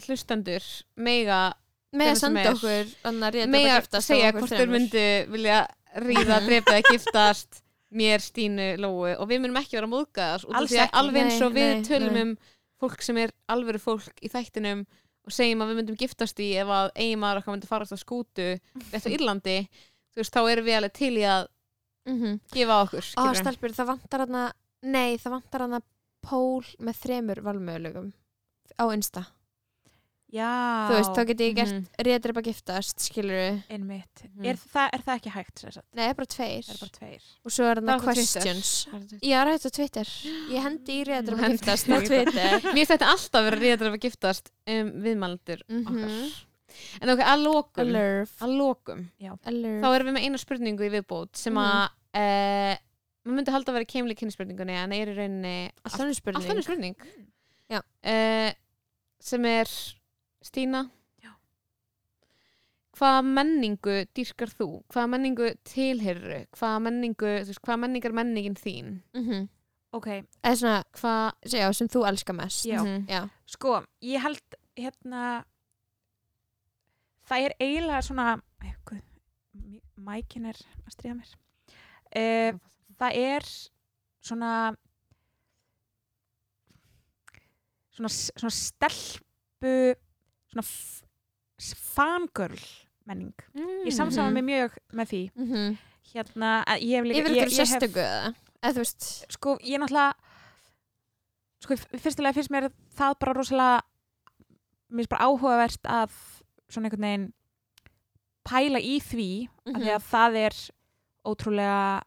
hlustendur 0.06 0.70
mega, 1.08 1.42
með 1.96 2.12
að 2.14 2.22
senda 2.22 2.46
okkur 2.56 2.94
að 3.06 3.52
mega 3.54 3.76
giftast 3.78 4.10
segja 4.10 4.32
hvort 4.36 4.52
þremur. 4.52 4.74
myndu 4.74 5.06
vilja 5.36 5.60
ríða, 6.04 6.40
drepa 6.48 6.76
eða 6.80 6.90
giftast 6.90 7.62
mér, 7.96 8.24
Stínu, 8.24 8.72
Lóu. 8.82 9.06
Og 9.14 9.30
við 9.30 9.44
munum 9.44 9.62
ekki 9.62 9.78
vera 9.78 9.88
að 9.88 9.94
ekki. 10.90 10.98
alveg 11.00 11.22
eins 11.22 11.46
og 11.46 11.56
við 11.56 11.86
tölum 11.88 12.20
um 12.24 12.34
fólk 12.82 13.06
sem 13.06 13.22
er 13.24 13.32
alvöru 13.52 13.80
fólk 13.80 14.20
í 14.26 14.32
þættinum 14.34 14.84
og 15.26 15.34
segjum 15.34 15.62
að 15.66 15.72
við 15.72 15.80
myndum 15.82 15.98
giftast 15.98 16.40
í 16.40 16.52
ef 16.62 16.68
að 16.70 16.92
eiginmaður 16.96 17.42
okkar 17.42 17.56
myndi 17.56 17.68
farast 17.70 17.96
á 17.96 17.98
skútu 17.98 18.48
á 18.94 18.98
Írlandi, 19.16 19.58
þú 20.14 20.22
veist, 20.22 20.34
þá 20.36 20.42
erum 20.52 20.66
við 20.70 20.78
alveg 20.80 20.94
til 21.02 21.14
í 21.18 21.26
að 21.26 21.48
Mhm. 22.06 22.36
gefa 22.54 22.76
okkur 22.86 23.02
Ó, 23.02 23.06
skilurðu. 23.10 23.40
stelpur, 23.42 23.72
það 23.74 23.88
vantar 23.90 24.20
hana 24.28 24.44
Nei, 24.86 25.18
það 25.18 25.32
vantar 25.40 25.62
hana 25.66 25.80
Pól 26.22 26.62
með 26.78 27.00
þremur 27.02 27.40
valmöðulögum 27.42 28.12
Á 28.78 28.86
Insta 28.94 29.24
já. 30.34 30.90
Þú 30.90 30.96
veist, 30.98 31.12
þá 31.16 31.26
get 31.28 31.38
ég 31.46 31.56
gert 31.56 31.74
Mhm. 31.74 31.86
rétt 32.08 32.26
reypa 32.26 32.42
giftast 32.44 33.00
Skilur 33.00 33.32
við 33.36 33.64
einmitt, 33.70 34.24
Mhm. 34.26 34.46
er, 34.46 34.56
það, 34.56 34.90
er 34.94 35.00
það 35.06 35.16
ekki 35.20 35.32
hægt? 35.32 35.64
Nei, 35.94 36.04
það 36.04 36.10
er 36.10 36.14
bara 36.16 36.26
tveir. 36.36 36.64
Það 36.66 36.74
er 36.76 36.80
bara 36.80 36.96
tveir. 37.00 37.22
Og 37.46 37.52
svo 37.52 37.64
er 37.72 37.76
Það 37.76 38.04
questions. 38.04 38.86
Það 38.86 39.02
þetta. 39.06 39.20
Ég 39.22 39.36
er 39.42 39.48
hægt 39.52 39.66
á 39.66 39.72
Twitter? 39.76 40.04
Ég 40.50 40.62
hendi 40.66 40.92
í 41.00 41.06
rétt 41.06 41.30
reypa 41.30 41.42
Hendi 41.46 41.58
giftast. 41.58 41.88
á. 41.88 42.08
Twitter. 42.08 42.60
Mér 42.74 42.86
þetta 42.90 43.08
alltaf 43.14 43.44
vera 43.46 43.58
ríðar 43.62 43.92
að 43.94 44.00
giftast 44.02 44.52
um, 44.68 44.92
viðmældur 45.04 45.62
Mhm. 45.70 45.86
okkar. 45.86 46.46
En 47.02 47.10
ok, 47.10 47.20
að 47.24 47.40
Alert 47.80 48.32
að 48.42 48.48
Alert 49.48 49.82
þá 49.82 49.96
erum 49.96 50.08
við 50.10 50.16
með 50.18 50.24
eina 50.26 50.38
spurningu 50.38 50.84
í 50.84 50.92
viðbót 50.92 51.36
sem 51.40 51.54
að 51.56 51.90
mm. 52.14 52.78
maður 53.26 53.36
myndi 53.38 53.52
halda 53.52 53.72
að 53.72 53.78
vera 53.80 53.86
keimli 53.86 54.16
kynspurningunni 54.20 54.76
en 54.76 54.92
er 54.92 55.08
í 55.08 55.16
rauninni 55.16 55.72
Alltaf 55.86 56.02
önnur 56.04 56.16
spurning 56.20 56.42
alltaf 56.42 56.52
önnur 56.52 56.64
spurning. 56.68 56.96
Já. 57.72 57.82
Eh, 58.04 58.54
sem 59.22 59.46
er 59.46 59.66
Stína 60.46 60.84
Já. 61.24 61.32
hvaða 63.00 63.22
menningu 63.26 63.98
dýrkar 64.16 64.52
þú? 64.54 64.70
hvaða 64.94 65.10
menningu 65.16 65.50
tilhyrru? 65.68 66.44
hvaða 66.60 66.80
menningu, 66.88 67.32
þú 67.42 67.52
veist, 67.52 67.64
hvaða 67.66 67.82
menning 67.86 68.06
er 68.06 68.18
menningin 68.22 68.56
þín? 68.60 69.02
Mhm. 69.18 69.50
ok, 69.96 70.08
Eða 70.44 70.56
svona, 70.60 70.84
hvað 71.00 71.34
já, 71.56 71.68
sem 71.74 71.88
þú 71.88 72.06
elskar 72.08 72.36
mest 72.36 72.66
Já. 72.66 72.82
Mhm. 72.84 73.08
Já. 73.10 73.30
sko, 73.46 73.84
ég 74.04 74.22
held 74.22 74.60
hérna 74.78 75.44
það 77.26 77.46
er 77.46 77.54
eiginlega 77.60 78.02
svona 78.06 78.42
mækin 80.06 80.46
er 80.50 80.58
að 80.86 80.94
stríða 80.94 81.16
mér 81.20 81.32
uh, 82.16 82.58
það 83.00 83.18
er 83.22 83.48
svona 84.26 84.52
svona, 87.96 88.12
svona 88.12 88.54
stelpu 88.54 89.74
svona 90.56 91.76
fangirl 91.96 92.60
menning 93.06 93.34
mm. 93.54 93.84
ég 93.86 93.94
samsama 93.96 94.32
mig 94.34 94.44
mjög 94.48 94.78
með 94.94 95.12
því 95.12 95.22
Mhm. 95.36 95.78
hérna, 96.14 96.64
að 96.66 96.82
ég 96.82 96.96
hef 96.98 97.06
líka 97.06 97.22
Yfir 97.22 97.36
ykkur 97.36 97.54
sérstöku 97.56 98.02
eða? 98.02 98.34
Eða 98.64 98.74
þú 98.74 98.82
veist 98.82 99.08
sko, 99.36 99.58
ég 99.62 99.80
náttúrulega 99.80 100.14
sko, 101.62 101.76
fyrstulega 101.98 102.34
finnst 102.38 102.52
mér 102.54 102.70
það 102.98 103.18
bara 103.20 103.34
rosalega 103.38 103.82
mér 104.90 105.02
finnst 105.04 105.10
bara 105.14 105.28
áhugavert 105.30 105.90
að 105.90 106.12
svona 106.70 106.90
einhvern 106.90 107.06
veginn 107.08 107.28
pæla 108.46 108.80
í 108.82 108.98
því 109.02 109.30
af 109.74 109.80
því 109.82 109.92
að 109.96 110.10
það 110.12 110.38
er 110.46 110.56
ótrúlega 111.26 112.02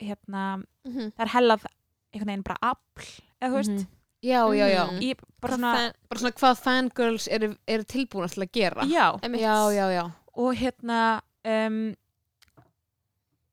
hérna, 0.00 0.64
Mhm. 0.86 1.12
það 1.16 1.24
er 1.24 1.32
hellað 1.34 1.66
einhvern 2.12 2.30
veginn 2.30 2.44
bara 2.46 2.58
afl 2.62 3.06
eða 3.42 3.50
þú 3.50 3.56
veist, 3.58 3.70
Mhm. 3.70 3.86
Já, 4.24 4.40
já, 4.56 4.66
já 4.72 4.84
Mhm. 4.90 5.00
ég 5.02 5.18
bara 5.40 5.56
svona 5.56 5.72
fan- 5.76 5.94
bara 6.08 6.20
svona 6.20 6.32
hvað 6.40 6.62
fangirls 6.64 7.28
eru, 7.28 7.56
eru 7.68 7.84
tilbúin 7.84 8.28
til 8.32 8.42
að 8.46 8.52
gera 8.52 8.82
já, 8.88 9.06
einmitt. 9.22 9.40
já, 9.40 9.54
já, 9.72 9.86
já 9.98 10.04
og 10.36 10.54
hérna 10.56 11.20
um, 11.44 11.94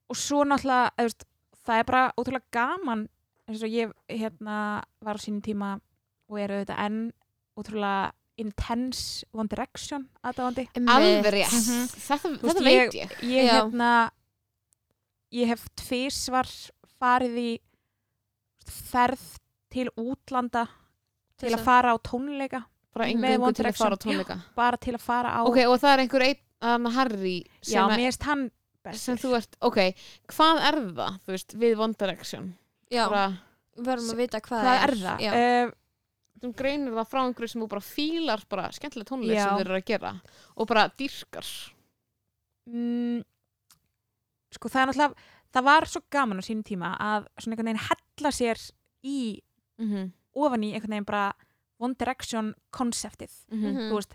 og 0.09 0.15
svo 0.19 0.43
náttúrulega 0.43 0.91
eða, 0.97 1.07
veist, 1.07 1.25
það 1.65 1.79
er 1.79 1.83
bara 1.83 2.13
ótrúlega 2.17 2.51
gaman 2.51 3.07
eins 3.47 3.63
og 3.63 3.69
ég 3.69 3.91
hérna 4.09 4.83
var 5.01 5.15
á 5.15 5.19
sínum 5.23 5.41
tíma 5.43 5.79
og 6.29 6.39
er 6.39 6.49
auðvitað 6.55 6.79
enn 6.85 7.11
ótrúlega 7.59 8.11
intense 8.37 9.25
One 9.33 9.47
Direction 9.51 10.07
aðdáðandi 10.23 10.67
Einmitt. 10.75 10.95
alveg 10.95 11.33
rétt, 11.33 11.51
Mhm. 11.51 11.87
þetta, 11.91 12.29
Þú 12.29 12.41
veist, 12.41 12.57
þetta 12.57 12.63
veit 12.63 12.93
ég 12.93 13.09
ég 13.21 13.45
Já. 13.45 13.53
hérna 13.61 14.11
ég 15.33 15.47
hef 15.47 15.67
tvisvar 15.75 16.47
farið 16.99 17.35
í 17.37 17.59
ferð 18.65 19.19
til 19.71 19.87
útlanda 19.97 20.65
til 21.39 21.47
Til 21.49 21.55
að 21.55 21.59
að- 21.59 21.65
fara 21.65 21.93
á 21.93 21.97
tónleika 22.05 22.63
bara 22.93 23.05
Með 23.07 23.35
engungu 23.37 23.53
til 23.55 23.65
að 23.65 23.77
fara 23.79 23.95
á 23.95 24.03
tónleika. 24.03 24.35
Bara 24.55 24.77
til 24.77 24.93
að 24.97 25.01
fara 25.05 25.29
á 25.31 25.41
ok, 25.47 25.59
og 25.71 25.77
það 25.79 25.93
er 25.93 26.03
einhver 26.03 26.25
einn 26.27 26.41
um, 26.61 26.89
Harry 26.91 27.37
sem, 27.61 27.75
já, 27.77 27.83
er, 27.87 27.97
mér 27.97 28.07
erst 28.11 28.23
hann 28.27 28.43
bestur. 28.83 28.99
sem 29.01 29.17
þú 29.21 29.35
ert, 29.39 29.55
ok 29.61 29.77
hvað 30.33 30.59
er 30.69 30.79
það, 30.97 31.19
þú 31.25 31.35
veist, 31.37 31.55
við 31.61 31.79
One 31.85 31.95
Direction? 31.97 32.49
Já, 32.91 33.05
bara, 33.09 33.27
verðum 33.77 34.11
að 34.13 34.19
vita 34.25 34.41
hvað, 34.43 34.65
hvað 34.67 34.83
er 34.83 34.95
það? 35.01 35.23
Já. 35.23 35.31
Uh, 35.31 35.71
sem 36.41 36.53
greinir 36.57 36.93
það 36.97 37.09
frá 37.13 37.19
einhverju 37.23 37.51
sem 37.53 37.61
þú 37.61 37.67
bara 37.69 37.85
fílar 37.85 38.43
bara 38.49 38.69
skemmtilega 38.75 39.09
tónlist 39.13 39.37
Já. 39.37 39.43
sem 39.45 39.57
þeir 39.61 39.67
eru 39.69 39.77
að 39.79 39.85
gera 39.85 40.13
og 40.57 40.67
bara 40.67 40.87
dýrkar. 40.97 41.49
Mm, 42.71 43.21
sko 44.53 44.69
það 44.71 44.81
er 44.83 44.89
náttúrulega 44.91 45.29
það 45.51 45.65
var 45.67 45.87
svo 45.91 46.01
gaman 46.13 46.41
á 46.41 46.43
sínum 46.45 46.65
tíma 46.67 46.91
að 46.99 47.25
svona 47.39 47.55
einhvern 47.55 47.71
veginn 47.71 47.85
hella 47.87 48.31
sér 48.35 48.61
í 49.07 49.17
mm 49.81 50.11
ofan 50.33 50.63
í 50.63 50.69
einhvern 50.73 50.93
veginn 50.95 51.05
bara 51.05 51.33
One 51.79 51.93
Direction 51.99 52.53
konseptið 52.71 53.31
Mhm. 53.51 53.89
þú 53.91 53.95
veist 53.97 54.13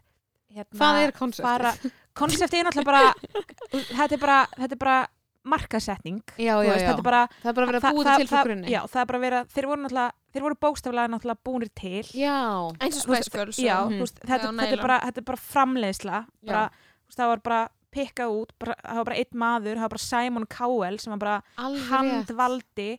hérna, 0.54 0.78
Hvað 0.78 1.00
er 1.04 1.12
konceptið? 1.12 1.42
fara- 1.44 1.90
konseptið 2.14 2.58
er 2.60 2.64
náttúrulega 2.64 2.84
bara 2.84 3.14
þetta 3.98 4.12
er 4.12 4.18
bara, 4.22 4.46
þetta 4.56 4.72
er 4.72 4.76
bara 4.78 5.08
markasetning 5.44 6.22
Já, 6.38 6.56
já, 6.64 6.70
veist, 6.72 6.82
já. 6.82 6.88
þetta 6.88 6.98
er 6.98 7.02
bara 7.06 7.28
Það 7.42 7.50
er 7.50 7.54
bara 7.58 7.66
verið 7.66 7.76
að 7.76 7.98
þetta 7.98 8.16
til 8.16 8.26
frá 8.30 8.42
grunni. 8.46 8.70
já, 8.72 8.80
það 8.86 9.00
er 9.02 9.06
bara 9.10 9.20
verið 9.26 9.38
að 9.42 9.50
þeir 9.54 9.66
voru 9.70 9.82
náttúrulega 9.82 10.12
þeir 10.32 10.42
voru 10.46 10.56
bóstaflega 10.64 11.10
náttúrulega 11.12 11.42
búnir 11.44 11.70
til 11.74 12.02
Já. 12.16 12.36
eins 12.80 12.96
og 12.96 13.02
Spice 13.02 13.30
Girls 13.30 13.58
Mhm. 13.58 14.00
þetta, 14.26 14.72
er 14.72 14.82
bara, 14.82 15.00
þetta 15.00 15.18
er 15.18 15.28
bara 15.28 15.38
framleiðsla 15.52 16.26
bara, 16.46 16.70
veist, 17.06 17.18
það 17.18 17.28
var 17.28 17.40
bara 17.44 17.68
pikkað 17.92 18.28
út 18.40 18.50
bara, 18.58 18.74
það 18.84 18.96
var 18.96 19.04
bara 19.04 19.16
einn 19.16 19.34
maður, 19.34 19.74
það 19.76 19.84
var 19.86 19.88
bara 19.88 19.98
Simon 20.08 20.46
Cowell 20.46 20.98
sem 20.98 21.10
var 21.12 21.18
bara 21.18 21.42
Alveg 21.58 21.88
handvaldi 21.90 22.98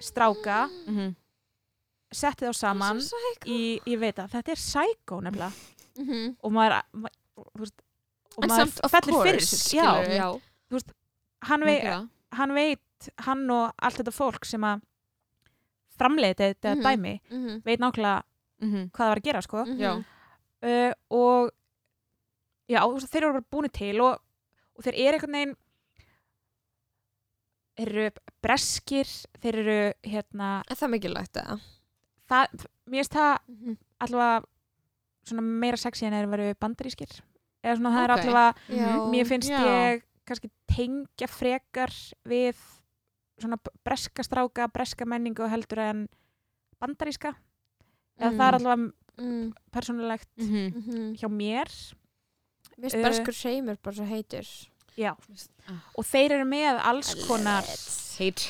stráka 0.00 0.68
Mhm. 0.86 1.16
Setti 2.12 2.44
þá 2.46 2.54
saman 2.54 3.00
í, 3.46 3.80
ég 3.86 3.98
veit 4.00 4.16
að 4.18 4.30
þetta 4.34 4.52
er 4.54 4.56
psycho 4.56 5.20
nefnilega 5.20 5.52
Mhm. 6.00 6.36
og 6.42 6.52
maður, 6.52 6.82
maður 6.94 7.16
þú 7.36 7.60
veist, 7.60 7.82
og 8.36 8.44
En 8.44 8.50
maður 8.50 8.90
fellur 8.90 9.24
fyrir 9.26 9.40
já. 9.74 9.84
Já. 10.16 10.28
hann, 11.42 11.64
vei, 11.64 11.80
hann 12.32 12.54
veit 12.54 13.08
hann 13.26 13.50
og 13.50 13.72
allt 13.82 13.96
þetta 13.96 14.12
fólk 14.12 14.44
sem 14.44 14.60
að 14.62 14.80
framleiði 15.98 16.36
þetta 16.54 16.74
Mhm. 16.76 16.82
dæmi 16.84 17.20
Mhm. 17.30 17.62
veit 17.64 17.80
nákvæmlega 17.80 18.22
Mhm. 18.62 18.90
hvað 18.90 19.04
það 19.04 19.08
var 19.08 19.16
að 19.16 19.22
gera 19.24 19.42
sko 19.42 19.56
uh, 20.62 20.92
og 21.10 21.50
já, 22.68 22.78
þú 22.80 22.92
veist, 22.94 23.10
þeir 23.12 23.22
eru 23.24 23.32
bara 23.32 23.50
búin 23.50 23.72
til 23.72 24.00
og, 24.00 24.20
og 24.76 24.84
þeir 24.84 24.94
eru 24.94 25.18
einhvern 25.18 25.32
veginn 25.32 25.56
þeir 27.78 27.88
eru 27.90 28.10
breskir 28.42 29.08
þeir 29.42 29.54
eru 29.62 29.92
hérna 30.04 30.62
Er 30.70 30.76
það 30.76 30.90
mikilvægt 30.94 31.36
eða? 31.42 31.60
Það, 32.30 32.66
mér 32.90 33.00
finnst 33.02 33.14
það 33.16 33.38
Mhm. 33.48 33.76
allavega 34.00 34.44
svona 35.26 35.42
meira 35.42 35.76
sexy 35.76 36.06
en 36.06 36.12
þeir 36.16 36.30
veru 36.30 36.54
bandarískir 36.60 37.10
eða 37.64 37.76
svona 37.76 37.92
það 37.96 38.04
er 38.04 38.10
Ok. 38.10 38.20
allavega 38.24 38.54
Já. 38.68 39.10
mér 39.10 39.26
finnst 39.28 39.50
Já. 39.50 39.60
ég 39.66 40.02
kannski 40.26 40.50
tengja 40.70 41.26
frekar 41.28 41.90
við 42.24 42.54
svona 43.40 43.56
breska 43.84 44.22
stráka, 44.22 44.68
breska 44.72 45.04
menningu 45.04 45.48
heldur 45.48 45.78
en 45.78 46.08
bandaríska 46.80 47.34
eða 48.20 48.36
það 48.36 48.48
er 48.48 48.52
Mm. 48.52 48.60
allavega 48.60 48.92
Mm. 49.18 49.52
persónulegt 49.72 50.28
Mhm. 50.36 50.72
Mhm. 50.74 51.16
hjá 51.18 51.28
mér 51.28 51.68
Mér 52.78 52.90
finnst 52.90 52.96
Uh, 52.96 53.02
breskur 53.02 53.34
hreimur 53.34 53.76
bara 53.82 53.94
svo 53.96 54.06
heitur 54.06 54.46
já. 54.96 55.14
Ah. 55.68 55.82
og 55.98 56.04
þeir 56.04 56.30
eru 56.32 56.44
með 56.44 56.80
alls 56.82 57.14
konar 57.26 57.64
Heit. 58.18 58.48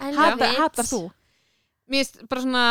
Hata, 0.00 0.46
hatar 0.58 0.84
þú? 0.84 1.10
Mér 1.92 2.04
finnst 2.06 2.22
bara 2.32 2.42
svona 2.46 2.64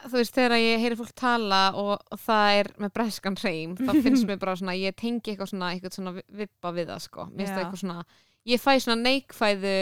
þú 0.00 0.16
veist, 0.16 0.32
þegar 0.36 0.54
ég 0.60 0.80
heyri 0.80 0.96
fólk 0.96 1.10
tala 1.20 1.62
og, 1.76 1.90
og 2.12 2.20
það 2.22 2.58
er 2.60 2.68
með 2.80 2.92
breskan 2.96 3.34
hreim 3.40 3.74
þá 3.76 3.90
finnst 4.04 4.24
mér 4.28 4.38
bara 4.40 4.54
svona, 4.56 4.72
ég 4.80 4.94
tengi 4.96 5.34
eitthvað 5.34 5.50
svona 5.52 5.72
eitthvað 5.74 5.96
svona 5.98 6.12
vi- 6.16 6.24
vibba 6.42 6.72
við 6.76 6.86
það 6.92 7.02
sko. 7.04 7.26
Mér 7.32 7.42
finnst 7.42 7.52
það 7.56 7.64
eitthvað 7.64 7.82
svona, 7.82 8.04
ég 8.52 8.62
fæ 8.62 8.70
svona 8.80 9.02
neikfæðu 9.04 9.74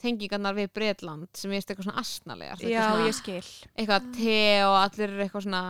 tengingarnar 0.00 0.56
við 0.56 0.70
Bretland 0.74 1.28
sem 1.36 1.50
ég 1.52 1.60
finnst 1.60 1.70
eitthvað 1.70 1.86
svona 1.90 2.00
asnalegar. 2.02 2.56
Þetta 2.56 2.70
er 2.70 2.98
já, 2.98 3.06
ég 3.06 3.14
skil. 3.20 3.46
eitthvað 3.78 4.10
te 4.16 4.38
og 4.64 4.76
allir 4.80 5.06
eru 5.10 5.22
eitthvað 5.26 5.44
svona 5.46 5.62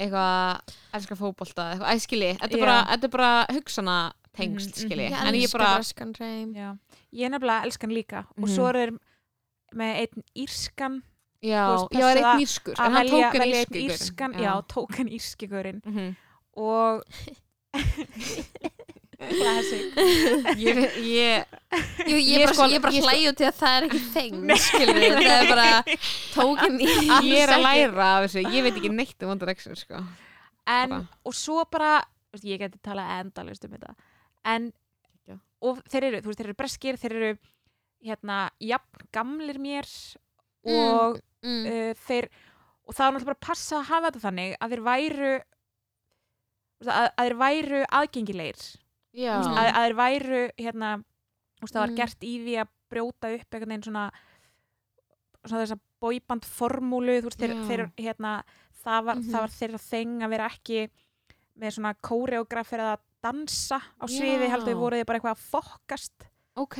eitthvað, 0.00 0.74
elska 0.96 1.16
fótbolta 1.18 1.66
eitthvað, 1.74 1.92
æskili, 1.98 2.30
þetta 2.40 2.56
er 2.56 2.62
bara, 2.64 2.78
þetta 2.92 3.08
er 3.08 3.14
bara 3.16 3.30
hugsana 3.52 3.96
tengsl, 4.38 4.70
Mhm, 4.70 4.78
skili 4.78 5.06
mhm. 5.08 5.12
Ég 5.12 5.28
en 5.28 5.34
ég 5.34 5.52
bara, 5.52 5.70
breskan 5.76 6.14
hreim. 6.16 6.54
Ég 7.12 7.26
er 7.26 7.30
nefnilega 7.34 7.64
elskan 7.66 7.90
líka 7.94 8.24
og 8.38 8.46
Mhm. 8.48 8.54
svo 8.56 8.68
er 8.74 8.90
með 9.74 9.94
einn 10.02 10.24
írskan 10.34 11.02
já, 11.42 11.62
veist, 11.72 11.94
já, 11.96 12.06
er 12.10 12.40
írskur 12.44 12.74
að 12.76 12.86
en 12.86 12.92
hann 12.96 13.08
tók 13.14 13.38
hann 13.40 13.54
írskan 13.84 14.32
já, 14.40 14.52
tók 14.74 14.96
hann 14.98 15.08
írskigurinn 15.08 15.80
Mhm. 15.86 16.16
og 16.56 17.04
classic. 19.20 19.94
Ég, 20.56 20.78
ég, 21.04 21.44
ég, 22.08 22.20
Ég 22.24 22.44
bara, 22.46 22.54
sko- 22.54 22.68
ég 22.72 22.80
bara 22.80 22.92
sko- 22.92 23.04
hlæju 23.10 23.32
til 23.36 23.46
að 23.50 23.56
það 23.60 23.74
er 23.76 23.86
ekki 23.88 24.00
þeng 24.14 24.54
skilur 24.64 25.00
við, 25.00 25.16
það 25.20 25.36
er 25.36 25.50
bara 25.50 25.68
tókin 26.34 26.78
í 26.80 26.88
ég 27.28 27.42
er 27.44 27.52
að 27.54 27.64
læra 27.66 28.06
af 28.16 28.24
þessu, 28.26 28.44
ég 28.48 28.64
veit 28.64 28.78
ekki 28.80 28.92
neitt 28.94 29.22
um 29.26 29.34
One 29.34 29.42
Direction 29.42 29.76
sko. 29.76 30.00
en, 30.66 30.96
og 31.24 31.34
svo 31.36 31.64
bara 31.70 31.98
veist, 32.32 32.44
ég 32.48 32.58
geti 32.62 32.80
talað 32.84 33.12
endalust 33.20 33.64
um 33.68 33.74
þetta. 33.76 33.94
En 34.48 34.70
og 35.60 35.82
þeir 35.92 36.06
eru, 36.08 36.20
veist, 36.24 36.38
þeir 36.40 36.48
eru 36.48 36.56
breskir 36.56 36.96
þeir 36.96 37.16
eru 37.18 37.32
hérna, 38.08 38.36
jafn 38.64 39.04
gamlir 39.12 39.58
mér 39.60 39.84
og 40.64 41.18
mm. 41.18 41.20
Uh, 41.44 41.94
þeir 42.06 42.28
og 42.86 42.94
það 42.94 43.06
er 43.06 43.12
náttúrulega 43.14 43.30
bara 43.30 43.38
að 43.38 43.46
passa 43.46 43.76
að 43.78 43.88
hafa 43.90 44.10
þetta 44.10 44.22
þannig 44.26 44.56
að 44.60 44.70
þeir 44.74 44.82
væru 44.90 45.32
að, 46.86 47.08
að 47.16 47.24
þeir 47.26 47.36
væru 47.44 47.80
aðgengilegir 48.00 48.62
Mhm. 49.10 49.56
að, 49.58 49.68
að 49.74 49.84
þeir 49.84 49.94
væru 49.98 50.40
hérna, 50.62 50.90
veist, 51.60 51.74
það 51.74 51.80
var 51.82 51.90
Mm. 51.90 51.96
gert 51.96 52.20
í 52.22 52.32
því 52.44 52.52
að 52.62 52.68
brjóta 52.90 53.30
upp 53.34 53.50
einhvern 53.54 53.68
veginn 53.72 53.82
svona, 53.88 54.04
svona 55.46 55.62
þess 55.64 55.74
að 55.74 55.80
bóiband 56.00 56.44
formúlu, 56.46 57.16
þeir, 57.22 57.54
þeir 57.68 57.82
hérna, 57.98 58.42
það 58.84 59.04
var, 59.04 59.14
Mhm. 59.16 59.30
það 59.32 59.40
var 59.40 59.48
þeirra 59.58 59.80
þeng 59.90 60.22
að 60.22 60.30
vera 60.30 60.48
ekki 60.48 60.88
með 61.60 61.74
svona 61.74 61.94
kóreografir 62.00 62.80
að 62.80 62.98
dansa 63.22 63.80
á 64.00 64.04
sviði, 64.06 64.48
heldur 64.48 64.74
voru 64.80 64.96
þið 64.96 65.06
bara 65.06 65.18
eitthvað 65.18 65.36
að 65.36 65.50
fokkast 65.50 66.28
ok 66.56 66.78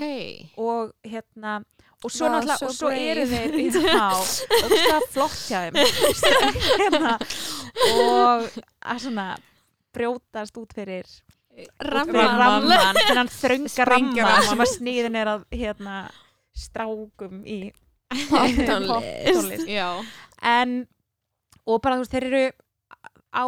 og 0.57 0.93
hérna 1.05 1.65
og 2.05 2.13
svo 2.15 2.29
náttúrulega, 2.33 2.67
og 2.67 2.75
svo 2.75 2.91
eru 2.91 3.25
þeir 3.29 3.51
já, 3.93 4.07
og 4.17 4.71
það 4.73 5.09
flott 5.15 5.41
hjá 5.49 5.59
þeim. 5.67 5.75
Hérna, 6.81 7.15
og 7.91 8.47
að 8.81 9.03
svona 9.05 9.27
brjótast 9.95 10.57
út 10.63 10.73
fyrir 10.77 11.05
Ramman. 11.85 12.71
þennan 12.97 13.29
þrönga 13.41 13.85
ramman 13.91 14.47
sem 14.49 14.63
að 14.65 14.71
sniðin 14.77 15.19
er 15.21 15.29
að 15.35 15.43
hérna, 15.53 15.97
strákum 16.57 17.43
í 17.45 17.61
Poptónlist. 18.11 19.69
en 20.43 20.73
og 21.69 21.83
bara 21.85 21.99
þú 21.99 22.05
veist, 22.07 22.15
þeir 22.15 22.27
eru 22.31 22.45
á 23.31 23.45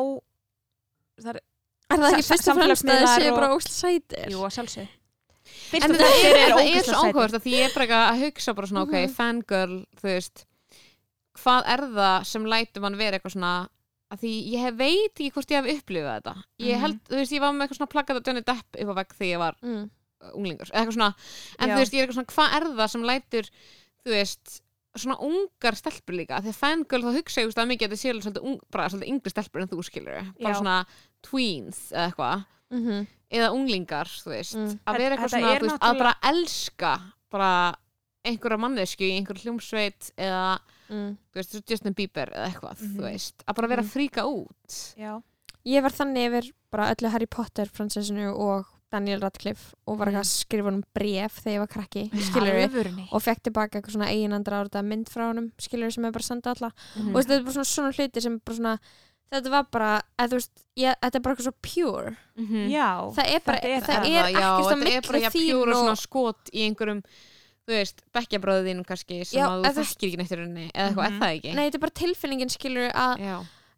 það 1.23 1.33
er, 1.33 1.41
Er 1.93 1.99
það 2.01 2.15
ekki 2.17 2.27
fyrst 2.29 2.49
og 2.53 2.57
fremst 2.61 2.87
að 2.89 3.01
það 3.03 3.25
og- 3.33 3.37
bara 3.41 3.49
ósl 3.57 3.73
sætir? 3.75 4.29
jú, 4.33 4.43
að 4.47 4.55
sjálfsög 4.59 4.93
en 5.81 5.95
það 5.97 6.17
er, 6.33 6.53
það 6.53 6.71
er 6.77 6.87
svo 6.87 7.03
áhugavert 7.03 7.37
að 7.39 7.45
því 7.47 7.53
ég 7.57 7.69
er 7.69 7.75
bara 7.77 8.01
að 8.13 8.23
hugsa 8.27 8.55
bara 8.55 8.67
svona, 8.71 8.83
ok, 8.87 8.95
Mhm. 9.03 9.15
fangirl 9.17 9.79
þú 10.01 10.09
veist, 10.11 10.45
hvað 11.43 11.63
er 11.75 11.81
það 11.97 12.27
sem 12.29 12.45
lætur 12.53 12.83
mann 12.85 12.99
vera 13.01 13.19
eitthvað 13.19 13.37
svona 13.37 13.53
að 14.13 14.21
því 14.21 14.33
ég 14.53 14.61
hef, 14.67 14.75
veit 14.77 15.15
ekki 15.17 15.31
hvort 15.33 15.49
ég 15.55 15.63
hef 15.65 15.79
upplifað 15.83 16.17
þetta 16.21 16.35
ég 16.61 16.75
Mhm. 16.77 16.81
held, 16.85 16.99
þú 17.09 17.17
veist, 17.17 17.33
ég 17.33 17.41
var 17.41 17.53
með 17.53 17.63
eitthvað 17.69 17.79
svona 17.81 17.95
plakkat 17.95 18.17
að 18.21 18.27
Johnny 18.27 18.43
Depp 18.43 18.77
upp 18.83 18.89
á 18.93 18.95
vegg 19.01 19.15
þegar 19.17 19.33
ég 19.33 19.39
var 19.39 19.57
Mm. 19.63 19.91
uh, 20.23 20.31
unglingur, 20.37 20.71
eitthvað 20.71 20.93
svona 20.99 21.15
en 21.59 21.69
Já. 21.69 21.75
þú 21.75 21.79
veist, 21.81 21.93
ég 21.93 21.99
er 22.03 22.07
eitthvað 22.07 22.19
svona, 22.21 22.35
hvað 22.35 22.57
er 22.57 22.65
það 22.77 22.91
sem 22.91 23.03
lætur 23.03 23.51
þú 24.05 24.11
veist, 24.13 24.61
svona 24.95 25.17
ungar 25.25 25.73
stelpur 25.75 26.13
líka, 26.15 26.43
því 26.43 26.49
að 26.53 26.61
fangirl 26.61 27.03
þá 27.03 27.17
hugsa 27.17 27.41
ég 27.41 27.47
veist, 27.49 27.59
að 27.59 27.69
mikið 27.73 27.87
að 27.89 27.93
þetta 27.93 28.03
sé 28.03 28.13
svolítið, 28.21 28.45
ung, 28.45 28.61
bara 28.71 28.89
svolítið 28.89 29.09
yngri 29.09 29.31
stelpur 29.33 29.61
en 29.63 29.69
þú 29.69 29.83
skilur, 29.83 30.35
bara 30.39 30.53
Já. 30.55 30.61
svona 30.61 30.87
tweens 31.23 31.93
eða 31.93 32.13
eitthvað, 32.13 32.45
Mhm. 32.73 33.07
eða 33.33 33.49
unglingar 33.53 34.07
þú 34.09 34.29
veist, 34.35 34.55
Mm. 34.57 34.79
að 34.87 34.99
vera 34.99 35.17
eitthvað 35.17 35.31
svona 35.31 35.47
þú 35.47 35.61
veist, 35.61 35.63
að 35.63 35.79
náttúrulega- 35.79 35.99
bara 35.99 36.15
elska 36.23 37.01
bara 37.31 37.75
einhverja 38.25 38.59
mannesku 38.59 39.03
í 39.03 39.17
einhverju 39.19 39.43
hljómsveit 39.45 40.11
eða, 40.19 40.59
Mm. 40.91 41.17
þú 41.33 41.35
veist, 41.35 41.71
Justin 41.71 41.93
Bieber 41.95 42.27
eða 42.27 42.53
eitthvað, 42.53 42.79
Mhm. 42.83 42.97
þú 42.97 43.03
veist, 43.03 43.35
að 43.47 43.55
bara 43.55 43.69
vera 43.69 43.83
Mhm. 43.83 43.89
að 43.89 43.93
fríka 43.93 44.23
út 44.25 44.95
já, 44.99 45.23
Ég 45.65 45.81
var 45.81 45.91
þannig 45.93 46.27
yfir 46.29 46.53
bara 46.73 46.93
öllu 46.93 47.09
Harry 47.09 47.27
Potter 47.27 47.67
fransessinu 47.67 48.35
og 48.37 48.67
Daniel 48.91 49.21
Radcliffe 49.21 49.75
og 49.87 49.97
var 49.97 50.09
að 50.09 50.25
skrifa 50.27 50.65
honum 50.65 50.83
bref 50.93 51.41
þegar 51.45 51.55
ég 51.55 51.59
var 51.61 51.67
krakki, 51.69 52.11
alvörunni 52.11 53.09
og 53.13 53.23
fekk 53.23 53.43
tilbaka 53.45 53.81
eitthvað 53.81 53.95
svona 53.95 54.09
eiginandra 54.11 54.59
árita 54.65 54.83
mynd 54.85 55.07
frá 55.09 55.29
honum, 55.33 55.53
skilur 55.59 55.87
við 55.87 55.93
sem 55.95 56.05
er 56.05 56.11
bara 56.11 56.23
senda 56.23 56.51
alla 56.51 56.73
Mhm. 56.97 57.15
og 57.15 57.23
þetta 57.25 57.31
er 57.39 57.43
bara 57.43 57.53
svona, 57.53 57.65
svona 57.65 57.95
hluti 57.95 58.21
sem 58.23 58.39
bara 58.45 58.57
svona 58.57 58.79
þetta 59.33 59.51
var 59.51 59.67
bara, 59.73 59.91
eða 60.19 60.29
þú 60.29 60.39
veist 60.41 60.65
ég, 60.77 60.97
þetta 61.03 61.17
er 61.19 61.21
bara 61.25 61.35
eitthvað 61.35 61.49
svo 61.49 61.55
pure 61.63 62.17
Mhm. 62.37 62.71
já, 62.73 62.89
það 63.17 63.27
er 63.35 63.41
bara, 63.47 63.59
Þetta 63.59 63.69
er 63.69 63.81
það 63.81 63.87
það. 63.87 64.07
er 64.07 64.27
er 64.97 65.01
bara 65.03 65.19
milli 65.19 65.23
jafn 65.23 65.39
þín 65.39 65.69
og 65.73 65.77
svona 65.83 65.97
skot 66.01 66.51
í 66.53 66.67
einhverjum 66.69 67.03
þú 67.63 67.73
veist, 67.77 68.03
bekkjabröðu 68.13 68.65
þínum 68.67 68.85
kannski 68.87 69.25
sem 69.25 69.39
Já, 69.41 69.47
að 69.49 69.65
eða 69.65 69.75
þú 69.77 69.83
þekkir 69.87 70.09
ekki 70.09 70.19
neitt 70.19 70.33
í 70.33 70.39
rauninni 70.41 70.71
eða 70.75 70.89
eitthvað, 70.89 71.11
Mhm. 71.11 71.17
er 71.17 71.21
það 71.23 71.35
ekki? 71.37 71.55
nei, 71.55 71.65
þetta 71.71 71.75
er 71.75 71.85
bara 71.87 71.99
tilfinningin 72.03 72.51
skilur 72.51 72.91
að, 72.93 73.19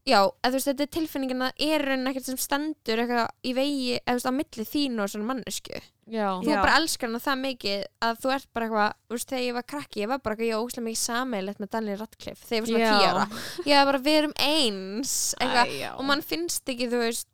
Já, 0.04 0.18
eða 0.20 0.50
þú 0.50 0.56
veist, 0.58 0.68
þetta 0.68 0.84
er 0.84 0.88
tilfinningin 0.92 1.42
að 1.46 1.62
er 1.64 1.82
raunin 1.88 2.08
ekkert 2.10 2.26
sem 2.28 2.36
stendur 2.36 3.00
eitthvað 3.00 3.28
í 3.40 3.52
vegi, 3.56 3.92
eða 4.02 4.12
þú 4.12 4.18
veist, 4.18 4.28
á 4.28 4.38
milli 4.38 4.64
þín 4.68 4.98
og 5.00 5.08
svona 5.08 5.28
mannesku. 5.30 5.78
já, 6.04 6.26
Þú 6.44 6.50
Já. 6.50 6.58
bara 6.60 6.74
elskar 6.76 7.08
hana 7.08 7.20
það 7.24 7.38
mikið 7.40 7.84
að 8.04 8.18
þú 8.20 8.32
ert 8.34 8.48
bara 8.52 8.66
eitthvað, 8.66 8.90
þú 9.08 9.14
veist, 9.16 9.28
þegar 9.30 9.44
ég 9.46 9.54
var 9.56 9.62
krakki, 9.72 10.00
ég 10.02 10.10
var 10.10 10.18
bara 10.20 10.34
eitthvað, 10.34 10.48
ég 10.50 10.58
var 10.58 10.66
óslega 10.66 10.84
mikið 10.84 11.00
sameilegt 11.00 11.62
með 11.62 11.70
Daniel 11.72 11.96
Radcliffe 12.02 12.44
þegar 12.50 12.68
ég 12.68 12.74
var 12.74 12.84
svona 12.84 13.14
ára. 13.14 13.22
Ég 13.64 13.78
var 13.80 13.88
bara, 13.88 14.02
við 14.04 14.18
erum 14.18 14.34
eins, 14.44 15.14
eitthvað, 15.40 15.72
Æ, 15.72 15.88
og 15.96 16.04
mann 16.10 16.22
finnst 16.22 16.68
ekki, 16.74 16.88
þú 16.92 17.00
veist, 17.00 17.28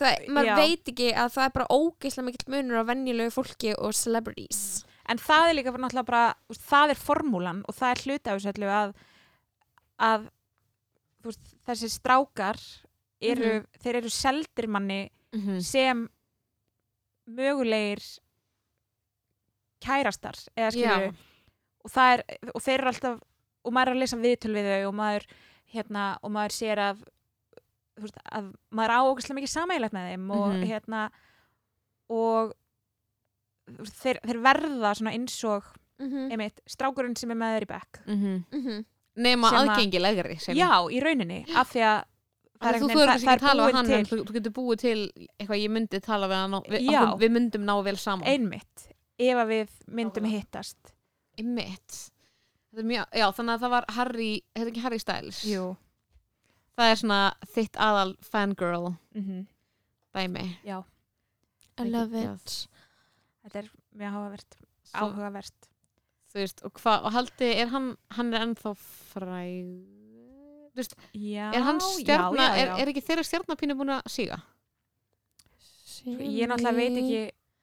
það, 0.00 0.26
maður 0.36 0.50
Já. 0.50 0.56
veit 0.60 0.90
ekki 0.92 1.08
að 1.14 1.32
það 1.38 1.46
er 1.46 1.54
bara 1.56 1.70
ógeðslega 1.78 2.26
mikill 2.28 2.52
munur 2.52 2.82
á 2.84 2.88
venjulegu 2.90 3.32
fólki 3.32 3.72
og 3.78 3.96
celebrities. 3.96 4.84
en 5.10 5.18
það 5.18 5.48
er 5.48 5.56
líka 5.56 5.72
bara 5.72 6.02
bara 6.04 6.34
það 6.52 6.92
er 6.92 7.00
formúlan 7.00 7.64
og 7.66 7.74
það 7.74 7.90
er 7.90 8.02
hluti 8.04 8.30
af 8.30 8.36
þessu 8.36 8.52
öllu 8.52 8.68
að, 8.70 8.92
að 9.98 10.28
veist, 11.28 11.54
þessi 11.66 11.88
strákar 11.90 12.58
eru, 13.20 13.64
þeir 13.82 13.96
eru 13.96 14.08
seldir 14.10 14.66
manni 14.68 15.10
Mhm. 15.32 15.60
sem 15.62 16.08
mögulegir 17.30 18.00
kærastar 19.80 20.36
eða 20.58 20.70
skilur 20.74 21.04
Já. 21.06 21.12
og 21.84 21.90
það 21.94 22.12
er, 22.14 22.22
og 22.54 22.62
þeir 22.64 22.78
eru 22.80 22.90
alltaf 22.92 23.20
og 23.64 23.72
maður 23.76 23.90
er 23.92 23.94
að 23.94 24.00
lesa 24.02 24.16
viðtöl 24.20 24.54
við 24.56 24.68
þau 24.72 24.88
og 24.88 24.94
maður 25.00 25.26
hérna, 25.74 26.04
og 26.24 26.30
maður 26.34 26.56
sér 26.56 26.78
að 26.82 27.02
þú 27.96 28.06
veist, 28.06 28.18
að 28.32 28.50
maður 28.72 28.94
á 28.96 29.00
ógæslega 29.06 29.36
mikið 29.38 29.52
samægilegt 29.54 29.92
með 29.96 30.08
þeim 30.10 30.30
og 30.32 30.52
Mhm. 30.54 30.66
hérna 30.70 31.02
og 32.10 32.54
þeir, 34.00 34.18
þeir 34.26 34.40
verða 34.42 34.94
svona 34.96 35.12
eins 35.14 35.44
og 35.44 35.64
Mm 36.00 36.30
einmitt, 36.32 36.60
strákurinn 36.66 37.14
sem 37.18 37.30
er 37.30 37.34
með 37.36 37.58
þeir 37.58 37.64
í 37.66 37.66
bekk 37.68 37.98
Mhm. 38.06 38.84
Nema 39.16 39.50
aðgengilegri 39.50 40.38
sem- 40.40 40.56
já, 40.56 40.68
í 40.90 41.00
rauninni, 41.02 41.44
af 41.54 41.72
því 41.72 41.80
að 41.80 42.04
er 42.60 42.78
þú 42.80 42.88
það 42.92 43.14
ekki 43.14 43.28
að 43.32 43.40
tala 43.40 43.66
við 43.66 43.74
hann 43.74 43.90
en 43.90 44.04
þú, 44.06 44.16
þú 44.28 44.32
getur 44.36 44.52
búið 44.52 44.78
til 44.78 45.12
eitthvað 45.40 45.60
ég 45.62 45.70
myndi 45.70 46.00
tala 46.04 46.28
við 46.28 46.34
hann 46.42 46.54
og 46.54 46.64
við, 46.68 46.88
við 47.18 47.30
myndum 47.30 47.64
ná 47.64 47.74
vel 47.84 47.96
saman. 47.96 48.28
Einmitt, 48.28 48.88
ef 49.18 49.36
að 49.36 49.48
við 49.48 49.68
myndum 49.88 50.24
Nákvæmlega. 50.24 50.40
hittast. 50.40 50.94
Einmitt. 51.38 52.10
Er 52.76 52.84
mjög, 52.86 53.06
já, 53.18 53.26
þannig 53.34 53.54
að 53.56 53.60
það 53.64 53.70
var 53.70 53.84
Harry, 53.96 54.42
þetta 54.54 54.66
er 54.66 54.70
ekki 54.70 54.82
Harry 54.84 54.98
Styles? 54.98 55.40
Jú. 55.44 55.76
það 56.78 56.90
er 56.92 56.96
svona 57.00 57.20
þitt 57.54 57.76
aðal 57.76 58.16
fangirl 58.22 58.94
Mm 59.14 59.46
dæmi. 60.14 60.56
Já, 60.66 60.84
I 61.78 61.84
love 61.84 62.14
it. 62.14 62.68
þetta 63.44 63.58
er 63.58 63.70
mjög 63.96 64.12
áhugavert 64.14 64.56
áhugavert 64.94 65.68
þú 66.30 66.38
veist, 66.42 66.62
og 66.64 66.72
hvað, 66.78 67.04
og 67.08 67.12
haldi 67.16 67.48
er 67.62 67.68
hann, 67.72 67.88
hann 68.16 68.34
er 68.34 68.44
ennþá 68.46 68.74
fræg 68.78 69.66
þú 70.70 70.78
veist, 70.78 70.94
já, 71.18 71.48
er 71.54 71.64
hann 71.66 71.80
stjarna, 71.82 72.36
já, 72.38 72.48
já, 72.54 72.62
Er, 72.62 72.68
já. 72.70 72.78
er 72.84 72.92
ekki 72.92 73.02
þeirra 73.08 73.24
stjarnapínu 73.26 73.74
búin 73.80 73.90
að 73.96 74.06
síga? 74.14 74.38
ég 76.06 76.48
náttúrulega 76.48 76.76
veit 76.78 76.96
ekki 77.00 77.20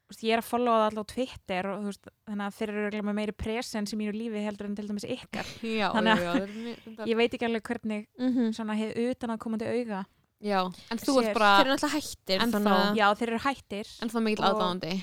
þú 0.08 0.12
veist, 0.14 0.24
ég 0.24 0.34
er 0.36 0.42
að 0.42 0.48
followa 0.48 0.82
það 0.82 0.90
alltaf 0.90 1.08
á 1.08 1.12
Twitter 1.14 1.68
og 1.72 1.80
þú 1.82 1.90
veist, 1.92 2.10
þannig 2.28 2.46
að 2.48 2.58
þeir 2.58 2.70
eru 2.74 2.82
örugglega 2.84 3.08
með 3.08 3.18
meiri 3.18 3.34
presens 3.44 3.94
í 3.96 3.98
mínu 4.00 4.14
lífi 4.16 4.44
heldur 4.46 4.70
en 4.70 4.76
til 4.78 4.86
dæmis 4.92 5.08
ykkar 5.16 5.50
já, 5.80 5.88
Þannig 5.96 6.14
að- 6.14 6.24
já, 6.28 6.36
þeir 6.38 7.10
ég 7.12 7.20
veit 7.22 7.34
ekki 7.40 7.48
alveg 7.50 7.66
hvernig 7.72 8.06
Mhm. 8.20 8.52
svona 8.60 8.78
hefur 8.78 9.12
utan 9.16 9.34
að 9.36 9.42
komandi 9.48 9.68
auga 9.72 10.04
já, 10.44 10.60
en 10.92 11.02
þú 11.02 11.18
ert 11.18 11.32
Þeir 11.32 11.34
bara 11.40 11.52
eru 11.64 11.74
náttúrulega 11.74 11.98
hættir 11.98 12.46
Ennþá. 12.46 12.78
já, 13.00 13.08
þeir 13.18 13.30
eru 13.34 13.44
hættir 13.48 13.94
ennþá 14.06 14.24
mikill 14.28 14.46
Og- 14.46 14.50
aðdáðandi 14.54 14.94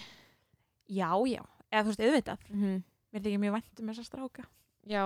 já, 0.95 1.11
já, 1.35 1.43
eða 1.73 1.83
þú 1.83 1.91
veist, 1.91 2.05
auðvitað 2.07 2.39
mm 2.55 2.83
mér 3.15 3.23
þykir 3.25 3.41
mjög 3.45 3.55
vænt 3.59 3.81
um 3.85 3.93
þessa 3.93 4.05
stráka. 4.09 4.43
Já, 4.91 5.05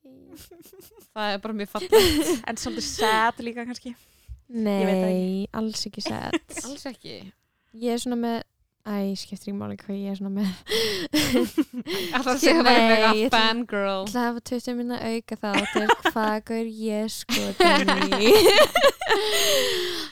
það 1.14 1.26
er 1.34 1.42
bara 1.44 1.58
mjög 1.58 1.68
fallegt. 1.74 1.92
En 2.48 2.56
svolítið 2.60 2.86
sad 2.88 3.42
líka 3.44 3.66
kannski. 3.68 3.92
Nei, 4.50 4.80
veit 4.86 5.02
það 5.04 5.58
alls 5.60 5.82
ekki 5.90 6.02
sett 6.02 6.56
alls 6.66 6.86
ekki. 6.90 7.18
Ég 7.78 7.92
er 7.94 8.00
svona 8.02 8.18
með 8.18 8.40
Æ, 8.80 9.12
skiptir 9.20 9.50
ekki 9.52 9.58
máli 9.60 9.74
hvað 9.76 9.98
ég 10.00 10.08
er 10.08 10.16
svona 10.16 10.30
með. 10.40 10.48
Alltaf 12.16 12.38
Skil- 12.40 12.46
segja 12.46 12.62
það 12.64 12.70
Nei, 12.70 12.88
mega 12.88 13.10
ég 13.12 13.26
ætla- 13.26 13.34
fangirl. 13.36 14.00
Ég 14.00 14.08
ætla 14.08 14.22
að 14.30 14.38
20 14.48 14.78
minna 14.78 14.96
auka 15.04 15.36
þá 15.36 15.50
til 15.74 15.86
hvað 16.08 16.36
gaur 16.48 16.68
ég 16.80 17.04
sko 17.12 17.42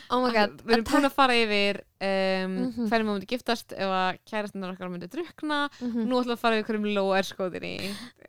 Oh 0.09 0.23
my 0.25 0.31
god 0.33 0.61
við 0.65 0.73
erum 0.73 0.85
búin 0.89 1.05
að 1.05 1.13
fara 1.13 1.33
yfir 1.37 1.79
um, 2.01 2.53
Mhm. 2.59 2.87
hvernig 2.89 3.05
maður 3.05 3.19
myndi 3.19 3.27
giftast 3.29 3.73
ef 3.75 3.91
að 3.93 4.17
kærastunar 4.25 4.71
okkar 4.73 4.89
myndi 4.89 5.09
drukna 5.11 5.59
Mhm. 5.81 6.07
nú 6.09 6.17
ætlum 6.17 6.31
við 6.33 6.37
að 6.37 6.43
fara 6.43 6.57
yfir 6.59 6.67
hverjum 6.73 6.87
lóa 6.95 7.19
er 7.19 7.27
skoðin 7.29 7.67
í. 7.69 7.75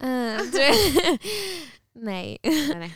Uh, 0.01 0.37
dr- 0.53 1.21
Nei. 1.95 2.39
Nei, 2.45 2.79
nei. 2.85 2.93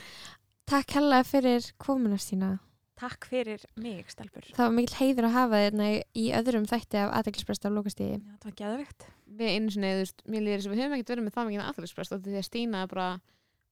Takk 0.67 0.91
hella 0.97 1.23
fyrir 1.25 1.73
komuna 1.79 2.17
Stína. 2.21 2.59
Takk 2.97 3.27
fyrir 3.27 3.65
mig, 3.77 4.07
stelpur. 4.09 4.45
Það 4.55 4.69
var 4.69 4.71
mikill 4.77 4.97
heiður 5.01 5.27
að 5.27 5.33
hafa 5.35 5.59
þérna 5.65 5.89
í 6.15 6.29
öðrum 6.39 6.65
þætti 6.71 7.01
af 7.03 7.11
aðeinsprest 7.19 7.65
af 7.67 7.73
lokastíði 7.75 8.21
Já, 8.23 8.37
það 8.39 8.45
var 8.45 8.55
geðvegt 8.61 9.07
við 9.35 9.49
einu 9.51 9.71
sinni, 9.75 9.91
þú 9.91 10.03
veist, 10.05 10.23
mér 10.31 10.45
líður 10.45 10.61
þess 10.61 10.69
að 10.69 10.75
við 10.75 10.83
höfum 10.85 10.95
ekkert 10.95 11.11
verið 11.11 11.25
með 11.27 11.35
það 11.35 11.49
mikið 11.51 11.65
aðhverjusprest 11.65 12.13
og 12.15 12.21
því 12.23 12.37
að 12.39 12.47
Stína 12.47 12.83
er 12.85 12.87
bara 12.93 13.09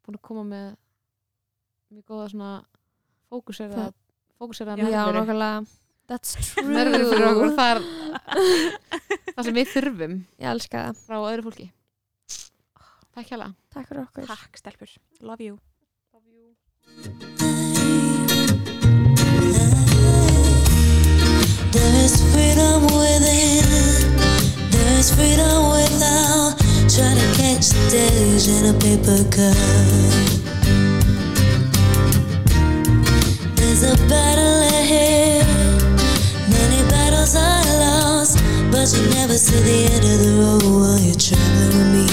búin 0.02 0.16
að 0.18 0.22
koma 0.26 0.42
með 0.50 0.66
mjög 1.92 2.04
góða 2.10 2.26
svona 2.32 2.50
fókusera 3.30 3.76
Það- 3.78 3.94
fókusera 4.42 4.76
Já, 4.82 5.06
nokkulega 5.14 5.62
That's 6.10 6.34
true 6.34 6.66
nærveru 6.66 7.06
fyrir 7.08 7.28
okkur 7.30 7.52
það 7.56 7.70
er 7.72 7.84
það 9.32 9.46
sem 9.46 9.56
við 9.56 9.68
þurfum. 9.72 10.16
Ég 10.42 10.48
elska 10.52 10.86
það. 10.86 11.02
Frá 11.06 11.18
öðru 11.30 11.44
fólki. 11.46 11.68
Takk 13.12 13.30
hjá 13.30 13.38
Takk 13.72 13.86
fyrir 13.88 14.02
okkur. 14.02 14.26
Takk, 14.28 14.58
stelpur, 14.60 14.96
love 15.20 15.46
you. 15.46 15.58
There's 21.72 22.14
freedom 22.32 22.82
within, 22.92 23.64
there's 24.74 25.14
freedom 25.14 25.70
without. 25.72 26.58
Trying 26.92 27.16
to 27.16 27.28
catch 27.40 27.72
days 27.90 28.48
in 28.48 28.68
a 28.68 28.74
paper 28.76 29.24
cup. 29.32 30.81
There's 33.82 34.00
a 34.00 34.06
battle 34.06 34.60
ahead, 34.62 35.44
many 36.48 36.88
battles 36.88 37.34
are 37.34 37.64
lost, 37.80 38.38
but 38.70 38.86
you 38.94 39.10
never 39.10 39.34
see 39.36 39.58
the 39.58 39.92
end 39.92 40.04
of 40.04 40.18
the 40.22 40.32
road 40.38 40.62
while 40.62 41.00
you're 41.00 41.16
traveling 41.16 41.74
with 41.74 41.90
me. 41.92 42.06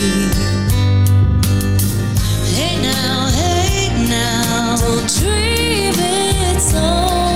Hey 2.55 2.81
now, 2.81 3.27
hey 3.27 3.93
now, 4.09 4.77
don't 4.77 5.07
dream 5.19 5.93
it's 5.95 6.73
over. 6.73 7.28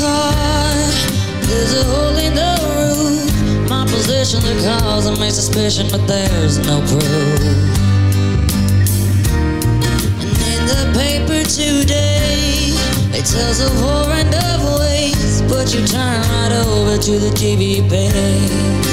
Car. 0.00 0.72
There's 1.48 1.74
a 1.74 1.84
hole 1.84 2.16
in 2.16 2.34
the 2.34 2.52
roof. 2.72 3.68
My 3.68 3.84
position 3.84 4.40
the 4.40 4.56
cause 4.64 5.06
of 5.06 5.18
my 5.18 5.28
suspicion, 5.28 5.86
but 5.90 6.06
there's 6.06 6.58
no 6.58 6.80
proof. 6.88 7.40
And 10.24 10.56
in 10.56 10.62
the 10.72 10.84
paper 10.98 11.42
today, 11.44 12.72
it 13.12 13.24
tells 13.26 13.60
of 13.60 13.72
and 14.20 14.34
of 14.34 14.80
waste. 14.80 15.46
But 15.48 15.74
you 15.74 15.86
turn 15.86 16.20
right 16.32 16.52
over 16.64 16.96
to 16.96 17.12
the 17.18 17.30
TV 17.30 17.86
page. 17.88 18.89